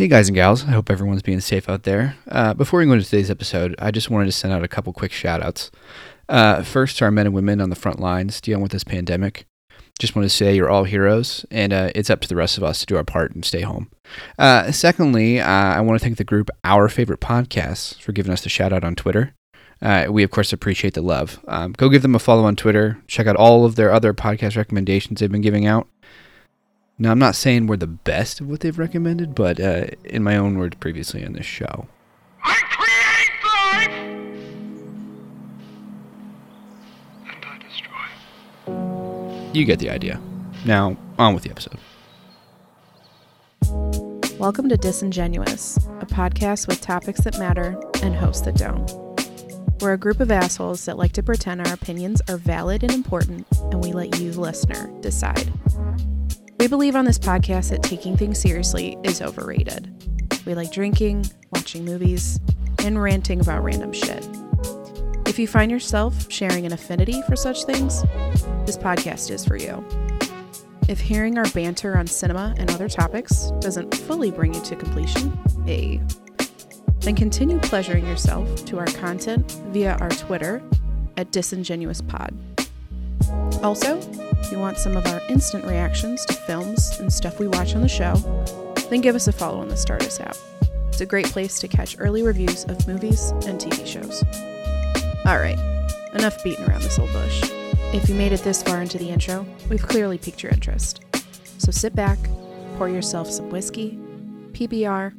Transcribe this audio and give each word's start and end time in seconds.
Hey 0.00 0.08
guys 0.08 0.30
and 0.30 0.34
gals, 0.34 0.64
I 0.64 0.70
hope 0.70 0.88
everyone's 0.88 1.20
being 1.20 1.40
safe 1.40 1.68
out 1.68 1.82
there. 1.82 2.16
Uh, 2.26 2.54
before 2.54 2.80
we 2.80 2.86
go 2.86 2.92
into 2.92 3.04
today's 3.04 3.30
episode, 3.30 3.74
I 3.78 3.90
just 3.90 4.08
wanted 4.08 4.24
to 4.24 4.32
send 4.32 4.50
out 4.50 4.64
a 4.64 4.66
couple 4.66 4.94
quick 4.94 5.12
shout 5.12 5.42
outs. 5.42 5.70
Uh, 6.26 6.62
first, 6.62 6.96
to 6.96 7.04
our 7.04 7.10
men 7.10 7.26
and 7.26 7.34
women 7.34 7.60
on 7.60 7.68
the 7.68 7.76
front 7.76 8.00
lines 8.00 8.40
dealing 8.40 8.62
with 8.62 8.72
this 8.72 8.82
pandemic. 8.82 9.44
Just 9.98 10.16
want 10.16 10.24
to 10.24 10.34
say 10.34 10.56
you're 10.56 10.70
all 10.70 10.84
heroes, 10.84 11.44
and 11.50 11.74
uh, 11.74 11.90
it's 11.94 12.08
up 12.08 12.22
to 12.22 12.28
the 12.28 12.34
rest 12.34 12.56
of 12.56 12.64
us 12.64 12.80
to 12.80 12.86
do 12.86 12.96
our 12.96 13.04
part 13.04 13.34
and 13.34 13.44
stay 13.44 13.60
home. 13.60 13.90
Uh, 14.38 14.72
secondly, 14.72 15.38
uh, 15.38 15.46
I 15.46 15.82
want 15.82 16.00
to 16.00 16.02
thank 16.02 16.16
the 16.16 16.24
group 16.24 16.48
Our 16.64 16.88
Favorite 16.88 17.20
Podcasts 17.20 18.00
for 18.00 18.12
giving 18.12 18.32
us 18.32 18.40
the 18.40 18.48
shout 18.48 18.72
out 18.72 18.84
on 18.84 18.94
Twitter. 18.94 19.34
Uh, 19.82 20.06
we, 20.08 20.22
of 20.22 20.30
course, 20.30 20.50
appreciate 20.50 20.94
the 20.94 21.02
love. 21.02 21.44
Um, 21.46 21.72
go 21.72 21.90
give 21.90 22.00
them 22.00 22.14
a 22.14 22.18
follow 22.18 22.44
on 22.44 22.56
Twitter. 22.56 23.02
Check 23.06 23.26
out 23.26 23.36
all 23.36 23.66
of 23.66 23.74
their 23.76 23.92
other 23.92 24.14
podcast 24.14 24.56
recommendations 24.56 25.20
they've 25.20 25.30
been 25.30 25.42
giving 25.42 25.66
out. 25.66 25.88
Now, 27.02 27.12
I'm 27.12 27.18
not 27.18 27.34
saying 27.34 27.66
we're 27.66 27.78
the 27.78 27.86
best 27.86 28.42
of 28.42 28.48
what 28.50 28.60
they've 28.60 28.78
recommended, 28.78 29.34
but 29.34 29.58
uh, 29.58 29.86
in 30.04 30.22
my 30.22 30.36
own 30.36 30.58
words 30.58 30.76
previously 30.80 31.24
on 31.24 31.32
this 31.32 31.46
show. 31.46 31.88
I 32.44 32.56
create 32.68 33.30
life! 33.42 33.88
And 37.24 37.42
I 37.42 37.56
destroy. 37.56 39.52
You 39.54 39.64
get 39.64 39.78
the 39.78 39.88
idea. 39.88 40.20
Now, 40.66 40.98
on 41.18 41.32
with 41.32 41.44
the 41.44 41.50
episode. 41.50 41.78
Welcome 44.38 44.68
to 44.68 44.76
Disingenuous, 44.76 45.78
a 46.00 46.06
podcast 46.06 46.68
with 46.68 46.82
topics 46.82 47.22
that 47.22 47.38
matter 47.38 47.80
and 48.02 48.14
hosts 48.14 48.42
that 48.42 48.56
don't. 48.56 48.92
We're 49.80 49.94
a 49.94 49.98
group 49.98 50.20
of 50.20 50.30
assholes 50.30 50.84
that 50.84 50.98
like 50.98 51.12
to 51.12 51.22
pretend 51.22 51.66
our 51.66 51.72
opinions 51.72 52.20
are 52.28 52.36
valid 52.36 52.82
and 52.82 52.92
important, 52.92 53.46
and 53.70 53.82
we 53.82 53.94
let 53.94 54.20
you, 54.20 54.32
the 54.32 54.40
listener, 54.42 54.92
decide. 55.00 55.50
We 56.60 56.68
believe 56.68 56.94
on 56.94 57.06
this 57.06 57.18
podcast 57.18 57.70
that 57.70 57.82
taking 57.82 58.18
things 58.18 58.38
seriously 58.38 58.98
is 59.02 59.22
overrated. 59.22 59.90
We 60.44 60.54
like 60.54 60.70
drinking, 60.70 61.24
watching 61.54 61.86
movies, 61.86 62.38
and 62.80 63.02
ranting 63.02 63.40
about 63.40 63.64
random 63.64 63.94
shit. 63.94 64.28
If 65.26 65.38
you 65.38 65.48
find 65.48 65.70
yourself 65.70 66.30
sharing 66.30 66.66
an 66.66 66.74
affinity 66.74 67.22
for 67.22 67.34
such 67.34 67.64
things, 67.64 68.02
this 68.66 68.76
podcast 68.76 69.30
is 69.30 69.42
for 69.42 69.56
you. 69.56 69.82
If 70.86 71.00
hearing 71.00 71.38
our 71.38 71.48
banter 71.52 71.96
on 71.96 72.06
cinema 72.06 72.54
and 72.58 72.70
other 72.72 72.90
topics 72.90 73.52
doesn't 73.60 73.94
fully 73.94 74.30
bring 74.30 74.52
you 74.52 74.60
to 74.60 74.76
completion, 74.76 75.32
a 75.66 75.98
then 76.98 77.16
continue 77.16 77.58
pleasuring 77.60 78.06
yourself 78.06 78.66
to 78.66 78.78
our 78.78 78.86
content 78.88 79.50
via 79.68 79.96
our 79.96 80.10
Twitter 80.10 80.62
at 81.16 81.32
disingenuouspod. 81.32 82.59
Also, 83.62 83.98
if 84.40 84.50
you 84.50 84.58
want 84.58 84.78
some 84.78 84.96
of 84.96 85.06
our 85.06 85.20
instant 85.28 85.64
reactions 85.64 86.24
to 86.26 86.34
films 86.34 86.98
and 87.00 87.12
stuff 87.12 87.38
we 87.38 87.46
watch 87.46 87.74
on 87.74 87.82
the 87.82 87.88
show, 87.88 88.14
then 88.88 89.00
give 89.00 89.14
us 89.14 89.28
a 89.28 89.32
follow 89.32 89.60
on 89.60 89.68
the 89.68 89.76
Stardust 89.76 90.20
app. 90.20 90.36
It's 90.88 91.00
a 91.00 91.06
great 91.06 91.26
place 91.26 91.58
to 91.60 91.68
catch 91.68 91.96
early 91.98 92.22
reviews 92.22 92.64
of 92.64 92.86
movies 92.88 93.30
and 93.46 93.60
TV 93.60 93.86
shows. 93.86 94.24
Alright, 95.26 95.58
enough 96.14 96.42
beating 96.42 96.64
around 96.64 96.82
this 96.82 96.98
old 96.98 97.12
bush. 97.12 97.42
If 97.92 98.08
you 98.08 98.14
made 98.14 98.32
it 98.32 98.40
this 98.40 98.62
far 98.62 98.80
into 98.80 98.98
the 98.98 99.10
intro, 99.10 99.46
we've 99.68 99.82
clearly 99.82 100.18
piqued 100.18 100.42
your 100.42 100.52
interest. 100.52 101.00
So 101.58 101.70
sit 101.70 101.94
back, 101.94 102.18
pour 102.76 102.88
yourself 102.88 103.30
some 103.30 103.50
whiskey, 103.50 103.98
PBR, 104.52 105.14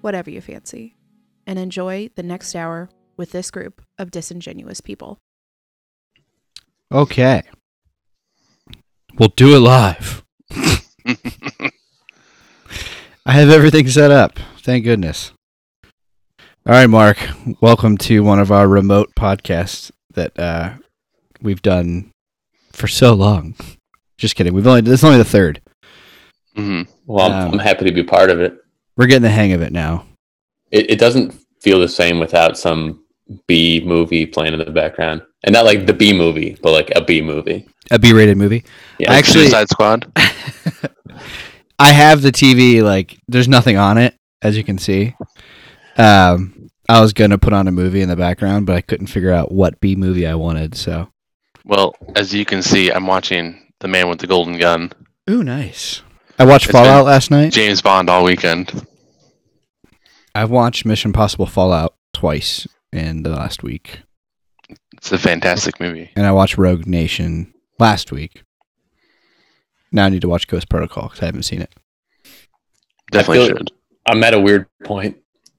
whatever 0.00 0.30
you 0.30 0.40
fancy, 0.40 0.96
and 1.46 1.58
enjoy 1.58 2.10
the 2.14 2.22
next 2.22 2.54
hour 2.54 2.88
with 3.16 3.32
this 3.32 3.50
group 3.50 3.82
of 3.98 4.10
disingenuous 4.10 4.80
people. 4.80 5.18
Okay. 6.92 7.42
We'll 9.18 9.32
do 9.34 9.56
it 9.56 9.60
live. 9.60 10.22
I 13.24 13.32
have 13.32 13.48
everything 13.48 13.88
set 13.88 14.10
up. 14.10 14.38
Thank 14.58 14.84
goodness. 14.84 15.32
All 16.66 16.74
right, 16.74 16.86
Mark. 16.86 17.16
Welcome 17.62 17.96
to 17.98 18.22
one 18.22 18.38
of 18.40 18.52
our 18.52 18.68
remote 18.68 19.14
podcasts 19.18 19.90
that 20.12 20.38
uh, 20.38 20.74
we've 21.40 21.62
done 21.62 22.10
for 22.72 22.88
so 22.88 23.14
long. 23.14 23.54
Just 24.18 24.36
kidding. 24.36 24.52
We've 24.52 24.66
only 24.66 24.82
this 24.82 25.00
is 25.00 25.04
only 25.04 25.16
the 25.18 25.24
third. 25.24 25.62
mm-hmm. 26.56 26.90
Well, 27.06 27.32
I'm, 27.32 27.46
Um, 27.48 27.52
I'm 27.54 27.58
happy 27.58 27.86
to 27.86 27.92
be 27.92 28.02
part 28.04 28.30
of 28.30 28.40
it. 28.40 28.56
We're 28.98 29.06
getting 29.06 29.22
the 29.22 29.30
hang 29.30 29.52
of 29.52 29.62
it 29.62 29.72
now. 29.72 30.04
it. 30.70 30.90
It 30.90 30.98
doesn't 30.98 31.34
feel 31.62 31.80
the 31.80 31.88
same 31.88 32.18
without 32.20 32.58
some 32.58 33.01
B 33.46 33.82
movie 33.84 34.26
playing 34.26 34.52
in 34.54 34.58
the 34.58 34.70
background, 34.70 35.22
and 35.44 35.52
not 35.52 35.64
like 35.64 35.86
the 35.86 35.92
B 35.94 36.12
movie, 36.12 36.56
but 36.62 36.72
like 36.72 36.90
a 36.96 37.02
B 37.04 37.20
movie. 37.20 37.66
A 37.90 37.98
B-rated 37.98 38.36
movie. 38.36 38.64
Yeah, 38.98 39.12
I 39.12 39.18
actually- 39.18 39.42
Suicide 39.48 39.68
Squad. 39.68 40.10
I 41.78 41.92
have 41.92 42.22
the 42.22 42.30
TV 42.32 42.82
like 42.82 43.18
there's 43.28 43.48
nothing 43.48 43.76
on 43.76 43.98
it 43.98 44.14
as 44.40 44.56
you 44.56 44.62
can 44.64 44.78
see. 44.78 45.14
Um, 45.96 46.68
I 46.88 47.00
was 47.00 47.12
gonna 47.12 47.38
put 47.38 47.52
on 47.52 47.68
a 47.68 47.72
movie 47.72 48.00
in 48.02 48.08
the 48.08 48.16
background, 48.16 48.66
but 48.66 48.76
I 48.76 48.80
couldn't 48.80 49.08
figure 49.08 49.32
out 49.32 49.52
what 49.52 49.80
B 49.80 49.96
movie 49.96 50.26
I 50.26 50.34
wanted. 50.36 50.74
So, 50.76 51.08
Well, 51.64 51.94
as 52.16 52.32
you 52.32 52.44
can 52.44 52.62
see, 52.62 52.90
I'm 52.90 53.06
watching 53.06 53.60
The 53.80 53.88
Man 53.88 54.08
with 54.08 54.20
the 54.20 54.26
Golden 54.26 54.58
Gun. 54.58 54.92
ooh, 55.28 55.42
nice. 55.42 56.02
I 56.38 56.44
watched 56.44 56.66
It's 56.66 56.72
Fallout 56.72 57.04
last 57.04 57.30
night. 57.30 57.52
James 57.52 57.82
Bond 57.82 58.08
all 58.08 58.24
weekend. 58.24 58.86
I've 60.34 60.50
watched 60.50 60.86
Mission 60.86 61.12
Possible 61.12 61.46
Fallout 61.46 61.94
twice 62.14 62.66
in 62.92 63.22
the 63.22 63.30
last 63.30 63.62
week, 63.62 64.00
It's 64.96 65.12
a 65.12 65.18
fantastic 65.18 65.80
movie. 65.80 66.10
and 66.16 66.26
I 66.26 66.32
watched 66.32 66.58
Rogue 66.58 66.86
Nation 66.86 67.52
last 67.78 68.12
week. 68.12 68.42
Now 69.90 70.06
I 70.06 70.08
need 70.08 70.22
to 70.22 70.28
watch 70.28 70.46
Ghost 70.46 70.68
Protocol 70.68 71.04
because 71.08 71.22
I 71.22 71.26
haven't 71.26 71.42
seen 71.44 71.60
it. 71.62 71.72
Definitely 73.10 73.46
feel- 73.48 73.56
should. 73.58 73.72
I'm 74.06 74.24
at 74.24 74.34
a 74.34 74.40
weird 74.40 74.66
point, 74.84 75.16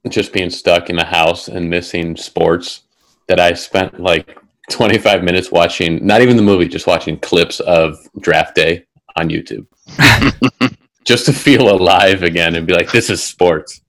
just 0.10 0.34
being 0.34 0.50
stuck 0.50 0.90
in 0.90 0.96
the 0.98 1.06
house 1.06 1.48
and 1.48 1.70
missing 1.70 2.16
sports. 2.18 2.82
That 3.30 3.40
I 3.40 3.54
spent 3.54 4.02
like 4.02 4.38
25 4.70 5.24
minutes 5.24 5.50
watching, 5.50 6.06
not 6.06 6.22
even 6.22 6.36
the 6.36 6.44
movie, 6.44 6.68
just 6.68 6.86
watching 6.88 7.18
clips 7.18 7.62
of 7.62 7.98
Draft 8.20 8.54
Day 8.54 8.86
on 9.16 9.30
YouTube, 9.30 9.66
just 11.06 11.26
to 11.28 11.32
feel 11.34 11.70
alive 11.74 12.22
again 12.24 12.56
and 12.56 12.68
be 12.68 12.74
like, 12.74 12.92
"This 12.92 13.10
is 13.10 13.24
sports." 13.24 13.80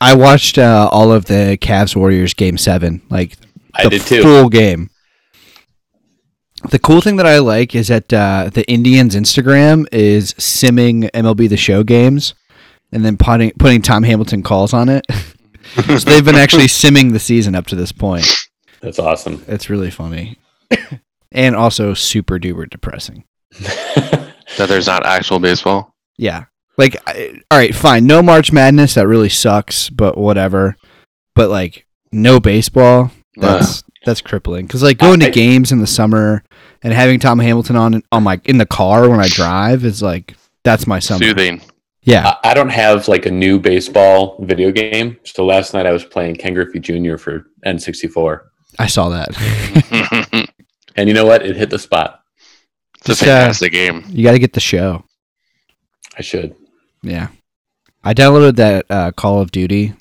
I 0.00 0.14
watched 0.14 0.58
uh, 0.58 0.88
all 0.92 1.12
of 1.12 1.26
the 1.26 1.58
Cavs 1.60 1.96
Warriors 1.96 2.34
game 2.34 2.56
seven, 2.58 3.02
like 3.10 3.36
I 3.74 3.84
the 3.84 3.90
did 3.90 4.02
too. 4.02 4.22
full 4.22 4.48
game. 4.48 4.90
The 6.70 6.78
cool 6.78 7.00
thing 7.00 7.16
that 7.16 7.26
I 7.26 7.38
like 7.38 7.74
is 7.74 7.88
that 7.88 8.12
uh, 8.12 8.50
the 8.52 8.68
Indians 8.70 9.14
Instagram 9.14 9.86
is 9.92 10.34
simming 10.34 11.08
MLB 11.12 11.48
the 11.48 11.56
Show 11.56 11.84
games, 11.84 12.34
and 12.92 13.04
then 13.04 13.16
putting 13.16 13.52
putting 13.58 13.80
Tom 13.82 14.02
Hamilton 14.02 14.42
calls 14.42 14.72
on 14.72 14.88
it. 14.88 15.06
so 15.74 15.82
they've 15.98 16.24
been 16.24 16.34
actually 16.34 16.64
simming 16.66 17.12
the 17.12 17.20
season 17.20 17.54
up 17.54 17.66
to 17.66 17.76
this 17.76 17.92
point. 17.92 18.26
That's 18.80 18.98
awesome. 18.98 19.44
It's 19.46 19.70
really 19.70 19.90
funny, 19.90 20.38
and 21.32 21.54
also 21.56 21.94
super 21.94 22.38
duper 22.38 22.68
depressing. 22.68 23.24
That 23.60 24.68
there's 24.68 24.86
not 24.86 25.06
actual 25.06 25.38
baseball. 25.38 25.94
Yeah, 26.16 26.44
like 26.78 26.96
I, 27.06 27.42
all 27.50 27.58
right, 27.58 27.74
fine, 27.74 28.06
no 28.06 28.22
March 28.22 28.50
Madness 28.52 28.94
that 28.94 29.06
really 29.06 29.28
sucks, 29.28 29.90
but 29.90 30.16
whatever. 30.16 30.76
But 31.34 31.50
like 31.50 31.86
no 32.12 32.40
baseball, 32.40 33.10
that's 33.36 33.82
that's 34.06 34.20
crippling. 34.22 34.66
Because 34.66 34.82
like 34.82 34.96
going 34.98 35.20
to 35.20 35.26
I- 35.26 35.30
games 35.30 35.72
in 35.72 35.80
the 35.80 35.86
summer 35.86 36.42
and 36.82 36.92
having 36.94 37.20
Tom 37.20 37.38
Hamilton 37.38 37.76
on 37.76 38.02
on 38.12 38.22
my 38.22 38.40
in 38.44 38.56
the 38.58 38.66
car 38.66 39.08
when 39.08 39.20
I 39.20 39.28
drive 39.28 39.84
is 39.84 40.00
like 40.02 40.34
that's 40.64 40.86
my 40.86 40.98
summer. 41.00 41.24
Soothing. 41.24 41.60
Yeah, 42.02 42.34
I 42.42 42.50
I 42.52 42.54
don't 42.54 42.70
have 42.70 43.06
like 43.08 43.26
a 43.26 43.30
new 43.30 43.58
baseball 43.58 44.42
video 44.44 44.70
game. 44.72 45.18
So 45.24 45.44
last 45.44 45.74
night 45.74 45.84
I 45.84 45.92
was 45.92 46.04
playing 46.04 46.36
Ken 46.36 46.54
Griffey 46.54 46.78
Jr. 46.80 47.16
for 47.18 47.44
N64. 47.66 48.40
I 48.78 48.86
saw 48.86 49.08
that. 49.10 50.48
And 50.96 51.06
you 51.08 51.14
know 51.14 51.24
what? 51.26 51.46
It 51.46 51.54
hit 51.54 51.70
the 51.70 51.78
spot. 51.78 52.22
a 53.02 53.04
Just, 53.06 53.22
uh, 53.22 53.26
fantastic 53.26 53.70
game. 53.72 54.02
you 54.08 54.24
got 54.24 54.32
to 54.32 54.40
get 54.40 54.52
the 54.52 54.58
show. 54.58 55.04
I 56.16 56.22
should. 56.22 56.56
Yeah, 57.02 57.28
I 58.02 58.14
downloaded 58.14 58.56
that 58.56 58.86
uh, 58.90 59.12
Call 59.12 59.40
of 59.40 59.50
Duty, 59.50 59.94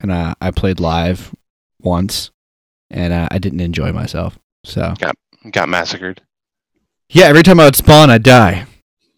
and 0.00 0.10
uh, 0.10 0.34
I 0.40 0.50
played 0.50 0.80
live 0.80 1.34
once, 1.80 2.30
and 2.90 3.12
uh, 3.12 3.28
I 3.30 3.38
didn't 3.38 3.60
enjoy 3.60 3.92
myself. 3.92 4.38
So 4.64 4.94
Got 4.98 5.14
got 5.50 5.68
massacred. 5.68 6.22
Yeah, 7.08 7.24
every 7.24 7.42
time 7.42 7.58
I 7.58 7.64
would 7.64 7.76
spawn, 7.76 8.10
I'd 8.10 8.22
die. 8.22 8.66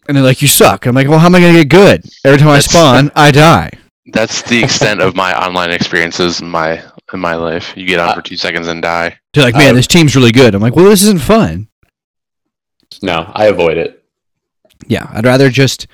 And 0.07 0.17
they're 0.17 0.23
like, 0.23 0.41
you 0.41 0.47
suck. 0.47 0.85
I'm 0.85 0.95
like, 0.95 1.07
well, 1.07 1.19
how 1.19 1.27
am 1.27 1.35
I 1.35 1.39
going 1.39 1.53
to 1.53 1.63
get 1.63 1.69
good? 1.69 2.03
Every 2.25 2.37
time 2.37 2.49
I 2.49 2.59
spawn, 2.59 3.11
I 3.15 3.31
die. 3.31 3.69
That's 4.07 4.41
the 4.41 4.61
extent 4.61 4.99
of 4.99 5.15
my 5.15 5.33
online 5.33 5.69
experiences 5.71 6.41
in 6.41 6.49
my 6.49 6.83
in 7.13 7.19
my 7.19 7.35
life. 7.35 7.71
You 7.77 7.85
get 7.85 7.99
on 7.99 8.13
for 8.15 8.21
two 8.21 8.35
seconds 8.35 8.67
and 8.67 8.81
die. 8.81 9.17
They're 9.33 9.43
like, 9.45 9.55
man, 9.55 9.71
Uh, 9.71 9.73
this 9.75 9.87
team's 9.87 10.15
really 10.15 10.31
good. 10.31 10.55
I'm 10.55 10.61
like, 10.61 10.75
well, 10.75 10.85
this 10.89 11.03
isn't 11.03 11.21
fun. 11.21 11.69
No, 13.01 13.31
I 13.33 13.45
avoid 13.45 13.77
it. 13.77 14.03
Yeah, 14.87 15.07
I'd 15.13 15.25
rather 15.25 15.49
just 15.49 15.87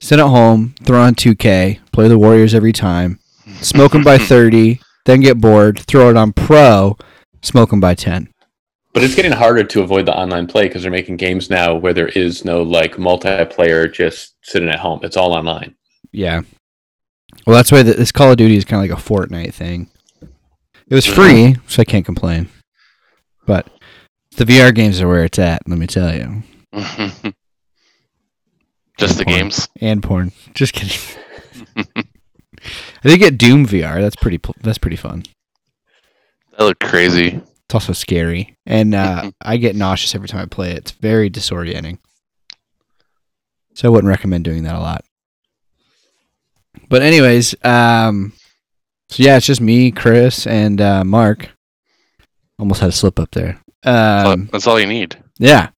sit 0.00 0.18
at 0.18 0.26
home, 0.26 0.74
throw 0.84 1.00
on 1.00 1.14
2K, 1.14 1.80
play 1.92 2.08
the 2.08 2.18
Warriors 2.18 2.54
every 2.54 2.72
time, 2.72 3.18
smoke 3.60 3.92
them 3.92 4.02
by 4.02 4.18
30, 4.18 4.80
then 5.06 5.20
get 5.20 5.40
bored, 5.40 5.78
throw 5.78 6.10
it 6.10 6.16
on 6.16 6.32
pro, 6.32 6.96
smoke 7.42 7.70
them 7.70 7.80
by 7.80 7.94
10. 7.94 8.32
But 8.92 9.04
it's 9.04 9.14
getting 9.14 9.32
harder 9.32 9.62
to 9.62 9.82
avoid 9.82 10.06
the 10.06 10.16
online 10.16 10.48
play 10.48 10.64
because 10.64 10.82
they're 10.82 10.90
making 10.90 11.16
games 11.16 11.48
now 11.48 11.76
where 11.76 11.92
there 11.92 12.08
is 12.08 12.44
no 12.44 12.62
like 12.62 12.96
multiplayer 12.96 13.92
just 13.92 14.34
sitting 14.42 14.68
at 14.68 14.80
home. 14.80 15.00
It's 15.04 15.16
all 15.16 15.32
online. 15.32 15.76
Yeah. 16.10 16.42
Well, 17.46 17.54
that's 17.54 17.70
why 17.70 17.84
the, 17.84 17.92
this 17.92 18.10
Call 18.10 18.32
of 18.32 18.36
Duty 18.36 18.56
is 18.56 18.64
kind 18.64 18.82
of 18.84 18.90
like 18.90 18.98
a 18.98 19.02
Fortnite 19.02 19.54
thing. 19.54 19.88
It 20.20 20.94
was 20.94 21.06
free, 21.06 21.52
mm-hmm. 21.52 21.68
so 21.68 21.82
I 21.82 21.84
can't 21.84 22.04
complain. 22.04 22.48
But 23.46 23.68
the 24.36 24.44
VR 24.44 24.74
games 24.74 25.00
are 25.00 25.06
where 25.06 25.24
it's 25.24 25.38
at. 25.38 25.62
Let 25.68 25.78
me 25.78 25.86
tell 25.86 26.12
you. 26.12 26.42
Just 29.00 29.18
the 29.18 29.24
Porn. 29.24 29.36
games. 29.38 29.68
And 29.80 30.02
porn. 30.02 30.32
Just 30.54 30.72
kidding. 30.74 30.98
I 31.86 33.08
did 33.08 33.18
get 33.18 33.38
Doom 33.38 33.66
VR. 33.66 34.00
That's 34.00 34.16
pretty. 34.16 34.38
That's 34.62 34.78
pretty 34.78 34.96
fun. 34.96 35.24
That 36.58 36.64
looked 36.64 36.80
crazy. 36.84 37.40
It's 37.64 37.74
also 37.74 37.92
scary, 37.92 38.56
and 38.66 38.94
uh, 38.94 39.30
I 39.40 39.56
get 39.56 39.76
nauseous 39.76 40.14
every 40.14 40.28
time 40.28 40.42
I 40.42 40.46
play 40.46 40.72
it. 40.72 40.76
It's 40.78 40.90
very 40.90 41.30
disorienting. 41.30 41.98
So 43.74 43.88
I 43.88 43.90
wouldn't 43.90 44.08
recommend 44.10 44.44
doing 44.44 44.64
that 44.64 44.74
a 44.74 44.80
lot. 44.80 45.04
But 46.88 47.02
anyways, 47.02 47.54
um, 47.64 48.32
so 49.08 49.22
yeah, 49.22 49.36
it's 49.36 49.46
just 49.46 49.60
me, 49.60 49.90
Chris, 49.92 50.46
and 50.46 50.80
uh, 50.80 51.04
Mark. 51.04 51.48
Almost 52.58 52.80
had 52.80 52.90
a 52.90 52.92
slip 52.92 53.18
up 53.18 53.30
there. 53.30 53.58
Um, 53.84 54.50
That's 54.52 54.66
all 54.66 54.78
you 54.78 54.86
need. 54.86 55.16
yeah, 55.38 55.70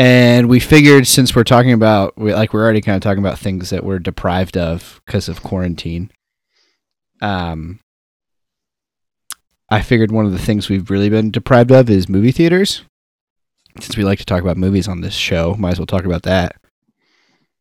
and 0.00 0.48
we 0.48 0.60
figured 0.60 1.06
since 1.06 1.36
we're 1.36 1.44
talking 1.44 1.74
about 1.74 2.16
like 2.16 2.54
we're 2.54 2.62
already 2.62 2.80
kind 2.80 2.96
of 2.96 3.02
talking 3.02 3.22
about 3.22 3.38
things 3.38 3.68
that 3.68 3.84
we're 3.84 3.98
deprived 3.98 4.56
of 4.56 5.02
because 5.04 5.28
of 5.28 5.42
quarantine. 5.42 6.10
Um, 7.20 7.80
I 9.68 9.82
figured 9.82 10.10
one 10.10 10.24
of 10.24 10.32
the 10.32 10.38
things 10.38 10.70
we've 10.70 10.90
really 10.90 11.10
been 11.10 11.30
deprived 11.30 11.70
of 11.70 11.90
is 11.90 12.08
movie 12.08 12.32
theaters. 12.32 12.82
Since 13.78 13.98
we 13.98 14.04
like 14.04 14.18
to 14.20 14.24
talk 14.24 14.40
about 14.40 14.56
movies 14.56 14.88
on 14.88 15.02
this 15.02 15.12
show, 15.12 15.54
might 15.58 15.72
as 15.72 15.78
well 15.78 15.84
talk 15.84 16.06
about 16.06 16.22
that. 16.22 16.56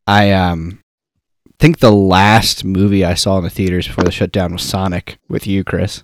I 0.08 0.32
um 0.32 0.80
think 1.60 1.80
the 1.80 1.92
last 1.92 2.64
movie 2.64 3.04
I 3.04 3.16
saw 3.16 3.38
in 3.40 3.44
the 3.44 3.50
theaters 3.50 3.86
before 3.86 4.06
the 4.06 4.12
shutdown 4.12 4.54
was 4.54 4.64
Sonic 4.64 5.18
with 5.28 5.46
you, 5.46 5.66
Chris. 5.66 6.04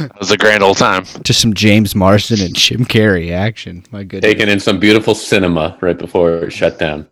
It 0.00 0.18
was 0.18 0.30
a 0.30 0.36
grand 0.36 0.62
old 0.62 0.78
time. 0.78 1.04
Just 1.22 1.40
some 1.40 1.54
James 1.54 1.94
Marsden 1.94 2.40
and 2.40 2.54
Jim 2.54 2.84
Carrey 2.84 3.32
action. 3.32 3.84
My 3.90 4.02
goodness. 4.04 4.32
Taking 4.32 4.48
in 4.48 4.58
some 4.60 4.80
beautiful 4.80 5.14
cinema 5.14 5.76
right 5.80 5.98
before 5.98 6.36
it 6.44 6.50
shut 6.52 6.78
down. 6.78 7.08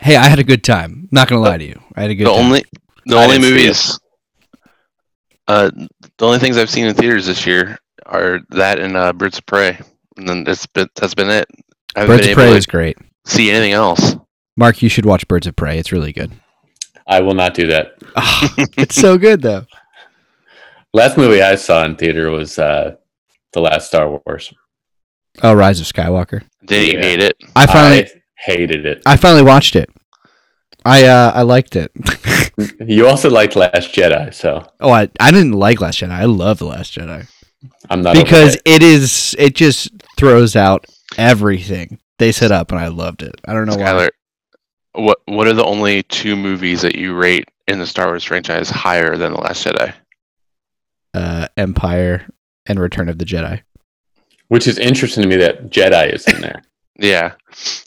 Hey, 0.00 0.16
I 0.16 0.28
had 0.28 0.38
a 0.38 0.44
good 0.44 0.64
time. 0.64 1.08
Not 1.12 1.28
gonna 1.28 1.40
lie 1.40 1.58
to 1.58 1.64
you, 1.64 1.80
I 1.94 2.02
had 2.02 2.10
a 2.10 2.14
good. 2.14 2.26
The 2.26 2.32
time. 2.32 2.44
only 2.44 2.64
the 3.06 3.16
I 3.16 3.24
only 3.24 3.38
movies 3.38 3.98
uh 5.48 5.70
the 6.16 6.26
only 6.26 6.38
things 6.38 6.56
I've 6.56 6.70
seen 6.70 6.86
in 6.86 6.94
theaters 6.94 7.26
this 7.26 7.46
year 7.46 7.78
are 8.06 8.40
that 8.50 8.78
and 8.78 8.96
uh 8.96 9.12
Birds 9.12 9.38
of 9.38 9.46
Prey. 9.46 9.78
And 10.16 10.28
then 10.28 10.44
that's 10.44 10.66
been 10.66 10.88
that's 10.94 11.14
been 11.14 11.30
it. 11.30 11.48
I 11.96 12.06
Birds 12.06 12.22
been 12.22 12.30
of 12.30 12.36
Prey 12.36 12.56
is 12.56 12.66
great. 12.66 12.96
see 13.24 13.50
anything 13.50 13.72
else. 13.72 14.16
Mark, 14.56 14.82
you 14.82 14.88
should 14.88 15.04
watch 15.04 15.26
Birds 15.28 15.46
of 15.46 15.56
Prey. 15.56 15.78
It's 15.78 15.92
really 15.92 16.12
good. 16.12 16.32
I 17.06 17.20
will 17.20 17.34
not 17.34 17.54
do 17.54 17.66
that. 17.66 17.94
it's 18.78 18.94
so 18.94 19.18
good 19.18 19.42
though. 19.42 19.66
Last 20.94 21.16
movie 21.18 21.42
I 21.42 21.56
saw 21.56 21.84
in 21.84 21.96
theater 21.96 22.30
was 22.30 22.58
uh, 22.58 22.94
the 23.52 23.60
last 23.60 23.88
Star 23.88 24.08
Wars. 24.08 24.54
Oh, 25.42 25.52
Rise 25.52 25.80
of 25.80 25.86
Skywalker. 25.86 26.44
Did 26.64 26.86
you 26.86 26.98
Yeah. 26.98 27.04
hate 27.04 27.20
it? 27.20 27.36
I 27.56 27.66
finally, 27.66 28.04
I 28.04 28.10
hated 28.36 28.86
it. 28.86 29.02
I, 29.04 29.16
finally 29.16 29.42
watched 29.42 29.74
it. 29.74 29.90
I 30.84 31.04
uh, 31.04 31.32
I 31.34 31.42
liked 31.42 31.76
it. 31.76 31.90
You 32.86 33.08
also 33.08 33.28
liked 33.30 33.56
Last 33.56 33.92
Jedi, 33.92 34.32
so 34.32 34.64
oh, 34.78 34.90
I, 34.92 35.08
I 35.18 35.32
didn't 35.32 35.54
like 35.54 35.80
Last 35.80 35.98
Jedi. 35.98 36.12
I 36.12 36.26
love 36.26 36.60
the 36.60 36.66
Last 36.66 36.94
Jedi 36.96 37.26
I'm 37.90 38.00
not 38.02 38.14
because 38.14 38.54
it. 38.54 38.62
it 38.66 38.82
is 38.84 39.34
it 39.40 39.56
just 39.56 39.90
throws 40.16 40.54
out 40.54 40.86
everything 41.18 41.98
they 42.20 42.30
set 42.30 42.52
up, 42.52 42.70
and 42.70 42.78
I 42.78 42.86
loved 42.88 43.22
it. 43.24 43.34
I 43.44 43.52
don't 43.52 43.66
know 43.66 43.74
why. 43.74 43.82
Skylar, 43.82 44.08
what 44.92 45.18
what 45.24 45.48
are 45.48 45.52
the 45.52 45.64
only 45.64 46.04
two 46.04 46.36
movies 46.36 46.82
that 46.82 46.94
you 46.94 47.16
rate 47.16 47.48
in 47.66 47.80
the 47.80 47.86
Star 47.86 48.06
Wars 48.06 48.22
franchise 48.22 48.70
higher 48.70 49.16
than 49.16 49.32
The 49.32 49.40
Last 49.40 49.66
Jedi? 49.66 49.92
Uh, 51.14 51.46
Empire 51.56 52.26
and 52.66 52.78
Return 52.80 53.08
of 53.08 53.18
the 53.18 53.24
Jedi. 53.24 53.62
Which 54.48 54.66
is 54.66 54.78
interesting 54.78 55.22
to 55.22 55.28
me 55.28 55.36
that 55.36 55.70
Jedi 55.70 56.12
is 56.12 56.26
in 56.28 56.40
there. 56.40 56.62
Yeah. 56.96 57.32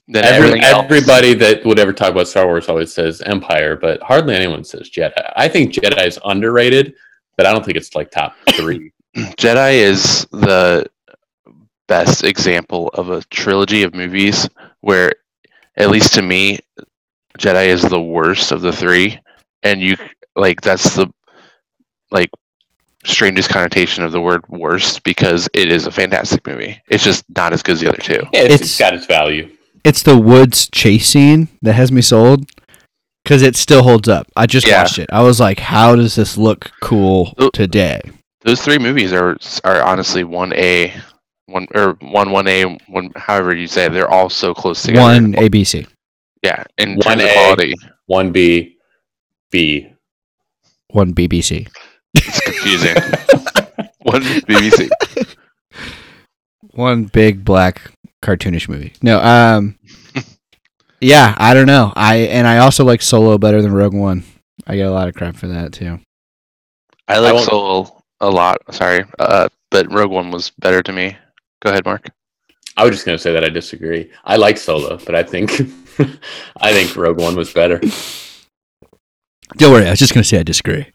Then 0.10 0.26
Every, 0.26 0.48
everything 0.50 0.64
else- 0.64 0.84
everybody 0.84 1.34
that 1.36 1.64
would 1.66 1.80
ever 1.80 1.94
talk 1.94 2.12
about 2.12 2.28
Star 2.28 2.46
Wars 2.46 2.68
always 2.68 2.94
says 2.94 3.22
Empire, 3.22 3.78
but 3.78 4.02
hardly 4.02 4.36
anyone 4.36 4.66
says 4.66 4.90
Jedi. 4.90 5.32
I 5.38 5.48
think 5.48 5.72
Jedi 5.72 6.06
is 6.06 6.20
underrated, 6.26 6.94
but 7.38 7.46
I 7.46 7.54
don't 7.54 7.64
think 7.64 7.78
it's 7.78 7.96
like 7.96 8.12
top 8.12 8.36
three. 8.52 8.92
Jedi 9.16 9.76
is 9.76 10.28
the 10.32 10.88
best 11.88 12.26
example 12.26 12.90
of 12.96 13.10
a 13.10 13.22
trilogy 13.30 13.84
of 13.84 13.96
movies 13.96 14.50
where, 14.82 15.14
at 15.78 15.90
least 15.90 16.14
to 16.16 16.22
me, 16.22 16.60
Jedi 17.40 17.68
is 17.68 17.84
the 17.84 18.02
worst 18.02 18.52
of 18.52 18.60
the 18.60 18.74
three, 18.74 19.18
and 19.64 19.80
you 19.80 19.96
like 20.36 20.60
that's 20.60 20.96
the 20.98 21.08
like 22.12 22.30
strangest 23.08 23.50
connotation 23.50 24.04
of 24.04 24.12
the 24.12 24.22
word 24.22 24.44
worst 24.50 25.04
because 25.04 25.48
it 25.54 25.72
is 25.72 25.86
a 25.88 25.92
fantastic 25.92 26.46
movie. 26.46 26.82
It's 26.90 27.04
just 27.04 27.24
not 27.36 27.54
as 27.54 27.64
good 27.64 27.74
as 27.74 27.82
the 27.82 27.90
other 27.90 27.98
two. 27.98 28.22
Yeah, 28.34 28.42
it's, 28.42 28.54
It's- 28.56 28.62
it's 28.62 28.78
got 28.80 28.94
its 28.94 29.06
value. 29.06 29.50
It's 29.84 30.04
the 30.04 30.18
woods 30.18 30.68
chase 30.72 31.08
scene 31.10 31.48
that 31.62 31.74
has 31.74 31.92
me 31.92 32.02
sold 32.02 32.50
because 33.24 33.42
it 33.42 33.56
still 33.56 33.84
holds 33.84 34.10
up. 34.10 34.28
I 34.36 34.46
just 34.46 34.68
Yeah. 34.68 34.82
watched 34.82 35.00
it. 35.00 35.10
I 35.14 35.22
was 35.24 35.40
like, 35.40 35.60
how 35.60 35.96
does 35.96 36.16
this 36.16 36.38
look 36.38 36.72
cool 36.82 37.34
today? 37.54 38.02
Those 38.42 38.62
three 38.62 38.78
movies 38.80 39.14
are 39.14 39.38
are 39.64 39.82
honestly 39.82 40.24
one 40.26 40.52
A, 40.54 40.94
one 41.46 41.68
or 41.74 41.94
one 42.02 42.32
one 42.32 42.48
A, 42.48 42.64
one 42.88 43.12
however 43.16 43.56
you 43.56 43.68
say. 43.68 43.86
it, 43.86 43.94
They're 43.94 44.10
all 44.10 44.30
so 44.30 44.54
close 44.54 44.82
together. 44.84 45.02
One 45.04 45.34
ABC, 45.36 45.88
yeah, 46.44 46.64
in 46.78 46.96
One 46.96 47.02
terms 47.02 47.24
of 47.24 47.30
A. 47.30 47.34
quality. 47.34 47.74
One 48.08 48.32
B, 48.32 48.76
B. 49.52 49.88
one 50.90 51.14
BBC. 51.14 51.68
It's 52.18 52.42
confusing. 52.42 52.96
one 54.04 54.22
BBC. 54.22 54.90
one 56.72 57.06
big 57.06 57.44
black 57.46 57.92
cartoonish 58.24 58.68
movie. 58.70 58.94
No, 59.02 59.20
um, 59.22 59.78
yeah, 61.02 61.36
I 61.38 61.54
don't 61.54 61.68
know. 61.68 61.94
I 61.96 62.18
and 62.18 62.48
I 62.48 62.58
also 62.60 62.84
like 62.84 63.02
Solo 63.02 63.38
better 63.38 63.62
than 63.62 63.72
Rogue 63.74 63.94
One. 63.94 64.24
I 64.66 64.76
get 64.76 64.88
a 64.88 64.92
lot 64.92 65.08
of 65.08 65.16
crap 65.16 65.36
for 65.36 65.48
that 65.48 65.74
too. 65.74 66.00
I 67.08 67.20
like 67.20 67.34
won't- 67.34 67.46
Solo 67.50 68.02
a 68.20 68.30
lot. 68.30 68.58
Sorry, 68.74 69.06
uh, 69.20 69.48
but 69.70 69.92
Rogue 69.92 70.12
One 70.12 70.32
was 70.32 70.50
better 70.60 70.82
to 70.84 70.92
me. 70.92 71.16
Go 71.62 71.70
ahead, 71.70 71.86
Mark. 71.86 72.10
I 72.76 72.84
was 72.84 72.92
just 72.96 73.06
gonna 73.06 73.18
say 73.18 73.34
that 73.34 73.44
I 73.44 73.50
disagree. 73.50 74.12
I 74.26 74.36
like 74.38 74.58
Solo, 74.58 74.98
but 75.06 75.16
I 75.16 75.24
think 75.24 75.52
I 76.62 76.74
think 76.74 76.96
Rogue 76.96 77.20
One 77.20 77.36
was 77.36 77.52
better. 77.54 77.80
Don't 79.58 79.72
worry, 79.72 79.88
I 79.88 79.92
was 79.92 80.00
just 80.00 80.14
gonna 80.14 80.24
say 80.24 80.40
I 80.40 80.44
disagree. 80.44 80.86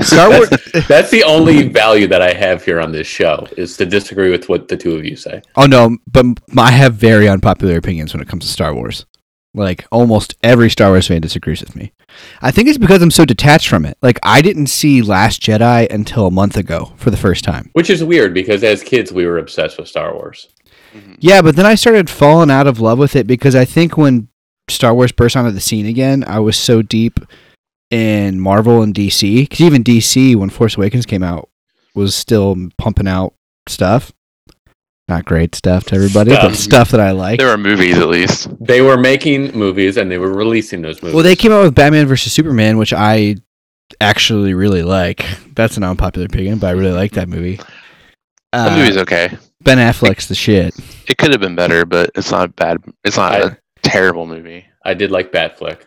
Star 0.00 0.30
Wars. 0.30 0.50
That's, 0.50 0.88
that's 0.88 1.10
the 1.10 1.24
only 1.24 1.68
value 1.68 2.06
that 2.08 2.22
I 2.22 2.32
have 2.32 2.64
here 2.64 2.80
on 2.80 2.92
this 2.92 3.06
show 3.06 3.46
is 3.56 3.76
to 3.78 3.86
disagree 3.86 4.30
with 4.30 4.48
what 4.48 4.68
the 4.68 4.76
two 4.76 4.94
of 4.96 5.04
you 5.04 5.16
say. 5.16 5.42
oh 5.56 5.66
no, 5.66 5.96
but 6.06 6.26
I 6.56 6.70
have 6.70 6.94
very 6.94 7.28
unpopular 7.28 7.76
opinions 7.76 8.12
when 8.12 8.22
it 8.22 8.28
comes 8.28 8.44
to 8.44 8.50
Star 8.50 8.74
Wars. 8.74 9.06
Like 9.52 9.84
almost 9.90 10.36
every 10.44 10.70
Star 10.70 10.90
Wars 10.90 11.08
fan 11.08 11.20
disagrees 11.20 11.60
with 11.60 11.74
me. 11.74 11.92
I 12.40 12.52
think 12.52 12.68
it's 12.68 12.78
because 12.78 13.02
I'm 13.02 13.10
so 13.10 13.24
detached 13.24 13.68
from 13.68 13.84
it. 13.84 13.98
Like 14.00 14.18
I 14.22 14.42
didn't 14.42 14.68
see 14.68 15.02
Last 15.02 15.42
Jedi 15.42 15.90
until 15.92 16.26
a 16.26 16.30
month 16.30 16.56
ago 16.56 16.92
for 16.96 17.10
the 17.10 17.16
first 17.16 17.42
time. 17.42 17.70
Which 17.72 17.90
is 17.90 18.04
weird 18.04 18.32
because 18.32 18.62
as 18.62 18.82
kids 18.82 19.12
we 19.12 19.26
were 19.26 19.38
obsessed 19.38 19.78
with 19.78 19.88
Star 19.88 20.14
Wars. 20.14 20.48
Mm-hmm. 20.94 21.14
Yeah, 21.18 21.42
but 21.42 21.56
then 21.56 21.66
I 21.66 21.74
started 21.74 22.08
falling 22.08 22.50
out 22.50 22.66
of 22.66 22.80
love 22.80 22.98
with 22.98 23.16
it 23.16 23.26
because 23.26 23.56
I 23.56 23.64
think 23.64 23.96
when 23.96 24.28
Star 24.68 24.94
Wars 24.94 25.12
burst 25.12 25.36
onto 25.36 25.50
the 25.50 25.60
scene 25.60 25.86
again, 25.86 26.24
I 26.24 26.38
was 26.38 26.56
so 26.56 26.82
deep 26.82 27.18
in 27.90 28.40
Marvel 28.40 28.82
and 28.82 28.94
DC. 28.94 29.40
Because 29.48 29.60
even 29.60 29.82
DC, 29.84 30.36
when 30.36 30.50
Force 30.50 30.76
Awakens 30.76 31.06
came 31.06 31.22
out, 31.22 31.48
was 31.94 32.14
still 32.14 32.56
pumping 32.78 33.08
out 33.08 33.34
stuff. 33.68 34.12
Not 35.08 35.24
great 35.24 35.56
stuff 35.56 35.84
to 35.86 35.96
everybody, 35.96 36.30
but 36.30 36.40
Stuff. 36.40 36.54
stuff 36.56 36.90
that 36.92 37.00
I 37.00 37.10
like. 37.10 37.40
There 37.40 37.48
are 37.50 37.58
movies 37.58 37.98
at 37.98 38.06
least. 38.08 38.48
They 38.64 38.80
were 38.80 38.96
making 38.96 39.50
movies 39.58 39.96
and 39.96 40.08
they 40.08 40.18
were 40.18 40.32
releasing 40.32 40.82
those 40.82 41.02
movies. 41.02 41.14
Well, 41.16 41.24
they 41.24 41.34
came 41.34 41.50
out 41.50 41.64
with 41.64 41.74
Batman 41.74 42.06
versus 42.06 42.32
Superman, 42.32 42.78
which 42.78 42.92
I 42.92 43.34
actually 44.00 44.54
really 44.54 44.84
like. 44.84 45.24
That's 45.56 45.76
an 45.76 45.82
unpopular 45.82 46.26
opinion, 46.26 46.60
but 46.60 46.68
I 46.68 46.70
really 46.72 46.92
like 46.92 47.10
that 47.12 47.28
movie. 47.28 47.56
The 48.52 48.58
Uh, 48.58 48.76
movie's 48.76 48.96
okay. 48.98 49.36
Ben 49.62 49.78
Affleck's 49.78 50.28
the 50.28 50.34
shit. 50.36 50.74
It 51.08 51.18
could 51.18 51.32
have 51.32 51.40
been 51.40 51.56
better, 51.56 51.84
but 51.84 52.10
it's 52.14 52.30
not 52.30 52.54
bad. 52.54 52.78
It's 53.04 53.16
not 53.16 53.32
I- 53.32 53.38
a 53.48 53.56
terrible 53.82 54.26
movie. 54.26 54.64
I 54.84 54.94
did 54.94 55.10
like 55.10 55.32
Batfleck. 55.32 55.80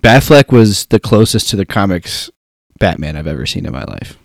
Batfleck 0.00 0.52
was 0.52 0.86
the 0.86 1.00
closest 1.00 1.48
to 1.50 1.56
the 1.56 1.66
comics 1.66 2.30
Batman 2.78 3.16
I've 3.16 3.26
ever 3.26 3.46
seen 3.46 3.66
in 3.66 3.72
my 3.72 3.84
life. 3.84 4.18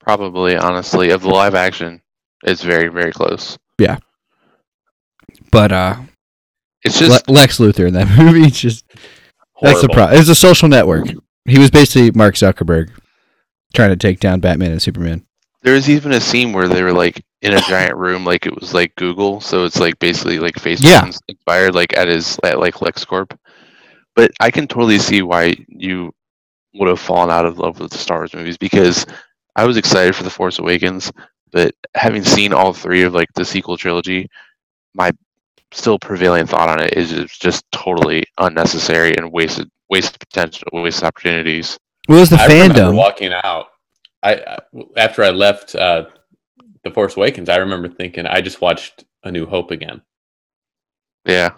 Probably, 0.00 0.56
honestly, 0.56 1.10
of 1.10 1.22
the 1.22 1.28
live 1.28 1.54
action, 1.54 2.02
it's 2.44 2.62
very, 2.62 2.88
very 2.88 3.12
close. 3.12 3.56
Yeah. 3.78 3.98
But 5.50 5.72
uh, 5.72 5.96
It's 6.84 7.00
Le- 7.00 7.06
just 7.08 7.30
Lex 7.30 7.58
Luthor 7.58 7.88
in 7.88 7.94
that 7.94 8.08
movie, 8.18 8.42
it's 8.46 8.60
just 8.60 8.84
that's 8.88 9.80
the 9.80 9.86
Horrible. 9.86 9.94
problem. 9.94 10.20
It's 10.20 10.28
a 10.28 10.34
social 10.34 10.68
network. 10.68 11.06
He 11.46 11.58
was 11.58 11.70
basically 11.70 12.10
Mark 12.10 12.34
Zuckerberg 12.34 12.90
trying 13.74 13.90
to 13.90 13.96
take 13.96 14.20
down 14.20 14.40
Batman 14.40 14.72
and 14.72 14.82
Superman. 14.82 15.24
there 15.62 15.74
was 15.74 15.88
even 15.88 16.12
a 16.12 16.20
scene 16.20 16.52
where 16.52 16.68
they 16.68 16.82
were 16.82 16.92
like 16.92 17.24
in 17.42 17.54
a 17.54 17.60
giant 17.62 17.96
room, 17.96 18.24
like 18.24 18.46
it 18.46 18.54
was 18.60 18.74
like 18.74 18.94
Google, 18.96 19.40
so 19.40 19.64
it's 19.64 19.78
like 19.80 19.98
basically 19.98 20.38
like 20.38 20.54
Facebook 20.54 20.84
Yeah. 20.90 21.06
ins- 21.06 21.20
inspired, 21.28 21.74
like 21.74 21.96
at 21.96 22.08
his 22.08 22.38
at 22.44 22.58
like 22.60 22.74
LexCorp. 22.74 23.36
But 24.16 24.30
I 24.40 24.50
can 24.50 24.66
totally 24.68 24.98
see 24.98 25.22
why 25.22 25.54
you 25.68 26.12
would 26.74 26.88
have 26.88 27.00
fallen 27.00 27.30
out 27.30 27.46
of 27.46 27.58
love 27.58 27.80
with 27.80 27.90
the 27.90 27.98
Star 27.98 28.18
Wars 28.18 28.34
movies 28.34 28.56
because 28.56 29.06
I 29.56 29.64
was 29.66 29.76
excited 29.76 30.14
for 30.16 30.22
the 30.24 30.30
Force 30.30 30.58
Awakens, 30.58 31.12
but 31.52 31.72
having 31.94 32.24
seen 32.24 32.52
all 32.52 32.72
three 32.72 33.02
of 33.02 33.14
like 33.14 33.28
the 33.34 33.44
sequel 33.44 33.76
trilogy, 33.76 34.28
my 34.94 35.12
still 35.72 35.98
prevailing 35.98 36.46
thought 36.46 36.68
on 36.68 36.80
it 36.80 36.94
is 36.94 37.12
it's 37.12 37.38
just 37.38 37.64
totally 37.72 38.24
unnecessary 38.38 39.16
and 39.16 39.32
wasted 39.32 39.68
wasted 39.90 40.18
potential, 40.20 40.68
wasted 40.72 41.04
opportunities. 41.04 41.78
What 42.06 42.16
was 42.20 42.30
the 42.30 42.36
I 42.36 42.48
fandom? 42.48 42.96
walking 42.96 43.32
out. 43.32 43.66
I 44.22 44.34
I- 44.34 44.58
after 44.96 45.22
I 45.22 45.30
left 45.30 45.74
uh, 45.74 46.06
the 46.82 46.90
Force 46.90 47.16
Awakens, 47.16 47.48
I 47.48 47.56
remember 47.56 47.88
thinking 47.88 48.26
I 48.26 48.40
just 48.40 48.60
watched 48.60 49.04
A 49.24 49.30
New 49.30 49.46
Hope 49.46 49.70
again. 49.70 50.02
Yeah, 51.24 51.52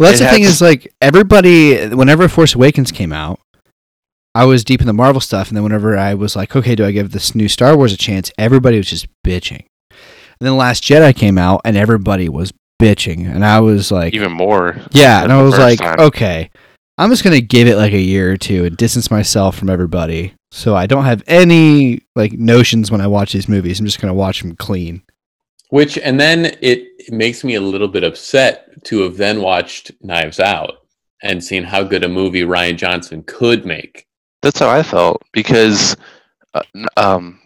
Well, 0.00 0.08
that's 0.08 0.22
It 0.22 0.24
the 0.24 0.30
thing 0.30 0.42
is 0.44 0.62
like 0.62 0.90
everybody. 1.02 1.88
Whenever 1.88 2.26
Force 2.26 2.54
Awakens 2.54 2.90
came 2.90 3.12
out, 3.12 3.38
I 4.34 4.46
was 4.46 4.64
deep 4.64 4.80
in 4.80 4.86
the 4.86 4.94
Marvel 4.94 5.20
stuff, 5.20 5.48
and 5.48 5.56
then 5.58 5.62
whenever 5.62 5.94
I 5.98 6.14
was 6.14 6.34
like, 6.34 6.56
okay, 6.56 6.74
do 6.74 6.86
I 6.86 6.90
give 6.90 7.12
this 7.12 7.34
new 7.34 7.48
Star 7.48 7.76
Wars 7.76 7.92
a 7.92 7.98
chance? 7.98 8.32
Everybody 8.38 8.78
was 8.78 8.88
just 8.88 9.08
bitching. 9.26 9.66
And 9.90 10.46
then 10.46 10.56
Last 10.56 10.82
Jedi 10.82 11.14
came 11.14 11.36
out, 11.36 11.60
and 11.66 11.76
everybody 11.76 12.30
was 12.30 12.50
bitching, 12.80 13.30
and 13.30 13.44
I 13.44 13.60
was 13.60 13.92
like, 13.92 14.14
even 14.14 14.32
more. 14.32 14.80
yeah, 14.92 15.22
and 15.22 15.30
I 15.30 15.42
was 15.42 15.58
like, 15.58 15.80
time. 15.80 16.00
okay, 16.00 16.50
I'm 16.96 17.10
just 17.10 17.22
gonna 17.22 17.42
give 17.42 17.68
it 17.68 17.76
like 17.76 17.92
a 17.92 18.00
year 18.00 18.32
or 18.32 18.36
two 18.38 18.64
and 18.64 18.78
distance 18.78 19.10
myself 19.10 19.54
from 19.58 19.68
everybody, 19.68 20.32
so 20.50 20.74
I 20.74 20.86
don't 20.86 21.04
have 21.04 21.22
any 21.26 22.00
like 22.16 22.32
notions 22.32 22.90
when 22.90 23.02
I 23.02 23.06
watch 23.06 23.34
these 23.34 23.50
movies. 23.50 23.78
I'm 23.78 23.84
just 23.84 24.00
gonna 24.00 24.14
watch 24.14 24.40
them 24.40 24.56
clean. 24.56 25.02
Which 25.70 25.98
and 25.98 26.18
then 26.18 26.56
it, 26.60 26.88
makes 27.10 27.42
me 27.42 27.54
a 27.54 27.60
little 27.60 27.88
bit 27.88 28.04
upset 28.04 28.84
to 28.84 29.00
have 29.00 29.16
then 29.16 29.40
watched 29.40 29.90
Knives 30.00 30.38
Out 30.38 30.86
and 31.22 31.42
seen 31.42 31.64
how 31.64 31.82
good 31.82 32.04
a 32.04 32.08
movie 32.08 32.42
Rian 32.42 32.76
Johnson 32.76 33.24
could 33.24 33.64
make. 33.64 34.06
That's 34.42 34.60
how 34.60 34.68
I 34.68 34.82
felt 34.82 35.22
because, 35.32 35.96
uh, 36.54 36.62
um, 36.96 37.40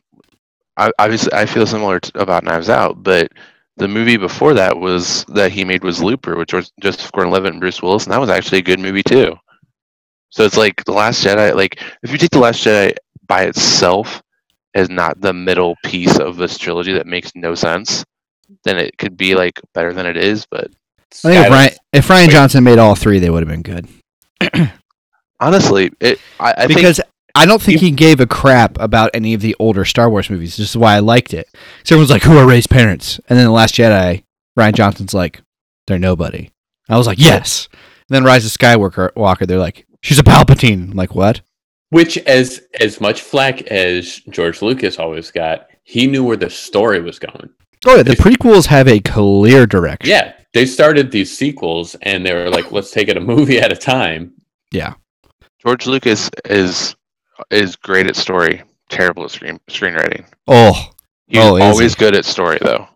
I 0.77 0.91
obviously 0.99 1.33
I 1.33 1.47
feel 1.47 1.67
similar 1.67 2.01
to, 2.01 2.21
about 2.21 2.45
Knives 2.45 2.69
Out, 2.69 3.03
but 3.03 3.31
the 3.77 3.89
movie 3.89 4.17
before 4.17 4.55
that 4.55 4.77
was 4.77 5.25
that 5.27 5.53
he 5.53 5.65
made 5.65 5.83
was 5.83 6.03
Looper, 6.03 6.37
which 6.37 6.53
was 6.53 6.73
Joseph 6.81 7.13
Gordon-Levitt 7.13 7.53
and 7.53 7.61
Bruce 7.61 7.83
Willis, 7.83 8.05
and 8.05 8.13
that 8.13 8.21
was 8.21 8.31
actually 8.31 8.59
a 8.59 8.63
good 8.63 8.81
movie 8.81 9.03
too. 9.03 9.35
So 10.31 10.45
it's 10.45 10.57
like 10.57 10.85
the 10.85 10.93
Last 10.93 11.25
Jedi. 11.25 11.55
Like 11.55 11.81
if 12.03 12.11
you 12.11 12.19
take 12.19 12.31
the 12.31 12.39
Last 12.39 12.65
Jedi 12.65 12.97
by 13.27 13.45
itself 13.45 14.23
as 14.75 14.91
not 14.91 15.21
the 15.21 15.33
middle 15.33 15.77
piece 15.85 16.19
of 16.19 16.37
this 16.37 16.59
trilogy 16.59 16.93
that 16.93 17.07
makes 17.07 17.33
no 17.35 17.55
sense, 17.55 18.05
then 18.65 18.79
it 18.79 18.97
could 18.99 19.17
be 19.17 19.35
like 19.35 19.61
better 19.73 19.93
than 19.93 20.07
it 20.07 20.17
is. 20.17 20.47
But 20.47 20.71
I 21.25 21.29
think 21.29 21.47
if 21.47 21.51
Ryan, 21.51 21.73
if 21.93 22.09
Rian 22.09 22.29
Johnson 22.29 22.65
made 22.65 22.79
all 22.79 22.95
three, 22.95 23.19
they 23.19 23.31
would 23.31 23.47
have 23.47 23.49
been 23.49 23.63
good. 23.63 23.89
honestly, 25.41 25.93
it 26.01 26.21
I, 26.41 26.53
I 26.53 26.67
think 26.67 26.77
because 26.77 27.01
I 27.35 27.47
don't 27.47 27.61
think 27.61 27.81
he 27.81 27.91
gave 27.91 28.21
a 28.21 28.27
crap 28.27 28.79
about 28.79 29.11
any 29.13 29.35
of 29.35 29.41
the 29.41 29.57
older 29.59 29.85
Star 29.85 30.09
Wars 30.09 30.31
movies. 30.31 30.57
This 30.57 30.71
is 30.71 30.77
why 30.77 30.95
I 30.95 31.01
liked 31.01 31.35
it. 31.35 31.49
So 31.83 31.95
everyone's 31.95 32.11
like, 32.11 32.23
"Who 32.23 32.37
are 32.39 32.47
Rey's 32.47 32.67
parents?" 32.67 33.21
And 33.29 33.39
then 33.39 33.47
the 33.47 33.53
Last 33.53 33.75
Jedi, 33.75 34.25
Rian 34.59 34.75
Johnson's 34.75 35.15
like, 35.15 35.43
"They're 35.87 35.99
nobody." 35.99 36.51
I 36.89 36.97
was 36.97 37.07
like, 37.07 37.19
"Yes." 37.19 37.69
And 38.09 38.15
then 38.17 38.25
Rise 38.25 38.45
of 38.45 38.53
Skywalker, 38.53 39.15
Walker, 39.17 39.47
they're 39.47 39.59
like, 39.59 39.87
"She's 40.03 40.19
a 40.19 40.25
Palpatine." 40.25 40.91
I'm 40.91 40.97
like, 40.97 41.15
what? 41.15 41.41
Which, 41.91 42.19
as 42.19 42.63
as 42.81 43.01
much 43.01 43.23
flack 43.23 43.63
as 43.63 44.21
George 44.29 44.63
Lucas 44.63 44.99
always 44.99 45.31
got, 45.31 45.69
he 45.85 46.07
knew 46.07 46.25
where 46.25 46.37
the 46.37 46.51
story 46.51 47.01
was 47.01 47.19
going. 47.19 47.51
Oh, 47.87 47.97
yeah, 47.97 48.03
the 48.03 48.17
prequels 48.17 48.67
have 48.67 48.89
a 48.89 49.01
clear 49.01 49.67
direction. 49.67 50.09
Yeah, 50.11 50.33
they 50.53 50.67
started 50.67 51.11
these 51.11 51.37
sequels, 51.37 51.95
and 52.03 52.25
they 52.25 52.33
were 52.35 52.49
like, 52.51 52.73
"Let's 52.73 52.91
take 52.91 53.09
it 53.09 53.17
a 53.17 53.21
movie 53.21 53.59
at 53.59 53.73
a 53.73 53.77
time." 53.77 54.33
Yeah. 54.73 54.95
George 55.65 55.87
Lucas 55.87 56.31
is 56.47 56.95
is 57.51 57.77
great 57.77 58.07
at 58.07 58.17
story, 58.17 58.63
terrible 58.89 59.25
at 59.25 59.31
screen 59.31 59.59
screenwriting. 59.69 60.25
Oh, 60.47 60.91
He's 61.27 61.39
Oh, 61.43 61.61
always 61.61 61.95
he? 61.95 61.99
good 61.99 62.15
at 62.15 62.25
story 62.25 62.59
though. 62.61 62.87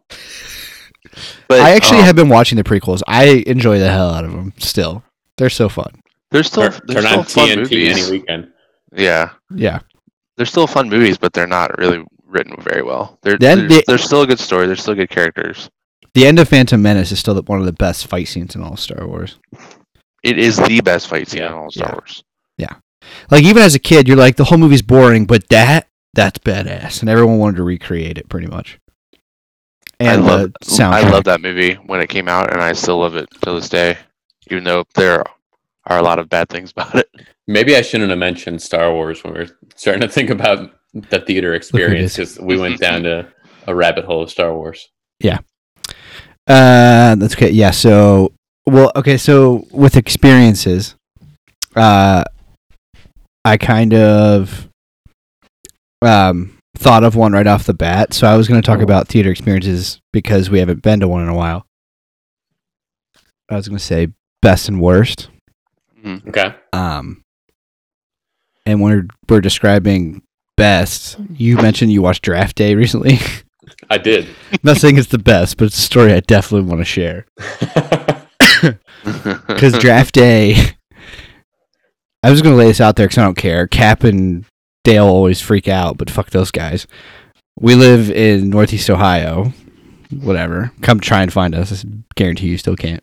But 1.49 1.61
I 1.61 1.71
actually 1.71 1.99
um, 2.01 2.05
have 2.05 2.17
been 2.17 2.29
watching 2.29 2.57
the 2.57 2.65
prequels. 2.65 3.01
I 3.09 3.43
enjoy 3.47 3.79
the 3.79 3.89
hell 3.91 4.11
out 4.11 4.25
of 4.25 4.33
them. 4.33 4.53
Still, 4.59 5.03
they're 5.39 5.49
so 5.51 5.69
fun. 5.69 6.01
There's 6.31 6.47
still 6.49 6.71
Turn, 6.71 6.81
there's 6.87 7.05
turn 7.05 7.25
still 7.25 7.43
on 7.43 7.49
fun 7.49 7.49
TNT 7.49 7.57
movies. 7.63 8.03
any 8.09 8.19
weekend. 8.19 8.53
Yeah, 8.95 9.31
Yeah. 9.55 9.81
they're 10.37 10.45
still 10.47 10.67
fun 10.67 10.89
movies, 10.91 11.17
but 11.17 11.33
they're 11.33 11.47
not 11.47 11.79
really 11.79 12.05
written 12.29 12.57
very 12.63 12.83
well. 12.83 13.19
They're 13.23 13.39
Then 13.39 13.61
they're, 13.61 13.69
they- 13.69 13.85
they're 13.87 13.99
still 13.99 14.23
a 14.23 14.27
good 14.27 14.39
story. 14.39 14.67
They're 14.67 14.77
still 14.77 14.95
good 14.95 15.11
characters. 15.11 15.71
The 16.15 16.27
end 16.27 16.39
of 16.39 16.49
Phantom 16.49 16.81
Menace 16.81 17.13
is 17.13 17.19
still 17.19 17.35
the, 17.35 17.43
one 17.43 17.61
of 17.61 17.67
the 17.67 17.73
best 17.73 18.07
fight 18.07 18.29
scenes 18.29 18.55
in 18.57 18.63
all 18.63 18.77
Star 18.77 19.07
Wars. 19.07 19.39
It 20.25 20.39
is 20.39 20.57
the 20.57 20.81
best 20.81 21.07
fight 21.09 21.29
scene 21.29 21.41
Yeah, 21.43 21.49
in 21.49 21.53
all 21.55 21.71
Star 21.71 21.89
yeah. 21.89 21.95
Wars. 21.95 22.25
Yeah, 22.57 22.75
like 23.31 23.45
even 23.45 23.63
as 23.63 23.75
a 23.75 23.79
kid, 23.79 24.09
you're 24.09 24.17
like 24.17 24.37
the 24.37 24.45
whole 24.45 24.59
movie's 24.59 24.83
boring, 24.83 25.27
but 25.27 25.49
that 25.51 25.89
that's 26.15 26.39
badass, 26.39 27.01
and 27.01 27.09
everyone 27.09 27.39
wanted 27.39 27.59
to 27.59 27.63
recreate 27.63 28.19
it 28.19 28.29
pretty 28.29 28.49
much. 28.49 28.81
And 30.01 30.09
I 30.11 30.17
the 30.17 30.23
love 30.23 30.53
soundtrack. 30.65 30.93
I 31.05 31.09
love 31.11 31.25
that 31.25 31.41
movie 31.41 31.75
when 31.75 32.01
it 32.01 32.09
came 32.09 32.29
out, 32.29 32.53
and 32.53 32.61
I 32.61 32.73
still 32.73 32.99
love 32.99 33.15
it 33.15 33.29
to 33.43 33.53
this 33.53 33.69
day, 33.69 33.97
even 34.51 34.65
though 34.65 34.85
there 34.95 35.23
are 35.87 35.99
a 35.99 36.03
lot 36.03 36.19
of 36.19 36.29
bad 36.29 36.49
things 36.49 36.73
about 36.73 36.97
it. 36.97 37.09
Maybe 37.47 37.77
I 37.77 37.83
shouldn't 37.83 38.11
have 38.11 38.19
mentioned 38.19 38.61
Star 38.61 38.93
Wars 38.93 39.23
when 39.23 39.35
we 39.35 39.41
are 39.41 39.49
starting 39.77 40.01
to 40.03 40.09
think 40.09 40.31
about 40.31 40.73
the 40.95 41.21
theater 41.21 41.55
experience 41.55 42.17
because 42.17 42.39
we 42.39 42.59
went 42.59 42.79
down 42.81 43.03
to 43.03 43.31
a 43.67 43.75
rabbit 43.75 44.05
hole 44.05 44.23
of 44.23 44.31
Star 44.31 44.55
Wars. 44.55 44.89
Yeah. 45.21 45.39
Uh, 46.47 47.15
that's 47.17 47.35
okay. 47.35 47.51
Yeah. 47.51 47.71
So, 47.71 48.33
well, 48.67 48.91
okay. 48.97 49.17
So 49.17 49.65
with 49.71 49.97
experiences, 49.97 50.95
uh, 51.77 52.25
I 53.45 53.57
kind 53.57 53.95
of 53.95 54.69
um 56.01 56.59
thought 56.77 57.03
of 57.03 57.17
one 57.17 57.33
right 57.33 57.47
off 57.47 57.65
the 57.65 57.75
bat. 57.75 58.15
So 58.15 58.27
I 58.27 58.37
was 58.37 58.47
going 58.47 58.61
to 58.61 58.67
talk 58.67 58.81
about 58.81 59.09
theater 59.09 59.31
experiences 59.31 60.01
because 60.13 60.49
we 60.49 60.61
haven't 60.61 60.83
been 60.83 61.01
to 61.01 61.09
one 61.09 61.23
in 61.23 61.29
a 61.29 61.35
while. 61.35 61.67
I 63.51 63.57
was 63.57 63.69
going 63.69 63.79
to 63.79 63.85
say 63.85 64.09
best 64.43 64.69
and 64.69 64.81
worst. 64.81 65.29
Okay. 66.07 66.55
Um, 66.73 67.23
and 68.65 68.81
when 68.81 68.93
we're, 68.93 69.07
we're 69.29 69.41
describing 69.41 70.23
best, 70.59 71.17
you 71.35 71.57
mentioned 71.57 71.91
you 71.93 72.03
watched 72.03 72.23
Draft 72.25 72.57
Day 72.57 72.75
recently. 72.75 73.19
I 73.91 73.97
did. 73.99 74.27
Not 74.63 74.77
saying 74.77 74.99
it's 74.99 75.09
the 75.09 75.19
best, 75.19 75.57
but 75.57 75.67
it's 75.67 75.79
a 75.79 75.83
story 75.83 76.13
I 76.13 76.21
definitely 76.21 76.69
want 76.69 76.81
to 76.81 76.85
share. 76.85 77.27
Because 79.47 79.79
Draft 79.79 80.15
Day, 80.15 80.55
I 82.23 82.31
was 82.31 82.43
going 82.43 82.55
to 82.55 82.59
lay 82.59 82.67
this 82.67 82.81
out 82.81 82.97
there 82.97 83.07
because 83.07 83.19
I 83.19 83.23
don't 83.25 83.37
care. 83.37 83.67
Cap 83.67 84.03
and 84.05 84.45
Dale 84.85 85.07
always 85.07 85.41
freak 85.41 85.69
out, 85.69 85.97
but 85.97 86.11
fuck 86.11 86.31
those 86.31 86.51
guys. 86.51 86.87
We 87.59 87.75
live 87.75 88.11
in 88.11 88.51
Northeast 88.51 88.91
Ohio. 88.91 89.53
Whatever. 90.11 90.73
Come 90.83 91.01
try 91.01 91.23
and 91.23 91.33
find 91.33 91.55
us. 91.55 91.85
I 91.85 91.89
guarantee 92.17 92.49
you 92.49 92.59
still 92.59 92.77
can't. 92.77 93.03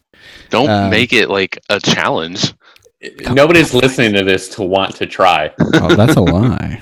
Don't 0.49 0.69
Um, 0.69 0.89
make 0.89 1.13
it 1.13 1.29
like 1.29 1.57
a 1.69 1.79
challenge. 1.79 2.53
Nobody's 3.31 3.73
listening 3.73 4.13
to 4.13 4.23
this 4.23 4.49
to 4.55 4.63
want 4.63 4.95
to 4.97 5.05
try. 5.05 5.51
Oh, 5.75 5.95
that's 5.95 6.15
a 6.15 6.21
lie. 6.21 6.81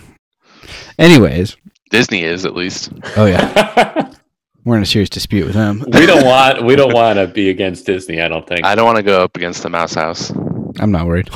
Anyways, 0.99 1.57
Disney 1.89 2.23
is 2.23 2.45
at 2.45 2.55
least. 2.55 2.91
oh 3.17 3.25
yeah, 3.25 4.11
we're 4.65 4.77
in 4.77 4.83
a 4.83 4.85
serious 4.85 5.09
dispute 5.09 5.45
with 5.45 5.55
them. 5.55 5.83
we 5.87 6.05
don't 6.05 6.25
want 6.25 6.63
we 6.63 6.75
don't 6.75 6.93
want 6.93 7.17
to 7.17 7.27
be 7.27 7.49
against 7.49 7.85
Disney. 7.85 8.21
I 8.21 8.27
don't 8.27 8.47
think. 8.47 8.63
I 8.65 8.75
don't 8.75 8.85
want 8.85 8.97
to 8.97 9.03
go 9.03 9.23
up 9.23 9.35
against 9.35 9.63
the 9.63 9.69
Mouse 9.69 9.93
House. 9.93 10.31
I'm 10.79 10.91
not 10.91 11.07
worried. 11.07 11.29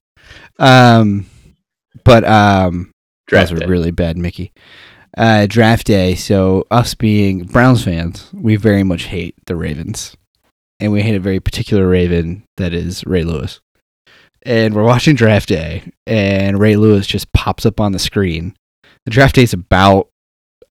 um, 0.58 1.26
but 2.04 2.24
um, 2.24 2.92
Draft 3.26 3.48
that 3.50 3.54
was 3.54 3.62
a 3.62 3.68
really 3.68 3.90
bad 3.90 4.16
Mickey. 4.16 4.52
Uh, 5.16 5.46
draft 5.46 5.86
day. 5.86 6.14
So 6.14 6.66
us 6.70 6.94
being 6.94 7.44
Browns 7.44 7.84
fans, 7.84 8.30
we 8.34 8.56
very 8.56 8.82
much 8.82 9.04
hate 9.04 9.34
the 9.46 9.56
Ravens, 9.56 10.16
and 10.78 10.92
we 10.92 11.02
hate 11.02 11.14
a 11.14 11.20
very 11.20 11.40
particular 11.40 11.88
Raven 11.88 12.44
that 12.58 12.74
is 12.74 13.04
Ray 13.06 13.24
Lewis. 13.24 13.60
And 14.42 14.74
we're 14.74 14.84
watching 14.84 15.16
draft 15.16 15.48
day, 15.48 15.90
and 16.06 16.60
Ray 16.60 16.76
Lewis 16.76 17.06
just 17.06 17.32
pops 17.32 17.66
up 17.66 17.80
on 17.80 17.92
the 17.92 17.98
screen. 17.98 18.54
The 19.06 19.12
draft 19.12 19.36
day 19.36 19.44
is 19.44 19.52
about 19.52 20.10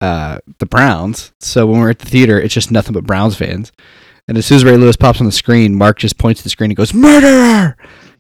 uh, 0.02 0.40
the 0.60 0.66
Browns, 0.66 1.32
so 1.40 1.66
when 1.66 1.80
we're 1.80 1.90
at 1.90 2.00
the 2.00 2.06
theater, 2.06 2.40
it's 2.40 2.54
just 2.54 2.70
nothing 2.70 2.94
but 2.94 3.06
Browns 3.06 3.36
fans. 3.36 3.72
And 4.28 4.38
as 4.38 4.46
soon 4.46 4.58
as 4.58 4.66
Ray 4.66 4.76
Lewis 4.76 4.98
pops 4.98 5.22
on 5.22 5.26
the 5.26 5.32
screen, 5.32 5.74
Mark 5.74 6.00
just 6.00 6.18
points 6.18 6.42
to 6.42 6.44
the 6.44 6.50
screen 6.50 6.70
and 6.70 6.76
goes 6.76 6.94
"murderer," 6.94 7.78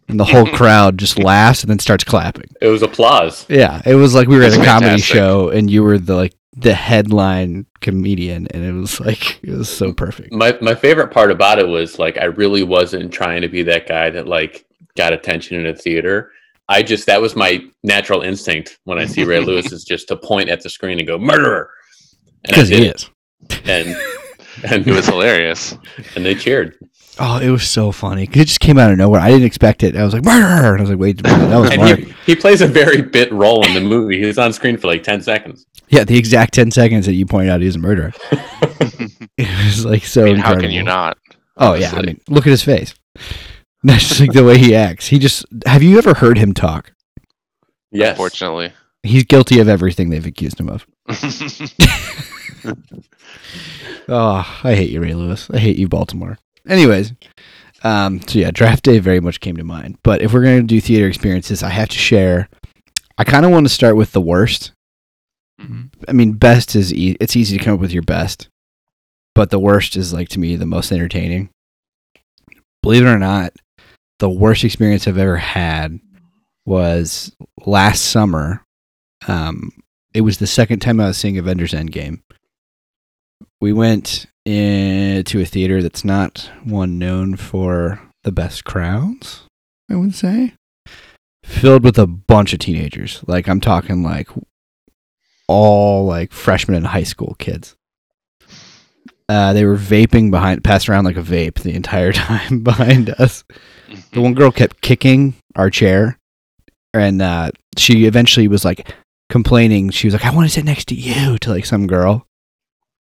and 0.07 0.17
the 0.17 0.23
whole 0.23 0.45
crowd 0.55 0.97
just 0.97 1.19
laughs 1.19 1.63
and 1.63 1.69
then 1.69 1.79
starts 1.79 2.05
clapping. 2.05 2.49
It 2.61 2.67
was 2.67 2.81
applause. 2.81 3.45
Yeah, 3.49 3.81
it 3.85 3.95
was 3.95 4.15
like 4.15 4.29
we 4.29 4.37
were 4.37 4.43
at 4.43 4.53
a 4.53 4.63
comedy 4.63 4.85
fantastic. 4.85 5.15
show 5.15 5.49
and 5.49 5.69
you 5.69 5.83
were 5.83 5.97
the 5.97 6.15
like 6.15 6.33
the 6.55 6.73
headline 6.73 7.65
comedian, 7.81 8.47
and 8.51 8.63
it 8.63 8.71
was 8.71 9.01
like 9.01 9.43
it 9.43 9.51
was 9.51 9.69
so 9.69 9.91
perfect. 9.91 10.31
My 10.31 10.57
my 10.61 10.75
favorite 10.75 11.11
part 11.11 11.29
about 11.29 11.59
it 11.59 11.67
was 11.67 11.99
like 11.99 12.17
I 12.17 12.25
really 12.25 12.63
wasn't 12.63 13.11
trying 13.11 13.41
to 13.41 13.49
be 13.49 13.63
that 13.63 13.85
guy 13.85 14.11
that 14.11 14.27
like 14.27 14.65
got 14.95 15.11
attention 15.11 15.59
in 15.59 15.65
a 15.65 15.75
theater. 15.75 16.31
I 16.67 16.81
just 16.83 17.05
that 17.07 17.21
was 17.21 17.35
my 17.35 17.63
natural 17.83 18.21
instinct 18.21 18.79
when 18.85 18.97
I 18.97 19.05
see 19.05 19.23
Ray 19.23 19.39
Lewis 19.45 19.71
is 19.71 19.83
just 19.83 20.07
to 20.09 20.15
point 20.17 20.49
at 20.49 20.61
the 20.61 20.69
screen 20.69 20.97
and 20.99 21.07
go 21.07 21.17
murderer. 21.17 21.69
And 22.45 22.55
Because 22.55 22.69
he 22.69 22.77
did 22.77 22.87
it. 22.87 22.95
is. 22.95 23.09
and 23.65 23.97
and 24.71 24.87
It 24.87 24.93
was 24.93 25.05
hilarious. 25.07 25.77
and 26.15 26.25
they 26.25 26.35
cheered. 26.35 26.75
Oh, 27.17 27.37
it 27.39 27.49
was 27.49 27.65
so 27.69 27.91
funny 27.93 28.27
'cause 28.27 28.41
it 28.41 28.45
just 28.45 28.59
came 28.59 28.77
out 28.77 28.91
of 28.91 28.97
nowhere. 28.97 29.21
I 29.21 29.29
didn't 29.29 29.45
expect 29.45 29.83
it. 29.83 29.95
I 29.95 30.03
was 30.03 30.13
like, 30.13 30.25
murder! 30.25 30.73
And 30.73 30.79
I 30.79 30.81
was 30.81 30.89
like, 30.89 30.99
wait, 30.99 31.21
a 31.21 31.23
minute, 31.23 31.47
that 31.47 31.57
was 31.57 31.69
And 31.71 31.81
Mark. 31.81 31.99
he, 31.99 32.13
he 32.25 32.35
plays 32.35 32.59
a 32.61 32.67
very 32.67 33.01
bit 33.01 33.31
role 33.31 33.65
in 33.65 33.73
the 33.73 33.79
movie. 33.81 34.21
He's 34.21 34.37
on 34.37 34.51
screen 34.51 34.75
for 34.77 34.87
like 34.87 35.03
10 35.03 35.21
seconds. 35.21 35.65
yeah, 35.87 36.03
the 36.03 36.17
exact 36.17 36.53
ten 36.55 36.71
seconds 36.71 37.05
that 37.05 37.13
you 37.13 37.25
pointed 37.25 37.51
out 37.51 37.61
he's 37.61 37.75
a 37.75 37.79
murderer. 37.79 38.11
It 39.37 39.65
was 39.65 39.85
like 39.85 40.03
so. 40.05 40.23
I 40.23 40.25
mean, 40.27 40.37
how 40.37 40.53
can 40.59 40.71
you 40.71 40.79
incredible. 40.79 40.85
not? 40.85 41.17
Oh 41.57 41.73
yeah, 41.73 41.91
I 41.93 42.01
mean, 42.01 42.19
look 42.29 42.47
at 42.47 42.51
his 42.51 42.63
face. 42.63 42.93
That's 43.87 44.07
just 44.07 44.19
like 44.19 44.31
the 44.33 44.43
way 44.43 44.57
he 44.57 44.73
acts. 44.75 45.07
He 45.07 45.19
just. 45.19 45.45
Have 45.65 45.83
you 45.83 45.97
ever 45.97 46.15
heard 46.15 46.37
him 46.37 46.53
talk? 46.53 46.91
Yes. 47.91 48.11
Unfortunately. 48.11 48.73
He's 49.03 49.23
guilty 49.23 49.59
of 49.59 49.67
everything 49.69 50.09
they've 50.09 50.25
accused 50.25 50.59
him 50.59 50.69
of. 50.69 50.87
Oh, 54.07 54.59
I 54.63 54.73
hate 54.75 54.89
you, 54.89 55.01
Ray 55.01 55.13
Lewis. 55.13 55.49
I 55.51 55.59
hate 55.59 55.77
you, 55.77 55.87
Baltimore. 55.87 56.37
Anyways, 56.67 57.13
um, 57.83 58.19
so 58.21 58.39
yeah, 58.39 58.49
draft 58.51 58.83
day 58.83 58.97
very 58.97 59.19
much 59.19 59.39
came 59.39 59.57
to 59.57 59.63
mind. 59.63 59.97
But 60.03 60.21
if 60.23 60.33
we're 60.33 60.41
gonna 60.43 60.63
do 60.63 60.81
theater 60.81 61.07
experiences, 61.07 61.61
I 61.61 61.69
have 61.69 61.89
to 61.89 61.97
share. 61.97 62.49
I 63.17 63.23
kind 63.23 63.45
of 63.45 63.51
want 63.51 63.67
to 63.67 63.73
start 63.73 63.95
with 63.95 64.11
the 64.13 64.21
worst. 64.21 64.71
Mhm. 65.61 65.89
I 66.07 66.11
mean, 66.11 66.33
best 66.33 66.75
is 66.75 66.91
e- 66.93 67.17
it's 67.21 67.35
easy 67.35 67.57
to 67.57 67.63
come 67.63 67.75
up 67.75 67.79
with 67.79 67.93
your 67.93 68.01
best, 68.03 68.49
but 69.35 69.51
the 69.51 69.59
worst 69.59 69.95
is 69.95 70.11
like 70.11 70.29
to 70.29 70.39
me 70.39 70.55
the 70.55 70.65
most 70.65 70.91
entertaining. 70.91 71.49
Believe 72.81 73.03
it 73.03 73.09
or 73.09 73.19
not, 73.19 73.53
the 74.19 74.29
worst 74.29 74.63
experience 74.63 75.07
I've 75.07 75.17
ever 75.17 75.37
had 75.37 75.99
was 76.65 77.35
last 77.65 78.05
summer. 78.05 78.63
Um, 79.27 79.71
it 80.13 80.21
was 80.21 80.37
the 80.37 80.47
second 80.47 80.79
time 80.79 80.99
I 80.99 81.07
was 81.07 81.17
seeing 81.17 81.37
Avengers 81.37 81.73
Endgame. 81.73 82.21
We 83.59 83.73
went 83.73 84.25
into 84.45 85.41
a 85.41 85.45
theater 85.45 85.81
that's 85.81 86.05
not 86.05 86.49
one 86.63 86.99
known 86.99 87.35
for 87.35 88.01
the 88.23 88.31
best 88.31 88.63
crowds, 88.63 89.43
I 89.89 89.95
would 89.95 90.15
say. 90.15 90.53
Filled 91.43 91.83
with 91.83 91.97
a 91.99 92.07
bunch 92.07 92.53
of 92.53 92.59
teenagers. 92.59 93.23
Like 93.27 93.47
I'm 93.47 93.59
talking 93.59 94.03
like 94.03 94.29
all 95.47 96.05
like 96.05 96.31
freshmen 96.31 96.77
and 96.77 96.87
high 96.87 97.03
school 97.03 97.35
kids. 97.37 97.75
Uh, 99.27 99.53
they 99.53 99.65
were 99.65 99.77
vaping 99.77 100.29
behind, 100.29 100.63
passed 100.63 100.87
around 100.87 101.05
like 101.05 101.17
a 101.17 101.21
vape 101.21 101.61
the 101.61 101.73
entire 101.73 102.11
time 102.13 102.61
behind 102.61 103.09
us. 103.11 103.43
The 104.15 104.21
one 104.21 104.33
girl 104.33 104.49
kept 104.49 104.79
kicking 104.79 105.33
our 105.57 105.69
chair, 105.69 106.17
and 106.93 107.21
uh, 107.21 107.51
she 107.77 108.05
eventually 108.05 108.47
was 108.47 108.63
like 108.63 108.89
complaining. 109.29 109.89
She 109.89 110.07
was 110.07 110.13
like, 110.13 110.23
"I 110.23 110.33
want 110.33 110.47
to 110.47 110.53
sit 110.53 110.63
next 110.63 110.87
to 110.87 110.95
you," 110.95 111.37
to 111.39 111.49
like 111.49 111.65
some 111.65 111.85
girl, 111.85 112.25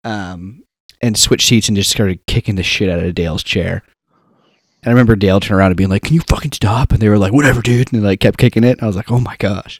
um, 0.04 0.64
and 1.04 1.16
switched 1.16 1.48
seats 1.48 1.68
and 1.68 1.78
just 1.78 1.92
started 1.92 2.26
kicking 2.26 2.56
the 2.56 2.64
shit 2.64 2.90
out 2.90 3.04
of 3.04 3.14
Dale's 3.14 3.44
chair. 3.44 3.84
And 4.82 4.88
I 4.88 4.90
remember 4.90 5.16
Dale 5.16 5.40
turning 5.40 5.60
around 5.60 5.68
and 5.68 5.78
being 5.78 5.92
like, 5.92 6.02
"Can 6.02 6.16
you 6.16 6.22
fucking 6.22 6.54
stop?" 6.54 6.92
And 6.92 7.00
they 7.00 7.10
were 7.10 7.20
like, 7.20 7.32
"Whatever, 7.32 7.62
dude," 7.62 7.94
and 7.94 8.02
they 8.02 8.08
like 8.08 8.20
kept 8.20 8.40
kicking 8.40 8.64
it. 8.64 8.82
I 8.82 8.88
was 8.88 8.96
like, 8.96 9.12
"Oh 9.12 9.20
my 9.20 9.36
gosh," 9.38 9.80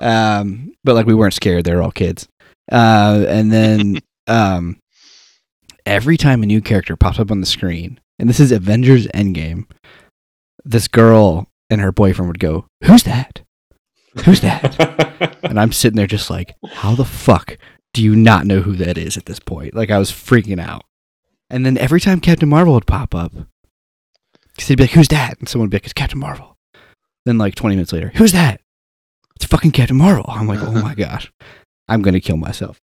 um, 0.00 0.72
but 0.82 0.96
like 0.96 1.06
we 1.06 1.14
weren't 1.14 1.34
scared. 1.34 1.66
They 1.66 1.74
were 1.76 1.84
all 1.84 1.92
kids. 1.92 2.26
Uh, 2.72 3.24
and 3.28 3.52
then 3.52 4.00
um, 4.26 4.78
every 5.86 6.16
time 6.16 6.42
a 6.42 6.46
new 6.46 6.60
character 6.60 6.96
pops 6.96 7.20
up 7.20 7.30
on 7.30 7.38
the 7.38 7.46
screen, 7.46 8.00
and 8.18 8.28
this 8.28 8.40
is 8.40 8.50
Avengers 8.50 9.06
Endgame, 9.14 9.66
this 10.64 10.88
girl 10.88 11.46
and 11.70 11.80
her 11.80 11.92
boyfriend 11.92 12.28
would 12.28 12.38
go, 12.38 12.66
"Who's 12.84 13.02
that? 13.04 13.42
Who's 14.24 14.40
that?" 14.40 15.38
and 15.42 15.58
I'm 15.58 15.72
sitting 15.72 15.96
there 15.96 16.06
just 16.06 16.30
like, 16.30 16.54
"How 16.72 16.94
the 16.94 17.04
fuck 17.04 17.56
do 17.92 18.02
you 18.02 18.16
not 18.16 18.46
know 18.46 18.60
who 18.60 18.74
that 18.76 18.98
is 18.98 19.16
at 19.16 19.26
this 19.26 19.38
point?" 19.38 19.74
Like 19.74 19.90
I 19.90 19.98
was 19.98 20.10
freaking 20.10 20.60
out. 20.60 20.84
And 21.50 21.64
then 21.64 21.78
every 21.78 22.00
time 22.00 22.20
Captain 22.20 22.48
Marvel 22.48 22.74
would 22.74 22.86
pop 22.86 23.14
up, 23.14 23.32
because 23.32 24.68
they'd 24.68 24.76
be 24.76 24.84
like, 24.84 24.92
"Who's 24.92 25.08
that?" 25.08 25.38
and 25.38 25.48
someone 25.48 25.66
would 25.66 25.70
be 25.70 25.76
like, 25.76 25.84
"It's 25.84 25.92
Captain 25.92 26.18
Marvel." 26.18 26.56
Then 27.24 27.38
like 27.38 27.54
20 27.54 27.76
minutes 27.76 27.92
later, 27.92 28.12
"Who's 28.16 28.32
that?" 28.32 28.60
It's 29.36 29.46
fucking 29.46 29.72
Captain 29.72 29.96
Marvel. 29.96 30.24
I'm 30.28 30.46
like, 30.46 30.60
"Oh 30.60 30.72
my 30.72 30.94
gosh, 30.96 31.32
I'm 31.88 32.02
gonna 32.02 32.20
kill 32.20 32.36
myself." 32.36 32.80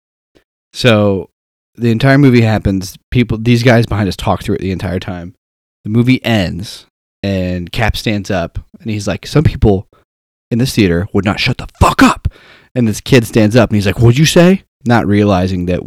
So 0.74 1.30
the 1.76 1.92
entire 1.92 2.18
movie 2.18 2.42
happens. 2.42 2.98
People, 3.12 3.38
these 3.38 3.64
guys 3.64 3.86
behind 3.86 4.08
us 4.10 4.16
talk 4.16 4.44
through 4.44 4.56
it 4.56 4.62
the 4.62 4.72
entire 4.72 5.00
time. 5.00 5.36
The 5.84 5.90
movie 5.90 6.24
ends, 6.26 6.86
and 7.24 7.72
Cap 7.72 7.98
stands 7.98 8.32
up, 8.32 8.60
and 8.80 8.90
he's 8.90 9.08
like, 9.08 9.26
"Some 9.26 9.44
people 9.44 9.88
in 10.52 10.60
this 10.60 10.76
theater 10.76 11.08
would 11.14 11.26
not 11.26 11.40
shut 11.40 11.58
the 11.58 11.68
fuck 11.80 12.04
up." 12.04 12.28
And 12.76 12.88
this 12.88 13.02
kid 13.02 13.26
stands 13.26 13.56
up, 13.56 13.70
and 13.70 13.76
he's 13.76 13.86
like, 13.86 14.00
"What'd 14.00 14.18
you 14.18 14.26
say?" 14.26 14.64
Not 14.86 15.08
realizing 15.08 15.66
that 15.66 15.82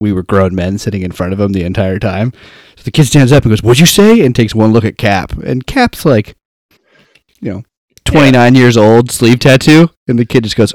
we 0.00 0.12
were 0.12 0.22
grown 0.22 0.54
men 0.54 0.78
sitting 0.78 1.02
in 1.02 1.12
front 1.12 1.32
of 1.32 1.40
him 1.40 1.52
the 1.52 1.64
entire 1.64 1.98
time. 1.98 2.32
So 2.76 2.82
the 2.84 2.90
kid 2.90 3.06
stands 3.06 3.32
up 3.32 3.44
and 3.44 3.50
goes, 3.50 3.62
"What'd 3.62 3.80
you 3.80 3.86
say?" 3.86 4.20
and 4.20 4.34
takes 4.34 4.54
one 4.54 4.72
look 4.72 4.84
at 4.84 4.98
Cap, 4.98 5.32
and 5.32 5.66
Cap's 5.66 6.04
like, 6.04 6.36
you 7.40 7.52
know, 7.52 7.62
twenty 8.04 8.30
nine 8.30 8.54
years 8.54 8.76
old, 8.76 9.10
sleeve 9.10 9.38
tattoo, 9.38 9.90
and 10.08 10.18
the 10.18 10.26
kid 10.26 10.44
just 10.44 10.56
goes, 10.56 10.72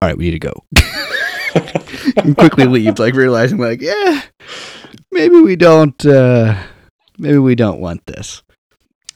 "All 0.00 0.08
right, 0.08 0.16
we 0.16 0.24
need 0.24 0.32
to 0.32 0.38
go." 0.38 0.64
and 2.16 2.36
quickly 2.36 2.66
leaves, 2.66 2.98
like 2.98 3.14
realizing, 3.14 3.58
like, 3.58 3.80
yeah, 3.80 4.22
maybe 5.10 5.40
we 5.40 5.56
don't, 5.56 6.04
uh, 6.06 6.60
maybe 7.18 7.38
we 7.38 7.54
don't 7.54 7.80
want 7.80 8.04
this. 8.06 8.42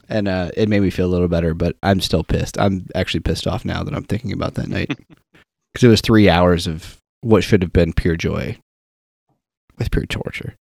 And 0.09 0.29
uh, 0.29 0.51
it 0.57 0.69
made 0.69 0.81
me 0.81 0.91
feel 0.91 1.07
a 1.07 1.13
little 1.13 1.29
better, 1.29 1.53
but 1.55 1.77
I'm 1.83 2.01
still 2.01 2.23
pissed. 2.23 2.59
I'm 2.61 2.87
actually 2.95 3.21
pissed 3.21 3.47
off 3.47 3.65
now 3.65 3.83
that 3.83 3.95
I'm 3.95 4.05
thinking 4.05 4.33
about 4.33 4.55
that 4.55 4.69
night 4.69 4.89
because 5.73 5.85
it 5.85 5.89
was 5.89 6.01
three 6.01 6.29
hours 6.29 6.67
of 6.67 6.99
what 7.23 7.43
should 7.43 7.63
have 7.63 7.73
been 7.73 7.93
pure 7.93 8.17
joy 8.17 8.57
with 9.79 9.91
pure 9.91 10.07
torture. 10.07 10.55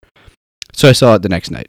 So 0.72 0.88
I 0.88 0.92
saw 0.92 1.14
it 1.14 1.22
the 1.22 1.28
next 1.28 1.50
night, 1.50 1.68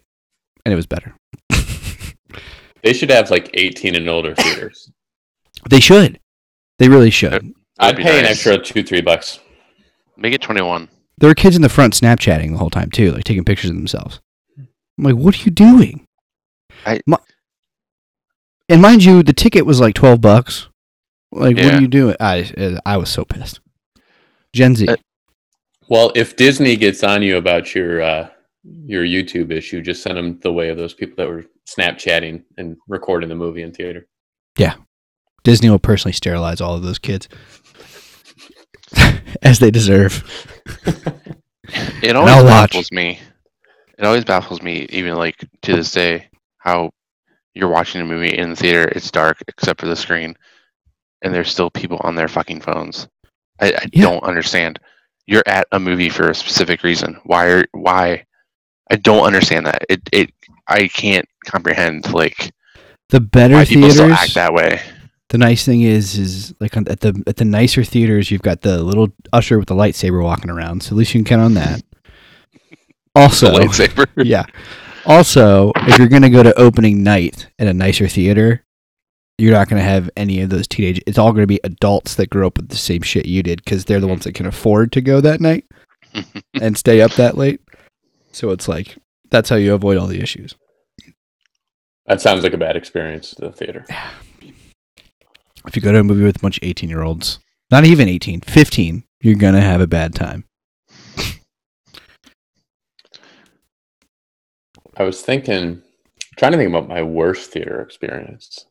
and 0.64 0.72
it 0.72 0.76
was 0.76 0.86
better. 0.86 1.14
they 2.82 2.92
should 2.92 3.10
have 3.10 3.30
like 3.30 3.50
18 3.54 3.94
and 3.94 4.08
older 4.08 4.34
theaters. 4.38 4.90
They 5.68 5.80
should. 5.80 6.18
They 6.78 6.88
really 6.88 7.10
should. 7.10 7.52
I'd 7.78 7.96
be 7.96 8.02
pay 8.02 8.18
an 8.18 8.24
extra 8.26 8.58
two, 8.58 8.82
three 8.82 9.00
bucks. 9.02 9.38
Make 10.16 10.34
it 10.34 10.40
21. 10.40 10.88
There 11.18 11.28
were 11.28 11.34
kids 11.34 11.56
in 11.56 11.62
the 11.62 11.68
front 11.68 11.94
Snapchatting 11.94 12.52
the 12.52 12.58
whole 12.58 12.70
time 12.70 12.90
too, 12.90 13.12
like 13.12 13.24
taking 13.24 13.44
pictures 13.44 13.70
of 13.70 13.76
themselves. 13.76 14.20
I'm 14.58 15.04
like, 15.04 15.14
what 15.14 15.38
are 15.38 15.42
you 15.44 15.50
doing? 15.50 16.06
I- 16.84 17.00
Mi- 17.06 17.16
and 18.68 18.82
mind 18.82 19.04
you, 19.04 19.22
the 19.22 19.32
ticket 19.32 19.66
was 19.66 19.80
like 19.80 19.94
twelve 19.94 20.20
bucks. 20.20 20.68
Like, 21.32 21.56
what 21.56 21.74
are 21.74 21.80
you 21.80 21.88
doing? 21.88 22.16
I 22.20 22.80
I 22.84 22.96
was 22.96 23.10
so 23.10 23.24
pissed. 23.24 23.60
Gen 24.52 24.74
Z. 24.76 24.88
Uh, 24.88 24.96
Well, 25.88 26.12
if 26.14 26.36
Disney 26.36 26.76
gets 26.76 27.04
on 27.04 27.22
you 27.22 27.36
about 27.36 27.74
your 27.74 28.02
uh, 28.02 28.28
your 28.64 29.04
YouTube 29.04 29.50
issue, 29.50 29.82
just 29.82 30.02
send 30.02 30.16
them 30.16 30.38
the 30.40 30.52
way 30.52 30.68
of 30.70 30.76
those 30.76 30.94
people 30.94 31.16
that 31.16 31.28
were 31.28 31.44
Snapchatting 31.68 32.44
and 32.56 32.76
recording 32.88 33.28
the 33.28 33.34
movie 33.34 33.62
in 33.62 33.72
theater. 33.72 34.06
Yeah, 34.56 34.74
Disney 35.44 35.68
will 35.68 35.78
personally 35.78 36.12
sterilize 36.12 36.60
all 36.60 36.74
of 36.74 36.82
those 36.82 36.98
kids, 36.98 37.28
as 39.42 39.58
they 39.58 39.70
deserve. 39.70 40.24
It 42.02 42.16
always 42.16 42.42
baffles 42.44 42.92
me. 42.92 43.18
It 43.98 44.04
always 44.04 44.24
baffles 44.24 44.62
me, 44.62 44.86
even 44.90 45.16
like 45.16 45.36
to 45.62 45.76
this 45.76 45.90
day, 45.90 46.28
how 46.58 46.90
you're 47.56 47.68
watching 47.68 48.00
a 48.00 48.04
movie 48.04 48.36
in 48.36 48.50
the 48.50 48.56
theater, 48.56 48.84
it's 48.94 49.10
dark 49.10 49.42
except 49.48 49.80
for 49.80 49.86
the 49.86 49.96
screen, 49.96 50.36
and 51.22 51.32
there's 51.34 51.50
still 51.50 51.70
people 51.70 51.98
on 52.02 52.14
their 52.14 52.28
fucking 52.28 52.60
phones. 52.60 53.08
I, 53.60 53.68
I 53.72 53.86
Yeah. 53.92 54.02
don't 54.02 54.22
understand. 54.22 54.78
You're 55.26 55.42
at 55.46 55.66
a 55.72 55.80
movie 55.80 56.08
for 56.10 56.28
a 56.30 56.34
specific 56.34 56.82
reason. 56.84 57.18
Why? 57.24 57.46
Are, 57.46 57.64
why? 57.72 58.24
I 58.90 58.96
don't 58.96 59.24
understand 59.24 59.66
that. 59.66 59.82
It. 59.88 60.00
It. 60.12 60.30
I 60.68 60.86
can't 60.88 61.26
comprehend 61.46 62.12
like 62.12 62.52
The 63.08 63.20
better 63.20 63.54
why 63.54 63.64
people 63.64 63.90
still 63.90 64.06
theaters. 64.06 64.22
act 64.22 64.34
that 64.34 64.52
way. 64.54 64.80
The 65.30 65.38
nice 65.38 65.64
thing 65.64 65.82
is, 65.82 66.16
is 66.16 66.54
like 66.60 66.76
at 66.76 67.00
the 67.00 67.20
at 67.26 67.36
the 67.36 67.44
nicer 67.44 67.82
theaters, 67.82 68.30
you've 68.30 68.42
got 68.42 68.60
the 68.60 68.82
little 68.82 69.08
usher 69.32 69.58
with 69.58 69.66
the 69.68 69.74
lightsaber 69.74 70.22
walking 70.22 70.50
around. 70.50 70.82
So 70.84 70.90
at 70.90 70.96
least 70.98 71.14
you 71.14 71.20
can 71.20 71.24
count 71.24 71.42
on 71.42 71.54
that. 71.54 71.82
Also, 73.14 73.50
The 73.50 73.60
lightsaber. 73.60 74.06
yeah. 74.24 74.44
Also, 75.06 75.70
if 75.76 75.98
you're 75.98 76.08
gonna 76.08 76.28
go 76.28 76.42
to 76.42 76.58
opening 76.58 77.04
night 77.04 77.46
at 77.60 77.68
a 77.68 77.72
nicer 77.72 78.08
theater, 78.08 78.64
you're 79.38 79.52
not 79.52 79.68
gonna 79.68 79.80
have 79.80 80.10
any 80.16 80.40
of 80.40 80.50
those 80.50 80.66
teenage. 80.66 81.00
It's 81.06 81.16
all 81.16 81.32
gonna 81.32 81.46
be 81.46 81.60
adults 81.62 82.16
that 82.16 82.28
grew 82.28 82.44
up 82.44 82.56
with 82.56 82.70
the 82.70 82.76
same 82.76 83.02
shit 83.02 83.26
you 83.26 83.44
did 83.44 83.64
because 83.64 83.84
they're 83.84 84.00
the 84.00 84.08
ones 84.08 84.24
that 84.24 84.34
can 84.34 84.46
afford 84.46 84.90
to 84.92 85.00
go 85.00 85.20
that 85.20 85.40
night 85.40 85.64
and 86.60 86.76
stay 86.76 87.00
up 87.00 87.12
that 87.12 87.36
late. 87.36 87.60
So 88.32 88.50
it's 88.50 88.66
like 88.66 88.98
that's 89.30 89.48
how 89.48 89.56
you 89.56 89.74
avoid 89.74 89.96
all 89.96 90.08
the 90.08 90.20
issues. 90.20 90.56
That 92.06 92.20
sounds 92.20 92.42
like 92.42 92.52
a 92.52 92.58
bad 92.58 92.76
experience 92.76 93.30
to 93.30 93.42
the 93.42 93.52
theater. 93.52 93.86
If 95.66 95.74
you 95.74 95.82
go 95.82 95.90
to 95.90 95.98
a 95.98 96.04
movie 96.04 96.22
with 96.22 96.36
a 96.36 96.38
bunch 96.38 96.58
of 96.58 96.62
18 96.62 96.88
year 96.88 97.02
olds, 97.02 97.40
not 97.72 97.84
even 97.84 98.08
18, 98.08 98.42
15, 98.42 99.02
you're 99.20 99.34
gonna 99.34 99.60
have 99.60 99.80
a 99.80 99.88
bad 99.88 100.14
time. 100.14 100.44
I 104.96 105.04
was 105.04 105.20
thinking, 105.20 105.82
trying 106.36 106.52
to 106.52 106.58
think 106.58 106.70
about 106.70 106.88
my 106.88 107.02
worst 107.02 107.50
theater 107.50 107.80
experience. 107.80 108.66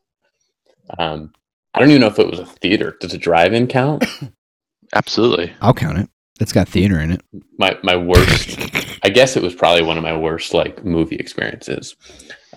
Um, 0.97 1.33
I 1.73 1.79
don't 1.79 1.89
even 1.89 2.01
know 2.01 2.07
if 2.07 2.19
it 2.19 2.29
was 2.29 2.39
a 2.39 2.45
theater. 2.45 2.95
Does 2.99 3.13
a 3.13 3.17
drive-in 3.17 3.67
count? 3.67 4.05
Absolutely. 4.95 5.53
I'll 5.61 5.73
count 5.73 5.99
it. 5.99 6.09
It's 6.39 6.53
got 6.53 6.67
theater 6.67 6.99
in 6.99 7.11
it. 7.11 7.21
my 7.57 7.77
my 7.81 7.95
worst. 7.95 8.59
I 9.03 9.09
guess 9.09 9.37
it 9.37 9.43
was 9.43 9.55
probably 9.55 9.83
one 9.83 9.97
of 9.97 10.03
my 10.03 10.17
worst 10.17 10.53
like 10.53 10.83
movie 10.83 11.15
experiences. 11.15 11.95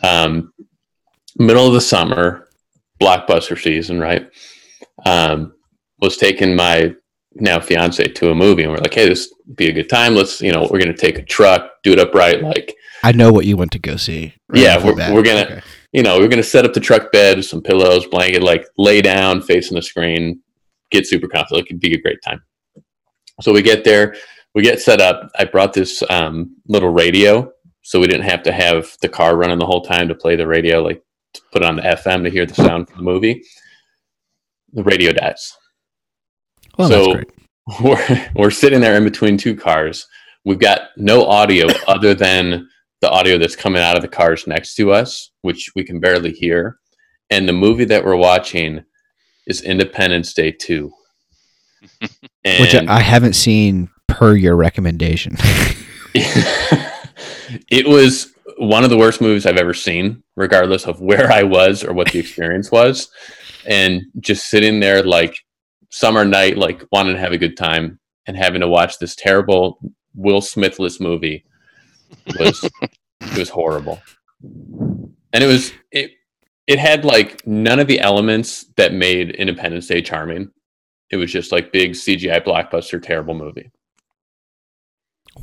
Um, 0.02 0.52
middle 1.36 1.66
of 1.66 1.74
the 1.74 1.80
summer, 1.80 2.48
blockbuster 3.00 3.60
season, 3.60 4.00
right? 4.00 4.28
Um, 5.06 5.54
was 6.00 6.16
taking 6.16 6.56
my 6.56 6.94
now 7.34 7.60
fiance 7.60 8.02
to 8.04 8.30
a 8.30 8.34
movie, 8.34 8.62
and 8.62 8.72
we're 8.72 8.78
like, 8.78 8.94
"Hey, 8.94 9.08
this 9.08 9.32
would 9.46 9.56
be 9.56 9.68
a 9.68 9.72
good 9.72 9.88
time. 9.88 10.14
Let's, 10.14 10.40
you 10.40 10.52
know, 10.52 10.68
we're 10.70 10.80
gonna 10.80 10.96
take 10.96 11.18
a 11.18 11.22
truck, 11.24 11.70
do 11.82 11.92
it 11.92 11.98
upright, 11.98 12.42
like, 12.42 12.74
I 13.04 13.12
know 13.12 13.30
what 13.32 13.46
you 13.46 13.56
want 13.56 13.70
to 13.72 13.78
go 13.78 13.96
see. 13.96 14.34
Yeah, 14.52 14.82
we're- 14.82 15.12
we're 15.14 15.22
gonna- 15.22 15.42
Okay. 15.44 15.60
you 15.92 16.02
know, 16.02 16.18
we're 16.18 16.26
gonna 16.28 16.42
set 16.42 16.64
up 16.64 16.72
the 16.72 16.80
truck 16.80 17.12
bed, 17.12 17.36
with 17.36 17.46
some 17.46 17.62
pillows, 17.62 18.06
blanket, 18.06 18.42
like, 18.42 18.66
lay 18.76 19.00
down, 19.02 19.40
facing 19.42 19.76
the 19.76 19.82
screen, 19.82 20.40
get 20.90 21.06
super 21.06 21.28
comfortable. 21.28 21.60
It 21.60 21.66
could 21.68 21.78
be 21.80 21.94
a 21.94 22.00
great 22.00 22.18
time. 22.24 22.42
So 23.40 23.52
we 23.52 23.62
get 23.62 23.84
there, 23.84 24.16
we 24.54 24.62
get 24.62 24.80
set 24.80 25.00
up. 25.00 25.30
I 25.38 25.44
brought 25.44 25.74
this 25.74 26.02
um, 26.10 26.56
little 26.66 26.88
radio, 26.88 27.52
so 27.82 28.00
we 28.00 28.08
didn't 28.08 28.24
have 28.28 28.42
to 28.44 28.52
have 28.52 28.96
the 29.00 29.08
car 29.08 29.36
running 29.36 29.58
the 29.60 29.66
whole 29.66 29.82
time 29.82 30.08
to 30.08 30.14
play 30.14 30.34
the 30.34 30.46
radio, 30.48 30.82
like 30.82 31.00
to 31.34 31.40
put 31.52 31.62
it 31.62 31.66
on 31.68 31.76
the 31.76 31.82
FM 31.82 32.24
to 32.24 32.30
hear 32.30 32.46
the 32.46 32.54
sound 32.54 32.88
from 32.88 32.96
the 33.04 33.04
movie. 33.12 33.42
The 34.72 34.82
radio 34.82 35.12
dies. 35.12 35.52
Well, 36.78 36.88
So- 36.88 37.04
that's 37.04 37.14
great. 37.14 37.30
we're 37.82 38.30
we're 38.34 38.50
sitting 38.50 38.80
there 38.80 38.96
in 38.96 39.04
between 39.04 39.36
two 39.36 39.54
cars. 39.54 40.06
We've 40.46 40.58
got 40.58 40.88
no 40.96 41.26
audio 41.26 41.66
other 41.86 42.14
than 42.14 42.66
the 43.02 43.10
audio 43.10 43.36
that's 43.36 43.56
coming 43.56 43.82
out 43.82 43.94
of 43.96 44.02
the 44.02 44.08
cars 44.08 44.46
next 44.46 44.74
to 44.76 44.92
us, 44.92 45.30
which 45.42 45.70
we 45.76 45.84
can 45.84 46.00
barely 46.00 46.32
hear. 46.32 46.78
And 47.28 47.46
the 47.46 47.52
movie 47.52 47.84
that 47.84 48.04
we're 48.04 48.16
watching 48.16 48.84
is 49.46 49.60
Independence 49.62 50.32
Day 50.32 50.52
2. 50.52 50.90
And 52.44 52.62
Which 52.62 52.74
I 52.74 53.00
haven't 53.00 53.34
seen 53.34 53.90
per 54.06 54.34
your 54.34 54.56
recommendation. 54.56 55.36
it 56.14 57.86
was 57.86 58.32
one 58.56 58.84
of 58.84 58.90
the 58.90 58.96
worst 58.96 59.20
movies 59.20 59.44
I've 59.44 59.58
ever 59.58 59.74
seen, 59.74 60.22
regardless 60.36 60.86
of 60.86 61.00
where 61.00 61.30
I 61.30 61.42
was 61.42 61.84
or 61.84 61.92
what 61.92 62.10
the 62.10 62.18
experience 62.18 62.70
was. 62.70 63.10
And 63.66 64.02
just 64.20 64.48
sitting 64.48 64.80
there 64.80 65.02
like 65.02 65.36
summer 65.90 66.24
night, 66.24 66.56
like 66.58 66.84
wanting 66.92 67.14
to 67.14 67.20
have 67.20 67.32
a 67.32 67.38
good 67.38 67.56
time 67.56 67.98
and 68.26 68.36
having 68.36 68.60
to 68.60 68.68
watch 68.68 68.98
this 68.98 69.14
terrible 69.16 69.78
Will 70.14 70.40
Smithless 70.40 71.00
movie 71.00 71.44
was 72.38 72.68
it 73.20 73.38
was 73.38 73.48
horrible. 73.48 74.00
And 74.42 75.44
it 75.44 75.46
was 75.46 75.72
it 75.90 76.12
it 76.66 76.78
had 76.78 77.04
like 77.04 77.46
none 77.46 77.78
of 77.80 77.86
the 77.86 78.00
elements 78.00 78.66
that 78.76 78.92
made 78.92 79.30
Independence 79.30 79.86
Day 79.86 80.02
charming. 80.02 80.50
It 81.10 81.16
was 81.16 81.32
just 81.32 81.52
like 81.52 81.72
big 81.72 81.92
CGI 81.92 82.44
blockbuster 82.44 83.02
terrible 83.02 83.34
movie. 83.34 83.70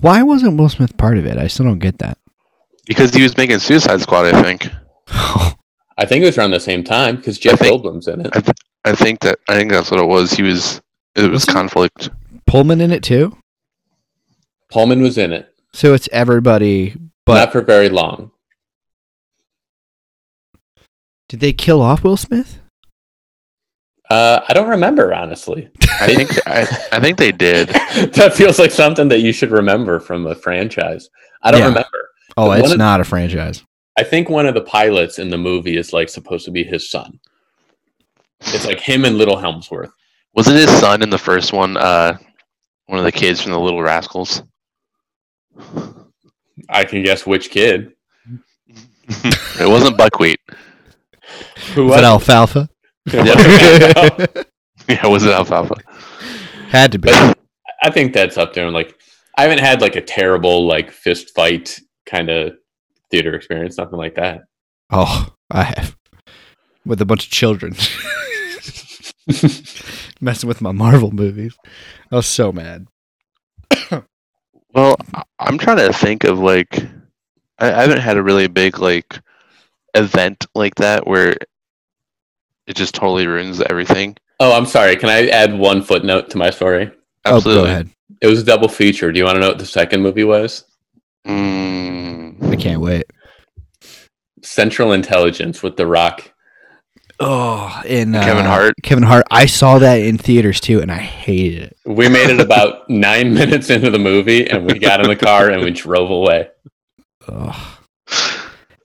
Why 0.01 0.21
wasn't 0.23 0.58
Will 0.58 0.69
Smith 0.69 0.95
part 0.97 1.17
of 1.17 1.25
it? 1.25 1.38
I 1.38 1.47
still 1.47 1.65
don't 1.65 1.79
get 1.79 1.99
that. 1.99 2.17
Because 2.86 3.12
he 3.13 3.23
was 3.23 3.36
making 3.38 3.60
Suicide 3.60 4.01
Squad, 4.01 4.25
I 4.34 4.41
think. 4.43 4.67
I 5.97 6.05
think 6.05 6.23
it 6.23 6.27
was 6.27 6.38
around 6.38 6.51
the 6.51 6.60
same 6.60 6.84
time 6.84 7.15
because 7.15 7.39
Jeff 7.39 7.60
think- 7.60 7.81
Goldblum's 7.81 8.08
in 8.08 8.21
it. 8.21 8.27
I, 8.34 8.41
th- 8.41 8.58
I 8.86 8.93
think 8.95 9.19
that 9.21 9.39
I 9.50 9.56
think 9.56 9.71
that's 9.71 9.91
what 9.91 10.00
it 10.00 10.06
was. 10.08 10.32
He 10.32 10.43
was 10.43 10.82
it 11.15 11.21
was 11.24 11.32
Was 11.32 11.45
he? 11.45 11.52
conflict. 11.54 12.10
Pullman 12.48 12.80
in 12.82 12.91
it 12.91 13.04
too. 13.04 13.36
Pullman 14.71 15.02
was 15.02 15.17
in 15.17 15.32
it, 15.34 15.50
So 15.74 15.93
it's 15.93 16.08
everybody. 16.12 16.95
But 17.26 17.36
not 17.36 17.52
for 17.52 17.62
very 17.62 17.89
long. 17.89 18.32
did 21.30 21.39
they 21.39 21.54
kill 21.54 21.82
off 21.82 22.04
Will 22.04 22.17
Smith? 22.17 22.60
Uh, 24.10 24.41
I 24.48 24.54
don't 24.54 24.69
remember 24.69 25.13
honestly. 25.13 25.69
I 26.00 26.13
think 26.13 26.48
I, 26.48 26.62
I 26.91 27.00
think 27.00 27.17
they 27.17 27.32
did. 27.32 27.69
that 28.13 28.34
feels 28.36 28.60
like 28.60 28.69
something 28.71 29.08
that 29.10 29.21
you 29.21 29.34
should 29.34 29.50
remember 29.52 30.00
from 30.00 30.28
a 30.28 30.36
franchise. 30.36 31.10
I 31.41 31.50
don't 31.52 31.62
Yeah. 31.62 31.67
remember. 31.69 32.10
Oh, 32.38 32.48
But 32.48 32.60
it's 32.60 32.63
one 32.63 32.71
of- 32.74 32.78
not 32.78 33.02
a 33.02 33.04
franchise. 33.04 33.63
I 33.98 34.04
think 34.04 34.30
one 34.30 34.45
of 34.45 34.54
the 34.54 34.62
pilots 34.62 35.17
in 35.19 35.30
the 35.30 35.38
movie 35.38 35.78
is 35.78 35.93
like 35.93 36.10
supposed 36.10 36.43
to 36.45 36.52
be 36.52 36.63
his 36.63 36.89
son. 36.91 37.19
It's 38.47 38.65
like 38.65 38.79
him 38.79 39.05
and 39.05 39.17
Little 39.17 39.38
Hemsworth. 39.38 39.91
Wasn't 40.34 40.58
his 40.58 40.69
son 40.79 41.01
in 41.01 41.10
the 41.10 41.17
first 41.17 41.53
one? 41.53 41.77
Uh, 41.77 42.17
one 42.88 42.99
of 42.99 43.05
the 43.05 43.12
kids 43.12 43.41
from 43.41 43.51
the 43.51 43.60
Little 43.60 43.81
Rascals. 43.81 44.43
I 46.69 46.84
can 46.84 47.03
guess 47.03 47.25
which 47.25 47.49
kid. 47.49 47.93
it 49.08 49.69
wasn't 49.69 49.97
Buckwheat. 49.97 50.39
Who 51.73 51.86
Was 51.86 51.99
it 51.99 52.03
alfalfa? 52.03 52.69
it? 53.08 54.47
Yeah, 54.88 55.08
was 55.08 55.23
it 55.23 55.31
Alfalfa? 55.31 55.75
Had 56.69 56.91
to 56.91 56.99
be. 56.99 57.10
But 57.10 57.39
I 57.81 57.89
think 57.89 58.13
that's 58.13 58.38
up 58.38 58.53
there. 58.53 58.69
Like, 58.69 58.95
I 59.38 59.41
haven't 59.43 59.60
had 59.60 59.81
like 59.81 59.95
a 59.95 60.01
terrible 60.01 60.67
like 60.67 60.91
fist 60.91 61.31
fight 61.36 61.79
kind 62.05 62.29
of 62.29 62.53
theater 63.10 63.34
experience. 63.34 63.77
Nothing 63.77 63.97
like 63.97 64.15
that. 64.15 64.41
Oh, 64.91 65.34
I 65.49 65.63
have. 65.63 65.97
With 66.86 67.01
a 67.01 67.05
bunch 67.05 67.25
of 67.25 67.31
children. 67.31 67.75
Messing 70.22 70.48
with 70.48 70.62
my 70.62 70.72
Marvel 70.72 71.12
movies. 71.12 71.56
I 72.12 72.16
was 72.16 72.28
so 72.28 72.52
mad. 72.52 72.88
Well, 74.74 74.96
I- 75.14 75.24
I'm 75.40 75.58
trying 75.58 75.78
to 75.78 75.94
think 75.94 76.24
of 76.26 76.40
like 76.40 76.84
I, 77.60 77.72
I 77.72 77.82
haven't 77.82 78.00
had 78.02 78.18
a 78.18 78.24
really 78.24 78.48
big 78.48 78.80
like 78.80 79.20
event 79.94 80.46
like 80.54 80.76
that 80.76 81.08
where 81.08 81.36
it 82.68 82.76
just 82.76 82.94
totally 82.96 83.28
ruins 83.28 83.62
everything. 83.62 84.18
Oh, 84.40 84.56
I'm 84.56 84.66
sorry. 84.66 84.96
Can 84.98 85.10
I 85.10 85.28
add 85.30 85.58
one 85.58 85.82
footnote 85.82 86.30
to 86.32 86.38
my 86.38 86.50
story? 86.50 86.92
Absolutely. 87.24 87.62
Oh, 87.62 87.66
go 87.66 87.70
ahead. 87.72 87.90
It 88.22 88.28
was 88.28 88.42
a 88.42 88.46
double 88.46 88.68
feature. 88.68 89.12
Do 89.12 89.18
you 89.18 89.24
want 89.26 89.36
to 89.38 89.40
know 89.40 89.48
what 89.50 89.60
the 89.60 89.66
second 89.66 90.02
movie 90.02 90.24
was? 90.26 90.66
Mm, 91.26 92.52
I 92.52 92.56
can't 92.58 92.82
wait. 92.82 93.06
Central 94.44 94.92
Intelligence 94.92 95.64
with 95.64 95.78
The 95.78 95.88
Rock. 95.88 96.32
Oh, 97.19 97.82
in 97.86 98.13
Kevin 98.13 98.45
uh, 98.45 98.49
Hart? 98.49 98.73
Kevin 98.84 99.04
Hart. 99.04 99.25
I 99.32 99.45
saw 99.45 99.80
that 99.80 99.99
in 100.01 100.17
theaters 100.17 100.60
too, 100.60 100.82
and 100.82 100.91
I 100.91 100.97
hated 100.97 101.63
it. 101.63 101.78
We 101.86 102.10
made 102.10 102.30
it 102.30 102.39
about 102.45 102.89
nine 102.89 103.34
minutes 103.34 103.69
into 103.69 103.89
the 103.89 103.99
movie, 103.99 104.49
and 104.49 104.65
we 104.65 104.80
got 104.80 104.99
in 104.99 105.08
the 105.08 105.15
car 105.15 105.49
and 105.49 105.63
we 105.63 105.71
drove 105.71 106.10
away. 106.10 106.49
Ugh. 107.28 107.56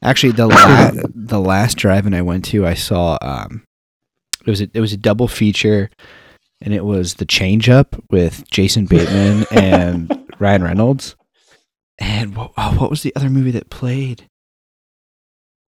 Actually, 0.03 0.33
the 0.33 0.47
la- 0.47 0.93
the 1.15 1.41
last 1.41 1.77
drive-in 1.77 2.15
I 2.15 2.23
went 2.23 2.45
to, 2.47 2.67
I 2.67 2.75
saw 2.75 3.19
um, 3.21 3.65
it 4.47 4.51
was 4.51 4.63
a, 4.63 4.71
it 4.73 4.81
was 4.81 4.93
a 4.93 4.97
double 4.97 5.29
feature, 5.29 5.91
and 6.63 6.73
it 6.73 6.85
was 6.85 7.15
the 7.15 7.27
Change 7.27 7.69
Up 7.69 8.03
with 8.11 8.49
Jason 8.51 8.87
Bateman 8.87 9.45
and 9.51 10.33
Ryan 10.39 10.63
Reynolds, 10.63 11.17
and 11.99 12.35
what, 12.35 12.53
oh, 12.57 12.77
what 12.79 12.89
was 12.89 13.03
the 13.03 13.15
other 13.15 13.29
movie 13.29 13.51
that 13.51 13.69
played? 13.69 14.27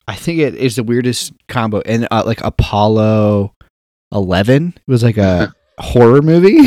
I 0.08 0.14
think 0.14 0.38
it 0.38 0.54
is 0.54 0.76
the 0.76 0.82
weirdest 0.82 1.34
combo, 1.48 1.82
and 1.82 2.08
uh, 2.10 2.22
like 2.24 2.40
Apollo 2.40 3.54
Eleven 4.10 4.72
it 4.74 4.90
was 4.90 5.02
like 5.02 5.18
a 5.18 5.54
horror 5.78 6.22
movie. 6.22 6.60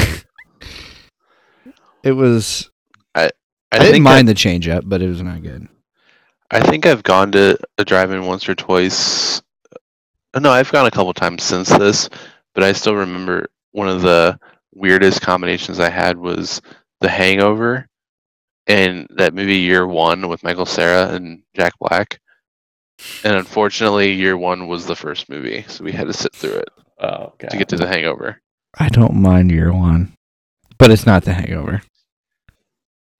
it 2.03 2.11
was. 2.11 2.69
I, 3.15 3.31
I, 3.71 3.79
didn't 3.79 3.93
think 3.93 4.03
mind 4.03 4.27
the 4.27 4.35
change 4.35 4.67
up, 4.67 4.83
but 4.85 5.01
it 5.01 5.07
was 5.07 5.23
not 5.23 5.41
good. 5.41 5.67
I, 6.51 6.57
I 6.57 6.61
think 6.61 6.85
I've 6.85 7.01
gone 7.01 7.31
to 7.31 7.57
a 7.79 7.83
drive-in 7.83 8.27
once 8.27 8.47
or 8.47 8.53
twice. 8.53 9.41
Uh, 10.35 10.39
No, 10.39 10.51
I've 10.51 10.71
gone 10.71 10.85
a 10.85 10.91
couple 10.91 11.13
times 11.15 11.41
since 11.41 11.69
this, 11.69 12.09
but 12.53 12.63
I 12.63 12.73
still 12.73 12.95
remember 12.95 13.49
one 13.71 13.89
of 13.89 14.03
the 14.03 14.39
weirdest 14.75 15.21
combinations 15.21 15.79
I 15.79 15.89
had 15.89 16.15
was 16.15 16.61
The 16.99 17.09
Hangover 17.09 17.87
and 18.67 19.07
that 19.15 19.33
movie 19.33 19.57
Year 19.57 19.87
One 19.87 20.29
with 20.29 20.43
Michael 20.43 20.67
Cera 20.67 21.15
and 21.15 21.41
Jack 21.55 21.73
Black. 21.79 22.19
And 23.23 23.35
unfortunately, 23.35 24.11
Year 24.13 24.37
One 24.37 24.67
was 24.67 24.85
the 24.85 24.95
first 24.95 25.29
movie, 25.29 25.63
so 25.67 25.83
we 25.83 25.91
had 25.91 26.07
to 26.07 26.13
sit 26.13 26.33
through 26.33 26.55
it 26.57 26.69
Oh, 26.99 27.33
God. 27.37 27.49
to 27.49 27.57
get 27.57 27.69
to 27.69 27.77
The 27.77 27.87
Hangover. 27.87 28.41
I 28.79 28.89
don't 28.89 29.15
mind 29.15 29.51
year 29.51 29.73
one, 29.73 30.13
but 30.77 30.91
it's 30.91 31.05
not 31.05 31.23
the 31.25 31.33
hangover. 31.33 31.81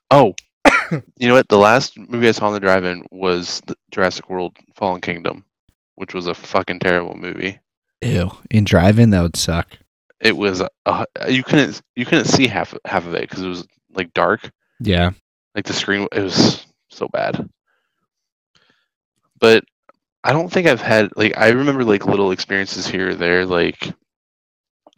Oh, 0.09 0.33
you 1.17 1.27
know 1.27 1.33
what? 1.33 1.49
The 1.49 1.57
last 1.57 1.97
movie 1.97 2.29
I 2.29 2.31
saw 2.31 2.47
on 2.47 2.53
the 2.53 2.59
drive-in 2.61 3.05
was 3.11 3.61
the 3.67 3.75
Jurassic 3.91 4.29
World: 4.29 4.55
Fallen 4.75 5.01
Kingdom, 5.01 5.43
which 5.95 6.13
was 6.13 6.27
a 6.27 6.33
fucking 6.33 6.79
terrible 6.79 7.15
movie. 7.15 7.59
Ew. 8.01 8.31
In 8.49 8.63
drive-in, 8.63 9.09
that 9.09 9.21
would 9.21 9.35
suck. 9.35 9.77
It 10.21 10.37
was 10.37 10.63
uh, 10.85 11.05
you 11.27 11.43
couldn't 11.43 11.81
you 11.97 12.05
couldn't 12.05 12.25
see 12.25 12.47
half 12.47 12.73
half 12.85 13.05
of 13.05 13.13
it 13.15 13.21
because 13.29 13.43
it 13.43 13.47
was 13.49 13.67
like 13.93 14.13
dark. 14.13 14.49
Yeah. 14.79 15.11
Like 15.53 15.65
the 15.65 15.73
screen, 15.73 16.07
it 16.13 16.21
was 16.21 16.65
so 16.89 17.07
bad. 17.09 17.49
But 19.39 19.63
I 20.23 20.33
don't 20.33 20.49
think 20.51 20.67
I've 20.67 20.81
had 20.81 21.09
like 21.15 21.37
I 21.37 21.49
remember 21.49 21.83
like 21.83 22.05
little 22.05 22.31
experiences 22.31 22.87
here 22.87 23.09
or 23.09 23.15
there. 23.15 23.45
Like 23.45 23.91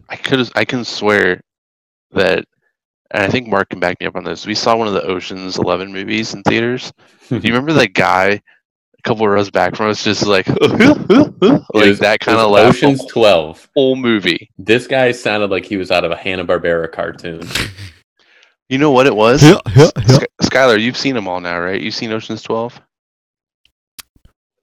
I 0.10 0.16
could 0.16 0.50
I 0.56 0.66
can 0.66 0.84
swear 0.84 1.42
that, 2.12 2.46
and 3.12 3.24
I 3.24 3.30
think 3.30 3.48
Mark 3.48 3.70
can 3.70 3.80
back 3.80 4.00
me 4.00 4.06
up 4.08 4.16
on 4.16 4.24
this. 4.26 4.46
We 4.46 4.56
saw 4.56 4.76
one 4.76 4.88
of 4.88 4.94
the 4.94 5.04
Ocean's 5.04 5.58
Eleven 5.58 5.94
movies 5.94 6.34
in 6.34 6.44
theaters. 6.44 6.92
Do 7.30 7.36
you 7.38 7.42
remember 7.54 7.74
that 7.74 7.94
guy 7.94 8.42
a 9.00 9.02
couple 9.04 9.28
rows 9.28 9.50
back 9.50 9.76
from 9.76 9.90
us, 9.90 10.04
just 10.04 10.26
like 10.26 10.48
like 10.50 10.60
was- 11.74 12.00
that 12.00 12.18
kind 12.20 12.38
of 12.40 12.52
laugh? 12.52 12.70
Ocean's 12.76 13.00
the 13.00 13.08
12. 13.10 13.70
whole 13.76 13.96
movie. 13.96 14.52
This 14.58 14.88
guy 14.88 15.12
sounded 15.14 15.50
like 15.52 15.66
he 15.66 15.78
was 15.78 15.90
out 15.92 16.04
of 16.04 16.12
a 16.12 16.18
Hanna 16.18 16.44
Barbera 16.46 16.92
cartoon. 16.92 17.48
You 18.70 18.78
know 18.78 18.92
what 18.92 19.08
it 19.08 19.16
was? 19.16 19.44
Yeah, 19.44 19.60
yeah, 19.76 19.90
yeah. 19.98 20.04
Sky- 20.16 20.28
Skylar, 20.42 20.80
you've 20.82 20.98
seen 20.98 21.16
them 21.16 21.28
all 21.28 21.40
now, 21.40 21.60
right? 21.60 21.80
You've 21.82 21.94
seen 21.94 22.12
Ocean's 22.12 22.42
12? 22.42 22.82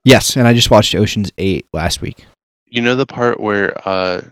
Yes, 0.05 0.37
and 0.37 0.47
I 0.47 0.55
just 0.55 0.71
watched 0.71 0.95
Ocean's 0.95 1.31
Eight 1.39 1.67
last 1.73 2.01
week. 2.01 2.25
You 2.67 2.83
know 2.83 2.97
the 2.97 3.07
part 3.07 3.41
where 3.41 3.77
uh 3.87 4.23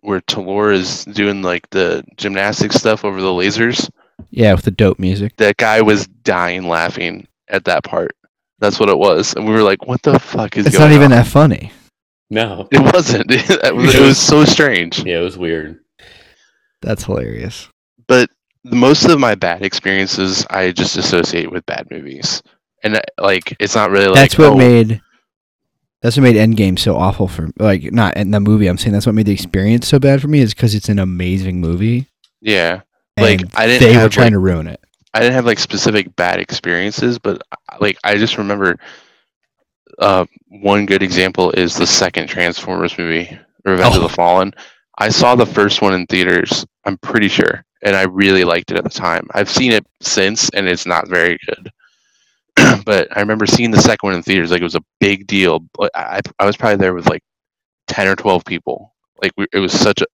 where 0.00 0.20
Toulour 0.22 0.72
is 0.72 1.04
doing 1.04 1.42
like 1.42 1.68
the 1.70 2.04
gymnastic 2.16 2.72
stuff 2.72 3.04
over 3.04 3.20
the 3.20 3.28
lasers? 3.28 3.90
Yeah, 4.30 4.54
with 4.54 4.64
the 4.64 4.70
dope 4.70 4.98
music. 4.98 5.36
That 5.36 5.56
guy 5.56 5.80
was 5.80 6.06
dying 6.06 6.68
laughing 6.68 7.26
at 7.48 7.64
that 7.64 7.84
part. 7.84 8.16
That's 8.58 8.78
what 8.78 8.88
it 8.88 8.98
was. 8.98 9.34
And 9.34 9.46
we 9.46 9.52
were 9.52 9.62
like, 9.62 9.86
what 9.86 10.02
the 10.02 10.18
fuck 10.18 10.56
is 10.56 10.64
going 10.64 10.66
on? 10.66 10.68
It's 10.68 10.78
not 10.78 10.92
even 10.92 11.04
on? 11.04 11.10
that 11.10 11.26
funny. 11.26 11.72
No. 12.30 12.68
It 12.72 12.80
wasn't. 12.80 13.26
it 13.30 13.74
was 13.74 13.94
it 13.94 14.00
was 14.00 14.18
so 14.18 14.44
strange. 14.44 15.04
Yeah, 15.04 15.18
it 15.18 15.22
was 15.22 15.36
weird. 15.36 15.80
That's 16.80 17.04
hilarious. 17.04 17.68
but 18.06 18.30
most 18.64 19.06
of 19.06 19.18
my 19.18 19.34
bad 19.34 19.62
experiences 19.62 20.46
I 20.50 20.70
just 20.72 20.96
associate 20.96 21.50
with 21.50 21.64
bad 21.66 21.90
movies, 21.90 22.42
and 22.82 22.96
uh, 22.96 23.00
like 23.18 23.56
it's 23.58 23.74
not 23.74 23.90
really 23.90 24.06
like 24.06 24.16
that's 24.16 24.38
what 24.38 24.52
oh, 24.52 24.56
made 24.56 25.00
that's 26.02 26.16
what 26.16 26.22
made 26.22 26.36
Endgame 26.36 26.78
so 26.78 26.96
awful 26.96 27.28
for 27.28 27.50
like 27.58 27.92
not 27.92 28.16
in 28.16 28.30
the 28.30 28.40
movie. 28.40 28.66
I'm 28.68 28.78
saying 28.78 28.92
that's 28.92 29.06
what 29.06 29.14
made 29.14 29.26
the 29.26 29.32
experience 29.32 29.86
so 29.88 29.98
bad 29.98 30.20
for 30.22 30.28
me 30.28 30.40
is 30.40 30.54
because 30.54 30.74
it's 30.74 30.88
an 30.88 30.98
amazing 30.98 31.60
movie. 31.60 32.06
yeah. 32.40 32.80
Like, 33.18 33.42
I 33.54 33.66
didn't 33.66 33.86
they 33.86 33.96
were 34.02 34.08
trying 34.08 34.26
like- 34.26 34.32
to 34.32 34.38
ruin 34.38 34.66
it. 34.66 34.80
I 35.12 35.18
didn't 35.20 35.34
have 35.34 35.44
like 35.44 35.58
specific 35.58 36.14
bad 36.16 36.38
experiences, 36.40 37.18
but 37.18 37.42
uh, 37.52 37.76
like 37.80 37.98
I 38.04 38.16
just 38.16 38.38
remember 38.38 38.78
uh, 39.98 40.24
one 40.48 40.86
good 40.86 41.02
example 41.02 41.50
is 41.52 41.74
the 41.76 41.86
second 41.86 42.28
Transformers 42.28 42.96
movie, 42.96 43.36
Revenge 43.64 43.96
of 43.96 44.02
Oh. 44.02 44.06
the 44.06 44.14
Fallen. 44.14 44.54
I 44.98 45.08
saw 45.08 45.34
the 45.34 45.44
first 45.46 45.82
one 45.82 45.92
in 45.94 46.06
theaters. 46.06 46.64
I'm 46.84 46.96
pretty 46.98 47.28
sure, 47.28 47.64
and 47.82 47.96
I 47.96 48.02
really 48.04 48.44
liked 48.44 48.70
it 48.70 48.76
at 48.78 48.84
the 48.84 48.90
time. 48.90 49.26
I've 49.34 49.50
seen 49.50 49.72
it 49.72 49.84
since, 50.00 50.48
and 50.50 50.66
it's 50.68 50.86
not 50.86 51.08
very 51.08 51.38
good. 51.46 51.70
but 52.84 53.08
I 53.16 53.20
remember 53.20 53.46
seeing 53.46 53.70
the 53.70 53.80
second 53.80 54.06
one 54.06 54.14
in 54.14 54.22
theaters. 54.22 54.50
Like 54.50 54.60
it 54.60 54.64
was 54.64 54.74
a 54.74 54.84
big 55.00 55.26
deal. 55.26 55.60
But 55.74 55.90
I, 55.94 56.20
I 56.38 56.46
was 56.46 56.56
probably 56.56 56.76
there 56.76 56.94
with 56.94 57.08
like 57.08 57.22
ten 57.88 58.08
or 58.08 58.16
twelve 58.16 58.44
people. 58.44 58.94
Like 59.22 59.32
we, 59.36 59.46
it 59.52 59.58
was 59.58 59.72
such 59.72 60.00
a 60.02 60.06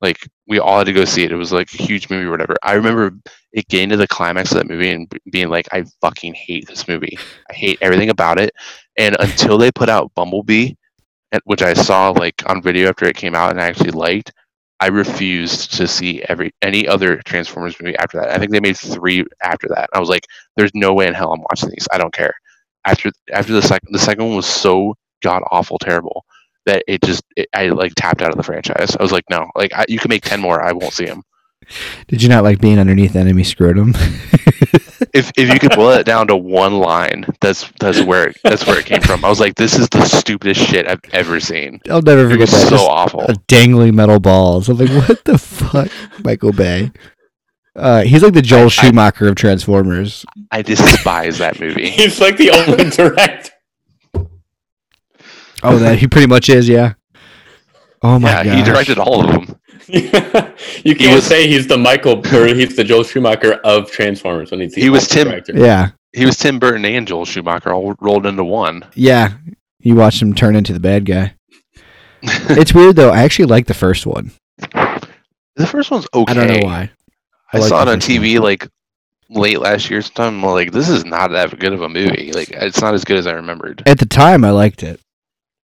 like 0.00 0.28
we 0.46 0.58
all 0.58 0.78
had 0.78 0.86
to 0.86 0.92
go 0.92 1.04
see 1.04 1.24
it. 1.24 1.32
It 1.32 1.36
was 1.36 1.52
like 1.52 1.72
a 1.72 1.82
huge 1.82 2.10
movie 2.10 2.26
or 2.26 2.30
whatever. 2.30 2.54
I 2.62 2.74
remember 2.74 3.12
it 3.52 3.66
getting 3.68 3.88
to 3.90 3.96
the 3.96 4.06
climax 4.06 4.52
of 4.52 4.58
that 4.58 4.68
movie 4.68 4.90
and 4.90 5.10
being 5.30 5.48
like, 5.48 5.66
I 5.72 5.84
fucking 6.00 6.34
hate 6.34 6.66
this 6.68 6.86
movie. 6.86 7.18
I 7.50 7.54
hate 7.54 7.78
everything 7.80 8.10
about 8.10 8.38
it. 8.38 8.52
And 8.98 9.16
until 9.18 9.58
they 9.58 9.72
put 9.72 9.88
out 9.88 10.12
Bumblebee, 10.14 10.74
which 11.44 11.62
I 11.62 11.74
saw 11.74 12.10
like 12.10 12.42
on 12.46 12.62
video 12.62 12.88
after 12.88 13.06
it 13.06 13.16
came 13.16 13.34
out 13.34 13.50
and 13.50 13.60
I 13.60 13.66
actually 13.66 13.90
liked, 13.90 14.32
I 14.80 14.88
refused 14.88 15.72
to 15.74 15.88
see 15.88 16.22
every 16.28 16.52
any 16.62 16.86
other 16.86 17.16
Transformers 17.24 17.76
movie 17.80 17.96
after 17.96 18.18
that. 18.20 18.30
I 18.30 18.38
think 18.38 18.50
they 18.52 18.60
made 18.60 18.76
three 18.76 19.24
after 19.42 19.68
that. 19.68 19.88
I 19.94 20.00
was 20.00 20.08
like, 20.08 20.26
there's 20.56 20.74
no 20.74 20.92
way 20.92 21.06
in 21.06 21.14
hell 21.14 21.32
I'm 21.32 21.40
watching 21.40 21.70
these. 21.70 21.88
I 21.90 21.98
don't 21.98 22.12
care. 22.12 22.34
After 22.84 23.10
after 23.32 23.52
the 23.52 23.62
second 23.62 23.88
the 23.92 23.98
second 23.98 24.26
one 24.26 24.36
was 24.36 24.46
so 24.46 24.94
god 25.22 25.42
awful 25.50 25.78
terrible 25.78 26.24
that 26.66 26.84
it 26.86 27.00
just 27.02 27.22
it, 27.36 27.48
I 27.54 27.68
like 27.68 27.94
tapped 27.96 28.20
out 28.22 28.30
of 28.30 28.36
the 28.36 28.42
franchise. 28.42 28.94
I 28.98 29.02
was 29.02 29.12
like, 29.12 29.24
no, 29.30 29.50
like 29.54 29.72
I, 29.72 29.86
you 29.88 29.98
can 29.98 30.10
make 30.10 30.22
ten 30.22 30.40
more, 30.40 30.62
I 30.62 30.72
won't 30.72 30.92
see 30.92 31.06
them. 31.06 31.22
Did 32.08 32.22
you 32.22 32.28
not 32.28 32.44
like 32.44 32.60
being 32.60 32.78
underneath 32.78 33.16
enemy 33.16 33.42
scrotum? 33.44 33.90
if 35.12 35.32
if 35.36 35.52
you 35.52 35.58
could 35.58 35.72
boil 35.74 35.92
it 35.92 36.04
down 36.06 36.28
to 36.28 36.36
one 36.36 36.78
line, 36.78 37.26
that's 37.40 37.70
that's 37.80 38.00
where 38.02 38.28
it, 38.28 38.38
that's 38.44 38.66
where 38.66 38.78
it 38.78 38.86
came 38.86 39.00
from. 39.02 39.24
I 39.24 39.28
was 39.28 39.40
like, 39.40 39.56
this 39.56 39.76
is 39.78 39.88
the 39.88 40.04
stupidest 40.04 40.60
shit 40.60 40.88
I've 40.88 41.00
ever 41.12 41.40
seen. 41.40 41.80
I'll 41.90 42.02
never 42.02 42.22
It 42.26 42.30
forget 42.30 42.40
was 42.40 42.50
that. 42.52 42.62
so 42.68 42.70
Just 42.70 42.88
awful. 42.88 43.20
a 43.22 43.34
dangling 43.48 43.96
metal 43.96 44.20
balls. 44.20 44.68
I'm 44.68 44.76
like, 44.78 44.90
what 45.08 45.24
the 45.24 45.38
fuck, 45.38 45.88
Michael 46.24 46.52
Bay? 46.52 46.92
Uh, 47.74 48.02
he's 48.04 48.22
like 48.22 48.32
the 48.34 48.40
Joel 48.42 48.62
I- 48.62 48.64
I- 48.64 48.68
Schumacher 48.68 49.28
of 49.28 49.34
Transformers. 49.34 50.24
I 50.50 50.62
despise 50.62 51.38
that 51.38 51.60
movie. 51.60 51.90
He's 51.90 52.20
like 52.20 52.38
the 52.38 52.50
only 52.52 52.88
director. 52.90 53.50
Oh, 55.62 55.78
that 55.78 55.98
he 55.98 56.06
pretty 56.06 56.26
much 56.26 56.48
is. 56.48 56.68
Yeah. 56.68 56.94
Oh 58.02 58.18
my 58.18 58.30
yeah, 58.30 58.44
god. 58.44 58.56
he 58.56 58.62
directed 58.62 58.98
all 58.98 59.24
of 59.24 59.30
them. 59.30 59.55
You 59.88 60.94
can't 60.94 61.14
was- 61.14 61.24
say 61.26 61.46
he's 61.48 61.66
the 61.66 61.78
Michael 61.78 62.18
or 62.34 62.46
he's 62.48 62.76
the 62.76 62.84
Joel 62.84 63.04
Schumacher 63.04 63.54
of 63.64 63.90
Transformers 63.90 64.50
when 64.50 64.60
he's 64.60 64.74
He 64.74 64.90
was 64.90 65.06
Tim- 65.08 65.28
director. 65.28 65.52
Yeah, 65.56 65.90
He 66.12 66.24
was 66.26 66.36
Tim 66.36 66.58
Burton 66.58 66.84
and 66.84 67.06
Joel 67.06 67.24
Schumacher 67.24 67.72
all 67.72 67.94
rolled 68.00 68.26
into 68.26 68.44
one. 68.44 68.84
yeah. 68.94 69.34
You 69.80 69.94
watched 69.94 70.20
him 70.20 70.34
turn 70.34 70.56
into 70.56 70.72
the 70.72 70.80
bad 70.80 71.04
guy. 71.04 71.34
It's 72.22 72.74
weird 72.74 72.96
though. 72.96 73.10
I 73.10 73.22
actually 73.22 73.44
like 73.46 73.66
the 73.66 73.74
first 73.74 74.04
one. 74.06 74.32
the 74.72 75.66
first 75.66 75.90
one's 75.92 76.06
okay. 76.12 76.32
I 76.32 76.34
don't 76.34 76.48
know 76.48 76.66
why. 76.66 76.90
I, 77.52 77.58
I 77.58 77.60
saw 77.60 77.82
it 77.82 77.88
on 77.88 78.00
first 78.00 78.08
one. 78.08 78.18
TV 78.18 78.40
like 78.40 78.66
late 79.28 79.60
last 79.60 79.88
year 79.90 80.02
sometime. 80.02 80.42
I'm 80.44 80.50
like, 80.50 80.72
this 80.72 80.88
is 80.88 81.04
not 81.04 81.30
that 81.32 81.56
good 81.60 81.72
of 81.72 81.82
a 81.82 81.88
movie. 81.88 82.32
Like, 82.32 82.50
it's 82.50 82.80
not 82.80 82.94
as 82.94 83.04
good 83.04 83.16
as 83.18 83.26
I 83.28 83.32
remembered. 83.34 83.82
At 83.86 83.98
the 84.00 84.06
time, 84.06 84.44
I 84.44 84.50
liked 84.50 84.82
it. 84.82 84.98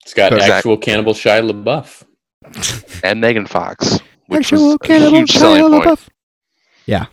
It's 0.04 0.14
got 0.16 0.32
Exactly. 0.34 0.56
actual 0.56 0.78
cannibal 0.78 1.14
Shia 1.14 1.48
LaBeouf. 1.48 2.04
And 3.04 3.22
Megan 3.22 3.46
Fox, 3.46 4.00
which 4.28 4.54
Actual 4.54 4.78
was 4.82 4.90
a 4.90 5.10
huge 5.10 5.32
selling 5.32 5.70
point. 5.70 5.86
LaBeouf. 5.86 6.08
Yeah. 6.86 7.06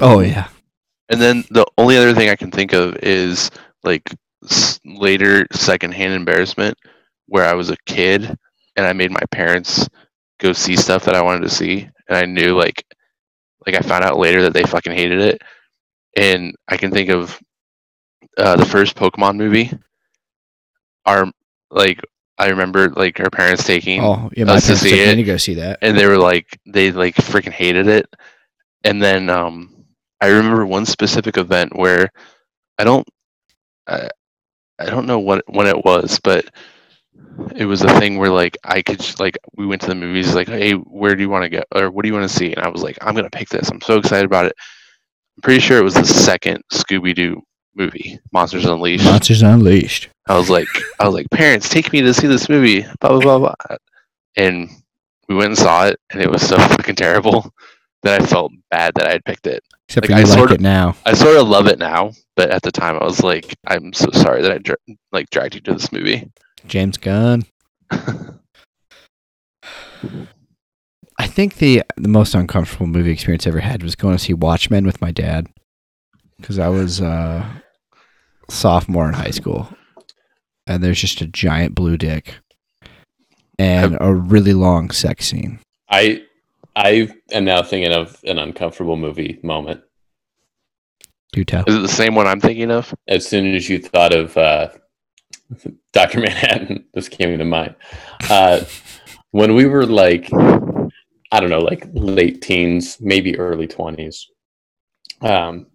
Oh 0.00 0.20
yeah. 0.20 0.48
And 1.08 1.20
then 1.20 1.44
the 1.50 1.66
only 1.78 1.96
other 1.96 2.12
thing 2.14 2.28
I 2.28 2.36
can 2.36 2.50
think 2.50 2.72
of 2.72 2.96
is 2.96 3.50
like 3.84 4.02
s- 4.44 4.80
later 4.84 5.46
secondhand 5.52 6.12
embarrassment 6.14 6.76
where 7.26 7.44
I 7.44 7.54
was 7.54 7.70
a 7.70 7.76
kid 7.86 8.36
and 8.76 8.86
I 8.86 8.92
made 8.92 9.10
my 9.10 9.22
parents 9.30 9.88
go 10.38 10.52
see 10.52 10.76
stuff 10.76 11.04
that 11.04 11.14
I 11.14 11.22
wanted 11.22 11.42
to 11.42 11.48
see 11.50 11.88
and 12.08 12.16
I 12.18 12.24
knew 12.26 12.56
like 12.58 12.84
like 13.66 13.76
I 13.76 13.80
found 13.80 14.04
out 14.04 14.18
later 14.18 14.42
that 14.42 14.52
they 14.52 14.64
fucking 14.64 14.92
hated 14.92 15.20
it. 15.20 15.42
And 16.16 16.54
I 16.68 16.76
can 16.76 16.90
think 16.90 17.10
of 17.10 17.38
uh, 18.38 18.56
the 18.56 18.66
first 18.66 18.96
Pokemon 18.96 19.36
movie. 19.36 19.70
Our 21.04 21.30
like 21.70 22.00
I 22.38 22.48
remember 22.48 22.90
like 22.90 23.18
our 23.20 23.30
parents 23.30 23.64
taking 23.64 24.00
Oh 24.02 24.30
yeah. 24.36 24.44
Us 24.50 24.66
to 24.66 24.76
see 24.76 25.00
it. 25.00 25.14
to 25.14 25.22
go 25.22 25.36
see 25.36 25.54
that. 25.54 25.78
and 25.82 25.96
they 25.98 26.06
were 26.06 26.18
like 26.18 26.58
they 26.66 26.92
like 26.92 27.14
freaking 27.16 27.52
hated 27.52 27.86
it 27.88 28.06
and 28.84 29.00
then 29.02 29.30
um 29.30 29.84
i 30.20 30.28
remember 30.28 30.64
one 30.66 30.84
specific 30.86 31.38
event 31.38 31.74
where 31.74 32.08
i 32.78 32.84
don't 32.84 33.06
i, 33.86 34.08
I 34.78 34.86
don't 34.86 35.06
know 35.06 35.18
what 35.18 35.42
when 35.48 35.66
it 35.66 35.82
was 35.84 36.20
but 36.22 36.50
it 37.56 37.64
was 37.64 37.82
a 37.82 37.98
thing 37.98 38.18
where 38.18 38.30
like 38.30 38.56
i 38.64 38.82
could 38.82 39.00
like 39.18 39.38
we 39.56 39.66
went 39.66 39.80
to 39.82 39.88
the 39.88 39.94
movies 39.94 40.34
like 40.34 40.48
hey 40.48 40.72
where 40.72 41.14
do 41.16 41.22
you 41.22 41.30
want 41.30 41.44
to 41.44 41.48
go 41.48 41.62
or 41.74 41.90
what 41.90 42.02
do 42.02 42.08
you 42.08 42.14
want 42.14 42.28
to 42.28 42.36
see 42.36 42.52
and 42.52 42.62
i 42.64 42.68
was 42.68 42.82
like 42.82 42.98
i'm 43.00 43.14
gonna 43.14 43.30
pick 43.30 43.48
this 43.48 43.70
i'm 43.70 43.80
so 43.80 43.96
excited 43.96 44.26
about 44.26 44.44
it 44.46 44.54
i'm 45.36 45.42
pretty 45.42 45.60
sure 45.60 45.78
it 45.78 45.84
was 45.84 45.94
the 45.94 46.04
second 46.04 46.62
scooby-doo 46.72 47.40
movie 47.74 48.18
monsters 48.32 48.66
unleashed 48.66 49.04
Monsters 49.04 49.42
Unleashed. 49.42 50.08
I 50.28 50.36
was 50.36 50.50
like, 50.50 50.68
I 50.98 51.06
was 51.06 51.14
like, 51.14 51.30
parents, 51.30 51.68
take 51.68 51.92
me 51.92 52.00
to 52.02 52.12
see 52.14 52.26
this 52.26 52.48
movie, 52.48 52.82
blah 53.00 53.10
blah 53.10 53.20
blah 53.20 53.38
blah, 53.38 53.76
and 54.36 54.68
we 55.28 55.34
went 55.34 55.48
and 55.48 55.58
saw 55.58 55.86
it, 55.86 56.00
and 56.10 56.20
it 56.22 56.30
was 56.30 56.42
so 56.46 56.56
fucking 56.68 56.96
terrible 56.96 57.52
that 58.02 58.20
I 58.22 58.26
felt 58.26 58.52
bad 58.70 58.92
that 58.96 59.06
I 59.08 59.12
had 59.12 59.24
picked 59.24 59.46
it. 59.46 59.62
Except 59.88 60.08
Like, 60.08 60.18
I 60.18 60.22
like 60.22 60.38
sorta- 60.38 60.58
now. 60.58 60.96
I 61.04 61.14
sort 61.14 61.36
of 61.36 61.48
love 61.48 61.66
it 61.68 61.78
now, 61.78 62.12
but 62.36 62.50
at 62.50 62.62
the 62.62 62.72
time 62.72 62.96
I 63.00 63.04
was 63.04 63.22
like, 63.22 63.56
I'm 63.66 63.92
so 63.92 64.10
sorry 64.12 64.42
that 64.42 64.52
I 64.52 64.58
dra- 64.58 64.76
like 65.12 65.30
dragged 65.30 65.54
you 65.54 65.60
to 65.62 65.74
this 65.74 65.92
movie. 65.92 66.30
James 66.66 66.96
Gunn. 66.98 67.44
I 71.18 71.26
think 71.26 71.54
the 71.56 71.82
the 71.96 72.08
most 72.08 72.34
uncomfortable 72.34 72.86
movie 72.86 73.10
experience 73.10 73.46
I 73.46 73.50
ever 73.50 73.60
had 73.60 73.82
was 73.82 73.96
going 73.96 74.16
to 74.16 74.22
see 74.22 74.34
Watchmen 74.34 74.84
with 74.84 75.00
my 75.00 75.10
dad 75.12 75.46
because 76.36 76.58
I 76.58 76.68
was 76.68 77.00
uh, 77.00 77.48
sophomore 78.50 79.08
in 79.08 79.14
high 79.14 79.30
school, 79.30 79.68
and 80.66 80.82
there's 80.82 81.00
just 81.00 81.20
a 81.20 81.26
giant 81.26 81.74
blue 81.74 81.96
dick 81.96 82.34
and 83.58 83.96
a 84.00 84.12
really 84.12 84.52
long 84.52 84.90
sex 84.90 85.26
scene. 85.26 85.58
I 85.90 86.22
I 86.74 87.08
am 87.32 87.44
now 87.44 87.62
thinking 87.62 87.92
of 87.92 88.20
an 88.24 88.38
uncomfortable 88.38 88.96
movie 88.96 89.38
moment. 89.42 89.80
Do 91.32 91.44
tell. 91.44 91.64
Is 91.66 91.76
it 91.76 91.80
the 91.80 91.88
same 91.88 92.14
one 92.14 92.26
I'm 92.26 92.40
thinking 92.40 92.70
of? 92.70 92.94
As 93.08 93.26
soon 93.26 93.54
as 93.54 93.68
you 93.68 93.78
thought 93.78 94.14
of 94.14 94.36
uh, 94.36 94.68
Doctor 95.92 96.20
Manhattan, 96.20 96.84
this 96.94 97.08
came 97.08 97.30
into 97.30 97.44
mind. 97.44 97.74
Uh, 98.28 98.64
when 99.30 99.54
we 99.54 99.66
were 99.66 99.86
like, 99.86 100.30
I 101.32 101.40
don't 101.40 101.50
know, 101.50 101.60
like 101.60 101.86
late 101.92 102.42
teens, 102.42 102.98
maybe 103.00 103.38
early 103.38 103.66
twenties. 103.66 104.26
Um, 105.22 105.66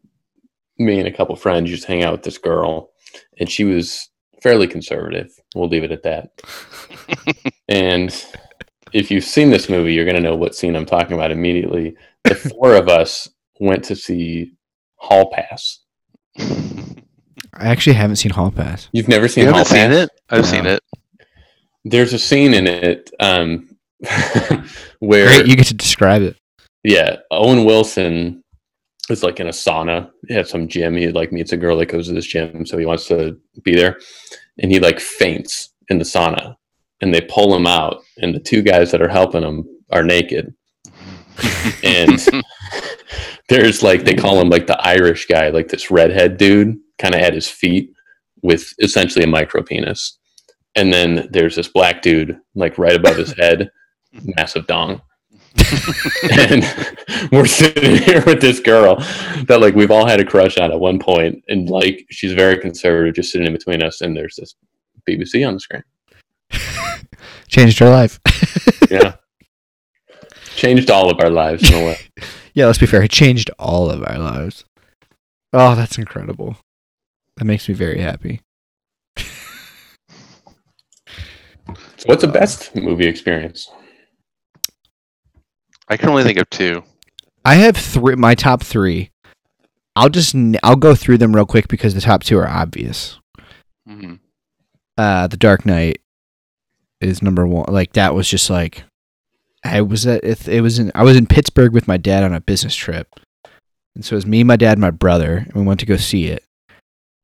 me 0.78 1.00
and 1.00 1.08
a 1.08 1.14
couple 1.14 1.36
friends 1.36 1.70
used 1.70 1.84
to 1.84 1.90
hang 1.90 2.04
out 2.04 2.12
with 2.12 2.24
this 2.24 2.38
girl, 2.38 2.92
and 3.40 3.50
she 3.50 3.64
was 3.64 4.11
fairly 4.42 4.68
conservative. 4.68 5.32
We'll 5.56 5.70
leave 5.70 5.84
it 5.84 5.92
at 5.92 6.04
that. 6.04 6.32
and 7.70 8.26
if 8.94 9.12
you've 9.12 9.24
seen 9.24 9.50
this 9.50 9.70
movie, 9.70 9.94
you're 9.94 10.06
going 10.06 10.16
to 10.18 10.22
know 10.22 10.36
what 10.36 10.56
scene 10.56 10.76
I'm 10.76 10.86
talking 10.86 11.14
about 11.14 11.32
immediately. 11.32 11.96
The 12.24 12.36
four 12.60 12.76
of 12.76 12.90
us 12.90 13.30
went 13.60 13.84
to 13.86 13.96
see 13.96 14.54
Hall 14.96 15.32
Pass. 15.32 15.80
I 16.38 17.68
actually 17.68 17.94
haven't 17.94 18.16
seen 18.18 18.32
Hall 18.32 18.52
Pass. 18.52 18.90
You've 18.94 19.08
never 19.08 19.28
seen 19.28 19.46
You 19.46 19.52
Hall 19.52 19.60
haven't 19.66 19.72
seen 19.74 19.90
Pass? 19.92 20.04
it? 20.04 20.10
I've 20.30 20.42
No. 20.44 20.46
seen 20.52 20.66
it. 20.66 20.80
There's 21.84 22.14
a 22.14 22.20
scene 22.20 22.54
in 22.54 22.68
it 22.68 23.10
um, 23.20 23.76
where 25.00 25.26
Great, 25.28 25.48
you 25.48 25.56
get 25.56 25.66
to 25.68 25.74
describe 25.74 26.22
it. 26.22 26.38
yeah, 26.84 27.18
Owen 27.32 27.66
Wilson 27.66 28.41
is 29.10 29.24
like 29.24 29.40
in 29.40 29.48
a 29.48 29.52
sauna 29.52 30.10
at 30.30 30.48
some 30.48 30.68
gym. 30.68 30.96
He 30.96 31.10
like 31.10 31.32
meets 31.32 31.52
a 31.52 31.58
girl 31.58 31.78
that 31.78 31.88
goes 31.88 32.08
to 32.08 32.14
this 32.14 32.26
gym, 32.26 32.66
so 32.66 32.78
he 32.78 32.86
wants 32.86 33.08
to 33.08 33.38
be 33.64 33.76
there, 33.76 34.00
and 34.60 34.72
he 34.72 34.80
like 34.80 35.00
faints 35.00 35.74
in 35.90 35.98
the 35.98 36.04
sauna, 36.04 36.56
and 37.02 37.14
they 37.14 37.22
pull 37.22 37.56
him 37.56 37.68
out, 37.68 38.02
and 38.18 38.34
the 38.34 38.40
two 38.40 38.62
guys 38.62 38.92
that 38.92 39.02
are 39.02 39.10
helping 39.10 39.44
him 39.44 39.66
are 39.92 40.04
naked, 40.04 40.54
and 41.84 42.28
there's 43.50 43.84
like 43.84 44.04
they 44.04 44.16
call 44.16 44.40
him 44.40 44.50
like 44.50 44.68
the 44.68 44.80
Irish 44.82 45.26
guy, 45.26 45.50
like 45.50 45.68
this 45.68 45.92
redhead 45.92 46.38
dude, 46.38 46.78
kind 46.98 47.16
of 47.16 47.22
at 47.22 47.34
his 47.34 47.48
feet 47.48 47.92
with 48.44 48.74
essentially 48.80 49.26
a 49.26 49.28
micro 49.28 49.62
penis, 49.64 50.20
and 50.76 50.94
then 50.94 51.28
there's 51.32 51.56
this 51.56 51.68
black 51.68 52.02
dude 52.02 52.38
like 52.56 52.78
right 52.78 52.96
above 52.96 53.18
his 53.18 53.34
head, 53.38 53.72
massive 54.38 54.68
dong. 54.68 55.02
and 56.32 56.64
we're 57.32 57.46
sitting 57.46 57.98
here 57.98 58.24
with 58.26 58.42
this 58.42 58.60
girl 58.60 58.96
that 59.48 59.60
like 59.60 59.76
we've 59.76 59.92
all 59.92 60.08
had 60.08 60.20
a 60.20 60.26
crush 60.26 60.58
on 60.58 60.72
at 60.72 60.80
one 60.80 60.98
point 60.98 61.44
and 61.50 61.70
like 61.70 62.06
she's 62.10 62.34
very 62.34 62.58
conservative 62.58 63.16
just 63.16 63.32
sitting 63.32 63.48
in 63.48 63.54
between 63.54 63.84
us 63.84 64.02
and 64.02 64.16
there's 64.16 64.38
this 64.38 64.56
bbc 65.10 65.46
on 65.46 65.54
the 65.54 65.60
screen 65.60 65.84
Changed 67.48 67.80
her 67.80 67.90
life. 67.90 68.20
yeah 68.90 69.16
changed 70.56 70.90
all 70.90 71.10
of 71.10 71.20
our 71.20 71.30
lives 71.30 71.68
in 71.70 71.74
a 71.74 71.86
way 71.86 71.98
yeah, 72.54 72.66
let's 72.66 72.80
be 72.80 72.86
fair. 72.86 73.04
It 73.04 73.12
changed 73.12 73.50
all 73.58 73.90
of 73.90 74.04
our 74.04 74.18
lives. 74.18 74.66
Oh, 75.54 75.76
that's 75.76 75.98
incredible. 75.98 76.58
That 77.38 77.46
makes 77.46 77.68
me 77.70 77.76
very 77.76 78.00
happy. 78.00 78.42
so 79.18 79.26
what's 82.06 82.22
the 82.22 82.28
best 82.28 82.76
movie 82.76 83.08
experience 83.08 83.70
I 85.92 85.98
can 85.98 86.10
only 86.10 86.24
think 86.24 86.38
of 86.40 86.50
two. 86.50 86.84
I 87.44 87.56
have 87.56 87.76
three. 87.76 88.16
My 88.16 88.34
top 88.34 88.64
three. 88.64 89.12
I'll 89.96 90.08
just 90.10 90.34
I'll 90.64 90.78
go 90.78 90.96
through 90.96 91.18
them 91.18 91.36
real 91.36 91.46
quick 91.46 91.68
because 91.68 91.94
the 91.94 92.00
top 92.02 92.24
two 92.24 92.38
are 92.38 92.48
obvious. 92.48 93.20
hmm 93.86 94.16
Uh, 94.98 95.28
The 95.28 95.36
Dark 95.38 95.66
Knight 95.66 96.00
is 97.02 97.22
number 97.22 97.46
one. 97.46 97.66
Like 97.68 97.92
that 97.94 98.16
was 98.16 98.30
just 98.30 98.50
like 98.50 98.84
I 99.66 99.82
was 99.82 100.08
at 100.08 100.24
it, 100.24 100.48
it 100.48 100.62
was 100.62 100.80
in 100.80 100.92
I 100.96 101.04
was 101.04 101.18
in 101.18 101.28
Pittsburgh 101.28 101.74
with 101.74 101.90
my 101.90 101.98
dad 101.98 102.24
on 102.24 102.34
a 102.34 102.40
business 102.40 102.74
trip, 102.74 103.08
and 103.94 104.06
so 104.06 104.14
it 104.14 104.18
was 104.18 104.26
me, 104.26 104.46
my 104.46 104.56
dad, 104.56 104.74
and 104.74 104.82
my 104.82 104.92
brother, 104.92 105.38
and 105.46 105.54
we 105.56 105.64
went 105.64 105.82
to 105.82 105.86
go 105.86 105.98
see 105.98 106.28
it. 106.28 106.44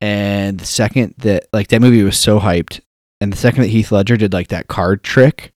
And 0.01 0.59
the 0.59 0.65
second 0.65 1.15
that 1.19 1.47
like 1.53 1.69
that 1.69 1.81
movie 1.81 2.03
was 2.03 2.19
so 2.19 2.41
hyped, 2.41 2.81
and 3.21 3.31
the 3.31 3.37
second 3.37 3.61
that 3.61 3.69
Heath 3.69 3.93
Ledger 3.93 4.17
did 4.17 4.33
like 4.33 4.49
that 4.49 4.67
card 4.67 5.03
trick, 5.03 5.53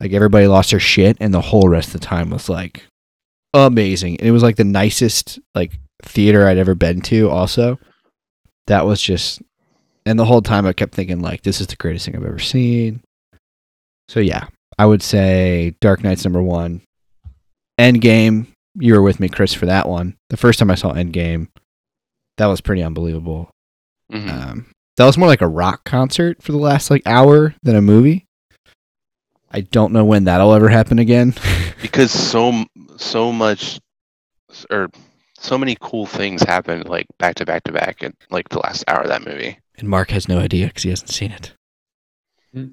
like 0.00 0.12
everybody 0.12 0.46
lost 0.46 0.70
their 0.70 0.80
shit, 0.80 1.16
and 1.20 1.32
the 1.34 1.40
whole 1.40 1.68
rest 1.68 1.94
of 1.94 2.00
the 2.00 2.06
time 2.06 2.30
was 2.30 2.48
like 2.48 2.84
amazing. 3.54 4.16
And 4.18 4.28
it 4.28 4.32
was 4.32 4.42
like 4.42 4.56
the 4.56 4.64
nicest 4.64 5.38
like 5.54 5.72
theater 6.02 6.46
I'd 6.46 6.58
ever 6.58 6.74
been 6.74 7.00
to. 7.02 7.28
Also, 7.30 7.78
that 8.66 8.86
was 8.86 9.00
just, 9.02 9.42
and 10.06 10.18
the 10.18 10.24
whole 10.24 10.42
time 10.42 10.66
I 10.66 10.72
kept 10.72 10.94
thinking 10.94 11.20
like 11.20 11.42
this 11.42 11.60
is 11.60 11.66
the 11.66 11.76
greatest 11.76 12.06
thing 12.06 12.16
I've 12.16 12.24
ever 12.24 12.38
seen. 12.38 13.02
So 14.08 14.20
yeah, 14.20 14.46
I 14.78 14.86
would 14.86 15.02
say 15.02 15.74
Dark 15.80 16.02
Knight's 16.02 16.24
number 16.24 16.42
one. 16.42 16.82
Endgame, 17.78 18.46
you 18.74 18.94
were 18.94 19.02
with 19.02 19.20
me, 19.20 19.28
Chris, 19.28 19.54
for 19.54 19.66
that 19.66 19.88
one. 19.88 20.16
The 20.28 20.36
first 20.36 20.58
time 20.58 20.70
I 20.70 20.74
saw 20.74 20.92
Endgame, 20.92 21.48
that 22.36 22.46
was 22.46 22.60
pretty 22.60 22.82
unbelievable. 22.82 23.50
hmm 24.10 24.28
Um, 24.28 24.66
that 24.96 25.06
was 25.06 25.16
more 25.16 25.28
like 25.28 25.40
a 25.40 25.48
rock 25.48 25.84
concert 25.84 26.42
for 26.42 26.52
the 26.52 26.58
last 26.58 26.90
like 26.90 27.02
hour 27.06 27.54
than 27.62 27.74
a 27.76 27.80
movie. 27.80 28.26
I 29.50 29.62
don't 29.62 29.92
know 29.92 30.04
when 30.04 30.24
that'll 30.24 30.54
ever 30.54 30.68
happen 30.68 30.98
again. 30.98 31.34
because 31.82 32.10
so 32.12 32.64
so 32.96 33.32
much 33.32 33.80
or 34.70 34.88
so 35.38 35.56
many 35.58 35.76
cool 35.80 36.06
things 36.06 36.42
happened 36.42 36.88
like 36.88 37.06
back 37.18 37.34
to 37.36 37.46
back 37.46 37.64
to 37.64 37.72
back 37.72 38.02
in 38.02 38.14
like 38.30 38.48
the 38.50 38.58
last 38.58 38.84
hour 38.88 39.00
of 39.02 39.08
that 39.08 39.24
movie. 39.26 39.58
and 39.78 39.88
Mark 39.88 40.10
has 40.10 40.28
no 40.28 40.38
idea 40.38 40.66
because 40.66 40.82
he 40.82 40.90
hasn't 40.90 41.10
seen 41.10 41.32
it. 41.32 41.54
Hmm. 42.52 42.66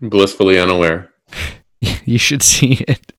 blissfully 0.00 0.58
unaware 0.58 1.12
you 2.04 2.18
should 2.18 2.42
see 2.42 2.84
it. 2.88 3.12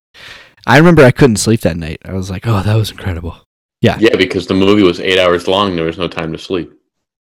I 0.67 0.77
remember 0.77 1.03
I 1.03 1.11
couldn't 1.11 1.37
sleep 1.37 1.61
that 1.61 1.77
night. 1.77 1.99
I 2.05 2.13
was 2.13 2.29
like, 2.29 2.45
"Oh, 2.45 2.61
that 2.61 2.75
was 2.75 2.91
incredible." 2.91 3.37
Yeah. 3.81 3.97
Yeah 3.99 4.15
because 4.15 4.45
the 4.45 4.53
movie 4.53 4.83
was 4.83 4.99
eight 4.99 5.17
hours 5.17 5.47
long 5.47 5.75
there 5.75 5.85
was 5.85 5.97
no 5.97 6.07
time 6.07 6.31
to 6.33 6.37
sleep 6.37 6.71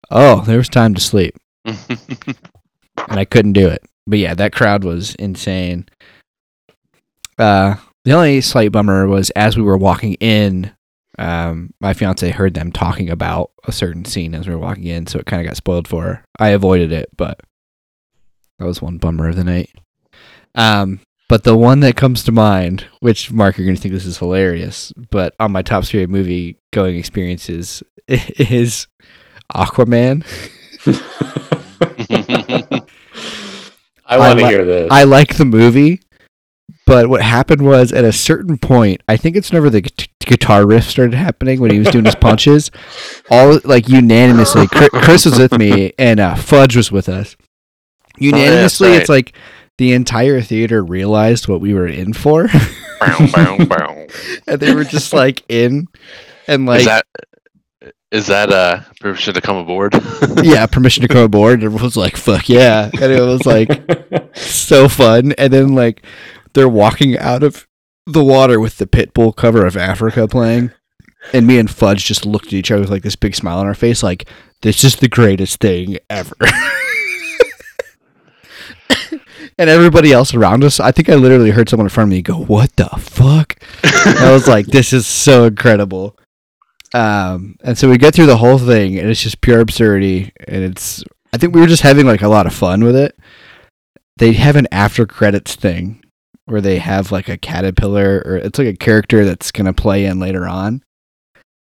Oh, 0.10 0.41
there 0.41 0.58
was 0.58 0.69
time 0.69 0.93
to 0.95 1.02
sleep. 1.02 1.36
and 1.65 1.78
I 3.10 3.26
couldn't 3.26 3.54
do 3.54 3.67
it. 3.67 3.84
But 4.08 4.20
yeah, 4.20 4.34
that 4.34 4.54
crowd 4.54 4.84
was 4.86 5.13
insane. 5.15 5.88
Uh, 7.38 7.76
the 8.06 8.13
only 8.13 8.39
slight 8.41 8.72
bummer 8.72 9.06
was 9.08 9.30
as 9.32 9.58
we 9.58 9.63
were 9.63 9.78
walking 9.78 10.13
in, 10.15 10.72
um, 11.20 11.74
my 11.82 11.93
fiance 11.93 12.30
heard 12.30 12.54
them 12.54 12.72
talking 12.72 13.10
about 13.10 13.52
a 13.65 13.72
certain 13.72 14.06
scene 14.06 14.34
as 14.34 14.48
we 14.48 14.56
were 14.56 14.62
walking 14.62 14.86
in, 14.86 15.08
so 15.08 15.20
it 15.20 15.26
kind 15.26 15.41
of 15.41 15.48
got 15.48 15.58
spoiled 15.58 15.88
for 15.88 16.04
her. 16.04 16.24
I 16.39 16.50
avoided 16.50 16.91
it, 16.91 17.10
but 17.17 17.41
that 18.60 18.65
was 18.65 18.82
one 18.82 18.98
bummer 18.98 19.28
of 19.28 19.36
the 19.36 19.43
night. 19.43 19.72
Um, 20.56 21.02
but 21.28 21.43
the 21.43 21.58
one 21.58 21.82
that 21.82 21.98
comes 21.98 22.24
to 22.24 22.32
mind, 22.32 22.86
which 23.02 23.32
Mark, 23.32 23.58
you're 23.58 23.65
going 23.65 23.76
to 23.76 23.82
think 23.82 23.93
this 23.93 24.06
is 24.06 24.17
hilarious, 24.17 24.93
but 25.12 25.36
on 25.39 25.52
my 25.52 25.62
top 25.62 25.84
three 25.84 26.06
movie 26.06 26.58
going 26.72 26.96
experiences 26.96 27.84
is 28.08 28.88
Aquaman. 29.54 30.26
i 34.08 34.17
want 34.17 34.39
to 34.39 34.46
li- 34.46 34.52
hear 34.52 34.65
this 34.65 34.88
I 34.91 35.04
like 35.04 35.36
the 35.38 35.46
movie, 35.46 36.02
but 36.86 37.10
what 37.10 37.22
happened 37.22 37.62
was 37.62 37.91
at 37.91 38.06
a 38.06 38.13
certain 38.13 38.58
point, 38.58 39.02
I 39.08 39.17
think 39.17 39.36
it's 39.36 39.52
whenever 39.52 39.70
the 39.70 39.82
gu- 39.82 40.06
guitar 40.26 40.65
riff 40.65 40.86
started 40.86 41.15
happening 41.15 41.60
when 41.60 41.72
he 41.72 41.80
was 41.80 41.89
doing 41.89 42.06
his 42.06 42.15
punches, 42.15 42.72
all 43.30 43.60
like 43.63 43.88
unanimously, 43.89 44.67
Chris 44.67 45.26
was 45.26 45.38
with 45.38 45.58
me 45.58 45.93
and 45.98 46.20
uh, 46.20 46.36
Fudge 46.36 46.76
was 46.76 46.91
with 46.91 47.10
us. 47.10 47.36
Unanimously, 48.17 48.89
right. 48.89 49.02
it's 49.02 49.10
like 49.10 49.36
the 49.78 49.93
entire 49.93 50.41
theater 50.41 50.84
realized 50.84 51.48
what 51.48 51.62
we 51.62 51.74
were 51.74 51.88
in 51.88 52.13
for, 52.13 52.48
Bow, 53.00 53.28
bow, 53.32 53.65
bow. 53.65 54.08
and 54.48 54.60
they 54.60 54.74
were 54.74 54.84
just 54.84 55.13
like 55.13 55.43
in, 55.50 55.88
and 56.48 56.65
like 56.65 56.80
is 56.80 56.86
that 56.86 57.06
is 58.12 58.28
that 58.28 58.52
uh 58.52 58.82
permission 59.00 59.34
to 59.34 59.41
come 59.41 59.58
aboard? 59.58 59.93
yeah, 60.43 60.65
permission 60.65 61.02
to 61.02 61.08
come 61.08 61.24
aboard. 61.24 61.56
And 61.56 61.63
everyone 61.63 61.84
was 61.84 61.98
like, 61.98 62.15
"Fuck 62.15 62.50
yeah!" 62.50 62.89
And 62.93 63.12
it 63.12 63.22
was 63.22 63.46
like 63.46 63.70
so 64.36 64.88
fun. 64.88 65.34
And 65.34 65.52
then 65.52 65.76
like 65.76 66.04
they're 66.54 66.70
walking 66.70 67.17
out 67.17 67.43
of 67.43 67.67
the 68.06 68.24
water 68.24 68.60
with 68.60 68.78
the 68.78 68.88
Pitbull 68.88 69.36
cover 69.36 69.65
of 69.65 69.76
Africa 69.76 70.28
playing, 70.28 70.72
and 71.34 71.46
me 71.46 71.60
and 71.60 71.70
Fudge 71.70 72.06
just 72.06 72.26
looked 72.26 72.48
at 72.48 72.54
each 72.54 72.72
other 72.72 72.82
with 72.82 72.89
like 72.89 73.04
this 73.04 73.17
big 73.17 73.36
smile 73.36 73.60
on 73.60 73.67
our 73.67 73.76
face, 73.76 74.02
like 74.04 74.28
this 74.62 74.84
is 74.84 74.96
the 74.96 75.10
greatest 75.10 75.60
thing 75.60 75.98
ever. 76.10 76.36
and 79.58 79.70
everybody 79.70 80.13
else 80.13 80.34
around 80.34 80.63
us, 80.63 80.80
I 80.80 80.91
think 80.91 81.10
I 81.10 81.15
literally 81.15 81.52
heard 81.52 81.67
someone 81.67 81.88
in 81.88 81.89
front 81.89 82.08
of 82.08 82.12
me 82.12 82.22
go, 82.22 82.38
"What 82.38 82.74
the 82.78 82.88
fuck?" 82.88 83.56
And 83.84 84.17
I 84.20 84.32
was 84.32 84.48
like, 84.48 84.67
"This 84.67 84.93
is 84.93 85.06
so 85.06 85.43
incredible." 85.46 86.17
Um, 86.93 87.58
and 87.63 87.78
so 87.78 87.89
we 87.89 87.97
get 87.97 88.15
through 88.15 88.28
the 88.28 88.38
whole 88.38 88.58
thing, 88.58 88.97
and 88.97 89.10
it's 89.10 89.21
just 89.21 89.41
pure 89.41 89.60
absurdity, 89.60 90.32
and 90.47 90.63
it's. 90.63 91.04
I 91.34 91.38
think 91.38 91.54
we 91.54 91.62
were 91.62 91.67
just 91.67 91.84
having 91.84 92.06
like 92.06 92.21
a 92.21 92.30
lot 92.30 92.47
of 92.47 92.54
fun 92.54 92.84
with 92.84 92.95
it. 92.95 93.17
They 94.17 94.34
have 94.34 94.56
an 94.56 94.67
after 94.71 95.06
credits 95.06 95.56
thing 95.56 96.02
where 96.45 96.62
they 96.62 96.80
have 96.80 97.12
like 97.12 97.28
a 97.28 97.38
caterpillar, 97.38 98.23
or 98.26 98.38
it's 98.38 98.58
like 98.58 98.67
a 98.67 98.78
character 98.78 99.26
that's 99.26 99.52
gonna 99.52 99.73
play 99.73 100.06
in 100.06 100.19
later 100.19 100.47
on. 100.47 100.82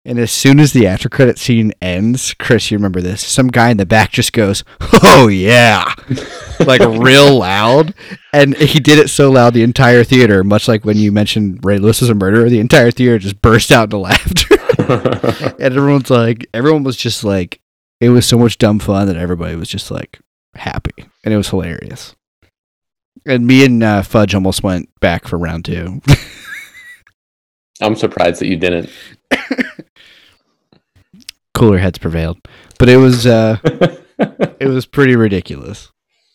And 0.07 0.19
as 0.19 0.31
soon 0.31 0.59
as 0.59 0.71
the 0.71 0.85
after 0.85 1.09
credit 1.09 1.39
scene 1.39 1.73
ends, 1.81 2.35
Chris, 2.35 2.69
you 2.69 2.77
remember 2.77 3.01
this? 3.01 3.25
Some 3.25 3.47
guy 3.47 3.71
in 3.71 3.77
the 3.77 3.87
back 3.87 4.11
just 4.11 4.33
goes, 4.33 4.63
"Oh 5.01 5.27
yeah," 5.27 5.91
like 6.59 6.81
real 6.81 7.39
loud, 7.39 7.95
and 8.31 8.55
he 8.55 8.79
did 8.79 8.99
it 8.99 9.09
so 9.09 9.31
loud 9.31 9.55
the 9.55 9.63
entire 9.63 10.03
theater, 10.03 10.43
much 10.43 10.67
like 10.67 10.85
when 10.85 10.97
you 10.97 11.11
mentioned 11.11 11.65
Ray 11.65 11.79
Lewis 11.79 12.01
was 12.01 12.11
a 12.11 12.15
murderer, 12.15 12.49
the 12.49 12.59
entire 12.59 12.91
theater 12.91 13.17
just 13.17 13.41
burst 13.41 13.71
out 13.71 13.85
into 13.85 13.97
laughter. 13.97 14.54
And 14.79 15.61
everyone's 15.61 16.09
like, 16.09 16.47
everyone 16.53 16.83
was 16.83 16.97
just 16.97 17.23
like, 17.23 17.61
it 17.99 18.09
was 18.09 18.25
so 18.25 18.37
much 18.37 18.57
dumb 18.57 18.79
fun 18.79 19.07
that 19.07 19.15
everybody 19.15 19.55
was 19.55 19.69
just 19.69 19.91
like 19.91 20.19
happy, 20.55 20.93
and 21.23 21.33
it 21.33 21.37
was 21.37 21.49
hilarious. 21.49 22.15
And 23.25 23.47
me 23.47 23.65
and 23.65 23.81
uh, 23.81 24.01
Fudge 24.03 24.35
almost 24.35 24.63
went 24.63 24.89
back 24.99 25.27
for 25.27 25.37
round 25.37 25.65
two. 25.65 26.01
i'm 27.81 27.95
surprised 27.95 28.39
that 28.39 28.47
you 28.47 28.55
didn't 28.55 28.89
Cooler 31.55 31.77
heads 31.77 31.97
prevailed, 31.97 32.37
but 32.77 32.89
it 32.89 32.97
was 32.97 33.25
uh, 33.25 33.57
it 34.59 34.67
was 34.67 34.85
pretty 34.85 35.15
ridiculous. 35.15 35.89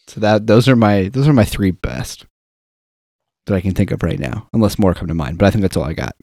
So 0.08 0.18
that 0.20 0.46
those 0.46 0.66
are 0.66 0.74
my 0.74 1.08
those 1.08 1.28
are 1.28 1.34
my 1.34 1.44
three 1.44 1.70
best 1.70 2.24
that 3.44 3.54
I 3.54 3.60
can 3.60 3.74
think 3.74 3.90
of 3.90 4.02
right 4.02 4.18
now, 4.18 4.48
unless 4.54 4.78
more 4.78 4.94
come 4.94 5.08
to 5.08 5.14
mind. 5.14 5.36
But 5.36 5.44
I 5.46 5.50
think 5.50 5.60
that's 5.60 5.76
all 5.76 5.84
I 5.84 5.92
got. 5.92 6.16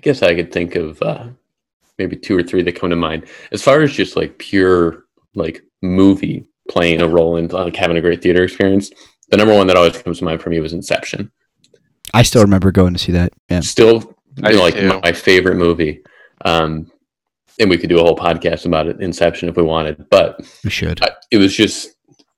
I 0.00 0.02
guess 0.02 0.22
I 0.22 0.34
could 0.34 0.50
think 0.50 0.76
of 0.76 1.02
uh, 1.02 1.26
maybe 1.98 2.16
two 2.16 2.34
or 2.34 2.42
three 2.42 2.62
that 2.62 2.74
come 2.74 2.88
to 2.88 2.96
mind. 2.96 3.26
As 3.52 3.62
far 3.62 3.82
as 3.82 3.92
just 3.92 4.16
like 4.16 4.38
pure 4.38 5.04
like 5.34 5.62
movie 5.82 6.46
playing 6.70 7.02
a 7.02 7.06
role 7.06 7.36
in 7.36 7.48
like 7.48 7.76
having 7.76 7.98
a 7.98 8.00
great 8.00 8.22
theater 8.22 8.42
experience, 8.42 8.90
the 9.28 9.36
number 9.36 9.54
one 9.54 9.66
that 9.66 9.76
always 9.76 10.00
comes 10.00 10.20
to 10.20 10.24
mind 10.24 10.40
for 10.40 10.48
me 10.48 10.58
was 10.58 10.72
Inception. 10.72 11.30
I 12.14 12.22
still 12.22 12.40
remember 12.40 12.72
going 12.72 12.94
to 12.94 12.98
see 12.98 13.12
that. 13.12 13.34
Yeah, 13.50 13.60
Still, 13.60 14.16
I 14.42 14.52
you 14.52 14.56
know, 14.56 14.62
like 14.62 14.74
my, 14.76 15.00
my 15.04 15.12
favorite 15.12 15.56
movie. 15.56 16.02
Um, 16.46 16.90
and 17.58 17.68
we 17.68 17.76
could 17.76 17.90
do 17.90 17.98
a 17.98 18.02
whole 18.02 18.16
podcast 18.16 18.64
about 18.64 18.86
it, 18.86 19.02
Inception, 19.02 19.50
if 19.50 19.56
we 19.56 19.62
wanted. 19.62 20.08
But 20.08 20.40
We 20.64 20.70
should. 20.70 21.04
I, 21.04 21.10
it 21.30 21.36
was 21.36 21.54
just 21.54 21.90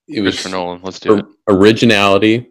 it 0.08 0.20
was 0.20 0.34
Christopher 0.34 0.56
Nolan. 0.56 0.80
Let's 0.82 0.98
do 0.98 1.18
it. 1.18 1.26
originality 1.46 2.48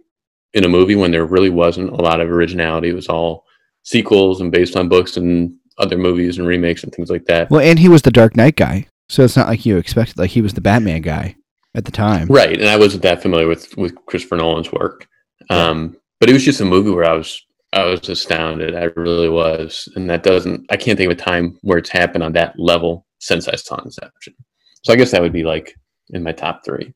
in 0.54 0.64
a 0.64 0.70
movie 0.70 0.96
when 0.96 1.12
there 1.12 1.26
really 1.26 1.50
wasn't 1.50 1.90
a 1.90 2.02
lot 2.02 2.22
of 2.22 2.30
originality. 2.30 2.92
It 2.92 2.96
was 2.96 3.10
all 3.10 3.46
sequels 3.84 4.42
and 4.42 4.52
based 4.52 4.76
on 4.76 4.90
books 4.90 5.18
and 5.18 5.54
other 5.78 5.98
movies 5.98 6.38
and 6.38 6.48
remakes 6.48 6.84
and 6.84 6.94
things 6.94 7.10
like 7.10 7.26
that. 7.26 7.50
Well, 7.50 7.62
and 7.62 7.80
he 7.80 7.90
was 7.90 8.02
the 8.02 8.12
Dark 8.12 8.36
Knight 8.36 8.56
guy, 8.56 8.88
so 9.10 9.24
it's 9.24 9.38
not 9.38 9.48
like 9.48 9.66
you 9.66 9.78
expected. 9.78 10.18
Like 10.18 10.32
he 10.32 10.42
was 10.42 10.54
the 10.54 10.62
Batman 10.62 11.02
guy 11.02 11.36
at 11.76 11.86
the 11.86 11.92
time. 11.92 12.28
Right, 12.28 12.60
and 12.60 12.70
I 12.70 12.78
wasn't 12.78 13.04
that 13.04 13.22
familiar 13.22 13.48
with 13.48 13.76
with 13.78 13.96
Christopher 14.06 14.38
Nolan's 14.38 14.72
work, 14.72 15.08
um, 15.50 15.98
but 16.20 16.30
it 16.30 16.34
was 16.34 16.46
just 16.46 16.62
a 16.62 16.66
movie 16.66 16.92
where 16.92 17.06
I 17.06 17.14
was 17.14 17.46
I 17.74 17.86
was 17.86 18.08
astounded. 18.10 18.76
I 18.76 18.86
really 18.96 19.30
was, 19.30 19.88
and 19.96 20.10
that 20.10 20.24
doesn't 20.24 20.66
I 20.70 20.78
can't 20.78 20.98
think 20.98 21.12
of 21.12 21.18
a 21.18 21.22
time 21.22 21.58
where 21.62 21.78
it's 21.78 21.90
happened 21.90 22.24
on 22.24 22.34
that 22.34 22.60
level 22.60 23.06
since 23.20 23.48
I 23.48 23.56
saw 23.56 23.82
Inception. 23.82 24.36
So 24.84 24.94
I 24.94 24.96
guess 24.96 25.12
that 25.12 25.22
would 25.22 25.34
be 25.34 25.44
like 25.44 25.76
in 26.10 26.24
my 26.24 26.32
top 26.32 26.66
three. 26.66 26.94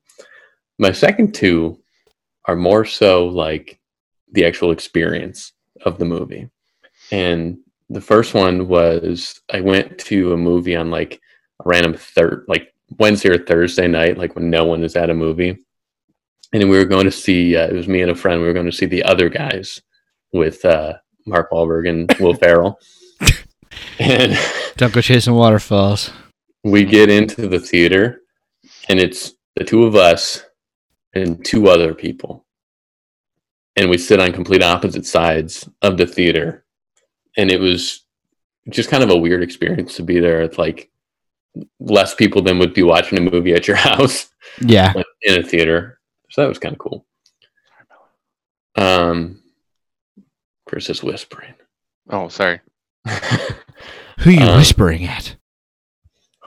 My 0.77 0.91
second 0.91 1.33
two 1.33 1.79
are 2.45 2.55
more 2.55 2.85
so 2.85 3.27
like 3.27 3.79
the 4.31 4.45
actual 4.45 4.71
experience 4.71 5.53
of 5.85 5.97
the 5.97 6.05
movie, 6.05 6.49
and 7.11 7.57
the 7.89 8.01
first 8.01 8.33
one 8.33 8.67
was 8.67 9.41
I 9.53 9.61
went 9.61 9.97
to 9.99 10.33
a 10.33 10.37
movie 10.37 10.75
on 10.75 10.89
like 10.91 11.21
a 11.59 11.63
random 11.69 11.93
third 11.93 12.45
like 12.47 12.73
Wednesday 12.97 13.29
or 13.29 13.37
Thursday 13.37 13.87
night, 13.87 14.17
like 14.17 14.35
when 14.35 14.49
no 14.49 14.65
one 14.65 14.83
is 14.83 14.95
at 14.95 15.09
a 15.09 15.13
movie. 15.13 15.57
And 16.53 16.69
we 16.69 16.77
were 16.77 16.85
going 16.85 17.05
to 17.05 17.11
see, 17.11 17.55
uh, 17.57 17.67
it 17.67 17.73
was 17.73 17.87
me 17.87 18.01
and 18.01 18.11
a 18.11 18.15
friend, 18.15 18.39
we 18.39 18.47
were 18.47 18.53
going 18.53 18.67
to 18.67 18.71
see 18.71 18.85
the 18.85 19.03
other 19.03 19.29
guys 19.29 19.81
with 20.31 20.63
uh, 20.63 20.93
Mark 21.25 21.51
Wahlberg 21.51 21.89
and 21.89 22.11
Will 22.19 22.33
Ferrell. 22.41 22.79
and 23.99 24.37
Don't 24.77 24.93
go 24.93 25.01
chasing 25.01 25.33
waterfalls. 25.33 26.11
we 26.63 26.85
get 26.85 27.09
into 27.09 27.47
the 27.47 27.59
theater, 27.59 28.21
and 28.89 28.99
it's 28.99 29.33
the 29.55 29.63
two 29.63 29.83
of 29.85 29.95
us 29.95 30.43
and 31.13 31.43
two 31.43 31.67
other 31.69 31.93
people. 31.93 32.45
And 33.75 33.89
we 33.89 33.97
sit 33.97 34.19
on 34.19 34.31
complete 34.31 34.63
opposite 34.63 35.05
sides 35.05 35.67
of 35.81 35.97
the 35.97 36.05
theater. 36.07 36.64
And 37.37 37.51
it 37.51 37.59
was 37.59 38.03
just 38.69 38.89
kind 38.89 39.03
of 39.03 39.09
a 39.09 39.17
weird 39.17 39.43
experience 39.43 39.95
to 39.97 40.03
be 40.03 40.19
there. 40.19 40.41
It's 40.41 40.57
like 40.57 40.89
less 41.79 42.15
people 42.15 42.41
than 42.41 42.59
would 42.59 42.73
be 42.73 42.83
watching 42.83 43.17
a 43.17 43.31
movie 43.31 43.53
at 43.53 43.67
your 43.67 43.77
house 43.89 44.29
Yeah. 44.61 44.93
in 45.21 45.39
a 45.39 45.43
theater. 45.43 45.99
So 46.29 46.41
that 46.41 46.47
was 46.47 46.59
kind 46.59 46.73
of 46.73 46.79
cool. 46.79 47.05
Um, 48.75 49.41
Chris 50.67 50.89
is 50.89 51.01
whispering. 51.03 51.53
Oh, 52.09 52.27
sorry. 52.27 52.59
Who 54.19 54.31
you 54.31 54.41
Um, 54.41 54.57
whispering 54.57 55.05
at? 55.05 55.35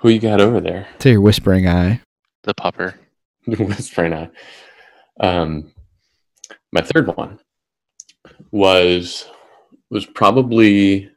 Who 0.01 0.09
you 0.11 0.18
got 0.20 0.41
over 0.41 0.61
there? 0.61 0.89
To 1.01 1.11
your 1.11 1.20
whispering 1.20 1.66
eye. 1.68 2.01
The 2.43 2.55
pupper. 2.55 2.95
whispering 3.47 4.12
eye. 4.12 4.30
Um, 5.20 5.72
my 6.72 6.82
third 6.82 7.07
one 7.16 7.39
was 8.51 9.26
was 9.91 10.07
probably, 10.07 11.11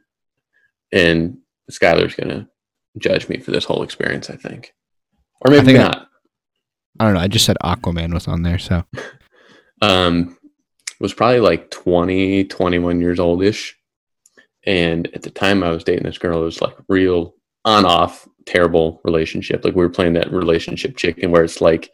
and 0.92 1.38
Skylar's 1.70 2.14
gonna 2.14 2.48
judge 2.98 3.28
me 3.28 3.38
for 3.38 3.50
this 3.50 3.64
whole 3.64 3.82
experience. 3.82 4.30
I 4.30 4.36
think, 4.36 4.74
or 5.40 5.50
maybe 5.50 5.66
think 5.66 5.78
not. 5.78 6.08
I 7.00 7.04
don't 7.04 7.14
know. 7.14 7.20
I 7.20 7.28
just 7.28 7.46
said 7.46 7.56
Aquaman 7.62 8.12
was 8.12 8.28
on 8.28 8.42
there, 8.42 8.58
so 8.58 8.84
um, 9.82 10.36
was 11.00 11.12
probably 11.12 11.40
like 11.40 11.70
20, 11.70 12.44
21 12.44 13.00
years 13.00 13.18
oldish. 13.18 13.76
And 14.64 15.08
at 15.14 15.22
the 15.22 15.30
time 15.30 15.62
I 15.62 15.70
was 15.70 15.82
dating 15.82 16.04
this 16.04 16.18
girl, 16.18 16.42
it 16.42 16.44
was 16.44 16.62
like 16.62 16.76
real 16.88 17.34
on 17.64 17.84
off 17.84 18.28
terrible 18.46 19.00
relationship. 19.04 19.64
Like 19.64 19.74
we 19.74 19.82
were 19.82 19.90
playing 19.90 20.12
that 20.14 20.32
relationship 20.32 20.96
chicken 20.96 21.32
where 21.32 21.42
it's 21.42 21.60
like 21.60 21.90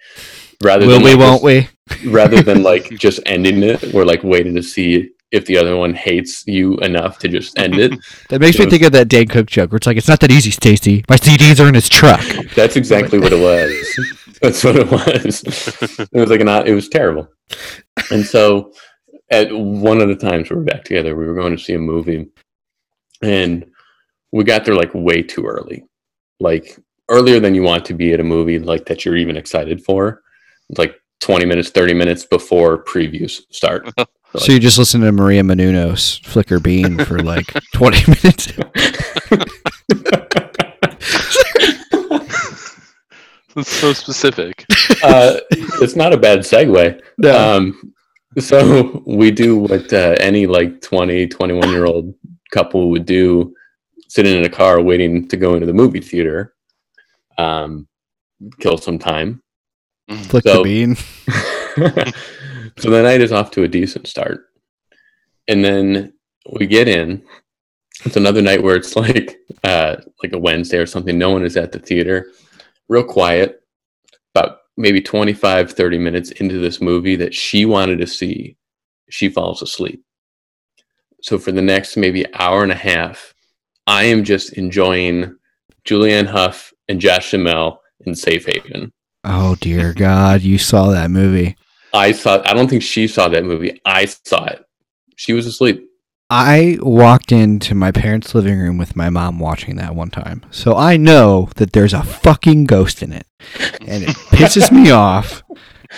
rather 0.63 0.87
will 0.87 0.95
than 0.95 1.05
we? 1.05 1.15
like 1.15 1.21
Won't 1.21 1.43
we? 1.43 1.69
rather 2.07 2.43
than 2.43 2.63
like 2.63 2.91
just 2.99 3.21
ending 3.25 3.63
it, 3.63 3.95
we're 3.95 4.05
like 4.05 4.23
waiting 4.23 4.55
to 4.55 4.63
see 4.63 5.11
if 5.31 5.45
the 5.47 5.59
other 5.59 5.77
one 5.77 5.95
hates 5.95 6.47
you 6.47 6.77
enough 6.79 7.19
to 7.19 7.29
just 7.29 7.59
end 7.59 7.79
it. 7.79 7.93
That 8.31 8.41
makes 8.41 8.59
me 8.59 8.67
think 8.67 8.83
of 8.83 8.93
that 8.93 9.09
Dane 9.09 9.29
Cook 9.29 9.47
joke 9.47 9.71
where 9.71 9.77
it's 9.77 9.87
like, 9.87 9.97
it's 9.97 10.09
not 10.09 10.21
that 10.21 10.31
easy, 10.31 10.51
Stacy. 10.51 11.05
My 11.09 11.17
CDs 11.17 11.63
are 11.65 11.69
in 11.69 11.75
his 11.75 11.89
truck. 11.89 12.21
That's 12.55 12.77
exactly 12.77 13.19
what 13.19 13.33
it 13.33 13.41
was. 13.41 14.37
That's 14.43 14.63
what 14.63 14.77
it 14.77 14.91
was. 14.91 15.43
It 16.13 16.13
was 16.13 16.31
like 16.31 16.41
an 16.41 16.49
it 16.49 16.75
was 16.75 16.89
terrible. 16.89 17.29
And 18.11 18.25
so 18.25 18.73
at 19.31 19.51
one 19.53 20.01
of 20.01 20.09
the 20.09 20.17
times 20.17 20.51
we 20.51 20.57
were 20.57 20.63
back 20.63 20.85
together, 20.85 21.17
we 21.17 21.27
were 21.27 21.35
going 21.35 21.57
to 21.57 21.63
see 21.63 21.75
a 21.75 21.79
movie 21.79 22.29
and 23.23 23.65
we 24.31 24.45
got 24.45 24.65
there 24.65 24.75
like 24.75 24.95
way 24.95 25.23
too 25.23 25.45
early. 25.45 25.85
Like 26.39 26.79
earlier 27.09 27.41
than 27.41 27.55
you 27.55 27.63
want 27.63 27.85
to 27.87 27.95
be 27.95 28.13
at 28.13 28.21
a 28.21 28.25
movie 28.25 28.59
like 28.59 28.87
that 28.87 29.05
you're 29.05 29.17
even 29.17 29.37
excited 29.37 29.83
for. 29.85 30.23
Like 30.77 31.01
20 31.21 31.45
minutes, 31.47 31.71
30 31.71 31.95
minutes 31.95 32.25
before 32.25 32.85
previews 32.85 33.43
start. 33.51 33.91
So 34.37 34.53
you 34.53 34.59
just 34.59 34.77
listen 34.79 35.01
to 35.01 35.11
Maria 35.11 35.43
Menounos 35.43 36.25
flicker 36.25 36.61
bean 36.61 37.03
for 37.05 37.21
like 37.21 37.47
20 37.75 38.13
minutes. 38.23 38.53
That's 43.55 43.71
so 43.71 43.93
specific. 43.95 44.67
uh, 45.03 45.39
it's 45.81 45.97
not 45.97 46.13
a 46.13 46.19
bad 46.19 46.41
segue. 46.41 47.01
Um, 47.25 47.95
so 48.39 49.03
we 49.07 49.31
do 49.31 49.57
what 49.57 49.93
uh, 49.93 50.15
any 50.21 50.47
like 50.47 50.83
20, 50.83 51.27
21 51.27 51.71
year 51.71 51.87
old 51.87 52.15
couple 52.53 52.91
would 52.91 53.07
do 53.07 53.55
sitting 54.09 54.37
in 54.37 54.45
a 54.45 54.51
car 54.51 54.81
waiting 54.83 55.27
to 55.29 55.37
go 55.37 55.55
into 55.55 55.67
the 55.67 55.73
movie 55.73 56.01
theater, 56.01 56.55
um, 57.39 57.89
kill 58.61 58.77
some 58.77 58.99
time. 58.99 59.43
Flick 60.25 60.45
the 60.45 60.63
bean. 60.63 60.97
so 62.79 62.91
the 62.91 63.03
night 63.03 63.21
is 63.21 63.33
off 63.33 63.51
to 63.53 63.65
a 63.65 63.69
decent 63.69 64.07
start. 64.07 64.47
And 65.47 65.65
then 65.65 66.13
we 66.53 66.67
get 66.67 66.89
in. 66.89 67.23
It's 68.05 68.17
another 68.17 68.43
night 68.43 68.63
where 68.63 68.77
it's 68.77 68.97
like 68.97 69.39
uh, 69.65 69.97
like 70.23 70.33
a 70.33 70.39
Wednesday 70.39 70.79
or 70.79 70.87
something. 70.87 71.19
No 71.19 71.31
one 71.31 71.45
is 71.45 71.57
at 71.57 71.73
the 71.73 71.79
theater. 71.79 72.31
Real 72.89 73.05
quiet. 73.05 73.63
About 74.35 74.59
maybe 74.77 75.01
25, 75.01 75.73
30 75.73 75.99
minutes 75.99 76.31
into 76.33 76.59
this 76.59 76.81
movie 76.81 77.17
that 77.17 77.35
she 77.35 77.65
wanted 77.65 77.99
to 77.99 78.07
see, 78.07 78.57
she 79.11 79.29
falls 79.29 79.63
asleep. 79.63 80.05
So 81.23 81.39
for 81.39 81.51
the 81.51 81.63
next 81.63 81.97
maybe 81.97 82.25
hour 82.35 82.63
and 82.63 82.71
a 82.71 82.77
half, 82.77 83.35
I 83.87 84.05
am 84.05 84.23
just 84.23 84.53
enjoying 84.53 85.37
Julianne 85.85 86.27
Hough 86.27 86.73
and 86.89 87.01
Josh 87.01 87.31
Duhamel 87.31 87.81
in 88.07 88.15
Safe 88.15 88.47
Haven. 88.47 88.93
Oh, 89.25 89.57
dear 89.57 89.93
God. 89.95 90.43
You 90.43 90.59
saw 90.59 90.91
that 90.91 91.11
movie. 91.11 91.57
I 91.93 92.13
saw. 92.13 92.43
I 92.45 92.55
don't 92.55 92.69
think 92.69 92.83
she 92.83 93.09
saw 93.09 93.29
that 93.29 93.45
movie. 93.45 93.81
I 93.85 94.05
saw 94.05 94.45
it. 94.45 94.65
She 95.17 95.33
was 95.33 95.47
asleep. 95.47 95.89
I 96.31 96.77
walked 96.81 97.33
into 97.33 97.75
my 97.75 97.91
parents' 97.91 98.35
living 98.35 98.59
room 98.59 98.77
with 98.77 98.95
my 98.95 99.09
mom 99.09 99.39
watching 99.39 99.77
that 99.77 99.95
one 99.95 100.11
time. 100.11 100.45
So 100.51 100.77
I 100.77 100.99
know 100.99 101.49
that 101.57 101.73
there's 101.73 101.95
a 101.95 102.03
fucking 102.03 102.67
ghost 102.67 103.03
in 103.03 103.13
it. 103.13 103.27
And 103.87 104.05
it 104.05 104.09
pisses 104.31 104.71
me 104.71 104.91
off 104.91 105.43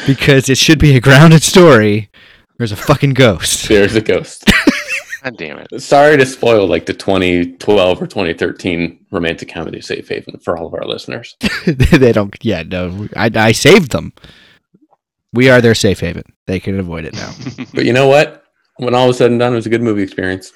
because 0.07 0.49
it 0.49 0.57
should 0.57 0.79
be 0.79 0.95
a 0.95 1.01
grounded 1.01 1.43
story. 1.43 2.11
There's 2.59 2.71
a 2.71 2.77
fucking 2.77 3.15
ghost. 3.15 3.69
There's 3.69 3.97
a 3.97 4.01
ghost. 4.01 4.45
God 5.23 5.37
damn 5.37 5.59
it. 5.59 5.83
Sorry 5.83 6.17
to 6.17 6.25
spoil 6.25 6.67
like 6.67 6.87
the 6.87 6.95
2012 6.95 8.03
or 8.03 8.07
2013 8.07 9.07
romantic 9.11 9.49
comedy 9.53 9.81
Safe 9.81 10.09
Haven 10.09 10.39
for 10.39 10.57
all 10.57 10.67
of 10.67 10.75
our 10.75 10.85
listeners. 10.85 11.37
they 11.67 12.13
don't, 12.13 12.35
yeah, 12.43 12.63
no. 12.63 13.09
I, 13.17 13.31
I 13.35 13.53
saved 13.53 13.91
them. 13.91 14.13
We 15.33 15.49
are 15.49 15.61
their 15.61 15.75
safe 15.75 16.01
haven. 16.01 16.25
They 16.47 16.59
can 16.61 16.79
avoid 16.79 17.05
it 17.05 17.15
now. 17.15 17.33
But 17.75 17.85
you 17.85 17.93
know 17.93 18.09
what? 18.09 18.45
When 18.79 18.95
all 18.95 19.09
was 19.09 19.19
said 19.19 19.31
and 19.31 19.39
done, 19.39 19.53
it 19.53 19.57
was 19.57 19.67
a 19.67 19.71
good 19.71 19.83
movie 19.83 20.03
experience. 20.03 20.53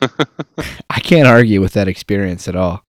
I 0.90 1.00
can't 1.00 1.28
argue 1.28 1.60
with 1.60 1.74
that 1.74 1.86
experience 1.88 2.48
at 2.48 2.56
all. 2.56 2.84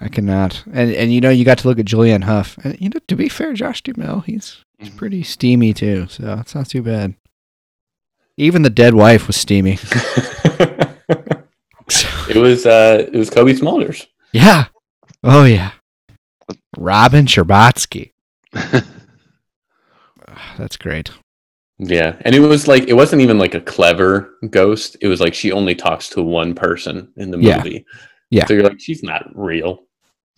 I 0.00 0.08
cannot. 0.08 0.62
And 0.72 0.92
and 0.92 1.12
you 1.12 1.20
know, 1.20 1.30
you 1.30 1.44
got 1.44 1.58
to 1.58 1.68
look 1.68 1.78
at 1.78 1.84
Julianne 1.84 2.24
Hough. 2.24 2.56
And 2.64 2.80
you 2.80 2.88
know, 2.88 3.00
to 3.08 3.16
be 3.16 3.28
fair, 3.28 3.52
Josh 3.52 3.82
Duhamel, 3.82 4.20
he's 4.20 4.64
he's 4.78 4.90
pretty 4.90 5.22
steamy 5.24 5.74
too. 5.74 6.06
So 6.08 6.38
it's 6.40 6.54
not 6.54 6.68
too 6.68 6.82
bad. 6.82 7.14
Even 8.36 8.62
the 8.62 8.70
dead 8.70 8.94
wife 8.94 9.26
was 9.26 9.36
steamy. 9.36 9.78
it 12.28 12.36
was 12.36 12.64
uh 12.64 13.04
it 13.12 13.18
was 13.18 13.28
Cobie 13.30 13.54
Smulders. 13.54 14.06
yeah. 14.32 14.66
Oh 15.24 15.44
yeah. 15.44 15.72
Robin 16.76 17.26
Scherbatsky. 17.26 18.12
That's 20.58 20.76
great. 20.76 21.10
Yeah. 21.78 22.16
And 22.22 22.34
it 22.34 22.40
was 22.40 22.66
like 22.68 22.88
it 22.88 22.94
wasn't 22.94 23.22
even 23.22 23.38
like 23.38 23.54
a 23.54 23.60
clever 23.60 24.34
ghost. 24.50 24.96
It 25.00 25.06
was 25.08 25.20
like 25.20 25.32
she 25.32 25.52
only 25.52 25.74
talks 25.76 26.08
to 26.10 26.22
one 26.22 26.54
person 26.54 27.12
in 27.16 27.30
the 27.30 27.38
Yeah. 27.38 27.58
movie. 27.58 27.86
Yeah. 28.30 28.44
So 28.46 28.54
you're 28.54 28.64
like, 28.64 28.80
she's 28.80 29.02
not 29.04 29.24
real. 29.34 29.84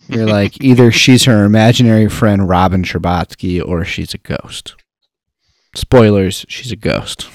You're 0.07 0.27
like 0.27 0.61
either 0.63 0.91
she's 0.91 1.25
her 1.25 1.43
imaginary 1.43 2.07
friend 2.07 2.47
Robin 2.47 2.83
Scherbatsky 2.83 3.61
or 3.67 3.83
she's 3.83 4.13
a 4.13 4.19
ghost. 4.19 4.75
Spoilers, 5.75 6.45
she's 6.47 6.71
a 6.71 6.75
ghost. 6.75 7.27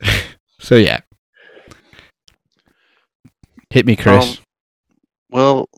so 0.60 0.76
yeah. 0.76 1.00
Hit 3.70 3.84
me, 3.86 3.96
Chris. 3.96 4.38
Um, 4.38 4.44
Well, 5.30 5.68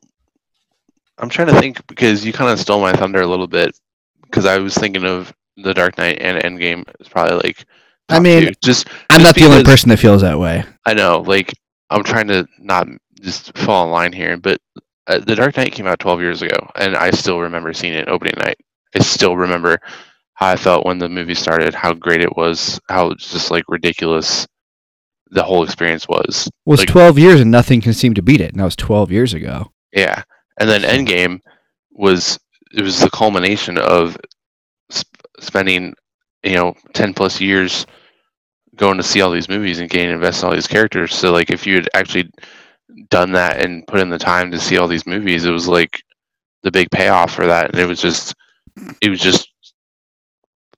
I'm 1.16 1.28
trying 1.30 1.48
to 1.48 1.58
think 1.60 1.84
because 1.86 2.24
you 2.24 2.32
kind 2.32 2.50
of 2.50 2.60
stole 2.60 2.80
my 2.80 2.92
thunder 2.92 3.20
a 3.22 3.26
little 3.26 3.46
bit 3.46 3.76
because 4.30 4.46
I 4.46 4.58
was 4.58 4.74
thinking 4.74 5.04
of 5.04 5.32
The 5.56 5.74
Dark 5.74 5.98
Knight 5.98 6.18
and 6.20 6.42
Endgame 6.42 6.84
is 7.00 7.08
probably 7.08 7.36
like. 7.36 7.64
I 8.10 8.20
mean, 8.20 8.46
two. 8.46 8.52
just 8.62 8.88
I'm 9.10 9.20
just 9.20 9.24
not 9.28 9.34
the 9.34 9.52
only 9.52 9.64
person 9.64 9.90
that 9.90 9.98
feels 9.98 10.22
that 10.22 10.38
way. 10.38 10.64
I 10.86 10.94
know, 10.94 11.20
like 11.26 11.52
I'm 11.90 12.02
trying 12.02 12.28
to 12.28 12.46
not 12.58 12.86
just 13.20 13.56
fall 13.58 13.84
in 13.84 13.90
line 13.90 14.12
here, 14.12 14.36
but 14.38 14.58
uh, 15.06 15.18
The 15.18 15.34
Dark 15.36 15.56
Knight 15.56 15.72
came 15.72 15.86
out 15.86 15.98
12 15.98 16.20
years 16.20 16.42
ago, 16.42 16.56
and 16.76 16.96
I 16.96 17.10
still 17.10 17.40
remember 17.40 17.72
seeing 17.74 17.92
it 17.94 18.08
opening 18.08 18.34
night. 18.38 18.56
I 18.94 19.00
still 19.00 19.36
remember 19.36 19.78
how 20.34 20.48
I 20.48 20.56
felt 20.56 20.86
when 20.86 20.98
the 20.98 21.08
movie 21.08 21.34
started, 21.34 21.74
how 21.74 21.92
great 21.92 22.22
it 22.22 22.34
was, 22.36 22.80
how 22.88 23.12
just 23.14 23.50
like 23.50 23.64
ridiculous 23.68 24.46
the 25.30 25.42
whole 25.42 25.62
experience 25.62 26.08
was. 26.08 26.48
It's 26.66 26.78
Like- 26.80 26.88
12 26.88 27.18
years 27.18 27.40
and 27.40 27.50
nothing 27.50 27.82
can 27.82 27.92
seem 27.92 28.14
to 28.14 28.22
beat 28.22 28.40
it. 28.40 28.52
And 28.52 28.60
that 28.60 28.64
was 28.64 28.76
12 28.76 29.12
years 29.12 29.34
ago. 29.34 29.72
Yeah, 29.92 30.22
and 30.58 30.68
then 30.70 30.82
Endgame 30.82 31.40
was 31.92 32.38
it 32.72 32.82
was 32.82 33.00
the 33.00 33.10
culmination 33.10 33.78
of 33.78 34.16
sp- 34.92 35.08
spending 35.40 35.94
you 36.44 36.54
know 36.54 36.74
10 36.94 37.14
plus 37.14 37.40
years 37.40 37.86
going 38.76 38.96
to 38.96 39.02
see 39.02 39.20
all 39.20 39.30
these 39.30 39.48
movies 39.48 39.80
and 39.80 39.90
getting 39.90 40.10
invested 40.10 40.44
in 40.44 40.48
all 40.48 40.54
these 40.54 40.66
characters. 40.68 41.14
So 41.14 41.32
like 41.32 41.50
if 41.50 41.66
you 41.66 41.76
had 41.76 41.88
actually 41.94 42.30
done 43.10 43.32
that 43.32 43.64
and 43.64 43.86
put 43.86 44.00
in 44.00 44.10
the 44.10 44.18
time 44.18 44.50
to 44.50 44.58
see 44.60 44.78
all 44.78 44.88
these 44.88 45.06
movies, 45.06 45.44
it 45.44 45.50
was 45.50 45.68
like 45.68 46.02
the 46.62 46.70
big 46.70 46.90
payoff 46.90 47.32
for 47.34 47.46
that, 47.46 47.70
and 47.70 47.80
it 47.80 47.86
was 47.86 48.00
just 48.00 48.34
it 49.02 49.10
was 49.10 49.20
just 49.20 49.48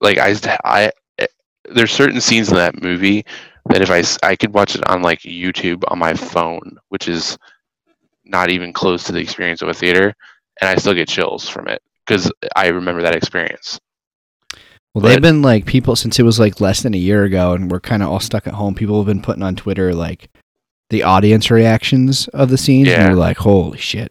like 0.01 0.18
I 0.18 0.34
I 0.64 0.93
eh, 1.18 1.26
there's 1.70 1.93
certain 1.93 2.20
scenes 2.20 2.49
in 2.51 2.57
that 2.57 2.82
movie 2.82 3.24
that 3.70 3.82
if 3.82 3.91
i 3.91 4.03
i 4.28 4.36
could 4.36 4.55
watch 4.55 4.74
it 4.74 4.88
on 4.88 5.03
like 5.03 5.20
YouTube 5.20 5.82
on 5.88 5.99
my 5.99 6.14
phone, 6.14 6.78
which 6.88 7.09
is 7.09 7.38
not 8.24 8.51
even 8.51 8.72
close 8.72 9.05
to 9.05 9.12
the 9.12 9.20
experience 9.20 9.62
of 9.62 9.68
a 9.68 9.74
theater, 9.74 10.14
and 10.61 10.69
I 10.71 10.77
still 10.77 10.95
get 10.95 11.09
chills 11.09 11.49
from 11.49 11.69
it 11.69 11.83
because 12.07 12.31
I 12.57 12.69
remember 12.69 13.03
that 13.03 13.15
experience. 13.15 13.79
Well, 14.95 15.03
they've 15.05 15.23
been 15.23 15.41
like 15.43 15.67
people 15.67 15.95
since 15.95 16.19
it 16.19 16.25
was 16.25 16.41
like 16.41 16.61
less 16.61 16.83
than 16.83 16.95
a 16.95 16.99
year 16.99 17.23
ago, 17.25 17.53
and 17.53 17.71
we're 17.71 17.79
kind 17.81 18.03
of 18.03 18.09
all 18.11 18.19
stuck 18.21 18.47
at 18.49 18.55
home. 18.55 18.75
People 18.75 18.99
have 18.99 19.07
been 19.07 19.23
putting 19.23 19.43
on 19.45 19.55
Twitter 19.55 19.95
like 19.95 20.29
the 20.91 21.05
audience 21.05 21.49
reactions 21.51 22.27
of 22.29 22.51
the 22.51 22.59
scenes, 22.59 22.89
and 22.89 22.97
Yeah. 23.03 23.07
you're 23.09 23.17
like, 23.17 23.37
"Holy 23.39 23.79
shit!" 23.79 24.11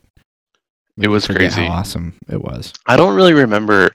It 0.97 1.09
was 1.09 1.27
crazy. 1.27 1.65
How 1.65 1.73
awesome 1.79 2.13
it 2.29 2.41
was. 2.41 2.71
I 2.87 2.95
don't 2.95 3.15
really 3.15 3.33
remember 3.33 3.91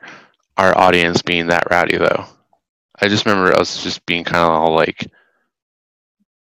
our 0.59 0.77
audience 0.77 1.23
being 1.23 1.47
that 1.47 1.65
rowdy 1.71 1.97
though. 1.97 2.27
I 3.01 3.09
just 3.09 3.25
remember 3.27 3.53
us 3.59 3.83
just 3.83 4.05
being 4.07 4.23
kind 4.25 4.45
of 4.45 4.51
all 4.51 4.75
like 4.75 5.07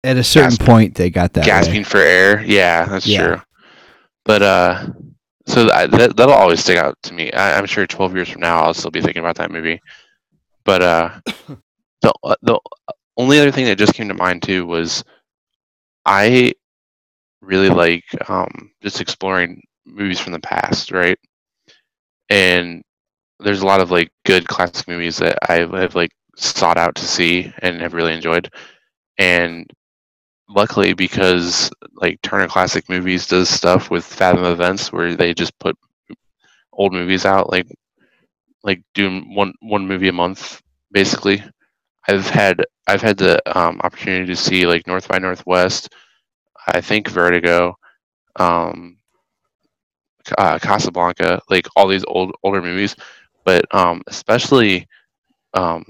At 0.02 0.16
a 0.16 0.24
certain 0.24 0.50
Gasping- 0.50 0.66
point, 0.66 0.94
they 0.94 1.10
got 1.10 1.32
that. 1.34 1.40
way. 1.42 1.46
gasping 1.46 1.84
for 1.84 1.98
air. 1.98 2.42
Yeah, 2.46 2.86
that's 2.86 3.06
Yeah. 3.06 3.26
true. 3.26 3.42
But 4.24 4.42
uh, 4.42 4.86
so 5.46 5.64
that, 5.66 5.90
that 5.92 6.16
that'll 6.16 6.34
always 6.34 6.60
stick 6.60 6.78
out 6.78 6.96
to 7.02 7.14
me. 7.14 7.32
I, 7.32 7.58
I'm 7.58 7.66
sure 7.66 7.86
12 7.86 8.14
years 8.14 8.28
from 8.28 8.42
now, 8.42 8.62
I'll 8.62 8.74
still 8.74 8.90
be 8.90 9.00
thinking 9.00 9.20
about 9.20 9.36
that 9.36 9.50
movie. 9.50 9.80
But 10.64 10.82
uh, 10.82 11.20
the 12.02 12.14
uh, 12.22 12.34
the 12.42 12.60
only 13.16 13.38
other 13.38 13.50
thing 13.52 13.66
that 13.66 13.78
just 13.78 13.94
came 13.94 14.08
to 14.08 14.14
mind 14.14 14.42
too 14.42 14.66
was 14.66 15.04
I 16.04 16.54
really 17.40 17.70
like 17.70 18.04
um, 18.28 18.70
just 18.82 19.00
exploring 19.00 19.62
movies 19.86 20.20
from 20.20 20.32
the 20.32 20.40
past, 20.40 20.92
right? 20.92 21.18
And 22.28 22.82
there's 23.40 23.62
a 23.62 23.66
lot 23.66 23.80
of 23.80 23.90
like 23.90 24.10
good 24.24 24.46
classic 24.46 24.86
movies 24.88 25.18
that 25.18 25.38
I 25.48 25.54
have 25.54 25.94
like 25.94 26.12
sought 26.36 26.78
out 26.78 26.94
to 26.96 27.04
see 27.04 27.52
and 27.58 27.80
have 27.80 27.94
really 27.94 28.14
enjoyed. 28.14 28.50
And 29.18 29.70
luckily 30.50 30.92
because 30.94 31.70
like 31.94 32.20
Turner 32.22 32.48
Classic 32.48 32.88
Movies 32.88 33.26
does 33.26 33.48
stuff 33.48 33.90
with 33.90 34.04
Fathom 34.04 34.44
Events 34.44 34.92
where 34.92 35.14
they 35.14 35.32
just 35.32 35.58
put 35.58 35.76
old 36.72 36.92
movies 36.92 37.24
out 37.24 37.50
like 37.50 37.66
like 38.62 38.82
doing 38.94 39.34
one 39.34 39.54
one 39.60 39.86
movie 39.86 40.08
a 40.08 40.12
month 40.12 40.60
basically. 40.92 41.42
I've 42.08 42.28
had 42.28 42.64
I've 42.86 43.02
had 43.02 43.16
the 43.16 43.40
um, 43.58 43.80
opportunity 43.82 44.26
to 44.26 44.36
see 44.36 44.66
like 44.66 44.86
North 44.86 45.06
by 45.08 45.18
Northwest, 45.18 45.92
I 46.66 46.80
think 46.80 47.08
Vertigo, 47.08 47.76
um, 48.36 48.96
uh, 50.36 50.58
Casablanca, 50.58 51.40
like 51.48 51.66
all 51.76 51.86
these 51.86 52.04
old 52.08 52.32
older 52.42 52.60
movies, 52.60 52.96
but 53.44 53.64
um, 53.74 54.02
especially 54.08 54.86
um, 55.54 55.84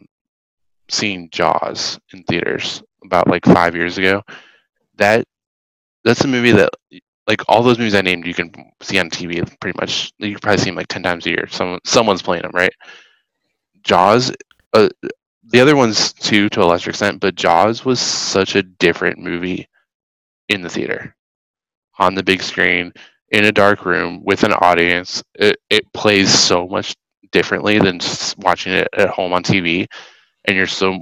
seeing 0.91 1.31
Jaws 1.31 1.99
in 2.13 2.23
theaters 2.25 2.83
about 3.05 3.29
like 3.29 3.45
five 3.45 3.75
years 3.75 3.99
ago. 3.99 4.23
That 5.01 5.27
that's 6.05 6.25
a 6.25 6.29
movie 6.29 6.53
that 6.53 6.71
like 7.29 7.43
all 7.49 7.63
those 7.63 7.79
movies 7.79 7.95
I 7.95 8.03
named 8.03 8.27
you 8.27 8.35
can 8.35 8.53
see 8.83 8.99
on 8.99 9.11
TV 9.11 9.43
pretty 9.61 9.79
much. 9.81 10.13
You 10.19 10.33
can 10.33 10.41
probably 10.41 10.59
see 10.59 10.71
them 10.71 10.77
like 10.77 10.89
ten 10.89 11.03
times 11.05 11.27
a 11.27 11.31
year. 11.31 11.49
Someone 11.51 11.81
someone's 11.87 12.23
playing 12.23 12.43
them, 12.43 12.53
right? 12.55 12.73
Jaws, 13.83 14.33
uh, 14.73 14.89
the 15.45 15.61
other 15.61 15.77
ones 15.77 16.13
too 16.13 16.49
to 16.51 16.63
a 16.63 16.67
lesser 16.67 16.91
extent, 16.91 17.21
but 17.21 17.35
Jaws 17.35 17.85
was 17.85 18.01
such 18.01 18.55
a 18.57 18.63
different 18.63 19.19
movie 19.19 19.69
in 20.49 20.63
the 20.63 20.69
theater, 20.71 21.17
on 21.99 22.15
the 22.15 22.23
big 22.23 22.43
screen, 22.43 22.93
in 23.31 23.45
a 23.47 23.53
dark 23.53 23.85
room 23.87 24.23
with 24.25 24.45
an 24.45 24.53
audience. 24.55 25.23
It 25.37 25.59
it 25.71 25.85
plays 25.95 26.33
so 26.33 26.69
much 26.69 26.97
differently 27.33 27.79
than 27.79 27.99
just 28.01 28.39
watching 28.39 28.73
it 28.75 28.89
at 28.97 29.11
home 29.11 29.33
on 29.33 29.43
TV, 29.43 29.89
and 30.47 30.57
you're 30.57 30.67
so 30.67 30.99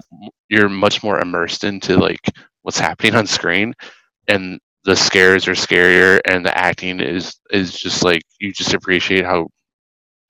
you're 0.51 0.69
much 0.69 1.03
more 1.05 1.21
immersed 1.21 1.65
into 1.65 1.97
like 1.99 2.21
what's 2.69 2.81
happening 2.81 3.17
on 3.17 3.27
screen, 3.29 3.75
and 4.29 4.61
the 4.85 4.97
scares 4.97 5.49
are 5.49 5.53
scarier, 5.55 6.21
and 6.27 6.47
the 6.47 6.57
acting 6.59 7.01
is 7.01 7.37
is 7.53 7.79
just 7.79 8.05
like 8.05 8.23
you 8.41 8.53
just 8.53 8.75
appreciate 8.75 9.25
how 9.27 9.49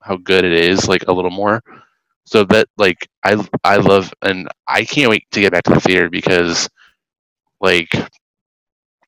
how 0.03 0.17
good 0.17 0.45
it 0.45 0.53
is 0.53 0.87
like 0.87 1.03
a 1.07 1.13
little 1.13 1.31
more. 1.31 1.61
So 2.25 2.45
that 2.45 2.67
like 2.77 3.07
i 3.25 3.37
i 3.65 3.77
love 3.77 4.13
and 4.23 4.49
i 4.67 4.85
can't 4.85 5.11
wait 5.11 5.25
to 5.33 5.41
get 5.41 5.51
back 5.53 5.63
to 5.65 5.75
the 5.75 5.81
theater 5.81 6.09
because 6.09 6.69
like 7.61 7.89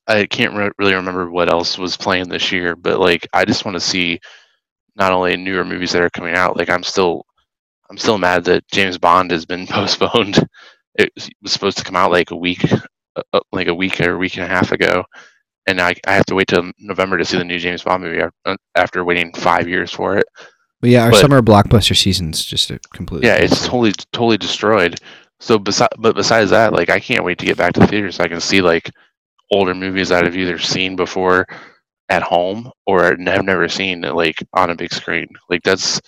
i 0.08 0.26
can't 0.26 0.56
re- 0.56 0.72
really 0.80 0.94
remember 0.96 1.30
what 1.32 1.50
else 1.52 1.78
was 1.78 1.98
playing 1.98 2.30
this 2.30 2.52
year 2.52 2.76
but 2.76 3.00
like 3.00 3.28
i 3.34 3.46
just 3.46 3.66
want 3.66 3.76
to 3.76 3.82
see 3.82 4.20
not 4.98 5.14
only 5.14 5.38
newer 5.38 5.66
movies 5.66 5.94
that 5.94 6.04
are 6.04 6.12
coming 6.12 6.36
out 6.36 6.58
like 6.58 6.70
i'm 6.70 6.84
still 6.84 7.26
i'm 7.92 7.98
still 8.00 8.20
mad 8.20 8.46
that 8.46 8.64
james 8.72 9.00
bond 9.00 9.32
has 9.32 9.46
been 9.46 9.68
postponed. 9.68 10.40
It 10.96 11.12
was 11.44 11.54
supposed 11.54 11.80
to 11.80 11.86
come 11.86 11.98
out 11.98 12.12
like 12.12 12.32
a 12.32 12.38
week 12.38 12.66
uh, 13.16 13.22
uh, 13.34 13.40
like 13.52 13.68
a 13.68 13.74
week 13.76 14.00
or 14.02 14.14
a 14.14 14.18
week 14.18 14.36
and 14.36 14.46
a 14.46 14.48
half 14.48 14.72
ago 14.72 15.04
and 15.68 15.80
I, 15.82 15.94
I 16.08 16.14
have 16.14 16.26
to 16.28 16.36
wait 16.36 16.48
till 16.48 16.72
november 16.80 17.18
to 17.18 17.26
see 17.26 17.38
the 17.38 17.44
new 17.44 17.60
james 17.60 17.84
bond 17.84 18.04
movie 18.04 18.24
after 18.76 19.04
waiting 19.04 19.32
five 19.34 19.68
years 19.68 19.92
for 19.92 20.18
it 20.18 20.26
But 20.82 20.90
yeah, 20.90 21.04
our 21.06 21.12
But- 21.12 21.22
summer 21.22 21.42
blockbuster 21.42 21.96
season's 21.96 22.44
just 22.44 22.72
a 22.72 22.80
completely. 22.94 23.28
yeah, 23.28 23.36
it's 23.36 23.62
totally 23.66 23.94
totally 24.14 24.38
destroyed. 24.38 25.00
So 25.40 25.58
besides, 25.60 25.94
but 26.00 26.16
besides 26.16 26.50
that, 26.52 26.74
like 26.74 26.90
I 26.90 27.00
can't 27.00 27.24
wait 27.24 27.38
to 27.40 27.46
get 27.46 27.58
back 27.58 27.74
to 27.74 27.80
the 27.82 27.88
theater 27.88 28.12
so 28.12 28.24
I 28.24 28.28
can 28.28 28.40
see 28.42 28.62
like 28.62 28.90
older 29.52 29.74
movies 29.76 30.10
that 30.10 30.24
I've 30.26 30.38
either 30.38 30.58
seen 30.58 30.96
before 30.96 31.46
at 32.10 32.24
home 32.24 32.72
or 32.88 33.04
have 33.04 33.46
never 33.46 33.68
seen 33.70 34.02
like 34.02 34.38
on 34.54 34.70
a 34.72 34.76
big 34.76 34.92
screen. 34.94 35.28
Like 35.50 35.62
that's 35.64 36.00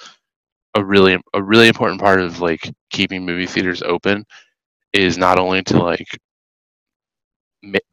a 0.76 0.84
really 0.84 1.20
a 1.36 1.42
really 1.44 1.68
important 1.68 2.00
part 2.02 2.20
of 2.20 2.40
like 2.42 2.68
keeping 2.92 3.26
movie 3.26 3.46
theaters 3.48 3.82
open 3.84 4.26
is 4.92 5.18
not 5.18 5.38
only 5.40 5.62
to 5.64 5.78
like 5.84 6.08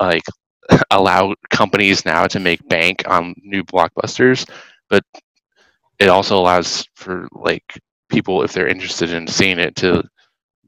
like 0.00 0.22
allow 0.90 1.34
companies 1.50 2.04
now 2.04 2.26
to 2.26 2.40
make 2.40 2.66
bank 2.68 3.02
on 3.06 3.34
new 3.42 3.62
blockbusters, 3.64 4.48
but 4.88 5.04
it 5.98 6.08
also 6.08 6.38
allows 6.38 6.86
for 6.94 7.28
like 7.32 7.78
people 8.08 8.42
if 8.42 8.52
they're 8.52 8.66
interested 8.66 9.12
in 9.12 9.26
seeing 9.26 9.58
it 9.58 9.76
to 9.76 10.02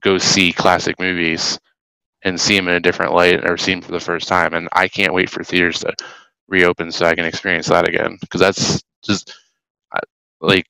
go 0.00 0.18
see 0.18 0.52
classic 0.52 0.98
movies 0.98 1.58
and 2.24 2.40
see 2.40 2.56
them 2.56 2.68
in 2.68 2.74
a 2.74 2.80
different 2.80 3.12
light 3.12 3.48
or 3.48 3.56
see 3.56 3.72
them 3.72 3.80
for 3.80 3.92
the 3.92 4.00
first 4.00 4.28
time 4.28 4.54
and 4.54 4.68
i 4.72 4.86
can't 4.86 5.12
wait 5.12 5.28
for 5.28 5.42
theaters 5.42 5.80
to 5.80 5.92
reopen 6.48 6.90
so 6.90 7.06
i 7.06 7.14
can 7.14 7.24
experience 7.24 7.66
that 7.66 7.88
again 7.88 8.16
because 8.20 8.40
that's 8.40 8.82
just 9.04 9.34
like 10.40 10.66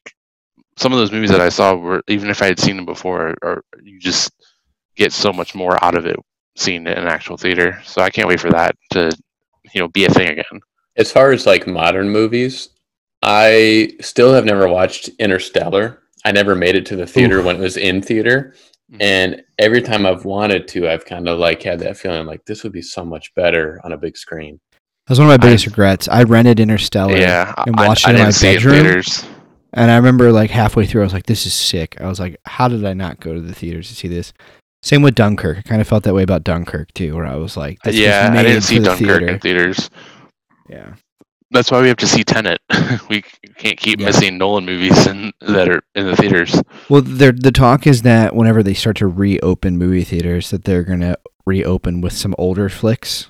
some 0.77 0.93
of 0.93 0.99
those 0.99 1.13
movies 1.13 1.31
that 1.31 1.41
i 1.41 1.49
saw 1.49 1.75
were 1.75 2.03
even 2.09 2.31
if 2.31 2.43
i 2.43 2.47
had 2.47 2.59
seen 2.59 2.77
them 2.77 2.87
before 2.87 3.35
or 3.43 3.63
you 3.83 3.99
just 3.99 4.31
get 4.97 5.13
so 5.13 5.33
much 5.33 5.55
more 5.55 5.83
out 5.85 5.95
of 5.95 6.07
it 6.07 6.17
seeing 6.57 6.87
it 6.87 6.99
in 6.99 7.07
actual 7.07 7.37
theater 7.37 7.81
so 7.85 8.03
i 8.03 8.11
can't 8.11 8.29
wait 8.29 8.41
for 8.41 8.51
that 8.51 8.75
to 8.91 9.11
you 9.75 9.81
know 9.81 9.89
be 9.89 10.05
a 10.05 10.09
thing 10.11 10.29
again 10.29 10.61
As 10.97 11.11
far 11.11 11.33
as 11.33 11.47
like 11.47 11.67
modern 11.67 12.11
movies, 12.11 12.69
I 13.23 13.93
still 14.01 14.35
have 14.35 14.45
never 14.45 14.69
watched 14.69 15.09
Interstellar. 15.19 16.03
I 16.25 16.33
never 16.33 16.55
made 16.55 16.75
it 16.75 16.85
to 16.87 16.97
the 16.97 17.07
theater 17.07 17.39
Oof. 17.39 17.45
when 17.47 17.57
it 17.57 17.61
was 17.61 17.77
in 17.79 18.03
theater. 18.03 18.55
Mhm. 18.93 18.99
And 19.01 19.43
every 19.59 19.81
time 19.81 20.05
I've 20.05 20.25
wanted 20.27 20.69
to, 20.69 20.91
I've 20.91 21.07
kind 21.07 21.29
of 21.29 21.39
like 21.39 21.63
had 21.63 21.79
that 21.81 21.97
feeling 21.97 22.27
like 22.27 22.45
this 22.45 22.63
would 22.63 22.73
be 22.73 22.83
so 22.83 23.05
much 23.07 23.35
better 23.35 23.81
on 23.85 23.93
a 23.93 23.97
big 23.97 24.19
screen. 24.19 24.61
That 25.07 25.13
was 25.13 25.19
one 25.19 25.29
of 25.29 25.33
my 25.41 25.47
biggest 25.47 25.65
I've- 25.65 25.71
regrets. 25.71 26.09
I 26.09 26.25
rented 26.25 26.61
Interstellar. 26.61 27.17
yeah 27.17 27.55
and 27.67 27.75
I- 27.81 27.89
watched 27.89 28.07
I, 28.07 28.11
it 28.11 28.15
in 28.15 28.17
didn't 28.19 28.27
my 28.27 28.31
see 28.33 28.49
in 28.49 28.55
bedroom. 28.57 29.03
And 29.73 29.91
I 29.91 29.97
remember 29.97 30.31
like 30.33 30.51
halfway 30.51 30.85
through, 30.85 31.01
I 31.01 31.05
was 31.05 31.15
like, 31.15 31.25
"This 31.27 31.47
is 31.47 31.55
sick." 31.55 31.99
I 32.01 32.07
was 32.07 32.21
like, 32.21 32.37
"How 32.45 32.69
did 32.69 32.85
I 32.85 32.93
not 32.93 33.21
go 33.21 33.33
to 33.33 33.41
the 33.41 33.55
theaters 33.55 33.89
to 33.89 33.95
see 33.95 34.09
this?" 34.09 34.35
Same 34.83 35.03
with 35.03 35.15
Dunkirk. 35.15 35.59
I 35.59 35.63
kind 35.63 35.81
of 35.81 35.87
felt 35.89 36.03
that 36.05 36.15
way 36.15 36.23
about 36.23 36.45
Dunkirk 36.45 36.93
too, 36.93 37.15
where 37.15 37.27
I 37.27 37.37
was 37.37 37.57
like, 37.57 37.79
yeah, 37.87 38.31
I 38.33 38.43
didn't 38.43 38.63
see 38.63 38.79
the 38.79 38.87
Dunkirk 38.87 39.07
theater. 39.21 39.27
in 39.29 39.39
theaters. 39.39 39.91
Yeah. 40.69 40.95
That's 41.53 41.71
why 41.71 41.83
we 41.83 41.89
have 41.89 41.99
to 41.99 42.07
see 42.07 42.25
Tenet. 42.25 42.61
we 43.11 43.23
can't 43.59 43.79
keep 43.79 44.01
Yeah. 44.01 44.07
missing 44.07 44.39
Nolan 44.39 44.65
movies 44.65 45.07
in, 45.07 45.33
that 45.43 45.69
are 45.69 45.83
in 45.95 46.07
the 46.07 46.17
theaters. 46.17 46.61
Well, 46.89 47.03
the 47.03 47.53
talk 47.53 47.87
is 47.87 48.03
that 48.03 48.35
whenever 48.35 48.63
they 48.63 48.73
start 48.75 48.97
to 48.97 49.07
reopen 49.07 49.77
movie 49.77 50.03
theaters, 50.05 50.51
that 50.51 50.65
they're 50.65 50.83
gonna 50.83 51.17
reopen 51.47 52.01
with 52.01 52.15
some 52.15 52.35
older 52.39 52.69
flicks, 52.69 53.29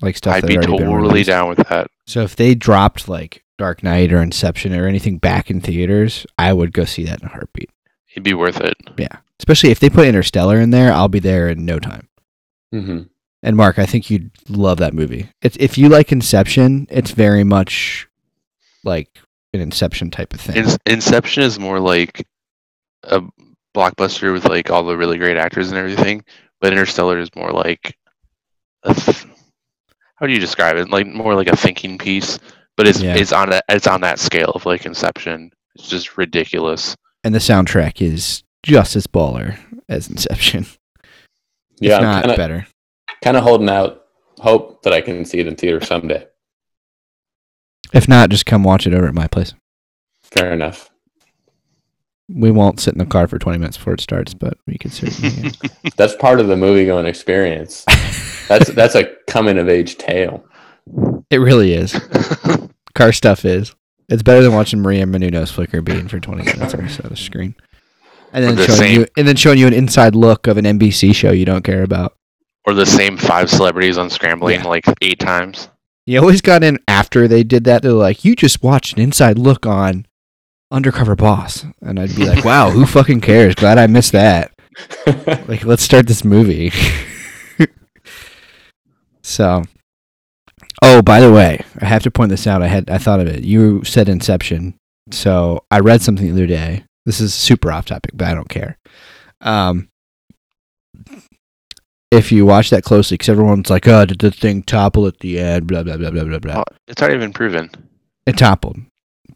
like 0.00 0.16
stuff. 0.16 0.36
I'd 0.36 0.44
that 0.44 0.48
be 0.48 0.56
totally 0.58 1.24
down 1.24 1.48
with 1.48 1.58
that. 1.68 1.88
So 2.06 2.22
if 2.22 2.36
they 2.36 2.54
dropped 2.54 3.08
like 3.08 3.42
Dark 3.58 3.82
Knight 3.82 4.12
or 4.12 4.22
Inception 4.22 4.72
or 4.74 4.86
anything 4.86 5.18
back 5.18 5.50
in 5.50 5.60
theaters, 5.60 6.24
I 6.38 6.52
would 6.52 6.72
go 6.72 6.84
see 6.84 7.02
that 7.04 7.20
in 7.20 7.26
a 7.26 7.30
heartbeat. 7.30 7.70
It'd 8.12 8.22
be 8.22 8.34
worth 8.34 8.60
it. 8.60 8.74
Yeah, 8.96 9.16
especially 9.40 9.70
if 9.70 9.80
they 9.80 9.90
put 9.90 10.06
Interstellar 10.06 10.60
in 10.60 10.70
there, 10.70 10.92
I'll 10.92 11.08
be 11.08 11.18
there 11.20 11.48
in 11.48 11.64
no 11.64 11.78
time. 11.78 12.08
hmm 12.72 13.02
And 13.42 13.56
Mark, 13.56 13.78
I 13.78 13.86
think 13.86 14.10
you'd 14.10 14.30
love 14.48 14.78
that 14.78 14.94
movie. 14.94 15.28
It's 15.42 15.56
if 15.60 15.76
you 15.78 15.88
like 15.88 16.12
Inception, 16.12 16.86
it's 16.90 17.10
very 17.12 17.44
much 17.44 18.08
like 18.84 19.18
an 19.52 19.60
Inception 19.60 20.10
type 20.10 20.32
of 20.34 20.40
thing. 20.40 20.56
In- 20.56 20.76
Inception 20.94 21.42
is 21.42 21.58
more 21.58 21.80
like 21.80 22.26
a 23.04 23.22
blockbuster 23.74 24.32
with 24.32 24.44
like 24.46 24.70
all 24.70 24.84
the 24.84 24.96
really 24.96 25.18
great 25.18 25.36
actors 25.36 25.68
and 25.68 25.78
everything, 25.78 26.24
but 26.60 26.72
Interstellar 26.72 27.18
is 27.18 27.28
more 27.36 27.50
like 27.52 27.96
a 28.84 28.94
th- 28.94 29.26
how 30.16 30.26
do 30.26 30.32
you 30.32 30.38
describe 30.40 30.76
it? 30.76 30.88
Like 30.90 31.06
more 31.06 31.34
like 31.34 31.48
a 31.48 31.56
thinking 31.56 31.98
piece, 31.98 32.38
but 32.76 32.86
it's 32.88 33.00
Yeah. 33.02 33.14
it's 33.16 33.32
on 33.32 33.52
a, 33.52 33.60
it's 33.68 33.86
on 33.86 34.00
that 34.00 34.18
scale 34.18 34.50
of 34.54 34.64
like 34.66 34.86
Inception. 34.86 35.50
It's 35.74 35.88
just 35.88 36.16
ridiculous. 36.16 36.96
and 37.22 37.34
the 37.34 37.38
soundtrack 37.38 38.00
is 38.00 38.42
just 38.66 38.96
as 38.96 39.06
baller 39.06 39.56
as 39.88 40.08
Inception. 40.10 40.66
Yeah, 41.78 41.96
if 41.96 41.98
I'm 41.98 42.04
not 42.04 42.22
kind 42.22 42.30
of 42.30 42.36
better. 42.38 42.66
kind 43.22 43.36
of 43.36 43.42
holding 43.42 43.68
out 43.68 44.06
hope 44.40 44.82
that 44.84 44.94
I 44.94 45.02
can 45.02 45.26
see 45.26 45.40
it 45.40 45.46
in 45.46 45.56
theater 45.56 45.84
someday. 45.84 46.26
If 47.92 48.08
not, 48.08 48.30
just 48.30 48.46
come 48.46 48.64
watch 48.64 48.86
it 48.86 48.94
over 48.94 49.06
at 49.06 49.12
my 49.12 49.26
place. 49.26 49.52
Fair 50.22 50.54
enough. 50.54 50.88
We 52.30 52.50
won't 52.50 52.80
sit 52.80 52.94
in 52.94 52.98
the 52.98 53.04
car 53.04 53.28
for 53.28 53.38
20 53.38 53.58
minutes 53.58 53.76
before 53.76 53.92
it 53.92 54.00
starts, 54.00 54.32
but 54.32 54.56
we 54.66 54.78
could 54.78 54.90
certainly. 54.90 55.50
That's 55.98 56.16
part 56.16 56.40
of 56.40 56.46
the 56.46 56.56
movie 56.56 56.86
going 56.86 57.04
experience. 57.04 57.84
That's 58.48 58.70
that's 58.70 58.94
a 58.94 59.12
coming 59.28 59.58
of 59.58 59.68
age 59.68 59.98
tale. 59.98 60.46
it 61.30 61.36
really 61.40 61.74
is. 61.74 61.92
Car 62.94 63.12
stuff 63.12 63.44
is. 63.44 63.74
It's 64.08 64.22
better 64.22 64.42
than 64.42 64.54
watching 64.54 64.80
Maria 64.80 65.04
Menounos 65.04 65.52
flicker 65.52 65.82
bean 65.82 66.08
for 66.08 66.20
20 66.20 66.42
minutes 66.42 66.72
on 66.74 67.10
the 67.10 67.16
screen. 67.16 67.54
And 68.36 68.44
then 68.44 68.54
The 68.54 68.66
showing 68.66 68.78
same- 68.78 69.00
you 69.00 69.06
and 69.16 69.26
then 69.26 69.34
showing 69.36 69.58
you 69.58 69.66
an 69.66 69.72
inside 69.72 70.14
look 70.14 70.46
of 70.46 70.58
an 70.58 70.66
NBC 70.66 71.12
show 71.14 71.32
you 71.32 71.44
don't 71.46 71.64
care 71.64 71.82
about. 71.82 72.14
or 72.68 72.74
the 72.74 72.84
same 72.84 73.16
five 73.16 73.48
celebrities 73.48 73.96
on 73.96 74.10
scrambling 74.10 74.60
Yeah. 74.60 74.66
like 74.68 74.84
eight 75.00 75.18
times. 75.20 75.68
You 76.04 76.18
always 76.20 76.40
got 76.42 76.62
in 76.62 76.78
after 76.86 77.26
they 77.28 77.42
did 77.42 77.64
that. 77.64 77.82
They're 77.82 77.92
like, 77.92 78.24
"You 78.24 78.36
just 78.36 78.62
watched 78.62 78.94
an 78.96 79.00
inside 79.02 79.38
look 79.38 79.64
on 79.66 80.04
Undercover 80.70 81.16
Boss," 81.16 81.64
and 81.80 81.98
I'd 81.98 82.14
be 82.14 82.24
like, 82.28 82.44
"Wow, 82.50 82.70
who 82.70 82.84
fucking 82.84 83.22
cares? 83.22 83.54
Glad 83.54 83.78
I 83.78 83.86
missed 83.86 84.12
that." 84.12 84.52
Like, 85.48 85.64
let's 85.64 85.82
start 85.82 86.06
this 86.06 86.24
movie. 86.24 86.70
so, 89.22 89.62
oh, 90.82 91.02
by 91.02 91.20
the 91.20 91.32
way, 91.32 91.64
I 91.80 91.86
have 91.86 92.02
to 92.02 92.10
point 92.10 92.30
this 92.30 92.46
out. 92.46 92.62
I 92.62 92.66
had 92.68 92.90
I 92.90 92.98
thought 92.98 93.20
of 93.20 93.26
it. 93.28 93.44
You 93.44 93.82
said 93.84 94.08
Inception, 94.08 94.74
so 95.10 95.64
I 95.70 95.78
read 95.80 96.02
something 96.02 96.26
the 96.26 96.32
other 96.32 96.46
day. 96.46 96.84
This 97.06 97.20
is 97.20 97.32
super 97.34 97.70
off 97.72 97.86
topic, 97.86 98.10
but 98.14 98.26
I 98.28 98.34
don't 98.34 98.48
care. 98.48 98.76
Um, 99.40 99.88
if 102.10 102.30
you 102.32 102.46
watch 102.46 102.70
that 102.70 102.82
closely, 102.84 103.14
because 103.14 103.28
everyone's 103.28 103.70
like, 103.70 103.86
"Oh, 103.88 104.04
did 104.06 104.18
the 104.18 104.30
thing 104.30 104.62
topple 104.62 105.06
at 105.06 105.20
the 105.20 105.38
end?" 105.38 105.66
Blah 105.66 105.82
blah 105.82 105.96
blah 105.96 106.10
blah 106.10 106.24
blah 106.24 106.38
blah. 106.38 106.54
Well, 106.56 106.64
it's 106.88 107.00
already 107.02 107.18
been 107.18 107.32
proven. 107.32 107.70
It 108.26 108.36
toppled. 108.36 108.78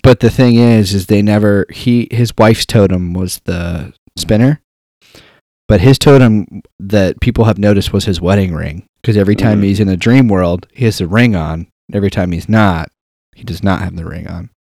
But 0.03 0.21
the 0.21 0.31
thing 0.31 0.57
is, 0.57 0.95
is 0.95 1.07
they 1.07 1.23
never 1.23 1.67
he 1.71 2.09
his 2.11 2.33
wife's 2.39 2.67
totem 2.67 3.13
was 3.13 3.41
the 3.45 3.93
spinner, 4.17 4.61
but 5.69 5.81
his 5.81 5.99
totem 5.99 6.63
that 6.79 7.21
people 7.21 7.45
have 7.45 7.59
noticed 7.59 7.93
was 7.93 8.05
his 8.07 8.21
wedding 8.21 8.55
ring. 8.55 8.87
Because 9.03 9.17
every 9.17 9.37
time 9.37 9.61
Mhm. 9.61 9.65
he's 9.65 9.81
in 9.81 9.89
the 9.89 9.97
dream 9.97 10.29
world, 10.29 10.67
he 10.73 10.85
has 10.85 10.99
the 10.99 11.07
ring 11.09 11.35
on. 11.35 11.69
Every 11.93 12.11
time 12.11 12.33
he's 12.33 12.49
not, 12.49 12.91
he 13.35 13.45
does 13.45 13.63
not 13.63 13.81
have 13.81 13.97
the 13.97 14.05
ring 14.05 14.27
on. 14.27 14.51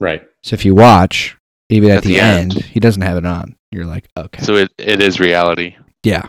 right. 0.00 0.22
So 0.44 0.54
if 0.54 0.64
you 0.64 0.74
watch, 0.76 1.36
even 1.68 1.90
at, 1.90 1.98
At 1.98 2.02
the, 2.04 2.14
the 2.14 2.20
end, 2.20 2.52
end. 2.56 2.64
he 2.64 2.80
doesn't 2.80 3.02
have 3.02 3.16
it 3.16 3.26
on. 3.26 3.56
You're 3.70 3.84
like, 3.84 4.08
okay, 4.16 4.42
So 4.42 4.54
it, 4.56 4.70
it 4.78 5.02
is 5.02 5.20
reality. 5.20 5.76
yeah, 6.02 6.26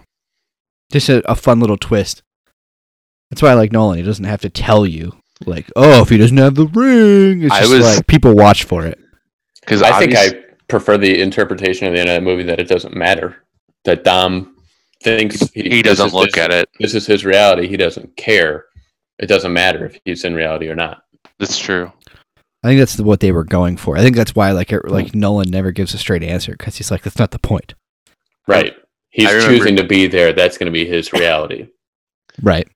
just 0.91 1.09
a, 1.09 1.29
a 1.31 1.35
fun 1.35 1.59
little 1.59 1.77
twist. 1.77 2.21
That's 3.29 3.41
why 3.41 3.51
I 3.51 3.53
like 3.53 3.71
Nolan. 3.71 3.97
He 3.99 4.03
doesn't 4.03 4.25
have 4.25 4.41
to 4.41 4.49
tell 4.49 4.85
you, 4.85 5.13
like, 5.45 5.71
oh, 5.75 6.01
if 6.01 6.09
he 6.09 6.17
doesn't 6.17 6.37
have 6.37 6.55
the 6.55 6.67
ring, 6.67 7.43
it's 7.43 7.53
I 7.53 7.59
just 7.61 7.71
was- 7.73 7.97
like 7.97 8.07
people 8.07 8.33
watch 8.35 8.63
for 8.65 8.85
it. 8.85 8.99
Because 9.61 9.81
I 9.83 9.97
think 9.99 10.15
I 10.15 10.31
prefer 10.67 10.97
the 10.97 11.21
interpretation 11.21 11.87
of 11.87 11.93
the 11.93 11.99
end 11.99 12.09
of 12.09 12.15
the 12.15 12.21
movie 12.21 12.43
that 12.43 12.59
it 12.59 12.67
doesn't 12.67 12.95
matter. 12.95 13.37
That 13.85 14.03
Dom 14.03 14.55
thinks 15.03 15.47
he 15.51 15.81
doesn't 15.83 16.11
look 16.13 16.37
at 16.37 16.51
it. 16.51 16.67
This 16.79 16.95
is 16.95 17.05
his 17.05 17.23
reality. 17.23 17.67
He 17.67 17.77
doesn't 17.77 18.15
care. 18.17 18.65
It 19.19 19.27
doesn't 19.27 19.53
matter 19.53 19.85
if 19.85 19.99
he's 20.05 20.23
in 20.25 20.33
reality 20.33 20.67
or 20.69 20.75
not. 20.75 21.03
That's 21.39 21.57
true. 21.59 21.91
I 22.63 22.67
think 22.67 22.79
that's 22.79 22.99
what 22.99 23.21
they 23.21 23.31
were 23.31 23.43
going 23.45 23.77
for. 23.77 23.97
I 23.97 24.01
think 24.01 24.15
that's 24.15 24.35
why 24.35 24.51
like 24.51 24.71
it, 24.73 24.85
like 24.87 25.11
hmm. 25.11 25.19
Nolan 25.19 25.49
never 25.49 25.71
gives 25.71 25.93
a 25.93 25.97
straight 25.97 26.23
answer 26.23 26.51
because 26.53 26.77
he's 26.77 26.91
like 26.91 27.03
that's 27.03 27.19
not 27.19 27.31
the 27.31 27.39
point. 27.39 27.73
Right. 28.47 28.73
He's 29.11 29.29
choosing 29.29 29.75
to 29.77 29.83
be 29.83 30.07
there. 30.07 30.33
That's 30.33 30.57
going 30.57 30.65
to 30.67 30.71
be 30.71 30.85
his 30.85 31.11
reality. 31.13 31.67
Right. 32.41 32.67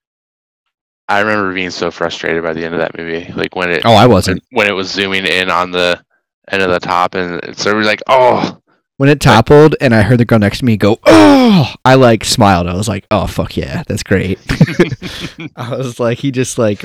I 1.09 1.19
remember 1.19 1.53
being 1.53 1.69
so 1.69 1.91
frustrated 1.91 2.43
by 2.43 2.53
the 2.53 2.63
end 2.63 2.73
of 2.73 2.79
that 2.79 2.97
movie. 2.97 3.31
Like 3.34 3.55
when 3.55 3.69
it 3.69 3.81
Oh, 3.86 3.93
I 3.93 4.07
wasn't. 4.07 4.41
when 4.51 4.67
it 4.67 4.71
was 4.71 4.89
zooming 4.89 5.25
in 5.25 5.49
on 5.49 5.71
the 5.71 6.03
end 6.49 6.61
of 6.63 6.69
the 6.69 6.79
top, 6.79 7.13
and 7.15 7.39
it's 7.43 7.65
everybody 7.65 7.88
like, 7.88 8.01
"Oh, 8.07 8.57
When 8.97 9.09
it 9.09 9.19
toppled 9.19 9.75
and 9.81 9.93
I 9.93 10.01
heard 10.01 10.17
the 10.19 10.25
girl 10.25 10.39
next 10.39 10.59
to 10.59 10.65
me 10.65 10.77
go, 10.77 10.97
"Oh!" 11.05 11.73
I 11.86 11.95
like 11.95 12.23
smiled. 12.23 12.67
I 12.67 12.73
was 12.73 12.88
like, 12.88 13.05
"Oh 13.11 13.27
fuck 13.27 13.55
yeah, 13.57 13.84
that's 13.88 14.03
great." 14.03 14.39
I 15.55 15.75
was 15.75 15.99
like, 15.99 16.19
he 16.19 16.31
just 16.31 16.57
like 16.57 16.84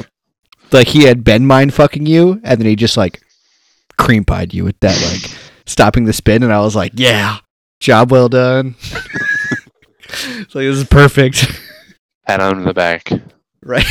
like 0.73 0.89
he 0.89 1.05
had 1.05 1.25
been 1.25 1.47
mind 1.47 1.75
fucking 1.75 2.07
you, 2.07 2.41
and 2.45 2.61
then 2.61 2.66
he 2.66 2.77
just 2.77 2.97
like 2.97 3.23
cream 3.99 4.25
pied 4.25 4.55
you 4.55 4.64
with 4.64 4.79
that 4.81 5.01
like 5.12 5.31
stopping 5.66 6.05
the 6.05 6.12
spin, 6.12 6.43
and 6.43 6.53
I 6.53 6.61
was 6.61 6.77
like, 6.77 6.93
"Yeah, 6.95 7.39
job 7.81 8.11
well 8.11 8.29
done." 8.29 8.75
it's 10.09 10.55
like 10.55 10.64
this 10.64 10.79
is 10.79 10.85
perfect. 10.85 11.61
pat 12.27 12.41
on 12.41 12.64
the 12.64 12.75
back." 12.75 13.11
Right. 13.62 13.87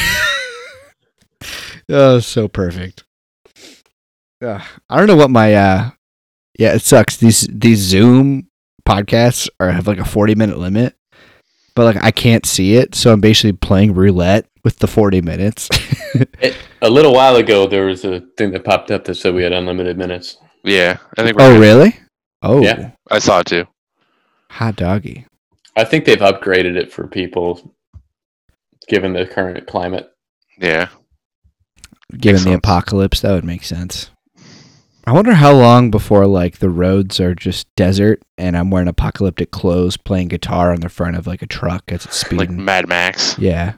oh, 1.90 2.20
so 2.20 2.48
perfect. 2.48 3.04
Uh, 4.42 4.64
I 4.90 4.98
don't 4.98 5.08
know 5.08 5.16
what 5.16 5.32
my 5.32 5.54
uh 5.54 5.90
yeah, 6.58 6.74
it 6.74 6.82
sucks. 6.82 7.18
These 7.18 7.48
these 7.52 7.80
Zoom 7.80 8.50
podcasts 8.88 9.50
are 9.60 9.72
have 9.72 9.88
like 9.88 10.00
a 10.00 10.06
40 10.06 10.36
minute 10.36 10.58
limit. 10.58 10.96
But 11.76 11.96
like 11.96 12.04
I 12.04 12.12
can't 12.12 12.46
see 12.46 12.76
it, 12.76 12.96
so 12.96 13.14
I'm 13.14 13.22
basically 13.22 13.54
playing 13.54 13.94
roulette 13.94 14.48
with 14.68 14.80
the 14.80 14.88
40 14.88 15.22
minutes. 15.22 15.70
A 16.82 16.90
little 16.90 17.14
while 17.14 17.38
ago, 17.38 17.68
there 17.68 17.86
was 17.86 18.04
a 18.04 18.20
thing 18.38 18.52
that 18.52 18.66
popped 18.66 18.92
up 18.92 19.06
that 19.06 19.16
said 19.16 19.34
we 19.34 19.44
had 19.44 19.54
unlimited 19.54 19.98
minutes. 19.98 20.36
Yeah, 20.66 20.98
I 21.18 21.24
think. 21.24 21.38
We're 21.38 21.46
oh, 21.46 21.54
good. 21.54 21.62
really? 21.62 21.96
Oh, 22.42 22.62
Yeah. 22.62 22.92
I 23.10 23.20
saw 23.20 23.40
it 23.40 23.46
too. 23.48 23.66
hot 24.52 24.76
doggy. 24.76 25.26
I 25.78 25.86
think 25.86 26.04
they've 26.04 26.18
upgraded 26.20 26.76
it 26.76 26.92
for 26.92 27.08
people, 27.08 27.74
given 28.90 29.14
the 29.14 29.26
current 29.26 29.66
climate. 29.68 30.12
Yeah, 30.60 30.90
Given 32.12 32.34
Makes 32.34 32.44
the 32.44 32.50
sense. 32.52 32.58
apocalypse, 32.58 33.22
that 33.22 33.32
would 33.32 33.46
make 33.46 33.64
sense. 33.64 34.10
I 35.06 35.14
wonder 35.14 35.36
how 35.36 35.54
long 35.54 35.90
before 35.92 36.26
like 36.28 36.58
the 36.58 36.70
roads 36.70 37.22
are 37.22 37.34
just 37.34 37.74
desert 37.78 38.22
and 38.38 38.58
I'm 38.58 38.70
wearing 38.70 38.90
apocalyptic 38.90 39.52
clothes 39.52 39.96
playing 39.96 40.28
guitar 40.28 40.74
on 40.74 40.82
the 40.82 40.90
front 40.90 41.16
of 41.16 41.26
like 41.26 41.42
a 41.42 41.48
truck 41.48 41.84
as 41.88 42.04
it's 42.06 42.18
speeding. 42.18 42.38
like 42.40 42.48
speeding. 42.50 42.66
Mad 42.66 42.90
Max. 42.90 43.38
yeah. 43.40 43.76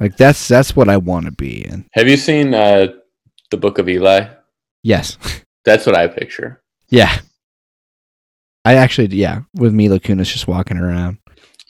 Like 0.00 0.16
that's 0.16 0.48
that's 0.48 0.74
what 0.74 0.88
I 0.88 0.96
want 0.96 1.26
to 1.26 1.32
be 1.32 1.64
in. 1.66 1.86
Have 1.92 2.08
you 2.08 2.16
seen 2.16 2.54
uh, 2.54 2.88
the 3.50 3.56
Book 3.58 3.78
of 3.78 3.88
Eli? 3.88 4.26
Yes. 4.82 5.18
That's 5.64 5.84
what 5.84 5.94
I 5.94 6.08
picture. 6.08 6.62
yeah. 6.88 7.18
I 8.64 8.74
actually 8.74 9.08
yeah, 9.08 9.42
with 9.54 9.74
Mila 9.74 10.00
Kunis 10.00 10.32
just 10.32 10.48
walking 10.48 10.76
around. 10.78 11.18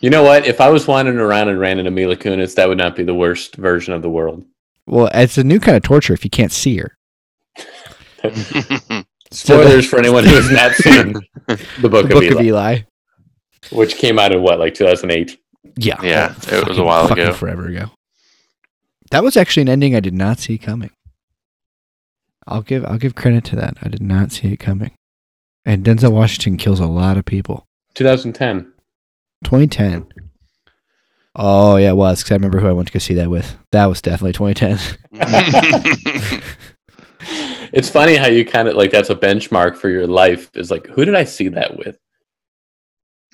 You 0.00 0.10
know 0.10 0.22
what? 0.22 0.46
If 0.46 0.60
I 0.60 0.68
was 0.70 0.86
wandering 0.88 1.18
around 1.18 1.48
and 1.48 1.58
ran 1.58 1.78
into 1.78 1.90
Mila 1.90 2.16
Kunis, 2.16 2.54
that 2.54 2.68
would 2.68 2.78
not 2.78 2.96
be 2.96 3.04
the 3.04 3.14
worst 3.14 3.56
version 3.56 3.94
of 3.94 4.02
the 4.02 4.10
world. 4.10 4.44
Well, 4.86 5.08
it's 5.12 5.38
a 5.38 5.44
new 5.44 5.60
kind 5.60 5.76
of 5.76 5.82
torture 5.82 6.14
if 6.14 6.24
you 6.24 6.30
can't 6.30 6.50
see 6.50 6.78
her. 6.78 6.96
Spoilers 9.30 9.86
for 9.88 9.98
anyone 10.00 10.24
who 10.24 10.34
has 10.34 10.50
not 10.50 10.72
seen 10.74 11.12
the 11.80 11.88
Book, 11.88 12.08
the 12.08 12.16
of, 12.16 12.22
Book 12.22 12.24
Eli, 12.24 12.40
of 12.40 12.46
Eli. 12.46 12.78
which 13.70 13.96
came 13.96 14.18
out 14.18 14.32
in 14.32 14.42
what, 14.42 14.58
like 14.58 14.74
2008? 14.74 15.38
Yeah. 15.76 16.00
Yeah, 16.02 16.34
it 16.48 16.68
was 16.68 16.78
a 16.78 16.82
while 16.82 17.06
fucking 17.06 17.22
ago. 17.24 17.32
Forever 17.34 17.68
ago. 17.68 17.90
That 19.10 19.24
was 19.24 19.36
actually 19.36 19.62
an 19.62 19.68
ending 19.68 19.94
I 19.94 20.00
did 20.00 20.14
not 20.14 20.38
see 20.38 20.58
coming. 20.58 20.90
I'll 22.46 22.62
give 22.62 22.84
I'll 22.86 22.98
give 22.98 23.14
credit 23.14 23.44
to 23.44 23.56
that. 23.56 23.76
I 23.82 23.88
did 23.88 24.02
not 24.02 24.32
see 24.32 24.52
it 24.52 24.58
coming. 24.58 24.92
And 25.64 25.84
Denzel 25.84 26.12
Washington 26.12 26.56
kills 26.56 26.80
a 26.80 26.86
lot 26.86 27.16
of 27.16 27.24
people. 27.24 27.66
2010. 27.94 28.72
2010. 29.44 30.06
Oh 31.36 31.76
yeah, 31.76 31.90
it 31.90 31.96
was 31.96 32.20
because 32.20 32.32
I 32.32 32.34
remember 32.34 32.60
who 32.60 32.68
I 32.68 32.72
went 32.72 32.88
to 32.88 32.92
go 32.92 32.98
see 32.98 33.14
that 33.14 33.30
with. 33.30 33.56
That 33.72 33.86
was 33.86 34.02
definitely 34.02 34.32
2010. 34.32 34.98
it's 37.72 37.88
funny 37.88 38.16
how 38.16 38.26
you 38.26 38.44
kind 38.44 38.68
of 38.68 38.74
like 38.74 38.90
that's 38.90 39.10
a 39.10 39.14
benchmark 39.14 39.76
for 39.76 39.88
your 39.88 40.06
life. 40.06 40.50
Is 40.54 40.70
like, 40.70 40.86
who 40.88 41.04
did 41.04 41.14
I 41.14 41.24
see 41.24 41.48
that 41.48 41.76
with? 41.76 41.98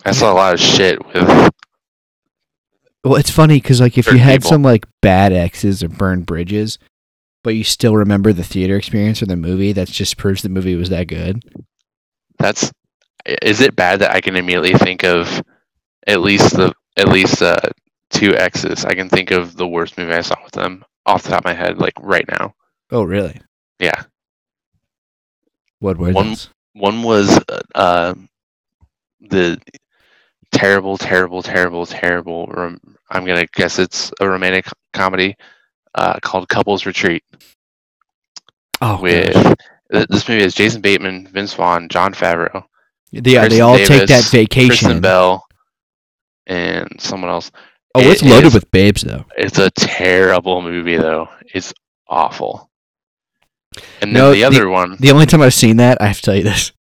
I 0.04 0.12
saw 0.12 0.32
a 0.32 0.34
lot 0.34 0.54
of 0.54 0.60
shit 0.60 1.04
with. 1.06 1.52
Well, 3.08 3.16
it's 3.20 3.30
funny 3.30 3.60
because 3.60 3.80
like 3.80 3.96
if 3.98 4.06
you 4.06 4.18
had 4.18 4.40
people. 4.40 4.50
some 4.50 4.62
like 4.62 4.86
bad 5.02 5.32
exes 5.32 5.82
or 5.82 5.88
burned 5.88 6.26
bridges, 6.26 6.78
but 7.44 7.54
you 7.54 7.64
still 7.64 7.94
remember 7.96 8.32
the 8.32 8.42
theater 8.44 8.76
experience 8.76 9.22
or 9.22 9.26
the 9.26 9.36
movie, 9.36 9.72
that 9.72 9.88
just 9.88 10.16
proves 10.16 10.42
the 10.42 10.48
movie 10.48 10.74
was 10.74 10.90
that 10.90 11.04
good. 11.08 11.42
That's. 12.38 12.72
Is 13.42 13.60
it 13.60 13.74
bad 13.74 14.00
that 14.00 14.12
I 14.12 14.20
can 14.20 14.36
immediately 14.36 14.74
think 14.74 15.02
of 15.04 15.42
at 16.06 16.20
least 16.20 16.56
the 16.56 16.72
at 16.96 17.08
least 17.08 17.42
uh, 17.42 17.58
two 18.10 18.34
exes? 18.36 18.84
I 18.84 18.94
can 18.94 19.08
think 19.08 19.30
of 19.32 19.56
the 19.56 19.66
worst 19.66 19.98
movie 19.98 20.12
I 20.12 20.20
saw 20.20 20.36
with 20.44 20.52
them 20.52 20.84
off 21.06 21.22
the 21.24 21.30
top 21.30 21.40
of 21.40 21.44
my 21.44 21.54
head, 21.54 21.78
like 21.78 21.94
right 22.00 22.24
now. 22.28 22.54
Oh 22.92 23.02
really? 23.02 23.40
Yeah, 23.80 24.02
What 25.80 25.98
were 25.98 26.12
One- 26.12 26.28
those? 26.30 26.50
one 26.74 27.02
was 27.02 27.36
uh, 27.48 27.60
uh, 27.74 28.14
the 29.20 29.60
terrible, 30.52 30.96
terrible, 30.96 31.42
terrible, 31.42 31.84
terrible. 31.86 32.76
I'm 33.10 33.24
gonna 33.24 33.46
guess 33.54 33.78
it's 33.78 34.12
a 34.20 34.28
romantic 34.28 34.66
comedy 34.92 35.36
uh, 35.94 36.18
called 36.22 36.48
Couples 36.48 36.86
Retreat. 36.86 37.22
Oh, 38.80 39.00
with 39.00 39.32
gosh. 39.32 40.06
this 40.10 40.28
movie 40.28 40.42
is 40.44 40.54
Jason 40.54 40.80
Bateman, 40.82 41.28
Vince 41.28 41.54
Vaughn, 41.54 41.88
Jon 41.88 42.12
Favreau, 42.12 42.64
yeah, 43.10 43.20
they 43.22 43.34
Kristen 43.38 43.60
all 43.62 43.76
take 43.78 43.88
that 43.88 44.08
Davis, 44.08 44.30
vacation. 44.30 44.68
Kristen 44.68 45.00
Bell, 45.00 45.44
and 46.46 46.88
someone 47.00 47.30
else. 47.30 47.50
oh, 47.94 48.00
it's 48.00 48.22
It 48.22 48.28
loaded 48.28 48.48
is- 48.48 48.54
with 48.54 48.70
babes 48.70 49.02
though. 49.02 49.24
It's 49.38 49.58
a 49.58 49.70
terrible 49.70 50.60
movie 50.60 50.96
though. 50.96 51.28
It's 51.54 51.72
awful. 52.08 52.70
And 54.02 54.10
then 54.10 54.12
No, 54.14 54.30
the 54.32 54.36
the- 54.40 54.44
other 54.44 54.68
one, 54.68 54.96
The 55.00 55.10
only 55.10 55.26
time 55.26 55.42
I've 55.42 55.54
seen 55.54 55.76
that, 55.78 56.00
I 56.00 56.06
have 56.06 56.16
to 56.16 56.22
tell 56.22 56.36
you 56.36 56.42
this, 56.42 56.72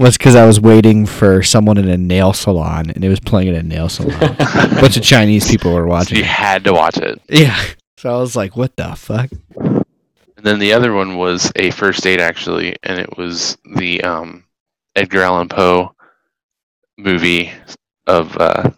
was 0.00 0.16
because 0.16 0.34
I 0.36 0.44
was 0.46 0.60
waiting 0.60 1.06
for 1.06 1.42
someone 1.42 1.78
in 1.78 1.88
a 1.88 1.96
nail 1.96 2.32
salon, 2.32 2.90
and 2.90 3.04
it 3.04 3.08
was 3.08 3.20
playing 3.20 3.48
in 3.48 3.54
a 3.54 3.62
nail 3.62 3.88
salon. 3.88 4.12
a 4.22 4.36
bunch 4.80 4.96
of 4.96 5.02
Chinese 5.02 5.48
people 5.50 5.72
were 5.72 5.86
watching. 5.86 6.18
you 6.18 6.22
it. 6.24 6.28
had 6.28 6.64
to 6.64 6.72
watch 6.72 6.96
it. 6.98 7.20
Yeah. 7.28 7.60
So 7.98 8.14
I 8.14 8.18
was 8.18 8.34
like, 8.36 8.56
"What 8.56 8.74
the 8.76 8.94
fuck?" 8.96 9.30
And 9.56 10.46
then 10.46 10.58
the 10.58 10.72
other 10.72 10.92
one 10.92 11.16
was 11.18 11.52
a 11.56 11.70
first 11.70 12.02
date 12.02 12.20
actually, 12.20 12.76
and 12.82 12.98
it 12.98 13.16
was 13.16 13.56
the 13.76 14.02
um, 14.02 14.44
Edgar 14.96 15.22
Allan 15.22 15.48
Poe 15.48 15.94
movie 16.98 17.52
of 18.06 18.36
uh, 18.38 18.70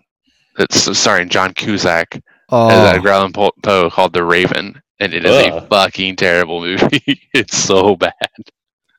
it's 0.58 0.98
starring 0.98 1.28
John 1.28 1.54
Cusack 1.54 2.20
Oh, 2.50 2.68
as 2.68 2.96
Edgar 2.96 3.08
Allan 3.08 3.32
Poe 3.32 3.88
called 3.90 4.12
The 4.12 4.22
Raven, 4.22 4.80
and 5.00 5.14
it 5.14 5.24
is 5.24 5.46
a 5.46 5.66
fucking 5.68 6.16
terrible 6.16 6.60
movie. 6.62 7.22
it's 7.32 7.56
so 7.56 7.96
bad. 7.96 8.12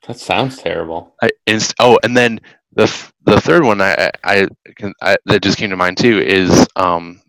That 0.06 0.18
sounds 0.18 0.58
terrible. 0.58 1.14
I, 1.22 1.30
inst- 1.46 1.74
oh, 1.80 1.98
and 2.02 2.16
then 2.16 2.40
the 2.72 2.84
f- 2.84 3.12
the 3.24 3.40
third 3.40 3.64
one 3.64 3.80
I 3.80 4.10
I, 4.22 4.42
I, 4.42 4.48
can, 4.76 4.92
I 5.02 5.16
that 5.26 5.42
just 5.42 5.58
came 5.58 5.70
to 5.70 5.76
mind 5.76 5.98
too 5.98 6.18
is 6.20 6.66
um, 6.76 7.20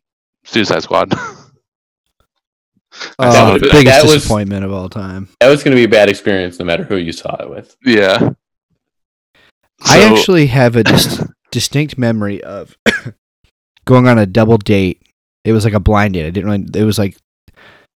Suicide 0.45 0.83
Squad. 0.83 1.13
oh, 1.13 1.49
that 3.19 3.53
would've 3.53 3.71
biggest 3.71 3.85
that 3.85 4.03
was- 4.03 4.13
disappointment 4.15 4.63
of 4.65 4.71
all 4.71 4.89
time. 4.89 5.27
That 5.39 5.49
was 5.49 5.63
going 5.63 5.75
to 5.75 5.79
be 5.79 5.85
a 5.85 5.89
bad 5.89 6.09
experience 6.09 6.59
no 6.59 6.65
matter 6.65 6.83
who 6.83 6.97
you 6.97 7.11
saw 7.11 7.35
it 7.41 7.49
with. 7.49 7.75
yeah. 7.83 8.29
I 9.85 10.01
actually 10.03 10.47
have 10.47 10.75
a 10.75 10.83
dis- 10.83 11.23
distinct 11.51 11.97
memory 11.99 12.43
of 12.43 12.75
going 13.85 14.07
on 14.07 14.17
a 14.17 14.25
double 14.25 14.57
date. 14.57 15.03
It 15.43 15.51
was 15.53 15.65
like 15.65 15.75
a 15.75 15.79
blind 15.79 16.15
date. 16.15 16.25
I 16.25 16.31
didn't 16.31 16.49
really. 16.49 16.65
It 16.75 16.83
was 16.83 16.97
like 16.97 17.15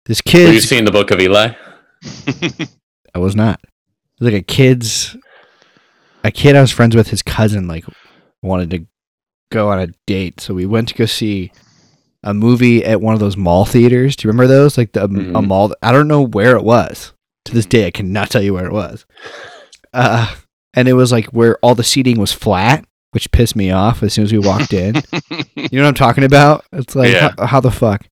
this 0.05 0.21
kid. 0.21 0.45
Have 0.45 0.53
you 0.53 0.61
kid. 0.61 0.67
seen 0.67 0.85
the 0.85 0.91
Book 0.91 1.09
of 1.11 1.19
Eli? 1.19 1.53
I 3.15 3.19
was 3.19 3.35
not. 3.35 3.59
Like 4.21 4.33
a 4.33 4.41
kid's. 4.41 5.17
A 6.23 6.31
kid 6.31 6.55
I 6.55 6.61
was 6.61 6.71
friends 6.71 6.95
with, 6.95 7.09
his 7.09 7.23
cousin, 7.23 7.67
like 7.67 7.83
wanted 8.43 8.69
to 8.71 8.85
go 9.51 9.69
on 9.69 9.79
a 9.79 9.87
date, 10.05 10.39
so 10.39 10.53
we 10.53 10.65
went 10.67 10.87
to 10.89 10.93
go 10.93 11.05
see 11.07 11.51
a 12.23 12.33
movie 12.33 12.85
at 12.85 13.01
one 13.01 13.15
of 13.15 13.19
those 13.19 13.35
mall 13.35 13.65
theaters. 13.65 14.15
Do 14.15 14.27
you 14.27 14.31
remember 14.31 14.47
those? 14.47 14.77
Like 14.77 14.91
the 14.91 15.03
a 15.03 15.07
Mhm. 15.07 15.47
mall. 15.47 15.73
I 15.81 15.91
don't 15.91 16.07
know 16.07 16.21
where 16.21 16.55
it 16.55 16.63
was. 16.63 17.13
To 17.45 17.53
this 17.55 17.65
day, 17.65 17.87
I 17.87 17.91
cannot 17.91 18.29
tell 18.29 18.43
you 18.43 18.53
where 18.53 18.67
it 18.67 18.71
was. 18.71 19.05
Uh, 19.93 20.31
and 20.75 20.87
it 20.87 20.93
was 20.93 21.11
like 21.11 21.25
where 21.29 21.57
all 21.63 21.73
the 21.73 21.83
seating 21.83 22.19
was 22.19 22.31
flat, 22.31 22.85
which 23.13 23.31
pissed 23.31 23.55
me 23.55 23.71
off 23.71 24.03
as 24.03 24.13
soon 24.13 24.25
as 24.25 24.31
we 24.31 24.37
walked 24.39 24.73
in. 24.73 25.01
You 25.55 25.79
know 25.79 25.83
what 25.83 25.89
I'm 25.89 25.93
talking 25.95 26.23
about? 26.23 26.65
It's 26.71 26.95
like 26.95 27.11
Yeah. 27.13 27.33
how, 27.37 27.45
how 27.47 27.59
the 27.59 27.71
fuck. 27.71 28.05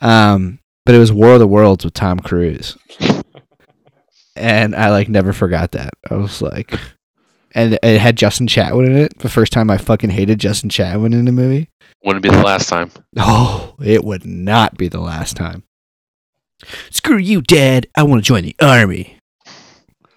Um, 0.00 0.58
but 0.86 0.94
it 0.94 0.98
was 0.98 1.12
War 1.12 1.34
of 1.34 1.38
the 1.38 1.46
Worlds 1.46 1.84
with 1.84 1.94
Tom 1.94 2.18
Cruise, 2.20 2.76
and 4.42 4.74
I 4.74 4.90
like 4.90 5.08
never 5.08 5.32
forgot 5.32 5.72
that. 5.72 5.90
I 6.10 6.14
was 6.16 6.42
like, 6.42 6.74
and 7.52 7.78
it 7.82 8.00
had 8.00 8.16
Justin 8.16 8.46
Chatwin 8.46 8.86
in 8.86 8.96
it. 8.96 9.18
The 9.18 9.28
first 9.28 9.52
time 9.52 9.70
I 9.70 9.78
fucking 9.78 10.10
hated 10.10 10.38
Justin 10.40 10.68
Chatwin 10.70 11.12
in 11.14 11.28
a 11.28 11.32
movie. 11.32 11.68
Wouldn't 12.04 12.22
be 12.22 12.28
the 12.30 12.42
last 12.42 12.68
time. 12.68 12.90
Oh, 13.16 13.74
it 13.80 14.04
would 14.04 14.26
not 14.26 14.76
be 14.76 14.88
the 14.88 15.00
last 15.00 15.36
time. 15.36 15.62
Screw 16.90 17.16
you, 17.18 17.42
Dad. 17.42 17.86
I 17.96 18.02
want 18.02 18.22
to 18.24 18.26
join 18.26 18.42
the 18.44 18.56
army. 18.60 19.16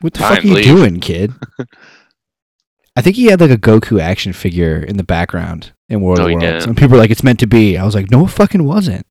What 0.02 0.14
the 0.14 0.20
fuck 0.20 0.40
are 0.40 0.48
you 0.48 0.54
leave. 0.56 0.66
doing, 0.66 1.00
kid? 1.00 1.32
I 2.96 3.02
think 3.02 3.16
he 3.18 3.26
had 3.26 3.42
like 3.42 3.52
a 3.52 3.58
Goku 3.58 4.00
action 4.00 4.32
figure 4.34 4.78
in 4.78 4.98
the 4.98 5.04
background 5.04 5.74
in 5.90 6.02
World 6.02 6.20
No, 6.20 6.26
of 6.26 6.30
he 6.30 6.36
Worlds. 6.36 6.46
didn't. 6.48 6.68
And 6.68 6.78
people 6.78 6.94
were 6.94 6.98
like, 6.98 7.12
it's 7.12 7.24
meant 7.24 7.40
to 7.42 7.48
be. 7.48 7.78
I 7.78 7.84
was 7.84 7.94
like, 7.96 8.10
no, 8.10 8.26
it 8.26 8.30
fucking 8.30 8.64
wasn't. 8.64 9.06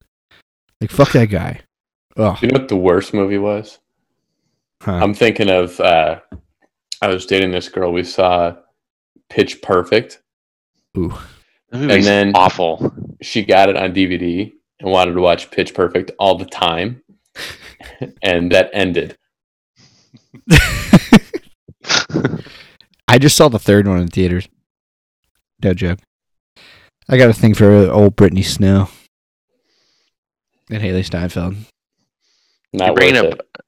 Like, 0.81 0.89
fuck 0.91 1.11
that 1.11 1.27
guy. 1.27 1.61
Oh, 2.17 2.37
You 2.41 2.47
know 2.49 2.59
what 2.59 2.67
the 2.69 2.75
worst 2.77 3.13
movie 3.13 3.37
was? 3.37 3.79
Huh. 4.81 4.93
I'm 4.93 5.13
thinking 5.13 5.49
of. 5.49 5.79
Uh, 5.79 6.19
I 7.01 7.07
was 7.07 7.25
dating 7.25 7.51
this 7.51 7.69
girl. 7.69 7.91
We 7.91 8.03
saw 8.03 8.55
Pitch 9.29 9.61
Perfect. 9.61 10.21
Ooh. 10.97 11.13
The 11.69 11.77
movie's 11.79 12.05
then- 12.05 12.31
awful. 12.35 12.93
She 13.21 13.43
got 13.43 13.69
it 13.69 13.77
on 13.77 13.93
DVD 13.93 14.51
and 14.79 14.91
wanted 14.91 15.13
to 15.13 15.21
watch 15.21 15.51
Pitch 15.51 15.73
Perfect 15.73 16.11
all 16.19 16.37
the 16.37 16.45
time, 16.45 17.01
and 18.21 18.51
that 18.51 18.69
ended. 18.73 19.17
I 23.07 23.17
just 23.19 23.37
saw 23.37 23.47
the 23.47 23.59
third 23.59 23.87
one 23.87 23.99
in 24.01 24.07
theaters. 24.07 24.47
No 25.63 25.73
joke. 25.73 25.99
I 27.07 27.17
got 27.17 27.29
a 27.29 27.33
thing 27.33 27.53
for 27.53 27.71
old 27.89 28.15
Brittany 28.15 28.41
Snow 28.41 28.89
and 30.69 30.81
Hailee 30.81 31.05
Steinfeld. 31.05 31.55
Not 32.73 32.87
You're 32.87 32.95
bringing 32.95 33.23
worth 33.23 33.33
up 33.33 33.39
it. 33.39 33.64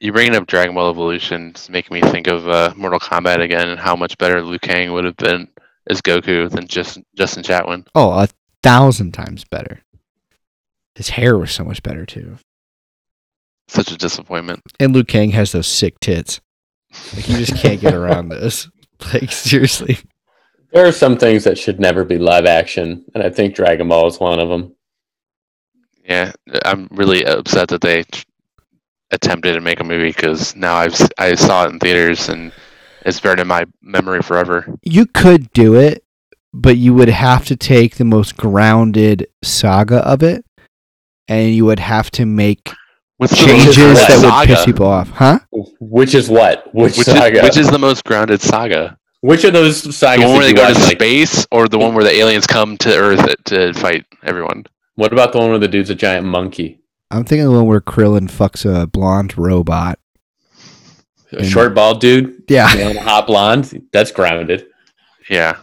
You're 0.00 0.12
bringing 0.12 0.36
up 0.36 0.46
Dragon 0.46 0.74
Ball 0.74 0.90
Evolution. 0.90 1.48
It's 1.50 1.68
making 1.68 1.94
me 1.94 2.00
think 2.10 2.28
of 2.28 2.48
uh, 2.48 2.72
Mortal 2.76 3.00
Kombat 3.00 3.40
again 3.42 3.68
and 3.68 3.80
how 3.80 3.96
much 3.96 4.16
better 4.18 4.40
Liu 4.42 4.58
Kang 4.58 4.92
would 4.92 5.04
have 5.04 5.16
been 5.16 5.48
as 5.90 6.00
Goku 6.00 6.48
than 6.48 6.68
just 6.68 6.98
Justin 7.16 7.42
Chatwin. 7.42 7.86
Oh, 7.94 8.10
a 8.10 8.28
thousand 8.62 9.12
times 9.12 9.44
better. 9.44 9.80
His 10.94 11.10
hair 11.10 11.36
was 11.36 11.50
so 11.50 11.64
much 11.64 11.82
better 11.82 12.06
too. 12.06 12.38
Such 13.66 13.90
a 13.90 13.96
disappointment. 13.96 14.60
And 14.78 14.94
Liu 14.94 15.04
Kang 15.04 15.30
has 15.32 15.52
those 15.52 15.66
sick 15.66 15.98
tits. 16.00 16.40
Like 17.14 17.28
you 17.28 17.36
just 17.38 17.56
can't 17.56 17.80
get 17.80 17.94
around 17.94 18.28
this. 18.30 18.68
Like 19.12 19.32
seriously. 19.32 19.98
There 20.72 20.86
are 20.86 20.92
some 20.92 21.16
things 21.16 21.44
that 21.44 21.58
should 21.58 21.80
never 21.80 22.04
be 22.04 22.18
live 22.18 22.44
action, 22.46 23.04
and 23.14 23.22
I 23.22 23.30
think 23.30 23.54
Dragon 23.54 23.88
Ball 23.88 24.06
is 24.06 24.20
one 24.20 24.38
of 24.38 24.48
them. 24.48 24.74
Yeah, 26.04 26.32
I'm 26.64 26.88
really 26.90 27.24
upset 27.24 27.68
that 27.68 27.80
they 27.80 28.02
t- 28.04 28.24
attempted 29.10 29.54
to 29.54 29.60
make 29.60 29.80
a 29.80 29.84
movie 29.84 30.08
because 30.08 30.54
now 30.56 30.74
I've 30.76 30.92
s- 30.94 31.08
I 31.18 31.34
saw 31.34 31.64
it 31.64 31.70
in 31.72 31.78
theaters 31.78 32.28
and 32.28 32.52
it's 33.04 33.20
burned 33.20 33.40
in 33.40 33.46
my 33.46 33.64
memory 33.82 34.22
forever. 34.22 34.66
You 34.82 35.06
could 35.06 35.50
do 35.52 35.74
it, 35.76 36.04
but 36.52 36.76
you 36.76 36.92
would 36.94 37.08
have 37.08 37.44
to 37.46 37.56
take 37.56 37.96
the 37.96 38.04
most 38.04 38.36
grounded 38.36 39.26
saga 39.42 39.98
of 40.06 40.22
it 40.22 40.44
and 41.28 41.54
you 41.54 41.64
would 41.64 41.80
have 41.80 42.10
to 42.12 42.26
make 42.26 42.72
What's 43.16 43.36
changes 43.36 43.76
that 43.76 44.20
would 44.22 44.46
piss 44.46 44.64
people 44.64 44.86
off. 44.86 45.10
Huh? 45.10 45.40
Which 45.80 46.14
is 46.14 46.28
what? 46.28 46.72
Which, 46.74 46.96
Which 46.98 47.06
saga? 47.06 47.38
is, 47.38 47.42
which 47.44 47.56
is 47.56 47.68
the 47.70 47.78
most 47.78 48.04
grounded 48.04 48.40
saga? 48.40 48.96
Which 49.20 49.42
of 49.42 49.52
those 49.52 49.96
sagas? 49.96 50.22
The 50.24 50.28
one 50.28 50.36
where 50.38 50.46
they 50.46 50.52
go 50.52 50.72
to 50.72 50.78
like- 50.78 50.92
space, 50.92 51.44
or 51.50 51.66
the 51.66 51.78
one 51.78 51.94
where 51.94 52.04
the 52.04 52.12
aliens 52.14 52.46
come 52.46 52.76
to 52.78 52.96
Earth 52.96 53.34
to 53.46 53.72
fight 53.74 54.04
everyone? 54.22 54.66
What 54.94 55.12
about 55.12 55.32
the 55.32 55.38
one 55.38 55.50
where 55.50 55.58
the 55.58 55.66
dude's 55.66 55.90
a 55.90 55.96
giant 55.96 56.26
monkey? 56.26 56.78
I'm 57.10 57.24
thinking 57.24 57.46
of 57.46 57.52
the 57.52 57.58
one 57.58 57.66
where 57.66 57.80
Krillin 57.80 58.28
fucks 58.30 58.64
a 58.70 58.86
blonde 58.86 59.36
robot. 59.38 59.98
A 61.32 61.38
And- 61.38 61.46
short 61.46 61.74
bald 61.74 62.00
dude, 62.00 62.42
Yeah. 62.48 62.72
you 62.74 62.94
know, 62.94 63.00
hot 63.00 63.26
blonde. 63.26 63.82
That's 63.92 64.10
grounded. 64.12 64.66
Yeah, 65.30 65.56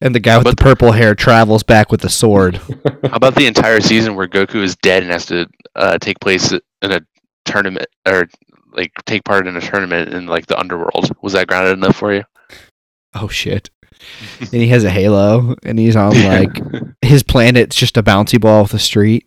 And 0.00 0.14
the 0.14 0.20
guy 0.20 0.36
with 0.36 0.44
But- 0.44 0.56
the 0.56 0.62
purple 0.62 0.92
hair 0.92 1.14
travels 1.14 1.62
back 1.62 1.90
with 1.90 2.00
the 2.00 2.08
sword. 2.08 2.56
How 3.04 3.16
about 3.16 3.34
the 3.34 3.46
entire 3.46 3.80
season 3.80 4.14
where 4.16 4.28
Goku 4.28 4.62
is 4.62 4.76
dead 4.76 5.02
and 5.02 5.12
has 5.12 5.26
to 5.26 5.46
uh, 5.76 5.98
take 5.98 6.20
place 6.20 6.52
in 6.52 6.60
a 6.92 7.00
tournament 7.44 7.86
or 8.06 8.28
like 8.72 8.92
take 9.06 9.24
part 9.24 9.46
in 9.46 9.56
a 9.56 9.60
tournament 9.60 10.12
in 10.14 10.26
like 10.26 10.46
the 10.46 10.58
underworld? 10.58 11.10
Was 11.22 11.32
that 11.34 11.46
grounded 11.48 11.72
enough 11.78 11.96
for 11.96 12.14
you? 12.14 12.22
Oh 13.14 13.28
shit. 13.28 13.70
and 14.40 14.48
he 14.52 14.68
has 14.68 14.82
a 14.84 14.90
halo, 14.90 15.54
and 15.64 15.78
he's 15.78 15.94
on 15.96 16.10
like 16.24 16.60
his 17.02 17.22
planet's 17.22 17.76
just 17.76 17.96
a 17.96 18.02
bouncy 18.02 18.40
ball 18.40 18.62
with 18.62 18.74
a 18.74 18.78
street. 18.78 19.26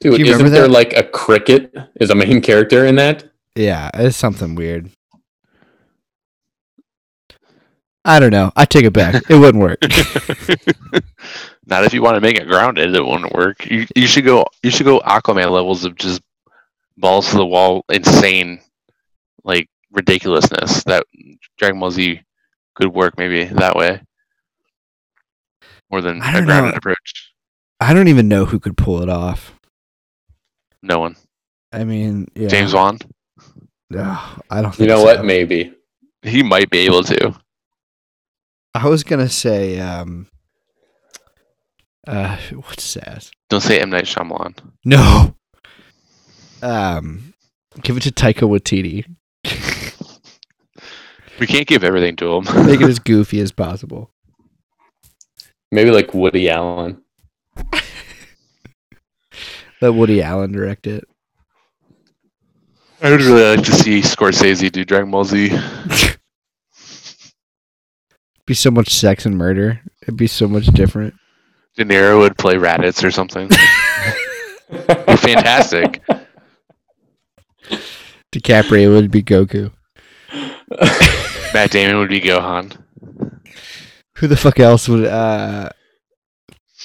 Dude, 0.00 0.14
Do 0.14 0.22
you 0.22 0.26
isn't 0.30 0.32
remember 0.32 0.50
there 0.50 0.66
that? 0.66 0.68
like 0.68 0.92
a 0.94 1.02
cricket 1.02 1.74
is 2.00 2.10
a 2.10 2.14
main 2.14 2.40
character 2.40 2.86
in 2.86 2.96
that? 2.96 3.24
Yeah, 3.54 3.90
it's 3.94 4.16
something 4.16 4.54
weird. 4.54 4.90
I 8.04 8.18
don't 8.18 8.30
know. 8.30 8.50
I 8.56 8.64
take 8.64 8.84
it 8.84 8.92
back. 8.92 9.22
It 9.28 9.36
wouldn't 9.36 9.62
work. 9.62 9.78
Not 11.66 11.84
if 11.84 11.92
you 11.94 12.02
want 12.02 12.16
to 12.16 12.20
make 12.20 12.36
it 12.36 12.46
grounded, 12.46 12.94
it 12.94 13.04
won't 13.04 13.32
work. 13.32 13.66
You 13.70 13.86
you 13.94 14.06
should 14.06 14.24
go 14.24 14.46
you 14.62 14.70
should 14.70 14.86
go 14.86 15.00
Aquaman 15.00 15.50
levels 15.50 15.84
of 15.84 15.96
just 15.96 16.22
balls 16.96 17.30
to 17.30 17.36
the 17.36 17.46
wall, 17.46 17.84
insane, 17.90 18.60
like 19.44 19.68
ridiculousness. 19.92 20.84
That 20.84 21.06
Dragon 21.58 21.80
Ball 21.80 21.90
Z 21.90 22.22
could 22.74 22.88
work 22.92 23.18
maybe 23.18 23.44
that 23.44 23.76
way, 23.76 24.00
more 25.90 26.00
than 26.00 26.22
I 26.22 26.32
a 26.34 26.40
don't 26.40 26.46
grounded 26.46 26.72
know. 26.72 26.76
approach. 26.76 27.32
I 27.80 27.94
don't 27.94 28.08
even 28.08 28.28
know 28.28 28.46
who 28.46 28.58
could 28.60 28.76
pull 28.76 29.02
it 29.02 29.08
off. 29.08 29.58
No 30.82 31.00
one. 31.00 31.16
I 31.72 31.84
mean, 31.84 32.26
yeah. 32.34 32.48
James 32.48 32.72
Wan. 32.72 32.98
Ugh, 33.96 34.42
I 34.50 34.62
don't. 34.62 34.78
You 34.78 34.86
know 34.86 34.98
so. 34.98 35.04
what? 35.04 35.24
Maybe. 35.24 35.72
He 36.22 36.42
might 36.42 36.70
be 36.70 36.78
able 36.80 37.04
to. 37.04 37.34
I 38.74 38.88
was 38.88 39.02
gonna 39.02 39.28
say, 39.28 39.80
um, 39.80 40.28
uh, 42.06 42.36
what's 42.54 42.94
that? 42.94 43.30
Don't 43.48 43.60
say 43.60 43.80
M 43.80 43.90
Night 43.90 44.04
Shyamalan. 44.04 44.58
No. 44.84 45.34
Um, 46.62 47.34
give 47.82 47.96
it 47.96 48.02
to 48.04 48.10
Taika 48.10 48.48
Waititi. 48.48 49.06
We 51.40 51.46
can't 51.46 51.66
give 51.66 51.82
everything 51.82 52.16
to 52.16 52.36
him. 52.36 52.66
Make 52.66 52.82
it 52.82 52.88
as 52.88 52.98
goofy 52.98 53.40
as 53.40 53.50
possible. 53.50 54.12
Maybe 55.72 55.90
like 55.90 56.12
Woody 56.12 56.50
Allen. 56.50 57.02
Let 59.80 59.94
Woody 59.94 60.22
Allen 60.22 60.52
direct 60.52 60.86
it. 60.86 61.04
I 63.02 63.10
would 63.10 63.22
really 63.22 63.56
like 63.56 63.64
to 63.64 63.72
see 63.72 64.00
Scorsese 64.02 64.70
do 64.70 64.84
Dragon 64.84 65.10
Ball 65.10 65.24
Z. 65.24 65.48
Be 68.46 68.52
so 68.54 68.70
much 68.70 68.90
sex 68.90 69.24
and 69.24 69.38
murder. 69.38 69.80
It'd 70.02 70.16
be 70.16 70.26
so 70.26 70.48
much 70.48 70.66
different. 70.66 71.14
De 71.76 71.84
Niro 71.84 72.18
would 72.18 72.36
play 72.36 72.56
Raditz 72.56 73.04
or 73.04 73.10
something. 73.12 73.48
Fantastic. 75.18 76.02
DiCaprio 78.32 78.92
would 78.94 79.10
be 79.10 79.22
Goku. 79.22 79.70
Matt 81.54 81.70
Damon 81.70 81.98
would 81.98 82.08
be 82.08 82.20
Gohan. 82.20 82.76
Who 84.16 84.26
the 84.26 84.36
fuck 84.36 84.58
else 84.58 84.88
would? 84.88 85.04
uh 85.04 85.70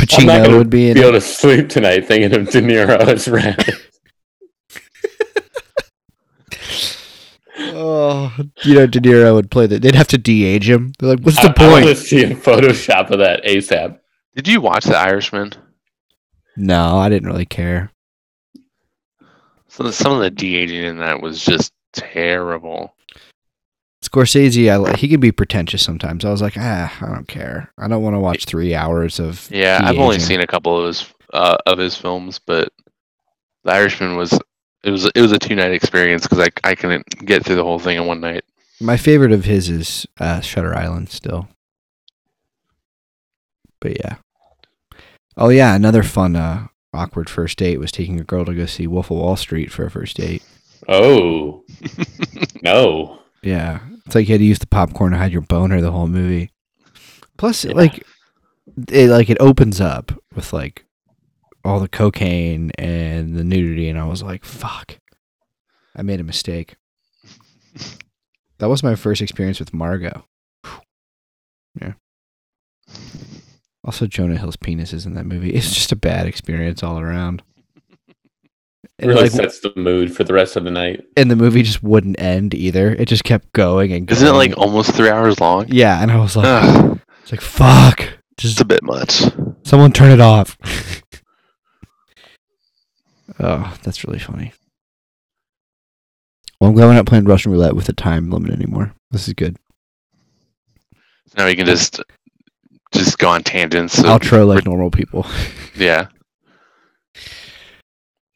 Pacino 0.06 0.44
gonna 0.46 0.58
would 0.58 0.70
be 0.70 0.90
in. 0.90 0.94
be 0.96 1.02
it. 1.02 1.04
able 1.04 1.14
to 1.14 1.22
sleep 1.22 1.70
tonight 1.70 2.06
thinking 2.08 2.34
of 2.34 2.50
De 2.50 2.62
Niro 2.62 3.00
as 3.00 3.28
Rat. 3.30 3.70
Oh, 7.58 8.36
you 8.64 8.74
know, 8.76 8.86
De 8.88 9.00
Niro 9.00 9.34
would 9.34 9.50
play 9.52 9.66
that. 9.68 9.82
They'd 9.82 9.96
have 9.96 10.08
to 10.10 10.18
de-age 10.18 10.70
him. 10.70 10.94
They're 11.00 11.10
like, 11.10 11.20
"What's 11.22 11.42
the 11.42 11.54
I, 11.58 11.66
I 11.66 11.72
want 11.72 11.86
to 11.86 11.96
see 11.96 12.24
a 12.24 12.36
Photoshop 12.36 13.10
of 13.12 13.20
that 13.20 13.44
ASAP. 13.46 13.98
Did 14.36 14.48
you 14.48 14.60
watch 14.62 14.84
The 14.86 14.98
Irishman? 14.98 15.54
No, 16.58 16.98
I 16.98 17.10
didn't 17.10 17.28
really 17.30 17.46
care. 17.46 17.92
So 19.68 19.90
some 19.92 20.14
of 20.14 20.20
the 20.20 20.30
de 20.32 20.56
aging 20.56 20.84
in 20.84 20.98
that 21.00 21.22
was 21.22 21.44
just 21.44 21.74
terrible. 21.94 22.95
Scorsese, 24.06 24.70
I 24.70 24.96
he 24.98 25.08
can 25.08 25.20
be 25.20 25.32
pretentious 25.32 25.82
sometimes. 25.84 26.26
I 26.26 26.32
was 26.32 26.42
like, 26.42 26.58
ah, 26.58 26.96
I 27.02 27.14
don't 27.14 27.28
care. 27.28 27.72
I 27.78 27.88
don't 27.88 28.04
want 28.04 28.16
to 28.16 28.20
watch 28.20 28.46
three 28.46 28.76
hours 28.76 29.20
of. 29.20 29.50
Yeah, 29.50 29.80
I've 29.82 29.98
only 29.98 30.20
seen 30.20 30.42
a 30.42 30.48
couple 30.48 30.80
of 30.80 30.88
his 30.88 31.14
uh, 31.34 31.58
of 31.66 31.80
his 31.80 31.96
films, 31.96 32.40
but 32.40 32.72
The 33.64 33.72
Irishman 33.72 34.16
was 34.16 34.38
it 34.84 34.92
was 34.92 35.06
it 35.06 35.22
was 35.22 35.32
a 35.32 35.40
two 35.40 35.56
night 35.56 35.72
experience 35.72 36.24
because 36.24 36.40
I 36.40 36.70
I 36.70 36.76
couldn't 36.76 37.26
get 37.26 37.44
through 37.44 37.56
the 37.56 37.64
whole 37.64 37.80
thing 37.80 37.98
in 37.98 38.06
one 38.06 38.22
night. 38.22 38.44
My 38.80 38.98
favorite 38.98 39.32
of 39.32 39.46
his 39.46 39.70
is 39.70 40.06
uh, 40.20 40.42
Shutter 40.42 40.76
Island 40.76 41.10
still. 41.10 41.48
But 43.80 43.98
yeah. 44.00 44.18
Oh 45.38 45.50
yeah, 45.50 45.76
another 45.76 46.04
fun 46.04 46.36
uh, 46.36 46.68
awkward 46.94 47.30
first 47.30 47.58
date 47.58 47.80
was 47.80 47.92
taking 47.92 48.20
a 48.20 48.24
girl 48.24 48.46
to 48.46 48.54
go 48.54 48.66
see 48.66 48.86
Wolf 48.88 49.10
of 49.10 49.18
Wall 49.18 49.36
Street 49.36 49.72
for 49.72 49.86
a 49.86 49.92
first 49.92 50.18
date. 50.18 50.44
Oh 50.88 51.64
no! 52.62 53.20
Yeah, 53.42 53.80
it's 54.06 54.16
like 54.16 54.28
you 54.28 54.34
had 54.34 54.40
to 54.40 54.46
use 54.46 54.60
the 54.60 54.68
popcorn 54.68 55.12
to 55.12 55.18
hide 55.18 55.32
your 55.32 55.42
boner 55.42 55.82
the 55.82 55.92
whole 55.92 56.08
movie. 56.08 56.52
Plus, 57.38 57.66
Yeah. 57.66 57.74
like, 57.74 58.06
it 58.90 59.10
like 59.10 59.30
it 59.30 59.38
opens 59.40 59.80
up 59.82 60.12
with 60.36 60.54
like 60.54 60.86
all 61.64 61.80
the 61.80 61.88
cocaine 61.88 62.72
and 62.78 63.36
the 63.36 63.44
nudity, 63.44 63.90
and 63.90 63.98
I 64.00 64.06
was 64.06 64.22
like, 64.24 64.46
"Fuck, 64.46 65.00
I 65.96 66.02
made 66.02 66.20
a 66.20 66.24
mistake." 66.24 66.76
That 68.60 68.70
was 68.70 68.84
my 68.84 68.96
first 68.96 69.22
experience 69.22 69.60
with 69.60 69.74
Margot. 69.74 70.26
Yeah. 71.82 71.94
Also, 73.84 74.08
Jonah 74.08 74.38
Hill's 74.38 74.56
penis 74.56 74.94
is 74.94 75.06
in 75.06 75.14
that 75.16 75.26
movie. 75.26 75.52
It's 75.54 75.74
just 75.74 75.92
a 75.92 75.96
bad 75.98 76.26
experience 76.26 76.82
all 76.82 77.00
around. 77.00 77.44
And 79.00 79.10
really 79.10 79.24
like, 79.24 79.32
sets 79.32 79.60
the 79.60 79.74
mood 79.76 80.16
for 80.16 80.24
the 80.24 80.34
rest 80.34 80.56
of 80.56 80.64
the 80.64 80.72
night. 80.72 81.04
and 81.18 81.30
the 81.32 81.36
movie 81.36 81.64
just 81.64 81.84
wouldn't 81.84 82.20
end 82.20 82.54
either. 82.54 82.92
It 82.94 83.08
just 83.08 83.24
kept 83.24 83.52
going 83.54 83.92
and 83.92 84.08
going. 84.08 84.16
Isn't 84.18 84.28
it 84.28 84.32
like 84.38 84.58
almost 84.58 84.92
three 84.94 85.10
hours 85.10 85.40
long? 85.40 85.66
Yeah, 85.70 86.02
and 86.02 86.12
I 86.12 86.18
was 86.20 86.36
like, 86.36 86.46
Ugh, 86.46 87.00
it's 87.22 87.32
like 87.32 87.42
fuck. 87.42 88.00
it's 88.02 88.44
Just 88.44 88.62
a 88.62 88.66
bit 88.66 88.84
much. 88.84 89.24
someone 89.64 89.92
turn 89.92 90.12
it 90.12 90.22
off. 90.22 90.58
oh, 93.40 93.76
that's 93.84 94.04
really 94.06 94.20
funny. 94.20 94.54
Well, 96.60 96.70
I'm 96.70 96.76
glad 96.76 96.86
we're 96.88 96.94
not 96.94 97.06
playing 97.06 97.26
Russian 97.26 97.52
roulette 97.52 97.76
with 97.76 97.90
a 97.90 97.94
time 97.94 98.30
limit 98.30 98.52
anymore. 98.52 98.94
This 99.12 99.28
is 99.28 99.34
good. 99.34 99.58
Now 101.38 101.46
we 101.48 101.56
can 101.56 101.66
just 101.66 102.02
just 102.94 103.18
go 103.18 103.28
on 103.30 103.44
tangents. 103.44 104.00
of- 104.00 104.06
Outro 104.06 104.48
like 104.48 104.66
normal 104.66 104.90
people. 104.90 105.26
yeah. 105.76 106.08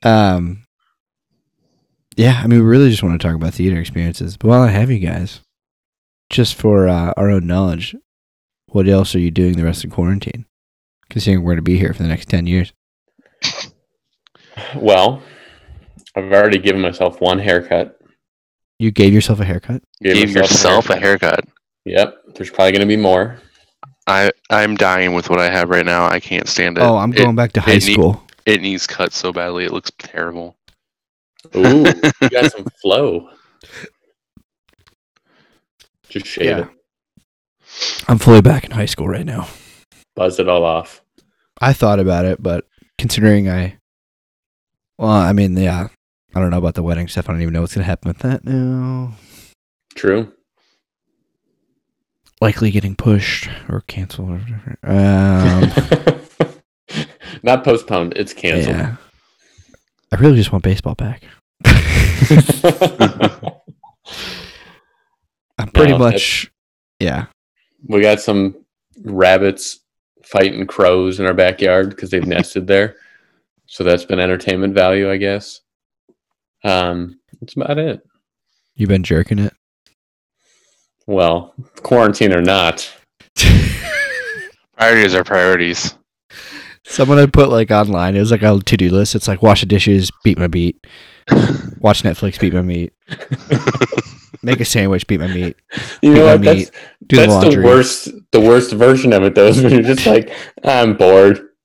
Um. 0.04 0.64
Yeah, 2.16 2.42
I 2.44 2.48
mean, 2.48 2.60
we 2.60 2.66
really 2.66 2.90
just 2.90 3.02
want 3.02 3.20
to 3.20 3.26
talk 3.28 3.36
about 3.36 3.54
theater 3.54 3.80
experiences. 3.80 4.36
But 4.36 4.50
while 4.50 4.62
I 4.62 4.70
have 4.72 4.92
you 4.92 5.00
guys, 5.00 5.40
just 6.30 6.56
for 6.56 6.88
uh, 6.90 7.14
our 7.16 7.30
own 7.30 7.48
knowledge, 7.48 7.96
what 8.68 8.90
else 8.90 9.16
are 9.16 9.20
you 9.20 9.32
doing 9.32 9.54
the 9.56 9.64
rest 9.64 9.86
of 9.86 9.92
quarantine? 9.92 10.46
Considering 11.10 11.44
we're 11.44 11.52
going 11.54 11.58
to 11.58 11.62
be 11.64 11.78
here 11.78 11.94
for 11.94 12.04
the 12.04 12.10
next 12.10 12.28
ten 12.28 12.46
years. 12.46 12.74
Well, 14.76 15.22
I've 16.16 16.32
already 16.32 16.58
given 16.58 16.82
myself 16.82 17.22
one 17.22 17.40
haircut. 17.40 17.98
You 18.80 18.92
gave 18.92 19.14
yourself 19.14 19.40
a 19.40 19.46
haircut. 19.46 19.82
Gave 20.02 20.16
myself 20.30 20.50
yourself 20.52 20.90
a 20.90 20.98
haircut. 21.00 21.46
Yep. 21.86 22.16
There's 22.36 22.50
probably 22.50 22.72
going 22.72 22.82
to 22.82 22.86
be 22.88 22.98
more. 22.98 23.40
I 24.08 24.32
I'm 24.50 24.76
dying 24.76 25.14
with 25.14 25.30
what 25.30 25.40
I 25.40 25.50
have 25.50 25.70
right 25.70 25.86
now. 25.86 26.06
I 26.08 26.20
can't 26.20 26.48
stand 26.48 26.78
it. 26.78 26.82
Oh, 26.82 26.98
I'm 26.98 27.14
It- 27.14 27.18
going 27.18 27.36
back 27.36 27.54
to 27.54 27.62
high 27.62 27.74
it 27.74 27.86
need- 27.86 27.94
school. 27.94 28.24
It 28.46 28.62
needs 28.62 28.88
cut 28.88 29.14
so 29.14 29.32
badly. 29.32 29.66
It 29.66 29.72
looks 29.72 29.92
terrible. 29.98 30.56
Ooh, 31.56 31.86
you 32.22 32.30
got 32.30 32.52
some 32.52 32.66
flow. 32.82 33.30
Just 36.10 36.26
shave 36.26 36.46
Yeah. 36.46 36.60
it, 36.60 36.68
I'm 38.08 38.18
fully 38.18 38.42
back 38.42 38.66
in 38.66 38.72
high 38.72 38.86
school 38.88 39.08
right 39.08 39.26
now. 39.26 39.48
buzz 40.16 40.40
it 40.40 40.50
all 40.50 40.64
off. 40.66 41.02
I 41.62 41.74
thought 41.74 42.00
about 42.00 42.26
it, 42.26 42.42
but 42.42 42.66
considering 42.98 43.50
I, 43.50 43.78
well, 44.98 45.10
I 45.12 45.34
mean, 45.34 45.56
yeah, 45.56 45.88
I 46.34 46.40
don't 46.40 46.50
know 46.50 46.58
about 46.58 46.74
the 46.76 46.84
wedding 46.84 47.08
stuff. 47.08 47.30
I 47.30 47.34
don't 47.34 47.42
even 47.42 47.54
know 47.54 47.62
what's 47.62 47.76
gonna 47.76 47.86
happen 47.86 48.10
with 48.10 48.20
that 48.20 48.44
now. 48.46 49.14
True. 49.96 50.32
Likely 52.42 52.72
getting 52.72 52.96
pushed 52.96 53.50
or 53.68 53.82
canceled 53.82 54.30
or 54.30 54.38
whatever. 54.38 54.78
Um, 54.84 56.20
Not 57.44 57.64
postponed. 57.64 58.14
It's 58.16 58.34
canceled. 58.34 58.76
yeah. 58.76 58.96
I 60.12 60.16
really 60.18 60.36
just 60.38 60.52
want 60.52 60.64
baseball 60.64 60.96
back. 60.96 61.24
I'm 65.58 65.68
pretty 65.74 65.92
No, 65.92 65.98
much, 66.00 66.52
yeah. 67.00 67.26
we 67.88 68.02
got 68.02 68.22
some 68.22 68.56
rabbits 69.04 69.80
fighting 70.24 70.66
crows 70.68 71.20
in 71.20 71.26
our 71.26 71.34
backyard 71.34 71.90
because 71.92 72.10
they've 72.10 72.26
nested 72.26 72.66
there. 72.68 72.96
So 73.68 73.84
that's 73.84 74.06
been 74.06 74.20
entertainment 74.20 74.74
value, 74.74 75.12
I 75.12 75.18
guess. 75.18 75.62
Um, 76.64 77.20
that's 77.40 77.56
about 77.56 77.78
it. 77.78 78.02
You've 78.76 78.90
been 78.90 79.04
jerking 79.04 79.40
it. 79.40 79.54
Well, 81.08 81.54
quarantine 81.78 82.34
or 82.34 82.42
not, 82.42 82.90
Priorities 84.78 85.14
are 85.14 85.24
priorities. 85.26 85.94
Someone 86.90 87.20
had 87.20 87.32
put 87.32 87.50
like 87.50 87.70
online. 87.72 88.16
It 88.16 88.20
was 88.20 88.32
like 88.32 88.42
a 88.42 88.60
to 88.60 88.78
do 88.78 88.90
list. 88.90 89.14
It's 89.16 89.28
like 89.28 89.42
wash 89.44 89.60
the 89.62 89.68
dishes, 89.68 90.12
beat 90.24 90.38
my 90.40 90.48
beat, 90.48 90.76
watch 91.80 92.02
Netflix, 92.04 92.40
beat 92.40 92.54
my 92.54 92.64
meat, 92.64 92.92
make 94.44 94.60
a 94.60 94.66
sandwich, 94.66 95.06
beat 95.08 95.20
my 95.20 95.28
meat. 95.28 95.56
you 96.02 96.14
know 96.14 96.36
Beat 96.38 96.46
my 96.46 96.54
what? 96.54 96.58
That's 96.58 96.72
Do 97.06 97.16
the 97.16 97.22
That's 97.22 97.34
the, 97.34 97.40
laundry. 97.42 97.64
worst. 97.64 98.10
The 98.32 98.40
worst 98.42 98.74
version 98.74 99.14
of 99.14 99.24
it, 99.24 99.36
though, 99.36 99.48
is 99.48 99.62
when 99.62 99.72
you're 99.74 99.84
just 99.84 100.06
like, 100.06 100.32
I'm 100.64 100.96
bored. 100.98 101.42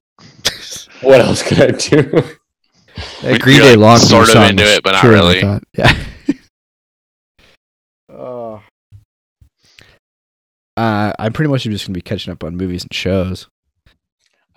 What 1.01 1.21
else 1.21 1.43
could 1.43 1.61
I 1.61 1.71
do? 1.73 2.03
That 2.03 2.39
You're, 3.23 3.39
Green 3.39 3.61
Day 3.61 3.71
like, 3.77 3.79
laundry 3.79 4.07
sort 4.09 4.23
of 4.23 4.29
song 4.31 4.51
into 4.51 4.65
it, 4.65 4.83
but 4.83 4.93
not 4.93 5.01
truer 5.03 5.13
I 5.13 5.19
really. 5.19 5.41
thought. 5.43 5.63
Yeah. 5.77 6.05
oh. 8.09 8.63
Uh, 10.79 11.13
I'm 11.19 11.33
pretty 11.35 11.51
much 11.51 11.65
just 11.65 11.87
gonna 11.87 11.95
be 11.95 12.01
catching 12.01 12.33
up 12.33 12.43
on 12.43 12.57
movies 12.57 12.85
and 12.85 12.95
shows. 12.95 13.49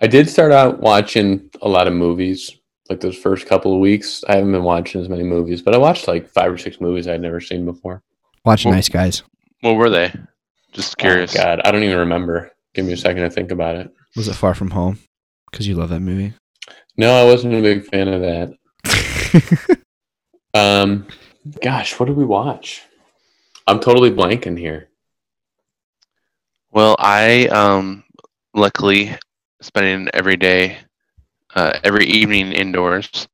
I 0.00 0.06
did 0.06 0.28
start 0.28 0.52
out 0.52 0.80
watching 0.80 1.50
a 1.62 1.68
lot 1.68 1.86
of 1.86 1.92
movies. 1.94 2.50
Like 2.88 3.00
those 3.00 3.16
first 3.18 3.46
couple 3.46 3.74
of 3.74 3.80
weeks, 3.80 4.24
I 4.28 4.36
haven't 4.36 4.52
been 4.52 4.62
watching 4.62 5.00
as 5.00 5.08
many 5.10 5.22
movies, 5.22 5.60
but 5.60 5.74
I 5.74 5.78
watched 5.78 6.08
like 6.08 6.28
five 6.30 6.50
or 6.52 6.56
six 6.58 6.80
movies 6.80 7.06
I'd 7.06 7.20
never 7.20 7.40
seen 7.40 7.64
before. 7.66 8.02
Watching 8.44 8.70
Well- 8.70 8.76
Nice 8.78 8.88
Guys. 8.88 9.22
What 9.60 9.74
were 9.74 9.90
they? 9.90 10.12
Just 10.72 10.96
curious. 10.98 11.34
Oh, 11.36 11.42
God, 11.42 11.60
I 11.64 11.70
don't 11.70 11.82
even 11.82 11.98
remember. 11.98 12.50
Give 12.74 12.86
me 12.86 12.92
a 12.92 12.96
second 12.96 13.22
to 13.22 13.30
think 13.30 13.50
about 13.50 13.74
it. 13.76 13.90
Was 14.16 14.28
it 14.28 14.34
Far 14.34 14.54
From 14.54 14.70
Home? 14.70 14.98
Because 15.50 15.66
you 15.66 15.74
love 15.74 15.88
that 15.90 16.00
movie. 16.00 16.32
No, 16.96 17.12
I 17.12 17.24
wasn't 17.24 17.54
a 17.54 17.60
big 17.62 17.84
fan 17.86 18.08
of 18.08 18.20
that. 18.22 19.78
Um, 20.54 21.06
gosh, 21.62 22.00
what 22.00 22.06
did 22.06 22.16
we 22.16 22.24
watch? 22.24 22.82
I'm 23.66 23.80
totally 23.80 24.10
blanking 24.10 24.58
here. 24.58 24.88
Well, 26.72 26.96
I 26.98 27.46
um 27.48 28.02
luckily 28.54 29.14
spending 29.60 30.08
every 30.14 30.36
day, 30.36 30.78
uh, 31.54 31.78
every 31.84 32.06
evening 32.06 32.52
indoors. 32.52 33.28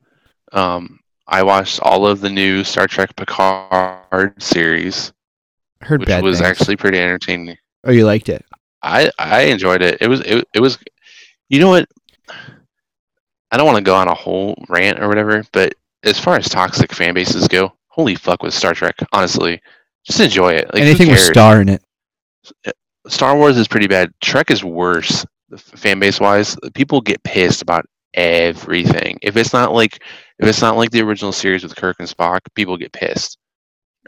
Um, 0.53 1.01
I 1.27 1.43
watched 1.43 1.81
all 1.81 2.07
of 2.07 2.21
the 2.21 2.31
new 2.31 2.65
Star 2.65 2.87
Trek 2.87 3.15
Picard 3.17 4.41
series, 4.43 5.13
Heard 5.81 6.01
which 6.01 6.09
bad 6.09 6.23
was 6.23 6.39
things. 6.39 6.49
actually 6.49 6.77
pretty 6.77 6.99
entertaining. 6.99 7.57
Oh, 7.85 7.93
you 7.93 8.07
liked 8.07 8.29
it? 8.29 8.45
I 8.83 9.11
I 9.19 9.43
enjoyed 9.45 9.83
it. 9.83 9.99
It 10.01 10.09
was 10.09 10.21
it, 10.21 10.47
it 10.55 10.61
was 10.61 10.79
you 11.49 11.61
know 11.61 11.71
what 11.71 11.89
I 13.51 13.57
don't 13.57 13.67
want 13.67 13.79
to 13.79 13.85
go 13.85 13.95
on 13.95 14.09
a 14.09 14.15
whole 14.15 14.55
rant 14.69 15.01
or 15.03 15.09
whatever, 15.09 15.43
but 15.53 15.75
as 16.03 16.19
far 16.19 16.37
as 16.37 16.49
toxic 16.49 16.93
fan 16.93 17.15
bases 17.15 17.49
go, 17.49 17.73
holy 17.89 18.15
fuck 18.15 18.43
with 18.43 18.53
Star 18.53 18.75
Trek, 18.75 18.97
honestly. 19.13 19.61
Just 20.05 20.21
enjoy 20.21 20.53
it. 20.53 20.73
Like 20.75 20.83
Anything 20.83 21.09
with? 21.09 21.21
Star 21.21 21.63
in 21.63 21.69
it. 21.71 21.83
Star 23.09 23.37
Wars 23.37 23.57
is 23.57 23.69
pretty 23.69 23.87
bad. 23.87 24.13
Trek 24.21 24.51
is 24.51 24.63
worse, 24.63 25.25
f- 25.53 25.61
fan 25.61 25.99
base 26.01 26.21
wise. 26.21 26.57
People 26.75 27.01
get 27.01 27.23
pissed 27.23 27.63
about 27.63 27.85
everything. 28.15 29.19
If 29.23 29.37
it's 29.37 29.53
not 29.53 29.73
like 29.73 30.03
if 30.39 30.49
it's 30.49 30.61
not 30.61 30.77
like 30.77 30.91
the 30.91 31.03
original 31.03 31.33
series 31.33 31.63
with 31.63 31.77
Kirk 31.77 31.97
and 31.99 32.09
Spock, 32.09 32.41
people 32.55 32.77
get 32.77 32.93
pissed. 32.93 33.39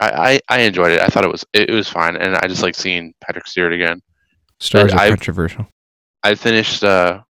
I, 0.01 0.41
I, 0.51 0.57
I 0.57 0.61
enjoyed 0.63 0.93
it. 0.93 1.01
I 1.01 1.07
thought 1.07 1.25
it 1.25 1.31
was 1.33 1.45
it, 1.53 1.71
was 1.71 1.89
fine, 1.89 2.17
and 2.17 2.37
I 2.37 2.47
just 2.49 2.63
like 2.63 2.75
seeing 2.75 3.15
Patrick 3.21 3.47
Stewart 3.47 3.73
again. 3.73 4.01
Stars 4.61 4.93
are 4.93 5.09
controversial. 5.09 5.67
I 6.23 6.35
finished. 6.35 6.83
uh 6.85 7.21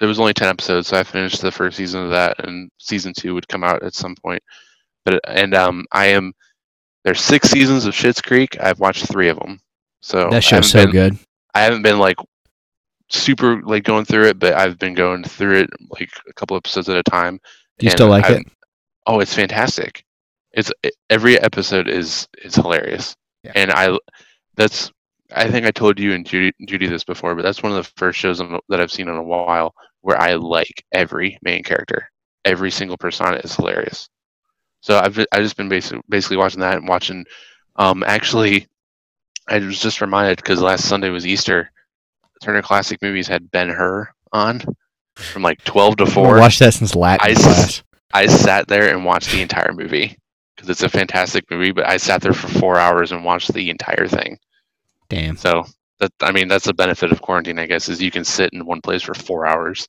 There 0.00 0.08
was 0.08 0.18
only 0.20 0.34
ten 0.34 0.48
episodes, 0.48 0.88
so 0.88 0.98
I 0.98 1.02
finished 1.02 1.40
the 1.40 1.52
first 1.52 1.76
season 1.76 2.04
of 2.04 2.10
that, 2.10 2.44
and 2.44 2.70
season 2.78 3.12
two 3.16 3.34
would 3.34 3.48
come 3.48 3.64
out 3.64 3.82
at 3.82 3.94
some 3.94 4.14
point. 4.22 4.42
But 5.04 5.20
and 5.28 5.54
um, 5.54 5.84
I 5.92 6.06
am 6.06 6.32
there's 7.04 7.20
six 7.20 7.50
seasons 7.50 7.84
of 7.84 7.92
Schitt's 7.94 8.22
Creek. 8.22 8.56
I've 8.60 8.80
watched 8.80 9.06
three 9.06 9.28
of 9.28 9.38
them. 9.38 9.60
So 10.00 10.30
That 10.30 10.42
show's 10.44 10.70
so 10.70 10.84
been- 10.84 10.92
good. 10.92 11.18
I 11.54 11.60
haven't 11.60 11.82
been 11.82 11.98
like 11.98 12.16
super 13.14 13.62
like 13.62 13.84
going 13.84 14.04
through 14.04 14.26
it, 14.28 14.38
but 14.38 14.54
I've 14.54 14.78
been 14.78 14.94
going 14.94 15.24
through 15.24 15.60
it 15.60 15.70
like 15.90 16.10
a 16.28 16.32
couple 16.34 16.56
episodes 16.56 16.88
at 16.88 16.96
a 16.96 17.02
time. 17.04 17.40
Do 17.78 17.86
you 17.86 17.90
still 17.90 18.08
like 18.08 18.24
I've- 18.24 18.40
it? 18.40 18.46
Oh, 19.06 19.20
it's 19.20 19.34
fantastic! 19.34 20.04
It's 20.52 20.72
it, 20.82 20.94
every 21.10 21.38
episode 21.40 21.88
is 21.88 22.26
is 22.42 22.54
hilarious, 22.54 23.16
Yeah. 23.42 23.52
and 23.54 23.70
I 23.70 23.96
that's 24.56 24.90
I 25.34 25.50
think 25.50 25.66
I 25.66 25.70
told 25.70 25.98
you 25.98 26.12
and 26.12 26.24
Judy, 26.26 26.52
Judy 26.68 26.86
this 26.86 27.04
before, 27.04 27.34
but 27.34 27.42
that's 27.42 27.62
one 27.62 27.72
of 27.72 27.78
the 27.84 27.92
first 27.96 28.18
shows 28.18 28.38
that 28.38 28.80
I've 28.80 28.92
seen 28.92 29.08
in 29.08 29.16
a 29.16 29.22
while 29.22 29.74
where 30.02 30.20
I 30.20 30.34
like 30.34 30.84
every 30.92 31.38
main 31.42 31.62
character. 31.64 32.08
Every 32.44 32.70
single 32.70 32.96
persona 32.96 33.36
is 33.42 33.56
hilarious. 33.56 34.08
So 34.80 34.98
I've 34.98 35.18
I've 35.32 35.42
just 35.42 35.56
been 35.56 35.68
basically 35.68 36.02
basically 36.08 36.36
watching 36.36 36.60
that 36.60 36.76
and 36.78 36.86
watching. 36.88 37.24
Um, 37.76 38.04
actually, 38.06 38.68
I 39.48 39.58
was 39.58 39.80
just 39.80 40.00
reminded 40.00 40.36
because 40.36 40.60
last 40.62 40.86
Sunday 40.86 41.10
was 41.10 41.26
Easter. 41.26 41.70
Turner 42.42 42.62
Classic 42.62 43.00
Movies 43.02 43.28
had 43.28 43.50
Ben 43.50 43.68
Hur 43.70 44.08
on 44.32 44.62
from 45.16 45.42
like 45.42 45.62
twelve 45.64 45.96
to 45.96 46.04
I 46.04 46.10
four. 46.10 46.38
watched 46.38 46.58
that 46.60 46.74
since 46.74 46.94
Latin 46.94 47.26
I 47.26 47.32
s- 47.32 47.42
class. 47.42 47.82
I 48.12 48.26
sat 48.26 48.68
there 48.68 48.90
and 48.94 49.04
watched 49.04 49.30
the 49.32 49.40
entire 49.42 49.72
movie 49.72 50.16
because 50.54 50.68
it's 50.68 50.82
a 50.82 50.88
fantastic 50.88 51.50
movie. 51.50 51.72
But 51.72 51.86
I 51.88 51.96
sat 51.96 52.20
there 52.22 52.32
for 52.32 52.48
four 52.48 52.78
hours 52.78 53.12
and 53.12 53.24
watched 53.24 53.52
the 53.54 53.70
entire 53.70 54.06
thing. 54.08 54.38
Damn. 55.08 55.36
So 55.36 55.64
that 56.00 56.12
I 56.20 56.32
mean 56.32 56.48
that's 56.48 56.66
the 56.66 56.74
benefit 56.74 57.12
of 57.12 57.22
quarantine, 57.22 57.58
I 57.58 57.66
guess, 57.66 57.88
is 57.88 58.02
you 58.02 58.10
can 58.10 58.24
sit 58.24 58.50
in 58.52 58.64
one 58.66 58.80
place 58.80 59.02
for 59.02 59.14
four 59.14 59.46
hours. 59.46 59.86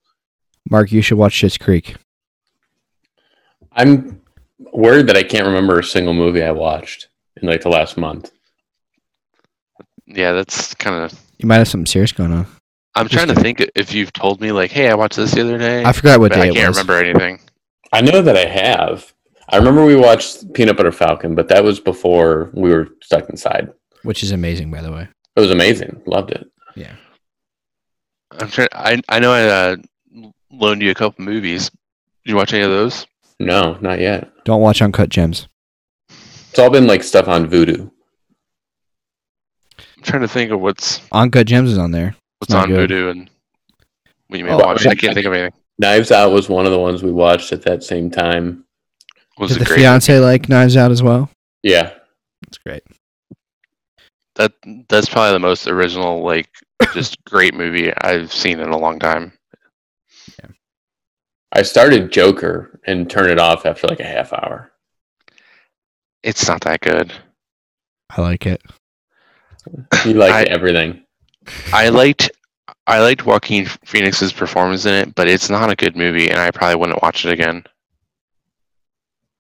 Mark, 0.69 0.91
you 0.91 1.01
should 1.01 1.17
watch 1.17 1.33
Schitt's 1.39 1.57
Creek. 1.57 1.95
I'm 3.73 4.21
worried 4.73 5.07
that 5.07 5.17
I 5.17 5.23
can't 5.23 5.45
remember 5.45 5.79
a 5.79 5.83
single 5.83 6.13
movie 6.13 6.41
I 6.43 6.51
watched 6.51 7.09
in 7.41 7.47
like 7.47 7.61
the 7.61 7.69
last 7.69 7.97
month. 7.97 8.31
Yeah, 10.07 10.31
that's 10.33 10.73
kind 10.75 11.03
of. 11.03 11.19
You 11.37 11.47
might 11.47 11.57
have 11.57 11.67
something 11.67 11.85
serious 11.85 12.11
going 12.11 12.31
on. 12.31 12.47
I'm 12.95 13.09
trying 13.09 13.27
to 13.27 13.35
think 13.35 13.65
if 13.75 13.93
you've 13.93 14.13
told 14.13 14.39
me 14.39 14.51
like, 14.51 14.71
hey, 14.71 14.89
I 14.89 14.95
watched 14.95 15.17
this 15.17 15.33
the 15.33 15.41
other 15.41 15.57
day. 15.57 15.83
I 15.83 15.91
forgot 15.91 16.19
what 16.19 16.31
but 16.31 16.37
day 16.37 16.43
I 16.43 16.47
it 16.47 16.53
can't 16.53 16.69
was. 16.69 16.77
remember 16.77 17.03
anything. 17.03 17.39
I 17.91 18.01
know 18.01 18.21
that 18.21 18.37
I 18.37 18.45
have. 18.45 19.13
I 19.49 19.57
remember 19.57 19.85
we 19.85 19.95
watched 19.95 20.53
Peanut 20.53 20.77
Butter 20.77 20.91
Falcon, 20.91 21.35
but 21.35 21.49
that 21.49 21.63
was 21.63 21.79
before 21.79 22.49
we 22.53 22.71
were 22.71 22.89
stuck 23.03 23.29
inside. 23.29 23.71
Which 24.03 24.23
is 24.23 24.31
amazing, 24.31 24.71
by 24.71 24.81
the 24.81 24.91
way. 24.91 25.07
It 25.35 25.39
was 25.39 25.51
amazing. 25.51 26.01
Loved 26.05 26.31
it. 26.31 26.49
Yeah. 26.75 26.95
I'm 28.31 28.49
trying. 28.49 28.69
I 28.71 29.01
I 29.09 29.19
know 29.19 29.31
I 29.33 29.43
uh, 29.43 29.75
loaned 30.51 30.81
you 30.81 30.91
a 30.91 30.95
couple 30.95 31.23
movies. 31.25 31.69
Did 31.69 32.31
you 32.31 32.35
watch 32.35 32.53
any 32.53 32.63
of 32.63 32.71
those? 32.71 33.05
No, 33.39 33.77
not 33.81 33.99
yet. 33.99 34.31
Don't 34.45 34.61
watch 34.61 34.81
Uncut 34.81 35.09
Gems. 35.09 35.47
It's 36.49 36.59
all 36.59 36.69
been 36.69 36.87
like 36.87 37.03
stuff 37.03 37.27
on 37.27 37.49
Vudu. 37.49 37.91
I'm 40.05 40.11
trying 40.11 40.21
to 40.21 40.27
think 40.27 40.51
of 40.51 40.59
what's 40.61 41.01
Uncut 41.11 41.47
Gems 41.47 41.71
is 41.71 41.77
on 41.79 41.91
there. 41.91 42.15
what's 42.39 42.53
on 42.53 42.69
good. 42.69 42.89
Vudu 42.91 43.09
and 43.11 43.29
what 44.27 44.37
you 44.39 44.45
may 44.45 44.51
Oh, 44.51 44.57
watch. 44.57 44.85
I- 44.85 44.91
I 44.91 44.95
can't 44.95 45.13
think 45.15 45.25
of 45.25 45.33
anything. 45.33 45.59
Knives 45.79 46.11
Out 46.11 46.31
was 46.31 46.47
one 46.47 46.65
of 46.65 46.71
the 46.71 46.79
ones 46.79 47.01
we 47.03 47.11
watched 47.11 47.51
at 47.51 47.63
that 47.63 47.83
same 47.83 48.09
time. 48.11 48.65
Was 49.39 49.51
Did 49.51 49.61
the 49.61 49.65
great? 49.65 49.79
fiance 49.79 50.19
like 50.19 50.47
Knives 50.47 50.77
Out 50.77 50.91
as 50.91 51.01
well? 51.03 51.29
Yeah. 51.63 51.91
That's 52.45 52.57
great. 52.59 52.83
That 54.35 54.53
that's 54.89 55.09
probably 55.09 55.33
the 55.33 55.39
most 55.39 55.67
original, 55.67 56.23
like, 56.23 56.49
just 56.93 57.21
great 57.25 57.55
movie 57.55 57.91
I've 57.97 58.31
seen 58.31 58.59
in 58.59 58.69
a 58.69 58.77
long 58.77 58.99
time. 58.99 59.33
Yeah. 60.39 60.49
I 61.51 61.63
started 61.63 62.11
Joker 62.11 62.79
and 62.85 63.09
turned 63.09 63.31
it 63.31 63.39
off 63.39 63.65
after 63.65 63.87
like 63.87 63.99
a 63.99 64.05
half 64.05 64.31
hour. 64.33 64.71
It's 66.23 66.47
not 66.47 66.61
that 66.61 66.81
good. 66.81 67.11
I 68.11 68.21
like 68.21 68.45
it. 68.45 68.61
You 70.05 70.13
liked 70.13 70.49
I- 70.49 70.53
everything. 70.53 71.01
I 71.73 71.89
liked 71.89 72.31
I 72.87 72.99
liked 72.99 73.25
Joaquin 73.25 73.65
Phoenix's 73.85 74.31
performance 74.33 74.85
in 74.85 74.93
it, 74.93 75.15
but 75.15 75.27
it's 75.27 75.49
not 75.49 75.69
a 75.71 75.75
good 75.75 75.95
movie, 75.95 76.29
and 76.29 76.39
I 76.39 76.51
probably 76.51 76.75
wouldn't 76.75 77.01
watch 77.01 77.25
it 77.25 77.31
again. 77.31 77.63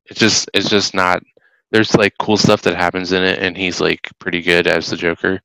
It's 0.05 0.19
just 0.19 0.49
it's 0.53 0.69
just 0.69 0.93
not. 0.93 1.23
There's 1.71 1.95
like 1.95 2.13
cool 2.19 2.37
stuff 2.37 2.61
that 2.63 2.75
happens 2.75 3.11
in 3.11 3.23
it, 3.23 3.39
and 3.39 3.57
he's 3.57 3.81
like 3.81 4.07
pretty 4.19 4.41
good 4.41 4.67
as 4.67 4.87
the 4.87 4.95
Joker, 4.97 5.41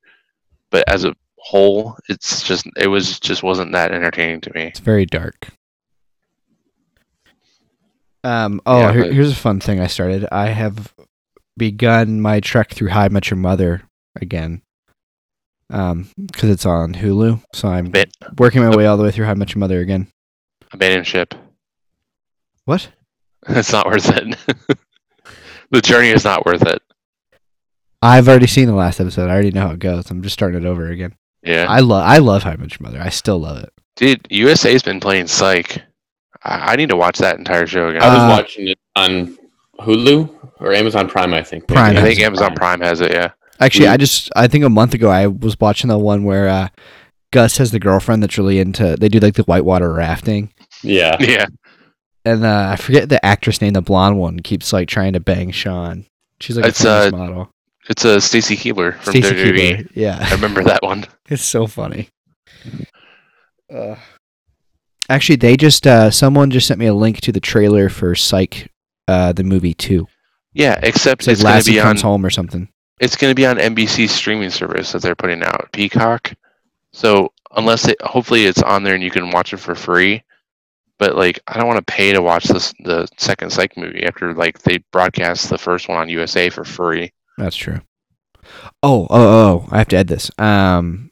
but 0.69 0.83
as 0.87 1.03
a 1.03 1.15
whole, 1.37 1.97
it's 2.09 2.43
just 2.43 2.67
it 2.77 2.87
was 2.87 3.19
just 3.19 3.41
wasn't 3.43 3.71
that 3.71 3.91
entertaining 3.91 4.41
to 4.41 4.53
me. 4.53 4.63
It's 4.65 4.79
very 4.79 5.05
dark. 5.07 5.47
Um. 8.23 8.61
Oh, 8.65 8.79
Yeah, 8.81 8.91
here, 8.93 9.03
but- 9.05 9.13
here's 9.13 9.31
a 9.31 9.35
fun 9.35 9.59
thing 9.59 9.79
I 9.79 9.87
started. 9.87 10.27
I 10.31 10.47
have 10.49 10.93
begun 11.57 12.21
my 12.21 12.39
trek 12.39 12.71
through 12.71 12.89
How 12.89 13.01
I 13.01 13.09
Met 13.09 13.29
Your 13.31 13.37
Mother 13.37 13.83
again. 14.15 14.61
Um, 15.71 16.09
because 16.27 16.49
it's 16.49 16.65
on 16.65 16.93
Hulu, 16.93 17.41
so 17.53 17.69
I'm 17.69 17.85
Bit 17.91 18.13
working 18.37 18.61
my 18.61 18.75
way 18.75 18.85
all 18.85 18.97
the 18.97 19.03
way 19.03 19.11
through 19.11 19.25
How 19.25 19.31
I 19.31 19.35
Met 19.35 19.53
Your 19.55 19.59
Mother 19.59 19.79
again. 19.79 20.07
abandoned 20.71 21.07
ship. 21.07 21.33
What? 22.65 22.89
It's 23.49 23.71
not 23.71 23.87
worth 23.87 24.07
it. 24.09 24.37
the 25.71 25.81
journey 25.81 26.09
is 26.09 26.23
not 26.23 26.45
worth 26.45 26.61
it. 26.61 26.79
I've 28.01 28.27
already 28.27 28.45
seen 28.47 28.67
the 28.67 28.75
last 28.75 28.99
episode. 28.99 29.29
I 29.29 29.33
already 29.33 29.49
know 29.51 29.67
how 29.67 29.73
it 29.73 29.79
goes. 29.79 30.11
I'm 30.11 30.21
just 30.21 30.33
starting 30.33 30.61
it 30.61 30.67
over 30.67 30.87
again. 30.89 31.15
Yeah, 31.43 31.65
I 31.67 31.79
love. 31.79 32.03
I 32.05 32.17
love 32.19 32.43
How 32.43 32.51
I 32.51 32.55
Met 32.57 32.79
Your 32.79 32.87
Mother. 32.87 33.01
I 33.01 33.09
still 33.09 33.39
love 33.39 33.63
it. 33.63 33.73
dude, 33.95 34.27
USA's 34.29 34.83
been 34.83 34.99
playing 34.99 35.25
Psych. 35.27 35.81
I, 36.43 36.73
I 36.73 36.75
need 36.75 36.89
to 36.89 36.95
watch 36.95 37.17
that 37.17 37.37
entire 37.39 37.65
show 37.65 37.89
again. 37.89 38.03
I 38.03 38.09
was 38.09 38.17
Uh, 38.23 38.27
watching 38.41 38.67
it 38.67 38.79
on 38.95 39.37
Hulu 39.79 40.53
or 40.59 40.73
Amazon 40.73 41.07
Prime, 41.09 41.33
I 41.33 41.41
think. 41.41 41.63
Maybe 41.67 41.79
Prime. 41.79 41.97
I 41.97 42.01
think 42.01 42.19
Amazon 42.19 42.51
Amazon 42.51 42.55
Prime 42.57 42.81
has 42.81 43.01
it. 43.01 43.11
Yeah. 43.11 43.31
Actually, 43.61 43.85
We- 43.85 43.91
I 43.93 43.97
just 43.97 44.29
I 44.35 44.47
think 44.47 44.63
a 44.65 44.69
month 44.69 44.93
ago 44.93 45.09
I 45.09 45.27
was 45.27 45.59
watching 45.59 45.87
the 45.89 45.97
one 45.99 46.23
where 46.23 46.49
uh, 46.49 46.67
Gus 47.31 47.57
has 47.57 47.71
the 47.71 47.79
girlfriend 47.79 48.21
that's 48.23 48.37
really 48.37 48.59
into. 48.59 48.95
They 48.99 49.07
do 49.07 49.19
like 49.19 49.35
the 49.35 49.43
whitewater 49.43 49.93
rafting, 49.93 50.51
Yeah. 50.83 51.15
Yeah. 51.19 51.45
and 52.25 52.43
uh, 52.43 52.69
I 52.73 52.75
forget 52.75 53.07
the 53.09 53.23
actress 53.25 53.61
name. 53.61 53.73
The 53.73 53.81
blonde 53.81 54.17
one 54.17 54.39
keeps 54.39 54.73
like 54.73 54.87
trying 54.89 55.13
to 55.13 55.19
bang 55.19 55.51
Sean. 55.51 56.05
She's 56.39 56.57
like 56.57 56.65
It's, 56.65 56.81
a 56.81 56.83
famous 56.83 57.13
uh, 57.13 57.17
model. 57.17 57.51
It's 57.89 58.03
a 58.05 58.19
Stacy 58.19 58.55
Keibler 58.57 58.95
from 58.99 59.13
Stacy 59.13 59.33
WWE. 59.35 59.91
Yeah, 59.95 60.17
I 60.19 60.31
remember 60.33 60.63
that 60.63 60.81
one. 60.83 61.05
it's 61.29 61.43
so 61.43 61.67
funny. 61.67 62.09
Uh, 63.73 63.95
actually, 65.09 65.35
they 65.37 65.55
just 65.55 65.87
uh, 65.87 66.11
someone 66.11 66.51
just 66.51 66.67
sent 66.67 66.79
me 66.79 66.87
a 66.87 66.93
link 66.93 67.21
to 67.21 67.31
the 67.31 67.39
trailer 67.39 67.89
for 67.89 68.15
Psych, 68.15 68.69
uh, 69.07 69.31
the 69.33 69.43
movie 69.43 69.73
too. 69.73 70.07
Yeah, 70.53 70.79
except 70.83 71.27
It's 71.27 71.27
like 71.27 71.33
it's 71.33 71.43
going 71.43 71.51
to 71.53 71.55
Lassie 71.57 71.71
be 71.73 71.79
on 71.79 71.85
comes 71.85 72.01
home 72.01 72.25
or 72.25 72.29
something. 72.29 72.67
It's 73.01 73.17
going 73.17 73.31
to 73.31 73.35
be 73.35 73.45
on 73.45 73.57
NBC 73.57 74.07
streaming 74.07 74.49
service 74.51 74.93
that 74.93 75.01
they're 75.01 75.15
putting 75.15 75.43
out, 75.43 75.69
Peacock. 75.73 76.33
So 76.93 77.33
unless 77.57 77.87
it, 77.87 78.01
hopefully 78.01 78.45
it's 78.45 78.61
on 78.61 78.83
there 78.83 78.93
and 78.95 79.03
you 79.03 79.11
can 79.11 79.31
watch 79.31 79.53
it 79.53 79.57
for 79.57 79.75
free. 79.75 80.23
But 80.99 81.15
like, 81.15 81.39
I 81.47 81.57
don't 81.57 81.67
want 81.67 81.85
to 81.85 81.93
pay 81.93 82.13
to 82.13 82.21
watch 82.21 82.45
this 82.45 82.73
the 82.83 83.07
second 83.17 83.49
Psych 83.51 83.75
movie 83.75 84.03
after 84.03 84.33
like 84.35 84.59
they 84.59 84.77
broadcast 84.91 85.49
the 85.49 85.57
first 85.57 85.89
one 85.89 85.97
on 85.97 86.09
USA 86.09 86.49
for 86.49 86.63
free. 86.63 87.11
That's 87.37 87.55
true. 87.55 87.81
Oh, 88.83 89.07
oh, 89.09 89.09
oh! 89.09 89.67
I 89.71 89.79
have 89.79 89.87
to 89.89 89.97
add 89.97 90.07
this. 90.07 90.29
Um, 90.37 91.11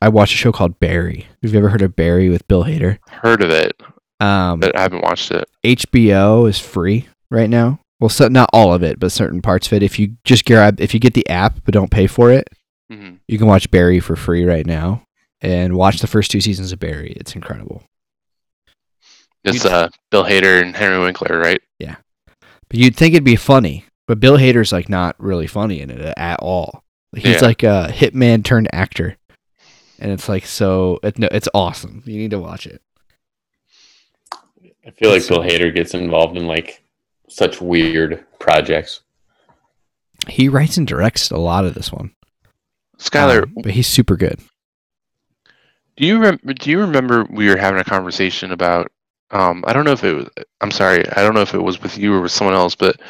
I 0.00 0.08
watched 0.08 0.34
a 0.34 0.36
show 0.36 0.50
called 0.50 0.80
Barry. 0.80 1.26
Have 1.42 1.52
you 1.52 1.58
ever 1.58 1.68
heard 1.68 1.82
of 1.82 1.94
Barry 1.94 2.28
with 2.30 2.48
Bill 2.48 2.64
Hader? 2.64 2.98
Heard 3.08 3.42
of 3.42 3.50
it, 3.50 3.80
Um, 4.18 4.58
but 4.58 4.76
I 4.76 4.80
haven't 4.82 5.02
watched 5.02 5.30
it. 5.30 5.48
HBO 5.62 6.48
is 6.48 6.58
free 6.58 7.08
right 7.30 7.50
now. 7.50 7.78
Well, 8.02 8.08
so, 8.08 8.26
not 8.26 8.50
all 8.52 8.74
of 8.74 8.82
it, 8.82 8.98
but 8.98 9.12
certain 9.12 9.40
parts 9.40 9.68
of 9.68 9.74
it. 9.74 9.82
If 9.84 9.96
you 9.96 10.16
just 10.24 10.44
grab, 10.44 10.80
if 10.80 10.92
you 10.92 10.98
get 10.98 11.14
the 11.14 11.28
app 11.28 11.60
but 11.64 11.72
don't 11.72 11.88
pay 11.92 12.08
for 12.08 12.32
it, 12.32 12.48
hmm 12.90 13.10
you 13.28 13.38
can 13.38 13.46
watch 13.46 13.70
Barry 13.70 14.00
for 14.00 14.16
free 14.16 14.44
right 14.44 14.66
now 14.66 15.04
and 15.40 15.76
watch 15.76 16.00
the 16.00 16.08
first 16.08 16.32
two 16.32 16.40
seasons 16.40 16.72
of 16.72 16.80
Barry. 16.80 17.12
It's 17.12 17.36
incredible. 17.36 17.84
It's 19.44 19.64
uh, 19.64 19.88
Bill 20.10 20.24
Hader 20.24 20.60
and 20.60 20.74
Henry 20.74 20.98
Winkler, 20.98 21.38
right? 21.38 21.62
Yeah, 21.78 21.94
but 22.68 22.78
you'd 22.80 22.96
think 22.96 23.14
it'd 23.14 23.22
be 23.24 23.36
funny, 23.36 23.84
but 24.08 24.18
Bill 24.18 24.36
Hader's 24.36 24.72
like 24.72 24.88
not 24.88 25.14
really 25.20 25.46
funny 25.46 25.80
in 25.80 25.88
it 25.88 26.00
at 26.16 26.40
all. 26.40 26.82
He's 27.14 27.40
Yeah. 27.40 27.46
like 27.46 27.62
a 27.62 27.86
hitman 27.88 28.44
turned 28.44 28.68
actor, 28.72 29.16
and 30.00 30.10
it's 30.10 30.28
like 30.28 30.44
so. 30.44 30.98
It, 31.04 31.20
no, 31.20 31.28
it's 31.30 31.48
awesome. 31.54 32.02
You 32.04 32.18
need 32.18 32.32
to 32.32 32.40
watch 32.40 32.66
it. 32.66 32.82
I 34.84 34.90
feel 34.90 35.10
like 35.10 35.22
That's 35.22 35.28
Bill 35.28 35.38
Hader 35.40 35.72
gets 35.72 35.94
involved 35.94 36.36
in 36.36 36.48
like 36.48 36.81
such 37.34 37.60
weird 37.60 38.24
projects. 38.38 39.00
He 40.28 40.48
writes 40.48 40.76
and 40.76 40.86
directs 40.86 41.30
a 41.30 41.36
lot 41.38 41.64
of 41.64 41.74
this 41.74 41.90
one, 41.92 42.12
Skylar, 42.98 43.44
Um, 43.44 43.54
but 43.62 43.72
he's 43.72 43.88
super 43.88 44.16
good. 44.16 44.38
do 45.96 46.06
you 46.06 46.18
rem- 46.20 46.40
do 46.44 46.70
you 46.70 46.80
remember 46.80 47.26
we 47.30 47.48
were 47.48 47.56
having 47.56 47.80
a 47.80 47.84
conversation 47.84 48.52
about? 48.52 48.90
Um, 49.30 49.64
I 49.66 49.72
don't 49.72 49.84
know 49.84 49.92
if 49.92 50.04
it 50.04 50.12
was. 50.14 50.28
I'm 50.60 50.70
sorry, 50.70 51.08
I 51.12 51.22
don't 51.22 51.34
know 51.34 51.40
if 51.40 51.54
it 51.54 51.62
was 51.62 51.82
with 51.82 51.98
you 51.98 52.14
or 52.14 52.20
with 52.20 52.32
someone 52.32 52.54
else, 52.54 52.74
but 52.74 53.00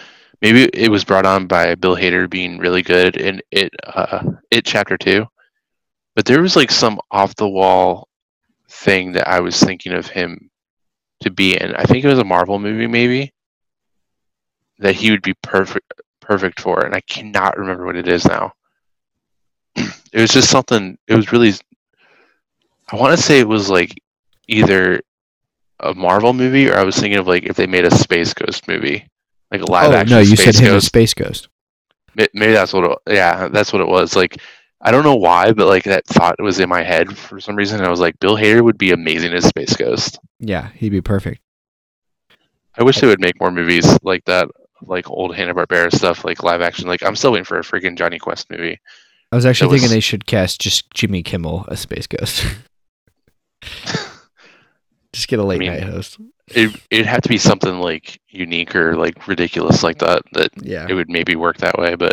maybe 0.41 0.70
it 0.73 0.89
was 0.91 1.05
brought 1.05 1.27
on 1.27 1.47
by 1.47 1.75
Bill 1.75 1.97
Hader 1.97 2.31
being 2.31 2.59
really 2.59 2.83
good 2.83 3.16
in 3.16 3.43
it. 3.51 3.75
Uh, 3.85 4.23
it 4.51 4.64
chapter 4.64 4.97
two, 4.97 5.27
but 6.14 6.25
there 6.25 6.41
was 6.41 6.57
like 6.57 6.70
some 6.70 6.99
off 7.11 7.35
the 7.37 7.49
wall 7.49 8.09
thing 8.70 9.12
that 9.12 9.29
I 9.29 9.41
was 9.41 9.61
thinking 9.61 9.93
of 9.93 10.07
him 10.07 10.49
to 11.20 11.31
be 11.31 11.61
in. 11.61 11.75
I 11.75 11.85
think 11.85 12.05
it 12.05 12.09
was 12.09 12.18
a 12.20 12.25
Marvel 12.25 12.59
movie, 12.59 12.87
maybe 12.87 13.32
that 14.83 14.95
he 14.95 15.11
would 15.11 15.22
be 15.22 15.35
perfect 15.43 15.93
perfect 16.20 16.61
for, 16.61 16.85
and 16.85 16.95
I 16.95 17.01
cannot 17.01 17.59
remember 17.59 17.85
what 17.85 17.97
it 17.97 18.09
is 18.09 18.24
now. 18.24 18.53
it 19.76 20.20
was 20.20 20.30
just 20.30 20.51
something. 20.51 20.99
It 21.09 21.14
was 21.14 21.33
really 21.33 21.53
I 22.93 22.97
want 22.97 23.16
to 23.16 23.22
say 23.22 23.41
it 23.41 23.49
was 23.49 23.70
like 23.70 23.95
either 24.49 25.01
a 25.80 25.95
Marvel 25.95 26.33
movie 26.33 26.68
or 26.68 26.76
I 26.76 26.85
was 26.85 26.97
thinking 26.97 27.18
of 27.18 27.26
like 27.26 27.45
if 27.45 27.57
they 27.57 27.66
made 27.66 27.87
a 27.87 27.91
Space 27.91 28.35
Ghost 28.35 28.68
movie, 28.68 29.09
like 29.51 29.62
a 29.62 29.70
live 29.70 29.91
oh 29.91 29.95
action. 29.95 30.16
no, 30.16 30.20
you 30.20 30.37
Space 30.37 30.57
said 30.57 30.64
him 30.64 30.72
Ghost. 30.72 30.87
Space 30.87 31.14
Ghost. 31.14 31.49
Maybe 32.14 32.53
that's 32.53 32.72
what. 32.74 32.85
It, 32.85 32.99
yeah, 33.14 33.49
that's 33.49 33.72
what 33.72 33.80
it 33.80 33.89
was. 33.89 34.14
Like 34.14 34.37
I 34.83 34.91
don't 34.91 35.05
know 35.05 35.16
why, 35.16 35.53
but 35.53 35.66
like 35.68 35.85
that 35.85 36.07
thought 36.07 36.37
was 36.41 36.61
in 36.61 36.68
my 36.68 36.83
head 36.83 37.16
for 37.16 37.41
some 37.41 37.57
reason. 37.57 37.78
and 37.78 37.87
I 37.87 37.91
was 37.91 38.01
like, 38.01 38.18
Bill 38.20 38.37
Hader 38.37 38.62
would 38.62 38.78
be 38.78 38.91
amazing 38.91 39.33
as 39.33 39.47
Space 39.47 39.74
Ghost. 39.74 40.18
Yeah, 40.39 40.68
he'd 40.74 40.91
be 40.91 41.01
perfect. 41.01 41.41
I 42.76 42.83
wish 42.83 43.01
they 43.01 43.07
would 43.07 43.20
make 43.20 43.41
more 43.41 43.51
movies 43.51 43.87
like 44.03 44.24
that, 44.24 44.49
like 44.87 45.09
old 45.11 45.35
Hanna 45.35 45.55
Barbera 45.55 45.93
stuff, 45.95 46.24
like 46.24 46.43
live 46.43 46.61
action. 46.61 46.87
Like 46.89 47.03
I'm 47.03 47.16
still 47.16 47.33
waiting 47.33 47.45
for 47.45 47.59
a 47.59 47.62
freaking 47.62 47.97
Jonny 47.97 48.18
Quest 48.18 48.51
movie. 48.51 48.78
I 49.30 49.37
was 49.37 49.47
actually 49.47 49.68
thinking 49.70 49.85
was- 49.85 49.91
they 49.93 50.01
should 50.01 50.26
cast 50.26 50.61
just 50.61 50.91
Jimmy 50.93 51.22
Kimmel 51.22 51.66
as 51.70 51.80
Space 51.80 52.07
Ghost. 52.07 52.45
just 55.12 55.28
get 55.28 55.39
a 55.39 55.45
late 55.45 55.59
mean- 55.61 55.70
night 55.72 55.83
host. 55.85 56.18
It 56.49 56.74
it'd 56.91 57.07
have 57.07 57.22
to 57.22 57.28
be 57.28 57.39
something 57.39 57.78
like 57.80 58.20
unique 58.28 58.74
or 58.76 58.97
like 58.97 59.26
ridiculous 59.28 59.83
like 59.83 59.99
that. 59.99 60.22
That 60.33 60.51
Yeah. 60.61 60.87
it 60.91 60.95
would 60.95 61.09
maybe 61.09 61.35
work 61.37 61.59
that 61.59 61.78
way. 61.78 61.95
But 61.95 62.12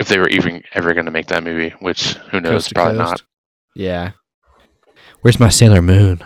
if 0.00 0.08
they 0.08 0.18
were 0.18 0.28
even 0.28 0.62
ever 0.74 0.92
going 0.92 1.06
to 1.06 1.12
make 1.12 1.28
that 1.28 1.44
movie, 1.44 1.70
which 1.78 2.14
who 2.30 2.40
knows, 2.40 2.70
probably 2.72 2.98
coast. 2.98 3.10
not. 3.10 3.22
Yeah. 3.76 4.10
Where's 5.22 5.38
my 5.40 5.48
Sailor 5.48 5.80
Moon? 5.80 6.22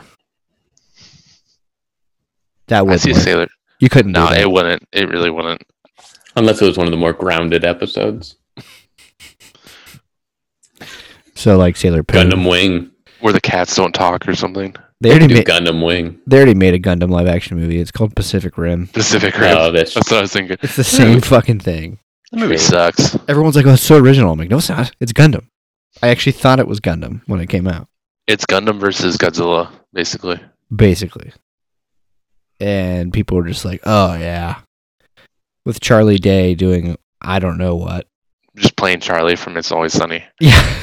That 2.68 2.78
I 2.78 2.82
would 2.82 3.00
see. 3.00 3.14
Sailor. 3.14 3.46
You 3.80 3.88
couldn't 3.88 4.12
No, 4.12 4.28
do 4.28 4.34
that. 4.34 4.40
it 4.42 4.50
wouldn't. 4.50 4.82
It 4.92 5.08
really 5.08 5.30
wouldn't. 5.30 5.62
Unless 6.36 6.62
it 6.62 6.66
was 6.66 6.76
one 6.78 6.86
of 6.86 6.90
the 6.90 6.96
more 6.96 7.12
grounded 7.12 7.64
episodes. 7.64 8.36
so 11.34 11.56
like 11.56 11.76
Sailor 11.76 11.98
Moon. 11.98 12.04
Gundam 12.30 12.48
Wing. 12.48 12.90
Where 13.20 13.32
the 13.32 13.40
cats 13.40 13.74
don't 13.74 13.92
talk 13.92 14.28
or 14.28 14.34
something. 14.34 14.74
They 15.00 15.10
already 15.10 15.28
Do 15.28 15.34
made 15.34 15.46
Gundam 15.46 15.84
Wing. 15.84 16.20
they 16.26 16.36
already 16.36 16.54
made 16.54 16.74
a 16.74 16.78
Gundam 16.78 17.10
live 17.10 17.26
action 17.26 17.58
movie. 17.58 17.78
It's 17.80 17.90
called 17.90 18.14
Pacific 18.16 18.56
Rim. 18.58 18.86
Pacific 18.88 19.34
oh, 19.36 19.40
Rim. 19.40 19.56
Oh, 19.58 19.72
that's 19.72 19.94
That's 19.94 20.10
what 20.10 20.18
I 20.18 20.20
was 20.22 20.32
thinking. 20.32 20.56
It's 20.62 20.76
the 20.76 20.84
same 20.84 21.20
fucking 21.20 21.60
thing. 21.60 21.98
The 22.30 22.38
movie 22.38 22.58
sucks. 22.58 23.16
Everyone's 23.28 23.56
like, 23.56 23.64
"Oh, 23.66 23.72
it's 23.74 23.82
so 23.82 23.96
original." 23.96 24.32
I'm 24.32 24.38
like, 24.38 24.50
"No, 24.50 24.58
it's 24.58 24.68
not. 24.68 24.92
It's 25.00 25.12
Gundam." 25.12 25.46
I 26.02 26.08
actually 26.08 26.32
thought 26.32 26.60
it 26.60 26.66
was 26.68 26.78
Gundam 26.80 27.22
when 27.26 27.40
it 27.40 27.48
came 27.48 27.66
out, 27.66 27.88
It's 28.26 28.44
Gundam 28.44 28.78
versus 28.78 29.16
Godzilla, 29.16 29.70
basically. 29.92 30.38
basically. 30.74 31.32
And 32.60 33.12
people 33.12 33.36
were 33.36 33.46
just 33.46 33.64
like, 33.64 33.80
"Oh 33.84 34.14
yeah," 34.14 34.60
with 35.64 35.80
Charlie 35.80 36.18
Day 36.18 36.54
doing 36.54 36.96
I 37.20 37.38
don't 37.38 37.58
know 37.58 37.76
what. 37.76 38.06
Just 38.56 38.76
playing 38.76 39.00
Charlie 39.00 39.36
from 39.36 39.56
It's 39.56 39.70
Always 39.70 39.92
Sunny, 39.92 40.24
Yeah, 40.40 40.76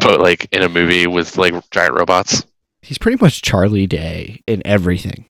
but 0.00 0.20
like 0.20 0.48
in 0.52 0.62
a 0.62 0.68
movie 0.68 1.06
with 1.06 1.36
like 1.36 1.54
giant 1.70 1.94
robots. 1.94 2.46
he's 2.80 2.98
pretty 2.98 3.22
much 3.22 3.42
Charlie 3.42 3.86
Day 3.86 4.42
in 4.46 4.62
everything. 4.66 5.26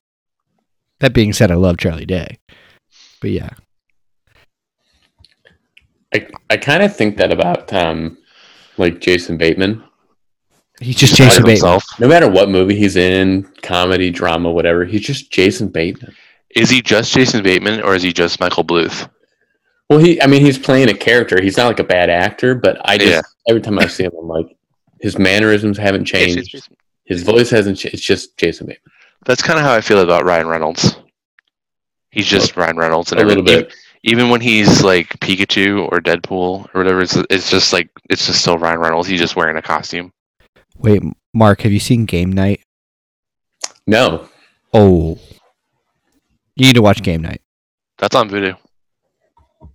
That 0.99 1.13
being 1.13 1.33
said, 1.33 1.51
I 1.51 1.55
love 1.55 1.77
Charlie 1.77 2.05
Day, 2.05 2.37
but 3.19 3.31
yeah, 3.31 3.49
I, 6.13 6.27
I 6.49 6.57
kind 6.57 6.83
of 6.83 6.95
think 6.95 7.17
that 7.17 7.31
about 7.31 7.73
um 7.73 8.17
like 8.77 9.01
Jason 9.01 9.37
Bateman. 9.37 9.83
He's 10.83 10.95
just 10.95 11.13
Besides 11.13 11.29
Jason 11.31 11.43
Bateman. 11.43 11.49
himself. 11.55 11.85
No 11.99 12.07
matter 12.07 12.29
what 12.29 12.49
movie 12.49 12.75
he's 12.75 12.95
in, 12.95 13.43
comedy, 13.61 14.09
drama, 14.11 14.51
whatever, 14.51 14.85
he's 14.85 15.01
just 15.01 15.31
Jason 15.31 15.67
Bateman. 15.69 16.13
Is 16.55 16.69
he 16.69 16.81
just 16.81 17.13
Jason 17.13 17.43
Bateman 17.43 17.81
or 17.81 17.95
is 17.95 18.03
he 18.03 18.13
just 18.13 18.39
Michael 18.39 18.63
Bluth? 18.63 19.09
Well, 19.89 19.99
he 19.99 20.21
I 20.21 20.27
mean 20.27 20.41
he's 20.41 20.57
playing 20.57 20.89
a 20.89 20.93
character. 20.93 21.41
He's 21.41 21.57
not 21.57 21.67
like 21.67 21.79
a 21.79 21.83
bad 21.83 22.09
actor, 22.09 22.55
but 22.55 22.77
I 22.87 22.97
just 22.97 23.09
Yeah. 23.11 23.21
every 23.49 23.61
time 23.61 23.79
I 23.79 23.87
see 23.87 24.03
him, 24.03 24.11
I'm 24.19 24.27
like, 24.27 24.55
his 25.01 25.17
mannerisms 25.17 25.77
haven't 25.77 26.05
changed. 26.05 26.55
His 27.05 27.23
voice 27.23 27.49
hasn't 27.49 27.77
changed. 27.77 27.95
It's 27.95 28.03
just 28.03 28.37
Jason 28.37 28.67
Bateman. 28.67 28.91
That's 29.25 29.41
kind 29.41 29.57
of 29.59 29.65
how 29.65 29.73
I 29.73 29.81
feel 29.81 29.99
about 29.99 30.25
Ryan 30.25 30.47
Reynolds. 30.47 30.95
He's 32.11 32.27
just 32.27 32.55
Ryan 32.55 32.77
Reynolds 32.77 33.11
and 33.11 33.21
A 33.21 33.25
little 33.25 33.43
bit. 33.43 33.73
Even 34.03 34.29
when 34.29 34.41
he's 34.41 34.83
like 34.83 35.07
Pikachu 35.19 35.89
or 35.91 35.99
Deadpool 36.01 36.67
or 36.73 36.79
whatever, 36.79 37.01
it's, 37.01 37.15
it's 37.29 37.49
just 37.49 37.71
like 37.73 37.89
it's 38.09 38.25
just 38.27 38.41
still 38.41 38.57
Ryan 38.57 38.79
Reynolds. 38.79 39.07
He's 39.07 39.19
just 39.19 39.35
wearing 39.35 39.57
a 39.57 39.61
costume. 39.61 40.11
Wait, 40.83 41.01
Mark, 41.33 41.61
have 41.61 41.71
you 41.71 41.79
seen 41.79 42.05
Game 42.05 42.31
Night? 42.31 42.61
No. 43.87 44.27
Oh, 44.73 45.17
you 46.55 46.65
need 46.65 46.75
to 46.75 46.81
watch 46.81 47.01
Game 47.01 47.21
Night. 47.21 47.41
That's 47.97 48.15
on 48.15 48.29
Vudu. 48.29 48.57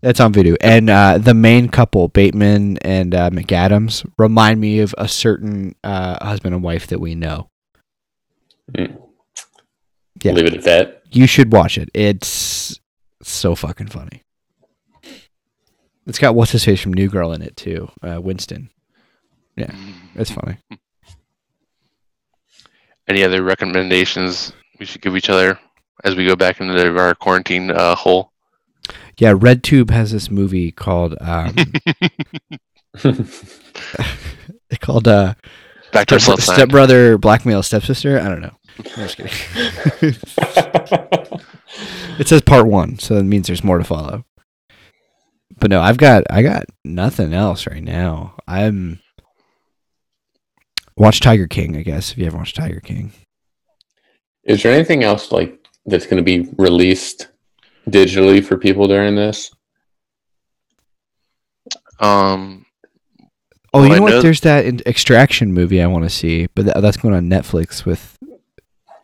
That's 0.00 0.20
on 0.20 0.32
Vudu. 0.32 0.56
And 0.60 0.90
uh, 0.90 1.18
the 1.18 1.34
main 1.34 1.68
couple, 1.68 2.08
Bateman 2.08 2.78
and 2.78 3.14
uh, 3.14 3.30
McAdams, 3.30 4.08
remind 4.18 4.60
me 4.60 4.80
of 4.80 4.94
a 4.98 5.08
certain 5.08 5.74
uh, 5.82 6.24
husband 6.24 6.54
and 6.54 6.62
wife 6.62 6.88
that 6.88 7.00
we 7.00 7.14
know. 7.14 7.50
Mm. 8.72 9.00
Yeah. 10.22 10.32
Leave 10.32 10.46
it 10.46 10.54
at 10.54 10.64
that. 10.64 11.02
You 11.10 11.26
should 11.26 11.52
watch 11.52 11.78
it. 11.78 11.88
It's 11.94 12.78
so 13.22 13.54
fucking 13.54 13.88
funny. 13.88 14.24
It's 16.06 16.18
got 16.18 16.34
what's 16.34 16.52
his 16.52 16.64
face 16.64 16.80
from 16.80 16.94
New 16.94 17.08
Girl 17.08 17.32
in 17.32 17.42
it 17.42 17.56
too, 17.56 17.90
uh, 18.02 18.20
Winston. 18.20 18.70
Yeah, 19.56 19.74
it's 20.14 20.30
funny. 20.30 20.58
Any 23.08 23.24
other 23.24 23.42
recommendations 23.42 24.52
we 24.78 24.86
should 24.86 25.00
give 25.00 25.16
each 25.16 25.30
other 25.30 25.58
as 26.04 26.14
we 26.14 26.26
go 26.26 26.36
back 26.36 26.60
into 26.60 26.98
our 26.98 27.14
quarantine 27.14 27.70
uh, 27.70 27.94
hole? 27.94 28.32
Yeah, 29.16 29.32
RedTube 29.32 29.90
has 29.90 30.12
this 30.12 30.30
movie 30.30 30.70
called 30.70 31.16
um, 31.20 31.54
called 34.80 35.08
uh, 35.08 35.34
Back 35.92 36.06
to 36.08 36.20
Step. 36.20 36.40
Stepbrother 36.40 37.18
Blackmail 37.18 37.62
Stepsister. 37.62 38.20
I 38.20 38.28
don't 38.28 38.40
know. 38.42 38.54
I'm 38.78 39.08
just 39.08 39.16
kidding. 39.16 40.14
It 42.18 42.26
says 42.26 42.40
part 42.42 42.66
one, 42.66 42.98
so 42.98 43.16
it 43.18 43.22
means 43.22 43.46
there's 43.46 43.62
more 43.62 43.78
to 43.78 43.84
follow. 43.84 44.24
but 45.60 45.70
no, 45.70 45.80
I've 45.80 45.98
got 45.98 46.24
I 46.28 46.42
got 46.42 46.64
nothing 46.84 47.32
else 47.32 47.64
right 47.66 47.82
now. 47.82 48.34
I'm 48.48 49.00
watch 50.98 51.20
Tiger 51.20 51.46
King, 51.46 51.76
I 51.76 51.82
guess, 51.82 52.12
if 52.12 52.18
you 52.18 52.24
haven't 52.24 52.40
watched 52.40 52.56
Tiger 52.56 52.80
King. 52.80 53.12
Is 54.44 54.62
there 54.62 54.72
anything 54.72 55.02
else 55.04 55.30
like 55.32 55.66
that's 55.86 56.04
going 56.06 56.16
to 56.16 56.22
be 56.22 56.48
released 56.58 57.28
digitally 57.88 58.44
for 58.44 58.56
people 58.56 58.86
during 58.86 59.14
this? 59.14 59.50
Um, 62.00 62.64
Oh, 63.74 63.84
you 63.84 63.92
I 63.92 63.96
know 63.96 64.02
what? 64.02 64.10
know- 64.10 64.22
There's 64.22 64.40
that 64.40 64.86
Extraction 64.86 65.52
movie 65.52 65.82
I 65.82 65.86
want 65.86 66.04
to 66.04 66.10
see, 66.10 66.46
but 66.54 66.64
tha- 66.66 66.80
that's 66.80 66.96
going 66.96 67.14
on 67.14 67.28
Netflix 67.28 67.84
with 67.84 68.16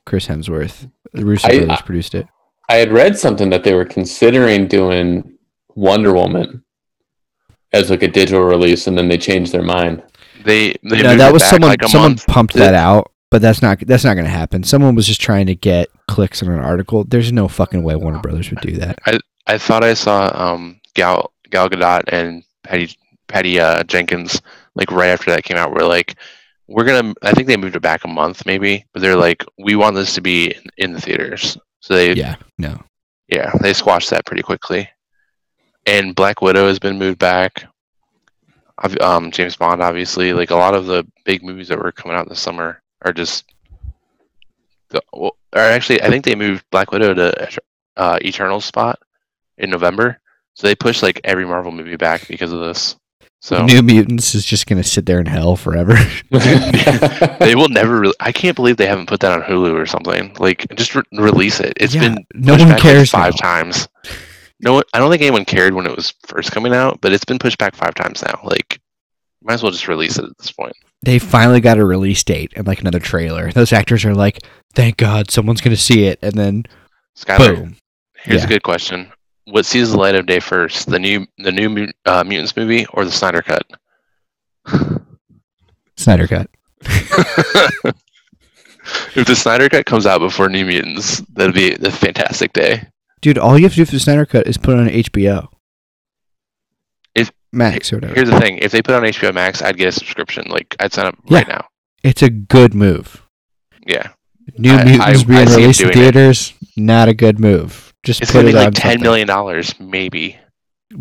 Chris 0.07 0.27
Hemsworth. 0.27 0.91
The 1.13 1.25
Russo 1.25 1.49
I- 1.49 1.59
brothers 1.59 1.79
I- 1.81 1.83
produced 1.83 2.15
it. 2.15 2.27
I 2.71 2.77
had 2.77 2.91
read 2.93 3.19
something 3.19 3.51
that 3.51 3.63
they 3.63 3.75
were 3.75 3.85
considering 3.85 4.67
doing 4.67 5.37
Wonder 5.75 6.15
Woman 6.15 6.65
as 7.75 7.91
like 7.91 8.03
a 8.03 8.09
digital 8.09 8.43
release, 8.43 8.87
and 8.87 8.97
then 8.97 9.09
they 9.09 9.19
changed 9.19 9.53
their 9.53 9.63
mind. 9.63 10.03
They 10.45 10.75
they 10.83 11.03
No, 11.03 11.17
that 11.17 11.33
was 11.33 11.43
back 11.43 11.51
someone. 11.51 11.71
like 11.71 11.85
someone 11.85 12.11
month. 12.13 12.27
pumped 12.27 12.55
that 12.55 12.75
out, 12.75 13.11
but 13.31 13.43
that's 13.43 13.63
not. 13.63 13.81
That's 13.81 14.05
not 14.05 14.15
going 14.15 14.25
to 14.27 14.31
happen. 14.31 14.63
Someone 14.63 14.95
was 14.95 15.07
just 15.07 15.21
trying 15.21 15.47
to 15.47 15.55
get 15.55 15.89
clicks 16.09 16.43
on 16.43 16.51
an 16.51 16.59
article. 16.61 17.05
There's 17.05 17.33
no 17.33 17.49
fucking 17.49 17.83
way 17.83 17.97
Warner 17.97 18.21
Brothers 18.21 18.51
would 18.51 18.61
do 18.61 18.73
that. 18.77 18.99
I 19.47 19.59
thought 19.59 19.83
I 19.85 19.95
saw 19.95 20.31
um 20.35 20.81
Gal 20.95 21.33
Gal 21.51 21.69
Gadot 21.69 22.03
and 22.09 22.43
Patty 22.63 22.97
Patty 23.29 23.59
uh, 23.61 23.83
Jenkins 23.85 24.41
like 24.75 24.91
right 24.91 25.09
after 25.09 25.31
that 25.31 25.45
came 25.45 25.57
out. 25.57 25.73
We're 25.73 25.87
like, 25.87 26.17
we're 26.69 26.85
gonna. 26.85 27.15
I 27.23 27.33
think 27.33 27.47
they 27.49 27.57
moved 27.57 27.77
it 27.77 27.81
back 27.83 28.05
a 28.05 28.09
month 28.09 28.47
maybe, 28.47 28.85
but 28.93 29.03
they're 29.03 29.17
like, 29.17 29.45
we 29.59 29.77
want 29.77 29.97
this 29.97 30.15
to 30.15 30.21
be 30.21 30.53
in, 30.53 30.63
in 30.79 30.93
the 30.93 31.01
theaters. 31.01 31.57
So 31.81 31.95
they 31.95 32.15
Yeah. 32.15 32.37
No. 32.59 32.79
yeah 33.29 33.51
they 33.61 33.73
squashed 33.75 34.11
that 34.11 34.25
pretty 34.27 34.43
quickly. 34.43 34.89
And 35.87 36.15
Black 36.15 36.41
Widow 36.41 36.67
has 36.69 36.79
been 36.79 36.99
moved 36.99 37.19
back. 37.19 37.65
Ob- 38.83 39.01
Um, 39.03 39.31
James 39.31 39.57
Bond, 39.57 39.83
obviously, 39.83 40.33
like 40.33 40.51
a 40.51 40.57
lot 40.57 40.75
of 40.75 40.87
the 40.87 41.07
big 41.25 41.43
movies 41.43 41.69
that 41.69 41.79
were 41.79 41.93
coming 41.93 42.17
out 42.17 42.29
this 42.29 42.41
summer 42.41 42.83
are 43.03 43.13
just. 43.13 43.45
The, 44.91 45.01
well, 45.13 45.37
or 45.55 45.61
actually, 45.61 46.03
I 46.03 46.09
think 46.09 46.25
they 46.25 46.35
moved 46.35 46.65
Black 46.71 46.91
Widow 46.93 47.15
to 47.15 47.61
uh, 47.97 48.19
Eternal 48.23 48.61
spot 48.61 48.99
in 49.59 49.71
November. 49.71 50.21
So 50.55 50.67
they 50.67 50.75
pushed 50.75 51.03
like 51.03 51.21
every 51.25 51.45
Marvel 51.45 51.73
movie 51.73 51.97
back 51.97 52.27
because 52.29 52.53
of 52.53 52.61
this. 52.61 52.97
So 53.41 53.65
New 53.67 53.83
Mutants 53.83 54.35
is 54.35 54.45
just 54.47 54.67
going 54.67 54.81
to 54.83 54.89
sit 54.89 55.05
there 55.05 55.21
in 55.21 55.27
hell 55.27 55.55
forever. 55.57 55.95
they 56.31 57.55
will 57.55 57.69
never. 57.69 58.01
Re- 58.01 58.13
I 58.21 58.33
can't 58.33 58.57
believe 58.57 58.77
they 58.79 58.87
haven't 58.87 59.07
put 59.07 59.21
that 59.21 59.33
on 59.33 59.43
Hulu 59.43 59.75
or 59.75 59.85
something. 59.87 60.35
Like, 60.39 60.67
just 60.77 60.95
re- 60.95 61.03
release 61.13 61.61
it. 61.61 61.75
It's 61.77 61.95
Yeah, 61.95 62.01
been 62.15 62.27
no 62.35 62.53
one 62.55 62.61
back, 62.69 62.71
like, 62.71 62.83
cares 62.83 63.11
five 63.11 63.35
now. 63.35 63.49
times. 63.49 63.89
No, 64.65 64.83
I 64.95 64.99
don't 64.99 65.11
think 65.11 65.23
anyone 65.23 65.45
cared 65.45 65.75
when 65.75 65.87
it 65.87 65.95
was 65.95 66.15
first 66.27 66.51
coming 66.53 66.73
out, 66.75 67.01
but 67.03 67.13
it's 67.13 67.25
been 67.25 67.39
pushed 67.39 67.59
back 67.59 67.75
five 67.77 67.95
times 67.95 68.23
now. 68.23 68.41
Like, 68.43 68.81
might 69.43 69.55
as 69.55 69.63
well 69.63 69.71
just 69.73 69.89
release 69.89 70.19
it 70.19 70.25
at 70.25 70.37
this 70.39 70.51
point. 70.53 70.73
they 71.03 71.19
finally 71.19 71.61
got 71.61 71.77
a 71.79 71.85
release 71.85 72.25
date 72.25 72.53
and 72.57 72.67
like 72.67 72.81
another 72.81 72.99
trailer. 72.99 73.53
Those 73.53 73.73
actors 73.75 74.05
are 74.07 74.15
like, 74.15 74.41
"Thank 74.75 74.97
God, 74.97 75.31
someone's 75.31 75.61
going 75.61 75.77
to 75.77 75.81
see 75.83 76.05
it," 76.07 76.19
and 76.23 76.33
then 76.33 76.65
Skylar, 77.17 77.57
boom. 77.57 77.77
here's 78.17 78.41
Yeah. 78.41 78.47
a 78.47 78.49
good 78.49 78.63
question: 78.63 79.13
What 79.45 79.67
sees 79.67 79.91
the 79.91 79.99
light 79.99 80.15
of 80.15 80.25
day 80.25 80.41
first, 80.41 80.89
the 80.89 80.99
new 80.99 81.27
the 81.37 81.53
new 81.53 81.89
uh, 82.07 82.25
Mutants 82.25 82.57
movie 82.57 82.87
or 82.95 83.05
the 83.05 83.13
Snyder 83.13 83.43
Cut? 83.43 83.67
Snyder 85.99 86.27
cut. 86.27 86.49
if 89.15 89.27
the 89.27 89.37
Snyder 89.37 89.69
Cut 89.69 89.87
comes 89.87 90.07
out 90.07 90.19
before 90.21 90.49
New 90.49 90.65
Mutants, 90.65 91.21
that'd 91.35 91.55
be 91.55 91.73
a 91.75 91.91
fantastic 91.91 92.53
day. 92.53 92.89
Dude, 93.25 93.39
all 93.39 93.57
you 93.57 93.65
have 93.65 93.73
to 93.73 93.77
do 93.77 93.85
for 93.87 93.93
the 93.93 94.01
Snyder 94.01 94.27
cut 94.27 94.47
is 94.47 94.59
put 94.59 94.75
it 94.77 94.81
on 94.81 94.89
HBO. 94.89 95.49
If- 97.15 97.31
Max 97.53 97.91
or 97.91 97.97
whatever. 97.97 98.15
Here's 98.17 98.29
the 98.29 98.39
thing: 98.39 98.59
if 98.59 98.71
they 98.71 98.83
put 98.83 98.93
it 98.93 98.97
on 98.99 99.03
HBO 99.05 99.33
Max, 99.33 99.63
I'd 99.63 99.79
get 99.79 99.89
a 99.89 99.93
subscription. 99.93 100.45
Like, 100.51 100.77
I'd 100.79 100.93
sign 100.93 101.07
up 101.07 101.17
Yeah. 101.27 101.39
right 101.39 101.49
now. 101.49 101.65
It's 102.03 102.21
a 102.23 102.29
good 102.29 102.75
move. 102.75 103.23
Yeah. 103.87 104.09
New 104.59 104.73
I- 104.75 104.85
Mutants 104.85 105.01
I- 105.07 105.09
I 105.09 105.25
being 105.25 105.39
'em 105.49 105.49
released 105.55 105.81
in 105.81 105.87
doing 105.89 105.99
it. 106.07 106.13
theaters, 106.13 106.53
not 106.77 107.09
a 107.09 107.15
good 107.15 107.39
move. 107.41 107.95
Just 108.03 108.21
It's 108.21 108.31
put 108.31 108.41
gonna 108.45 108.49
it 108.51 108.57
on 108.57 108.65
like 108.67 108.75
ten 108.75 109.01
million 109.01 109.27
dollars, 109.27 109.75
maybe. 109.81 110.37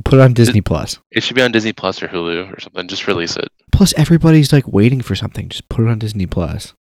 Put 0.05 0.19
it 0.19 0.21
on 0.21 0.31
Disney 0.31 0.61
Plus. 0.61 0.97
It 1.11 1.23
should 1.23 1.35
be 1.35 1.41
on 1.41 1.51
Disney 1.51 1.73
Plus 1.73 2.01
or 2.01 2.07
Hulu 2.07 2.55
or 2.55 2.59
something. 2.61 2.87
Just 2.87 3.05
release 3.05 3.35
it. 3.35 3.49
Plus, 3.73 3.93
everybody's 3.97 4.53
like 4.53 4.65
waiting 4.65 5.01
for 5.01 5.13
something. 5.15 5.49
Just 5.49 5.67
put 5.67 5.83
it 5.85 5.89
on 5.89 5.99
Disney 5.99 6.25
Plus. 6.25 6.73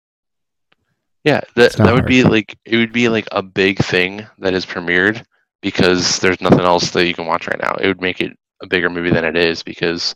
Yeah, 1.23 1.41
that 1.55 1.73
that 1.73 1.85
would 1.93 2.01
hard. 2.01 2.05
be 2.05 2.23
like 2.23 2.55
it 2.65 2.77
would 2.77 2.91
be 2.93 3.09
like 3.09 3.27
a 3.31 3.41
big 3.41 3.79
thing 3.79 4.27
that 4.39 4.53
is 4.53 4.65
premiered 4.65 5.23
because 5.61 6.19
there's 6.19 6.41
nothing 6.41 6.61
else 6.61 6.91
that 6.91 7.05
you 7.07 7.13
can 7.13 7.25
watch 7.25 7.47
right 7.47 7.61
now. 7.61 7.75
It 7.75 7.87
would 7.87 8.01
make 8.01 8.21
it 8.21 8.37
a 8.61 8.67
bigger 8.67 8.89
movie 8.89 9.11
than 9.11 9.25
it 9.25 9.35
is 9.35 9.63
because 9.63 10.15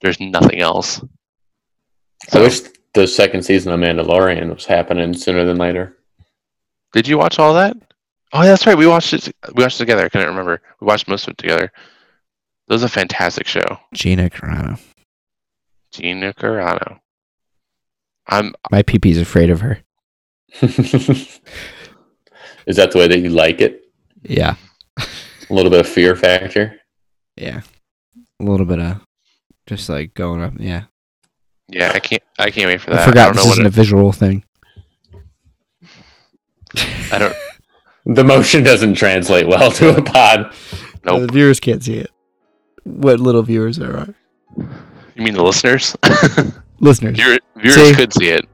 there's 0.00 0.20
nothing 0.20 0.60
else. 0.60 1.00
I 2.32 2.40
wish 2.40 2.60
the 2.94 3.06
second 3.06 3.42
season 3.42 3.72
of 3.72 3.80
Mandalorian 3.80 4.52
was 4.54 4.66
happening 4.66 5.14
sooner 5.14 5.44
than 5.44 5.56
later. 5.56 5.96
Did 6.92 7.06
you 7.06 7.18
watch 7.18 7.38
all 7.38 7.54
that? 7.54 7.76
Oh, 8.32 8.42
yeah, 8.42 8.48
that's 8.48 8.66
right. 8.66 8.76
We 8.76 8.86
watched 8.86 9.12
it. 9.12 9.32
We 9.54 9.62
watched 9.62 9.76
it 9.76 9.84
together. 9.84 10.04
I 10.04 10.08
couldn't 10.08 10.28
remember. 10.28 10.60
We 10.80 10.86
watched 10.86 11.08
most 11.08 11.26
of 11.26 11.32
it 11.32 11.38
together. 11.38 11.72
That 12.68 12.74
was 12.74 12.82
a 12.82 12.88
fantastic 12.88 13.46
show. 13.46 13.78
Gina 13.94 14.28
Carano. 14.28 14.78
Gina 15.92 16.34
Carano. 16.34 16.98
I'm 18.26 18.54
My 18.70 18.82
PP's 18.82 19.18
afraid 19.18 19.48
of 19.48 19.62
her. 19.62 19.78
Is 20.60 21.40
that 22.76 22.90
the 22.90 22.98
way 22.98 23.08
that 23.08 23.20
you 23.20 23.30
like 23.30 23.62
it? 23.62 23.90
Yeah. 24.22 24.56
A 25.50 25.54
little 25.54 25.70
bit 25.70 25.80
of 25.80 25.88
fear 25.88 26.14
factor. 26.16 26.80
Yeah. 27.36 27.62
A 28.40 28.44
little 28.44 28.66
bit 28.66 28.78
of 28.80 29.00
just 29.66 29.88
like 29.88 30.14
going 30.14 30.42
up. 30.42 30.54
Yeah. 30.58 30.84
yeah. 31.68 31.92
I 31.94 32.00
can't. 32.00 32.22
I 32.38 32.50
can't 32.50 32.68
wait 32.68 32.80
for 32.80 32.90
that. 32.90 33.00
I 33.00 33.02
I 33.02 33.06
forgot 33.06 33.26
don't 33.26 33.36
know 33.36 33.42
this 33.42 33.46
what 33.46 33.52
isn't 33.54 33.66
it, 33.66 33.68
a 33.68 33.70
visual 33.70 34.12
thing. 34.12 34.44
I 37.12 37.18
don't. 37.18 37.36
The 38.10 38.24
motion 38.24 38.64
doesn't 38.64 38.94
translate 38.94 39.46
well 39.46 39.70
to 39.72 39.94
a 39.98 40.00
pod. 40.00 40.54
Nope. 41.04 41.26
The 41.26 41.32
viewers 41.32 41.60
can't 41.60 41.84
see 41.84 41.98
it. 41.98 42.10
What 42.84 43.20
little 43.20 43.42
viewers 43.42 43.76
there 43.76 43.94
are. 43.98 44.14
You 45.14 45.24
mean 45.24 45.34
the 45.34 45.42
listeners? 45.42 45.94
Listeners. 46.80 47.18
Viewer, 47.18 47.38
viewers 47.56 47.74
See? 47.74 47.94
could 47.94 48.14
see 48.14 48.30
it. 48.30 48.46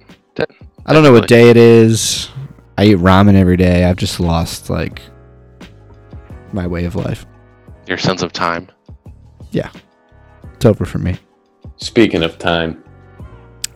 I 0.87 0.93
don't 0.93 1.05
know 1.05 1.13
what 1.13 1.29
day 1.29 1.51
it 1.51 1.57
is. 1.57 2.31
I 2.77 2.87
eat 2.87 2.99
ramen 2.99 3.35
every 3.35 3.57
day. 3.57 3.85
I've 3.85 3.97
just 3.97 4.19
lost 4.19 4.71
like 4.71 5.01
my 6.55 6.67
way 6.67 6.85
of 6.85 6.95
life. 6.95 7.27
Your 7.87 7.99
sense 7.99 8.23
of 8.23 8.33
time. 8.33 8.69
Yeah. 9.51 9.71
It's 10.55 10.65
over 10.65 10.85
for 10.85 10.99
me. 10.99 11.19
Speaking 11.77 12.23
of 12.23 12.39
time, 12.39 12.83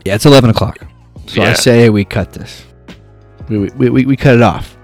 Yeah, 0.05 0.15
it's 0.15 0.25
eleven 0.27 0.49
o'clock. 0.51 0.79
So 1.27 1.43
I 1.43 1.53
say 1.53 1.91
we 1.91 2.05
cut 2.05 2.33
this. 2.33 2.65
We 3.49 3.59
we, 3.59 3.91
we, 3.91 4.05
we 4.07 4.17
cut 4.17 4.35
it 4.37 4.43
off. 4.43 4.77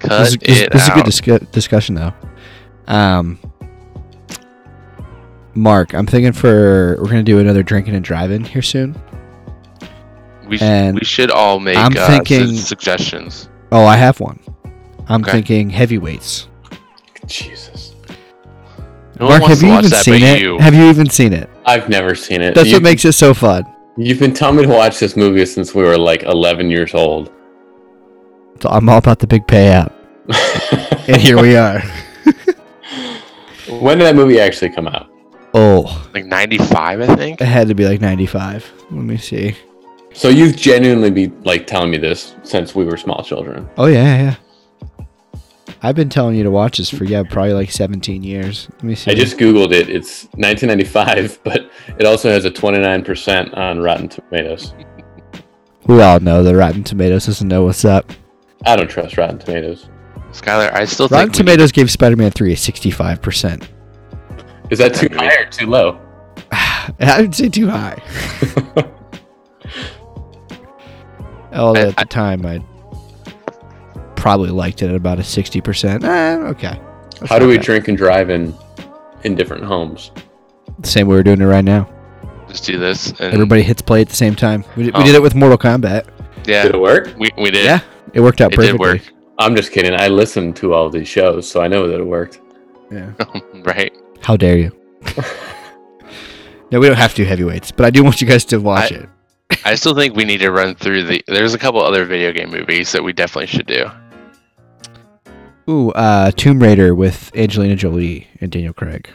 Cut 0.00 0.18
this 0.18 0.28
is, 0.28 0.36
this- 0.38 0.60
it 0.60 0.72
this 0.72 0.82
is 0.82 0.88
a 0.88 0.94
good 0.94 1.04
discu- 1.06 1.50
discussion 1.52 1.94
though. 1.94 2.12
Um, 2.86 3.38
Mark, 5.54 5.94
I'm 5.94 6.06
thinking 6.06 6.32
for 6.32 6.96
we're 7.00 7.08
gonna 7.08 7.22
do 7.22 7.38
another 7.38 7.62
drinking 7.62 7.94
and 7.94 8.04
driving 8.04 8.44
here 8.44 8.62
soon. 8.62 9.00
we, 10.46 10.58
sh- 10.58 10.62
and 10.62 10.98
we 10.98 11.04
should 11.04 11.30
all 11.30 11.60
make 11.60 11.76
I'm 11.76 11.96
uh, 11.96 12.06
thinking- 12.06 12.46
su- 12.48 12.56
suggestions. 12.56 13.48
Oh, 13.72 13.84
I 13.84 13.96
have 13.96 14.18
one. 14.20 14.40
I'm 15.08 15.22
Okay. 15.22 15.32
thinking 15.32 15.70
heavyweights. 15.70 16.48
Jesus, 17.30 17.94
No 19.20 19.28
Mark, 19.28 19.42
have 19.44 19.62
you 19.62 19.72
even 19.72 19.90
seen 19.90 20.22
it? 20.22 20.40
you. 20.40 20.58
Have 20.58 20.74
you 20.74 20.84
even 20.90 21.08
seen 21.08 21.32
it? 21.32 21.48
I've 21.64 21.88
never 21.88 22.14
seen 22.16 22.40
it. 22.42 22.54
That's 22.54 22.68
you, 22.68 22.74
what 22.74 22.82
makes 22.82 23.04
it 23.04 23.12
so 23.12 23.32
fun. 23.32 23.64
You've 23.96 24.18
been 24.18 24.34
telling 24.34 24.56
me 24.56 24.62
to 24.64 24.68
watch 24.68 24.98
this 24.98 25.16
movie 25.16 25.46
since 25.46 25.74
we 25.74 25.82
were 25.84 25.96
like 25.96 26.24
11 26.24 26.70
years 26.70 26.92
old. 26.94 27.30
So 28.60 28.68
I'm 28.68 28.88
all 28.88 28.98
about 28.98 29.20
the 29.20 29.26
big 29.26 29.46
payout, 29.46 29.92
and 31.08 31.16
here 31.16 31.40
we 31.40 31.56
are. 31.56 31.80
when 33.80 33.98
did 33.98 34.04
that 34.04 34.16
movie 34.16 34.40
actually 34.40 34.70
come 34.70 34.86
out? 34.88 35.08
Oh, 35.54 36.08
Like 36.14 36.26
95, 36.26 37.00
I 37.00 37.16
think. 37.16 37.40
it 37.40 37.46
had 37.46 37.68
to 37.68 37.74
be 37.74 37.84
like 37.86 38.00
95. 38.00 38.70
Let 38.90 39.04
me 39.04 39.16
see. 39.16 39.56
So 40.12 40.28
you've 40.28 40.56
genuinely 40.56 41.10
be 41.10 41.28
like 41.44 41.66
telling 41.66 41.90
me 41.90 41.96
this 41.98 42.34
since 42.42 42.74
we 42.74 42.84
were 42.84 42.96
small 42.96 43.22
children. 43.22 43.68
Oh 43.78 43.86
yeah, 43.86 44.02
yeah, 44.02 44.22
yeah. 44.22 44.36
I've 45.82 45.94
been 45.96 46.10
telling 46.10 46.36
you 46.36 46.42
to 46.42 46.50
watch 46.50 46.76
this 46.78 46.90
for 46.90 47.04
yeah, 47.04 47.22
probably 47.22 47.54
like 47.54 47.70
17 47.70 48.22
years. 48.22 48.68
Let 48.74 48.82
me 48.84 48.94
see. 48.94 49.10
I 49.10 49.14
just 49.14 49.38
googled 49.38 49.72
it. 49.72 49.88
It's 49.88 50.24
1995, 50.34 51.40
but 51.44 51.70
it 51.98 52.04
also 52.06 52.30
has 52.30 52.44
a 52.44 52.50
29% 52.50 53.56
on 53.56 53.78
Rotten 53.80 54.08
Tomatoes. 54.08 54.74
we 55.86 56.02
all 56.02 56.20
know 56.20 56.42
that 56.42 56.54
Rotten 56.54 56.84
Tomatoes 56.84 57.26
doesn't 57.26 57.48
know 57.48 57.64
what's 57.64 57.84
up. 57.84 58.12
I 58.66 58.76
don't 58.76 58.90
trust 58.90 59.16
Rotten 59.16 59.38
Tomatoes. 59.38 59.88
Skylar, 60.32 60.72
I 60.74 60.84
still 60.84 61.08
Rotten 61.08 61.28
think 61.28 61.32
we- 61.32 61.38
Tomatoes 61.52 61.72
gave 61.72 61.90
Spider-Man 61.90 62.30
3 62.32 62.52
a 62.52 62.56
65%. 62.56 63.68
Is 64.70 64.78
that 64.78 64.94
too 64.94 65.08
high 65.16 65.34
or 65.34 65.46
too 65.46 65.66
low? 65.66 65.98
I 66.52 67.16
would 67.22 67.34
say 67.34 67.48
too 67.48 67.68
high. 67.68 68.00
Although 71.52 71.80
I- 71.80 71.88
at 71.88 71.96
the 71.96 72.04
time 72.04 72.44
I 72.46 72.62
probably 74.20 74.50
liked 74.50 74.82
it 74.82 74.90
at 74.90 74.94
about 74.96 75.18
a 75.18 75.22
60%. 75.22 76.04
Eh, 76.04 76.36
okay. 76.50 76.78
That's 77.18 77.28
How 77.30 77.38
do 77.38 77.48
we 77.48 77.56
bad. 77.56 77.64
drink 77.64 77.88
and 77.88 77.96
drive 77.96 78.30
in 78.30 78.54
in 79.24 79.34
different 79.34 79.64
homes. 79.64 80.10
The 80.78 80.88
same 80.88 81.08
way 81.08 81.16
we're 81.16 81.22
doing 81.22 81.40
it 81.40 81.44
right 81.46 81.64
now. 81.64 81.88
Just 82.48 82.64
do 82.64 82.78
this. 82.78 83.08
And 83.20 83.32
Everybody 83.34 83.62
hits 83.62 83.82
play 83.82 84.00
at 84.00 84.08
the 84.08 84.16
same 84.16 84.34
time. 84.34 84.64
We 84.76 84.84
did, 84.84 84.94
we 84.96 85.02
Oh. 85.02 85.04
did 85.06 85.14
it 85.14 85.22
with 85.22 85.34
Mortal 85.34 85.58
Kombat. 85.58 86.06
Yeah. 86.46 86.62
Did 86.64 86.74
it 86.74 86.80
work? 86.80 87.14
We, 87.18 87.30
we 87.38 87.50
did. 87.50 87.64
Yeah, 87.64 87.80
it 88.12 88.20
worked 88.20 88.40
out 88.40 88.52
It 88.52 88.56
perfectly. 88.56 88.78
did 88.98 89.02
work. 89.06 89.12
I'm 89.38 89.54
just 89.56 89.72
kidding. 89.72 89.94
I 89.94 90.08
listened 90.08 90.56
to 90.56 90.74
all 90.74 90.90
these 90.90 91.08
shows, 91.08 91.48
so 91.50 91.62
I 91.62 91.68
know 91.68 91.86
that 91.88 91.98
it 92.00 92.04
worked. 92.06 92.40
Yeah. 92.90 93.12
right. 93.64 93.92
How 94.22 94.36
dare 94.36 94.58
you? 94.58 94.70
no, 96.70 96.78
we 96.80 96.86
don't 96.86 96.96
have 96.96 97.14
to 97.14 97.24
heavyweights, 97.24 97.72
but 97.72 97.86
I 97.86 97.90
do 97.90 98.02
want 98.04 98.20
you 98.20 98.26
guys 98.26 98.44
to 98.46 98.58
watch 98.58 98.92
I- 98.92 98.96
it. 98.96 99.08
I 99.64 99.74
still 99.74 99.94
think 99.96 100.14
we 100.14 100.24
need 100.24 100.38
to 100.38 100.50
run 100.52 100.76
through 100.76 101.02
the. 101.04 101.22
There's 101.26 101.54
a 101.54 101.58
couple 101.58 101.82
other 101.82 102.04
video 102.04 102.32
game 102.32 102.50
movies 102.50 102.92
that 102.92 103.02
we 103.02 103.12
definitely 103.12 103.48
should 103.48 103.66
do. 103.66 103.90
Ooh, 105.70 105.92
uh, 105.92 106.32
Tomb 106.32 106.60
Raider 106.60 106.96
with 106.96 107.30
Angelina 107.36 107.76
Jolie 107.76 108.26
and 108.40 108.50
Daniel 108.50 108.72
Craig. 108.72 109.08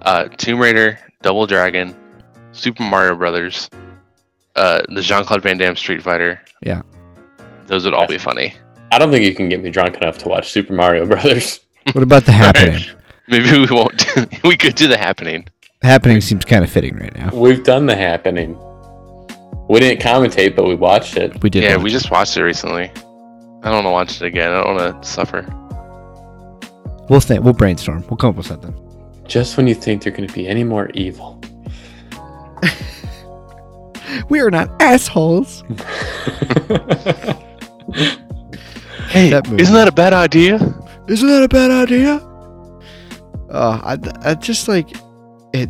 Uh, 0.00 0.24
Tomb 0.38 0.58
Raider, 0.58 0.98
Double 1.20 1.46
Dragon, 1.46 1.94
Super 2.52 2.82
Mario 2.82 3.14
Brothers, 3.14 3.68
uh, 4.56 4.80
the 4.88 5.02
Jean 5.02 5.22
Claude 5.26 5.42
Van 5.42 5.58
Damme 5.58 5.76
Street 5.76 6.02
Fighter. 6.02 6.40
Yeah. 6.62 6.80
Those 7.66 7.84
would 7.84 7.92
all 7.92 8.06
be 8.06 8.16
funny. 8.16 8.54
I 8.90 8.98
don't 8.98 9.10
think 9.10 9.22
you 9.24 9.34
can 9.34 9.50
get 9.50 9.62
me 9.62 9.68
drunk 9.68 9.96
enough 9.98 10.16
to 10.18 10.28
watch 10.28 10.50
Super 10.50 10.72
Mario 10.72 11.06
Brothers. 11.06 11.60
What 11.94 12.04
about 12.04 12.24
the 12.24 12.32
happening? 12.32 12.80
Maybe 13.26 13.50
we 13.50 13.66
won't. 13.66 14.06
we 14.44 14.56
could 14.56 14.76
do 14.76 14.86
the 14.86 14.96
happening. 14.96 15.48
happening 15.82 16.20
seems 16.20 16.44
kind 16.44 16.62
of 16.62 16.70
fitting 16.70 16.94
right 16.96 17.12
now. 17.16 17.30
We've 17.34 17.64
done 17.64 17.86
the 17.86 17.96
happening. 17.96 18.56
We 19.68 19.80
didn't 19.80 20.00
commentate, 20.00 20.54
but 20.54 20.68
we 20.68 20.76
watched 20.76 21.16
it. 21.16 21.42
We 21.42 21.50
did. 21.50 21.64
yeah, 21.64 21.76
we 21.76 21.90
it. 21.90 21.92
just 21.92 22.12
watched 22.12 22.36
it 22.36 22.44
recently. 22.44 22.84
I 22.84 23.70
don't 23.70 23.84
want 23.84 23.86
to 23.86 23.90
watch 23.90 24.22
it 24.22 24.26
again. 24.26 24.52
I 24.52 24.62
don't 24.62 24.76
want 24.76 25.02
to 25.02 25.08
suffer. 25.08 25.44
We'll 27.08 27.20
think. 27.20 27.42
We'll 27.44 27.52
brainstorm. 27.52 28.04
We'll 28.08 28.16
come 28.16 28.30
up 28.30 28.36
with 28.36 28.46
something. 28.46 28.74
Just 29.26 29.56
when 29.56 29.66
you 29.66 29.74
think 29.74 30.02
they're 30.02 30.12
going 30.12 30.26
to 30.28 30.34
be 30.34 30.46
any 30.48 30.64
more 30.64 30.90
evil. 30.94 31.40
We 34.28 34.40
are 34.40 34.50
not 34.50 34.68
assholes. 34.80 35.64
Hey, 39.08 39.28
That 39.30 39.46
movie. 39.48 39.62
isn't 39.62 39.74
that 39.74 39.88
a 39.88 39.92
bad 39.92 40.12
idea? 40.14 40.54
Isn't 41.06 41.28
that 41.28 41.42
a 41.42 41.48
bad 41.48 41.70
idea? 41.70 42.18
Oh, 43.50 43.80
I, 43.84 43.98
I 44.22 44.34
just 44.34 44.68
like 44.68 44.88
it 45.52 45.68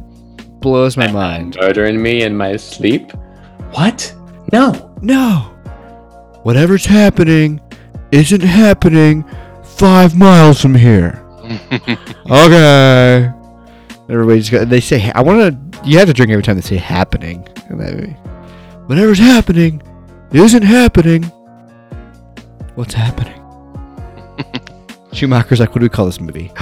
blows 0.61 0.97
my 0.97 1.11
mind. 1.11 1.57
Murdering 1.61 2.01
me 2.01 2.23
in 2.23 2.37
my 2.37 2.57
sleep? 2.57 3.11
What? 3.73 4.15
No. 4.53 4.95
No, 5.03 5.51
whatever's 6.45 6.85
happening 6.87 7.61
isn't 8.13 8.43
happening 8.43 9.25
five 9.83 10.17
miles 10.17 10.61
from 10.63 10.77
here. 10.77 11.19
Okay. 12.31 13.31
Everybody's 14.09 14.49
got. 14.49 14.69
They 14.69 14.81
say. 14.81 15.11
I 15.13 15.21
want 15.23 15.39
to. 15.43 15.89
You 15.89 15.99
have 15.99 16.07
to 16.07 16.15
drink 16.15 16.31
every 16.31 16.43
time 16.45 16.55
they 16.55 16.63
say 16.63 16.77
happening. 16.77 17.47
in. 17.69 18.15
Whatever's 18.87 19.19
happening 19.19 19.83
isn't 20.33 20.63
happening. 20.63 21.25
What's 22.77 22.95
happening? 22.95 23.39
Schumacher's 25.13 25.59
like, 25.61 25.71
what 25.71 25.81
do 25.81 25.85
we 25.85 25.89
call 25.89 26.07
this 26.07 26.21
movie? 26.21 26.53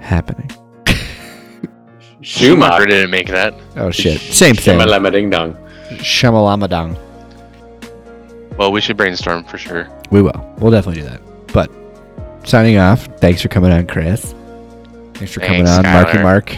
happening. 0.00 0.50
Schumacher 0.86 2.22
Schumacher. 2.22 2.86
didn't 2.86 3.10
make 3.10 3.28
that. 3.28 3.54
Oh 3.76 3.90
shit. 3.90 4.18
Same 4.20 4.54
thing. 4.56 4.78
Shamalama 4.78 5.12
ding 5.12 5.28
dong. 5.30 5.54
Shamalamadang. 6.00 6.96
Well, 8.56 8.72
we 8.72 8.80
should 8.80 8.96
brainstorm 8.96 9.44
for 9.44 9.58
sure. 9.58 9.88
We 10.10 10.22
will. 10.22 10.54
We'll 10.58 10.72
definitely 10.72 11.02
do 11.02 11.08
that. 11.10 11.20
But 11.56 11.70
signing 12.44 12.76
off. 12.76 13.06
Thanks 13.18 13.40
for 13.40 13.48
coming 13.48 13.72
on, 13.72 13.86
Chris. 13.86 14.34
Thanks 15.14 15.32
for 15.32 15.40
coming 15.40 15.64
Thanks, 15.64 15.86
on, 15.86 15.90
Marky 15.90 16.18
Skylar. 16.18 16.22
Mark. 16.22 16.54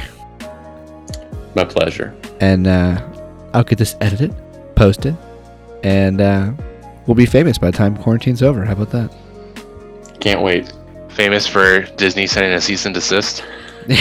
My 1.54 1.64
pleasure. 1.64 2.12
And 2.40 2.66
uh, 2.66 3.00
I'll 3.54 3.62
get 3.62 3.78
this 3.78 3.94
edited, 4.00 4.34
posted, 4.74 5.16
and 5.84 6.20
uh, 6.20 6.52
we'll 7.06 7.14
be 7.14 7.26
famous 7.26 7.58
by 7.58 7.70
the 7.70 7.76
time 7.76 7.96
quarantine's 7.96 8.42
over. 8.42 8.64
How 8.64 8.72
about 8.72 8.90
that? 8.90 9.14
Can't 10.18 10.42
wait. 10.42 10.72
Famous 11.10 11.46
for 11.46 11.82
Disney 11.94 12.26
sending 12.26 12.52
a 12.52 12.60
cease 12.60 12.84
and 12.84 12.92
desist. 12.92 13.44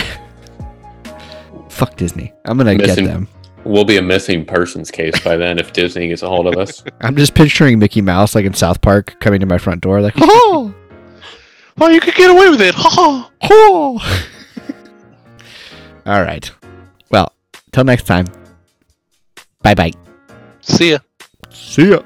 Fuck 1.69 1.95
Disney. 1.95 2.33
I'm 2.45 2.57
gonna 2.57 2.73
Missing- 2.73 3.05
get 3.05 3.11
them. 3.11 3.27
We'll 3.65 3.85
be 3.85 3.97
a 3.97 4.01
missing 4.01 4.45
persons 4.45 4.89
case 4.89 5.19
by 5.19 5.35
then 5.35 5.59
if 5.59 5.73
Disney 5.73 6.07
gets 6.07 6.23
a 6.23 6.27
hold 6.27 6.47
of 6.47 6.55
us. 6.57 6.83
I'm 7.01 7.15
just 7.17 7.35
picturing 7.35 7.77
Mickey 7.77 8.01
Mouse 8.01 8.33
like 8.33 8.45
in 8.45 8.53
South 8.55 8.81
Park 8.81 9.15
coming 9.19 9.41
to 9.41 9.45
my 9.45 9.57
front 9.59 9.81
door, 9.81 10.01
like, 10.01 10.13
oh, 10.21 10.73
Oh, 11.79 11.89
you 11.89 11.99
could 11.99 12.15
get 12.15 12.29
away 12.29 12.49
with 12.49 12.61
it. 12.61 12.73
Ha 12.75 12.89
ha. 12.89 13.31
oh. 13.43 14.23
All 16.05 16.21
right. 16.21 16.49
Well, 17.11 17.31
till 17.71 17.83
next 17.83 18.03
time. 18.03 18.25
Bye 19.61 19.75
bye. 19.75 19.91
See 20.61 20.91
ya. 20.91 20.99
See 21.51 21.91
ya. 21.91 22.01